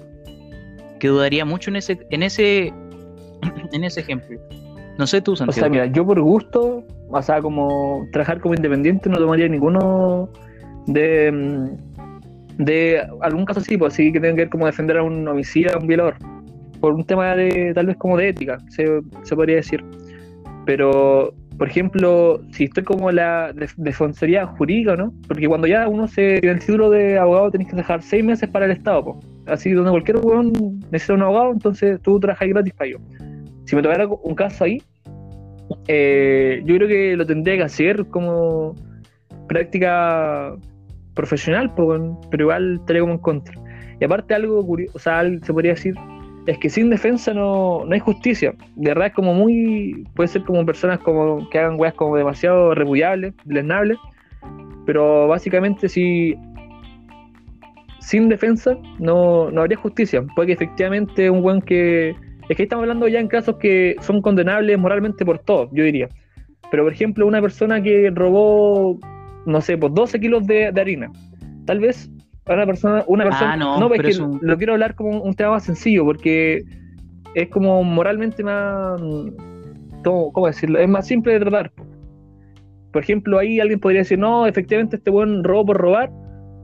que 1.00 1.10
dudaría 1.10 1.44
mucho 1.44 1.70
en 1.70 1.76
ese, 1.76 2.00
en 2.10 2.24
ese, 2.24 2.68
en 3.74 3.84
ese 3.84 4.00
ejemplo. 4.00 4.40
No 4.98 5.06
sé 5.08 5.22
tú, 5.22 5.36
Santiago. 5.36 5.60
O 5.60 5.62
sea, 5.62 5.70
mira, 5.70 5.88
yo 5.88 6.06
por 6.06 6.22
gusto, 6.22 6.86
o 7.10 7.22
sea, 7.22 7.42
como 7.42 8.08
trabajar 8.12 8.40
como 8.40 8.56
independiente, 8.56 9.10
no 9.10 9.18
tomaría 9.18 9.48
ninguno 9.48 10.30
de, 10.88 11.32
mm, 11.32 12.64
de 12.64 13.02
algún 13.22 13.46
caso 13.46 13.60
así, 13.60 13.78
pues 13.78 13.94
así 13.94 14.12
que 14.12 14.20
tenga 14.20 14.36
que 14.36 14.42
ver 14.42 14.50
como 14.50 14.66
defender 14.66 14.98
a 14.98 15.04
un 15.04 15.28
homicida, 15.28 15.74
a 15.74 15.78
un 15.78 15.88
violador. 15.88 16.16
Por 16.80 16.94
un 16.94 17.06
tema 17.06 17.36
de, 17.36 17.74
tal 17.74 17.88
vez 17.88 17.98
como 17.98 18.18
de 18.18 18.30
ética, 18.30 18.58
se, 18.70 19.02
se 19.24 19.36
podría 19.36 19.58
decir. 19.58 19.84
Pero, 20.66 21.34
por 21.58 21.68
ejemplo, 21.68 22.42
si 22.52 22.66
estoy 22.66 22.84
como 22.84 23.12
la 23.12 23.54
defensoría 23.78 24.46
jurídica, 24.46 24.96
¿no? 24.96 25.14
Porque 25.28 25.48
cuando 25.48 25.68
ya 25.68 25.88
uno 25.88 26.08
se 26.08 26.40
tiene 26.42 26.56
el 26.56 26.60
título 26.60 26.90
de 26.90 27.18
abogado, 27.18 27.52
tenés 27.52 27.70
que 27.70 27.76
dejar 27.76 28.02
seis 28.02 28.24
meses 28.24 28.50
para 28.50 28.66
el 28.66 28.72
Estado, 28.72 29.04
pues. 29.06 29.18
Así 29.48 29.72
donde 29.72 29.92
cualquier 29.92 30.18
huevón 30.18 30.54
necesita 30.92 31.14
un 31.14 31.22
abogado, 31.22 31.52
entonces 31.52 32.02
tú 32.02 32.20
trabajas 32.20 32.50
gratis 32.50 32.74
para 32.74 32.90
ello 32.90 33.00
si 33.66 33.76
me 33.76 33.82
tocara 33.82 34.08
un 34.08 34.36
caso 34.36 34.64
ahí, 34.64 34.82
eh, 35.88 36.62
yo 36.66 36.76
creo 36.76 36.88
que 36.88 37.16
lo 37.16 37.26
tendría 37.26 37.58
que 37.58 37.64
hacer 37.64 38.06
como 38.08 38.76
práctica 39.48 40.56
profesional, 41.14 41.74
pero 41.76 42.44
igual 42.44 42.76
estaría 42.80 43.02
como 43.02 43.14
en 43.14 43.20
contra. 43.20 43.60
Y 44.00 44.04
aparte 44.04 44.34
algo 44.34 44.66
curioso, 44.66 44.98
o 44.98 45.00
sea, 45.00 45.24
se 45.24 45.54
podría 45.54 45.72
decir, 45.72 45.96
es 46.48 46.58
que 46.58 46.70
sin 46.70 46.90
defensa 46.90 47.34
no, 47.34 47.86
no 47.86 47.94
hay 47.94 48.00
justicia. 48.00 48.54
De 48.76 48.90
verdad 48.90 49.08
es 49.08 49.14
como 49.14 49.34
muy, 49.34 50.06
puede 50.16 50.28
ser 50.28 50.44
como 50.44 50.66
personas 50.66 51.00
como 51.00 51.50
que 51.50 51.60
hagan 51.60 51.80
weas 51.80 51.94
como 51.94 52.18
demasiado 52.18 52.76
repudiables, 52.76 53.34
lesnables, 53.46 53.98
pero 54.86 55.28
básicamente 55.28 55.90
si 55.90 56.36
sin 58.00 58.30
defensa 58.30 58.78
no, 59.00 59.50
no 59.50 59.62
habría 59.62 59.78
justicia. 59.78 60.24
Puede 60.36 60.48
que 60.48 60.54
efectivamente 60.54 61.30
un 61.30 61.42
buen 61.42 61.62
que 61.62 62.16
es 62.50 62.58
que 62.58 62.64
estamos 62.64 62.84
hablando 62.84 63.08
ya 63.08 63.20
en 63.20 63.28
casos 63.28 63.58
que 63.58 63.96
son 64.02 64.22
condenables 64.22 64.78
moralmente 64.78 65.26
por 65.26 65.40
todos, 65.40 65.70
yo 65.74 65.84
diría. 65.84 66.10
Pero, 66.72 66.84
por 66.84 66.94
ejemplo, 66.94 67.26
una 67.26 67.42
persona 67.42 67.82
que 67.82 68.12
robó, 68.14 69.00
no 69.46 69.62
sé, 69.62 69.78
pues 69.78 69.94
12 69.94 70.20
kilos 70.20 70.46
de, 70.48 70.68
harina. 70.68 71.12
Tal 71.66 71.80
vez 71.80 72.10
una 72.48 72.66
persona, 72.66 73.04
una 73.08 73.24
ah, 73.24 73.28
persona, 73.28 73.58
no, 73.58 73.80
no 73.80 73.94
es 73.94 74.02
que 74.02 74.24
lo 74.42 74.58
quiero 74.58 74.74
hablar 74.74 74.94
como 74.94 75.22
un 75.22 75.34
tema 75.34 75.52
más 75.52 75.64
sencillo, 75.64 76.06
porque 76.06 76.64
es 77.34 77.50
como 77.50 77.84
moralmente 77.84 78.44
más, 78.44 79.02
¿cómo, 80.04 80.48
decirlo? 80.48 80.80
Es 80.80 80.88
más 80.88 81.08
simple 81.08 81.34
de 81.34 81.40
tratar. 81.40 81.72
Por 82.92 83.04
ejemplo, 83.04 83.40
ahí 83.40 83.60
alguien 83.60 83.80
podría 83.80 84.02
decir, 84.02 84.18
no, 84.18 84.46
efectivamente 84.46 84.96
este 84.98 85.10
buen 85.10 85.44
robó 85.44 85.66
por 85.66 85.78
robar, 85.78 86.12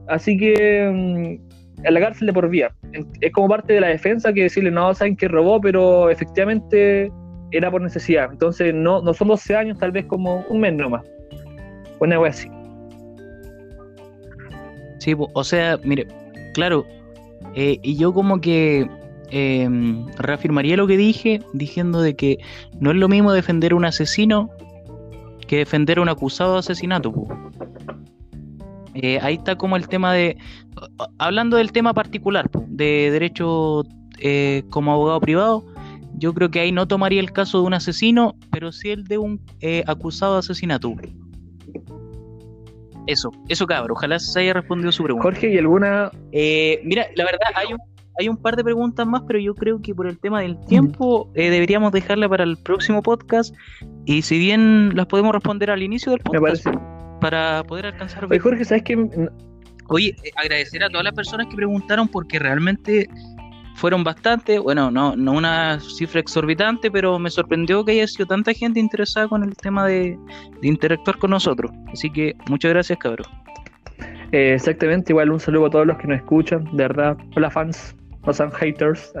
así 0.08 0.36
que 0.36 1.38
mm, 1.40 1.51
en 1.84 1.94
la 1.94 2.00
cárcel 2.00 2.26
de 2.26 2.32
por 2.32 2.48
vía. 2.48 2.72
Es 3.20 3.32
como 3.32 3.48
parte 3.48 3.74
de 3.74 3.80
la 3.80 3.88
defensa 3.88 4.32
que 4.32 4.42
decirle, 4.42 4.70
no, 4.70 4.94
saben 4.94 5.16
que 5.16 5.28
robó, 5.28 5.60
pero 5.60 6.10
efectivamente 6.10 7.10
era 7.50 7.70
por 7.70 7.82
necesidad. 7.82 8.30
Entonces, 8.30 8.74
no, 8.74 9.02
no 9.02 9.14
son 9.14 9.28
12 9.28 9.56
años, 9.56 9.78
tal 9.78 9.92
vez 9.92 10.06
como 10.06 10.44
un 10.48 10.60
mes 10.60 10.74
nomás. 10.74 11.04
Una 12.00 12.18
wea 12.18 12.30
así. 12.30 12.50
Sí, 14.98 15.14
o 15.16 15.44
sea, 15.44 15.78
mire, 15.82 16.06
claro, 16.54 16.86
eh, 17.54 17.78
y 17.82 17.96
yo 17.96 18.12
como 18.12 18.40
que 18.40 18.88
em, 19.30 20.06
reafirmaría 20.16 20.76
lo 20.76 20.86
que 20.86 20.96
dije, 20.96 21.40
diciendo 21.52 22.00
de 22.00 22.14
que 22.14 22.38
no 22.78 22.90
es 22.90 22.96
lo 22.96 23.08
mismo 23.08 23.32
defender 23.32 23.72
a 23.72 23.76
un 23.76 23.84
asesino 23.84 24.50
que 25.46 25.58
defender 25.58 25.98
a 25.98 26.02
un 26.02 26.08
acusado 26.08 26.54
de 26.54 26.60
asesinato. 26.60 27.12
Eh, 28.94 29.18
ahí 29.22 29.34
está 29.34 29.56
como 29.56 29.76
el 29.76 29.88
tema 29.88 30.12
de, 30.12 30.36
hablando 31.18 31.56
del 31.56 31.72
tema 31.72 31.94
particular, 31.94 32.50
de 32.68 33.10
derecho 33.10 33.84
eh, 34.18 34.64
como 34.70 34.92
abogado 34.92 35.20
privado, 35.20 35.66
yo 36.18 36.34
creo 36.34 36.50
que 36.50 36.60
ahí 36.60 36.72
no 36.72 36.86
tomaría 36.86 37.20
el 37.20 37.32
caso 37.32 37.60
de 37.60 37.66
un 37.66 37.74
asesino, 37.74 38.36
pero 38.50 38.70
sí 38.70 38.90
el 38.90 39.04
de 39.04 39.18
un 39.18 39.40
eh, 39.60 39.82
acusado 39.86 40.34
de 40.34 40.38
asesinato. 40.40 40.94
Eso, 43.06 43.32
eso 43.48 43.66
cabrón, 43.66 43.96
ojalá 43.96 44.18
se 44.18 44.40
haya 44.40 44.52
respondido 44.52 44.92
su 44.92 45.02
pregunta. 45.02 45.24
Jorge, 45.24 45.52
¿y 45.52 45.58
alguna...? 45.58 46.10
mira, 46.84 47.06
la 47.16 47.24
verdad, 47.24 47.48
hay 47.56 47.72
un, 47.72 47.78
hay 48.20 48.28
un 48.28 48.36
par 48.36 48.56
de 48.56 48.62
preguntas 48.62 49.06
más, 49.06 49.22
pero 49.26 49.40
yo 49.40 49.54
creo 49.54 49.80
que 49.80 49.94
por 49.94 50.06
el 50.06 50.18
tema 50.18 50.42
del 50.42 50.60
tiempo 50.66 51.30
deberíamos 51.34 51.92
dejarla 51.92 52.28
para 52.28 52.44
el 52.44 52.58
próximo 52.58 53.02
podcast. 53.02 53.54
Y 54.04 54.22
si 54.22 54.38
bien 54.38 54.94
las 54.94 55.06
podemos 55.06 55.32
responder 55.32 55.70
al 55.70 55.82
inicio 55.82 56.12
del 56.12 56.20
podcast, 56.20 56.66
para 57.22 57.62
poder 57.62 57.86
alcanzar. 57.86 58.24
Oye, 58.24 58.40
Jorge, 58.40 58.64
¿sabes 58.64 58.82
qué? 58.82 59.28
Oye, 59.88 60.16
eh, 60.24 60.30
agradecer 60.34 60.82
a 60.82 60.88
todas 60.88 61.04
las 61.04 61.14
personas 61.14 61.46
que 61.46 61.54
preguntaron 61.54 62.08
porque 62.08 62.40
realmente 62.40 63.08
fueron 63.76 64.02
bastantes, 64.02 64.60
bueno, 64.60 64.90
no, 64.90 65.14
no 65.14 65.32
una 65.32 65.78
cifra 65.78 66.20
exorbitante, 66.20 66.90
pero 66.90 67.20
me 67.20 67.30
sorprendió 67.30 67.84
que 67.84 67.92
haya 67.92 68.08
sido 68.08 68.26
tanta 68.26 68.52
gente 68.52 68.80
interesada 68.80 69.28
con 69.28 69.44
el 69.44 69.54
tema 69.54 69.86
de, 69.86 70.18
interactuar 70.62 71.18
con 71.18 71.30
nosotros. 71.30 71.70
Así 71.92 72.10
que 72.10 72.34
muchas 72.50 72.72
gracias, 72.72 72.98
cabrón. 72.98 73.28
Eh, 74.32 74.54
exactamente, 74.54 75.12
igual 75.12 75.30
un 75.30 75.38
saludo 75.38 75.66
a 75.66 75.70
todos 75.70 75.86
los 75.86 75.98
que 75.98 76.08
nos 76.08 76.18
escuchan, 76.18 76.64
de 76.72 76.88
verdad. 76.88 77.16
Hola 77.36 77.50
fans, 77.50 77.94
no 78.26 78.32
son 78.32 78.50
haters. 78.50 79.12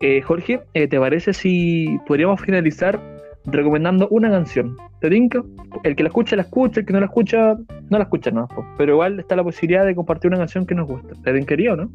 Eh, 0.00 0.20
Jorge, 0.20 0.60
¿te 0.72 0.98
parece 0.98 1.32
si 1.32 1.96
podríamos 2.06 2.40
finalizar 2.40 3.00
recomendando 3.46 4.08
una 4.08 4.30
canción. 4.30 4.76
¿Te 5.04 5.10
tinca? 5.10 5.44
El 5.82 5.96
que 5.96 6.02
la 6.02 6.08
escucha, 6.08 6.34
la 6.34 6.40
escucha, 6.40 6.80
el 6.80 6.86
que 6.86 6.94
no 6.94 6.98
la 6.98 7.04
escucha, 7.04 7.58
no 7.90 7.98
la 7.98 8.04
escucha 8.04 8.30
nada. 8.30 8.48
pero 8.78 8.94
igual 8.94 9.20
está 9.20 9.36
la 9.36 9.44
posibilidad 9.44 9.84
de 9.84 9.94
compartir 9.94 10.28
una 10.28 10.38
canción 10.38 10.64
que 10.64 10.74
nos 10.74 10.88
gusta. 10.88 11.12
¿Te 11.22 11.34
tincaría 11.34 11.74
o 11.74 11.76
no? 11.76 11.90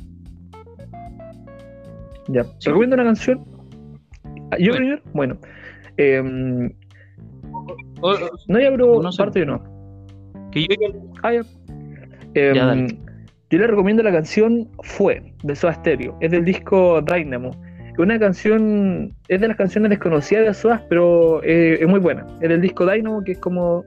Ya. 2.27 2.45
¿Recomiendo 2.63 2.93
una 2.93 3.05
canción? 3.05 3.43
Ah, 4.51 4.57
¿Yo 4.59 4.73
primero? 4.73 5.01
Bueno. 5.11 5.39
Em, 5.97 6.71
no, 8.47 8.59
ya, 8.59 8.69
pero 8.69 9.01
no 9.01 9.09
parte 9.17 9.39
yo 9.39 9.45
no. 9.47 9.63
Que 10.51 10.67
yo... 10.67 10.75
Ah, 11.23 11.33
ya. 11.33 11.41
Em, 12.35 12.89
yo 13.49 13.57
le 13.57 13.65
recomiendo 13.65 14.03
la 14.03 14.11
canción 14.11 14.69
Fue, 14.83 15.33
de 15.41 15.55
Soda 15.55 15.73
Stereo. 15.73 16.15
Es 16.21 16.29
del 16.29 16.45
disco 16.45 17.01
Dynamo 17.01 17.59
una 18.03 18.19
canción, 18.19 19.13
es 19.27 19.41
de 19.41 19.47
las 19.47 19.57
canciones 19.57 19.89
desconocidas 19.89 20.45
de 20.45 20.53
Soas, 20.53 20.81
pero 20.89 21.43
eh, 21.43 21.77
es 21.81 21.87
muy 21.87 21.99
buena. 21.99 22.25
Es 22.41 22.49
del 22.49 22.61
disco 22.61 22.85
Dynamo, 22.85 23.23
que 23.23 23.33
es 23.33 23.37
como, 23.39 23.83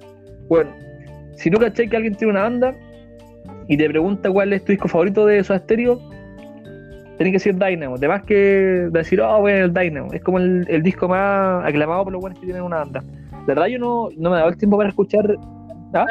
bueno, 0.48 0.70
si 1.36 1.50
tú 1.50 1.58
caché 1.58 1.88
que 1.88 1.96
alguien 1.96 2.14
tiene 2.14 2.32
una 2.32 2.42
banda 2.42 2.74
y 3.68 3.76
te 3.76 3.88
pregunta 3.88 4.30
cuál 4.30 4.52
es 4.52 4.64
tu 4.64 4.72
disco 4.72 4.88
favorito 4.88 5.24
de 5.26 5.42
Soda 5.42 5.60
Stereo, 5.60 5.98
tenés 7.18 7.30
que 7.30 7.32
decir 7.32 7.56
Dynamo. 7.56 7.96
Además 7.96 8.22
que 8.24 8.88
decir, 8.90 9.20
oh, 9.20 9.40
bueno, 9.40 9.64
el 9.64 9.72
Dynamo. 9.72 10.12
Es 10.12 10.22
como 10.22 10.38
el, 10.38 10.82
disco 10.82 11.08
más 11.08 11.64
aclamado 11.64 12.04
por 12.04 12.12
los 12.12 12.20
buenos 12.20 12.38
que 12.38 12.46
tienen 12.46 12.62
una 12.62 12.78
banda. 12.78 13.02
La 13.32 13.46
verdad, 13.46 13.66
yo 13.66 13.78
no, 13.78 14.08
no 14.16 14.30
me 14.30 14.36
dado 14.36 14.50
el 14.50 14.56
tiempo 14.56 14.76
para 14.76 14.90
escuchar. 14.90 15.36
¿Ah? 15.94 16.06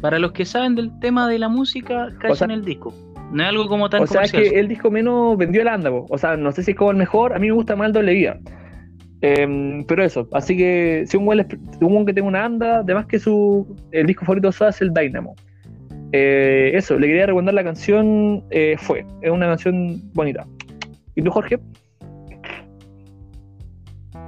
Para 0.00 0.18
los 0.18 0.32
que 0.32 0.44
saben 0.44 0.74
del 0.76 0.96
tema 1.00 1.28
de 1.28 1.38
la 1.38 1.48
música, 1.48 2.12
callan 2.20 2.50
el 2.50 2.64
disco. 2.64 2.94
No 3.32 3.42
es 3.42 3.48
algo 3.48 3.68
como 3.68 3.90
tan 3.90 4.02
O 4.02 4.06
sea, 4.06 4.22
que 4.22 4.58
el 4.58 4.68
disco 4.68 4.90
menos 4.90 5.36
vendió 5.36 5.62
el 5.62 5.68
anda, 5.68 5.90
o 5.90 6.18
sea, 6.18 6.36
no 6.36 6.50
sé 6.52 6.62
si 6.62 6.70
es 6.70 6.76
como 6.76 6.90
el 6.90 6.96
mejor, 6.96 7.34
a 7.34 7.38
mí 7.38 7.48
me 7.48 7.52
gusta 7.52 7.76
más 7.76 7.88
el 7.88 7.92
doble 7.92 8.14
vida. 8.14 8.38
Em, 9.20 9.84
pero 9.84 10.04
eso, 10.04 10.28
así 10.32 10.56
que 10.56 11.04
si 11.06 11.16
un 11.16 11.26
buen, 11.26 11.46
un 11.80 12.06
que 12.06 12.14
tenga 12.14 12.28
una 12.28 12.44
anda, 12.44 12.78
además 12.78 13.06
que 13.06 13.18
su 13.18 13.66
el 13.90 14.06
disco 14.06 14.24
favorito 14.24 14.50
de 14.50 14.68
es 14.68 14.80
el 14.80 14.92
Dynamo. 14.92 15.34
Eh, 16.12 16.70
eso, 16.74 16.98
le 16.98 17.06
quería 17.06 17.26
recomendar 17.26 17.54
la 17.54 17.64
canción 17.64 18.42
eh, 18.50 18.76
Fue, 18.78 19.04
es 19.20 19.30
una 19.30 19.46
canción 19.46 20.00
bonita. 20.14 20.46
¿Y 21.14 21.22
tú, 21.22 21.30
Jorge? 21.30 21.58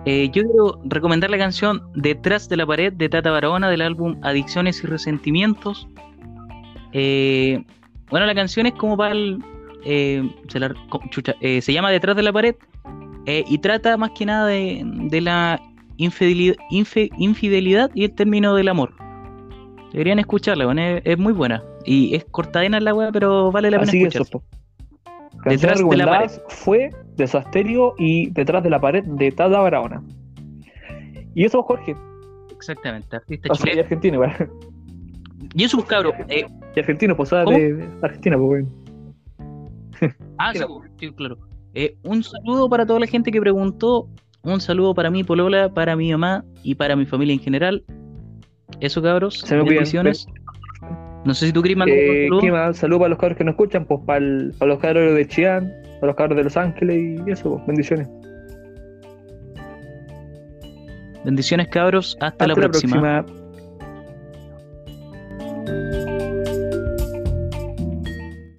Eh, 0.06 0.30
yo 0.32 0.42
quiero 0.42 0.80
recomendar 0.84 1.30
la 1.30 1.38
canción 1.38 1.82
Detrás 1.94 2.48
de 2.48 2.56
la 2.56 2.66
pared 2.66 2.92
de 2.92 3.08
Tata 3.08 3.30
Barahona 3.30 3.68
del 3.68 3.82
álbum 3.82 4.18
Adicciones 4.22 4.82
y 4.82 4.86
Resentimientos. 4.86 5.88
Eh, 6.92 7.62
bueno, 8.10 8.26
la 8.26 8.34
canción 8.34 8.66
es 8.66 8.74
como 8.74 8.96
para 8.96 9.12
el. 9.12 9.42
Eh, 9.84 10.28
eh, 11.40 11.62
se, 11.62 11.72
llama 11.72 11.90
Detrás 11.90 12.14
de 12.14 12.22
la 12.22 12.32
pared 12.34 12.54
eh, 13.24 13.44
y 13.48 13.58
trata 13.58 13.96
más 13.96 14.10
que 14.10 14.26
nada 14.26 14.46
de, 14.46 15.20
la 15.22 15.60
infidelidad, 15.96 16.56
infidelidad, 16.70 17.90
y 17.94 18.04
el 18.04 18.14
término 18.14 18.54
del 18.54 18.68
amor. 18.68 18.92
Deberían 19.92 20.18
escucharla, 20.18 21.00
es, 21.04 21.18
muy 21.18 21.32
buena. 21.32 21.62
Y 21.84 22.14
es 22.14 22.24
cortadena 22.26 22.76
en 22.76 22.84
la 22.84 22.94
web, 22.94 23.10
pero 23.12 23.50
vale 23.50 23.70
la 23.70 23.80
pena 23.80 23.92
escucharla. 23.92 24.42
Detrás 25.44 25.78
de 25.78 25.96
la 25.96 26.06
pared 26.06 26.30
fue 26.48 26.90
de 27.16 27.26
Soasterio 27.26 27.94
y 27.98 28.30
Detrás 28.30 28.62
de 28.62 28.70
la 28.70 28.80
pared 28.80 29.04
de 29.04 29.32
Tada 29.32 29.60
Barahona. 29.60 30.02
Y 31.34 31.44
eso 31.44 31.62
Jorge. 31.62 31.96
Exactamente, 32.54 33.16
artista 33.16 33.48
chileno. 33.54 33.80
argentino, 33.80 34.14
igual. 34.16 34.50
Y 35.54 35.64
eso, 35.64 35.84
cabrón. 35.84 36.12
Eh, 36.28 36.46
y 36.74 36.80
argentino, 36.80 37.16
pues, 37.16 37.30
de 37.30 37.88
Argentina, 38.02 38.38
pues, 38.38 38.64
Ah, 40.38 40.52
sí, 40.98 41.12
claro. 41.12 41.38
Eh, 41.74 41.96
un 42.02 42.22
saludo 42.22 42.68
para 42.68 42.86
toda 42.86 43.00
la 43.00 43.06
gente 43.06 43.30
que 43.30 43.40
preguntó. 43.40 44.08
Un 44.42 44.60
saludo 44.60 44.94
para 44.94 45.10
mí, 45.10 45.22
Polola, 45.22 45.72
para 45.72 45.96
mi 45.96 46.10
mamá 46.10 46.44
y 46.62 46.74
para 46.74 46.96
mi 46.96 47.04
familia 47.04 47.34
en 47.34 47.40
general. 47.40 47.84
Eso, 48.80 49.02
cabros. 49.02 49.44
bendiciones. 49.48 50.26
No 51.24 51.34
sé 51.34 51.46
si 51.46 51.52
tú 51.52 51.60
quieres 51.60 51.76
mandar 51.76 51.98
eh, 51.98 52.30
un 52.30 52.40
saludo. 52.40 52.74
saludo 52.74 52.98
para 53.00 53.08
los 53.10 53.18
cabros 53.18 53.36
que 53.36 53.44
nos 53.44 53.52
escuchan, 53.52 53.84
pues 53.84 54.00
para, 54.06 54.20
los 54.20 54.78
cabros 54.78 55.14
de 55.14 55.28
Chián, 55.28 55.70
para 56.00 56.06
los 56.06 56.16
cabros 56.16 56.38
de 56.38 56.44
Los 56.44 56.56
Ángeles 56.56 57.20
y 57.26 57.30
eso, 57.30 57.56
pues, 57.56 57.66
bendiciones. 57.66 58.08
Bendiciones, 61.24 61.68
cabros. 61.68 62.16
Hasta, 62.20 62.46
la 62.46 62.54
próxima. 62.54 63.26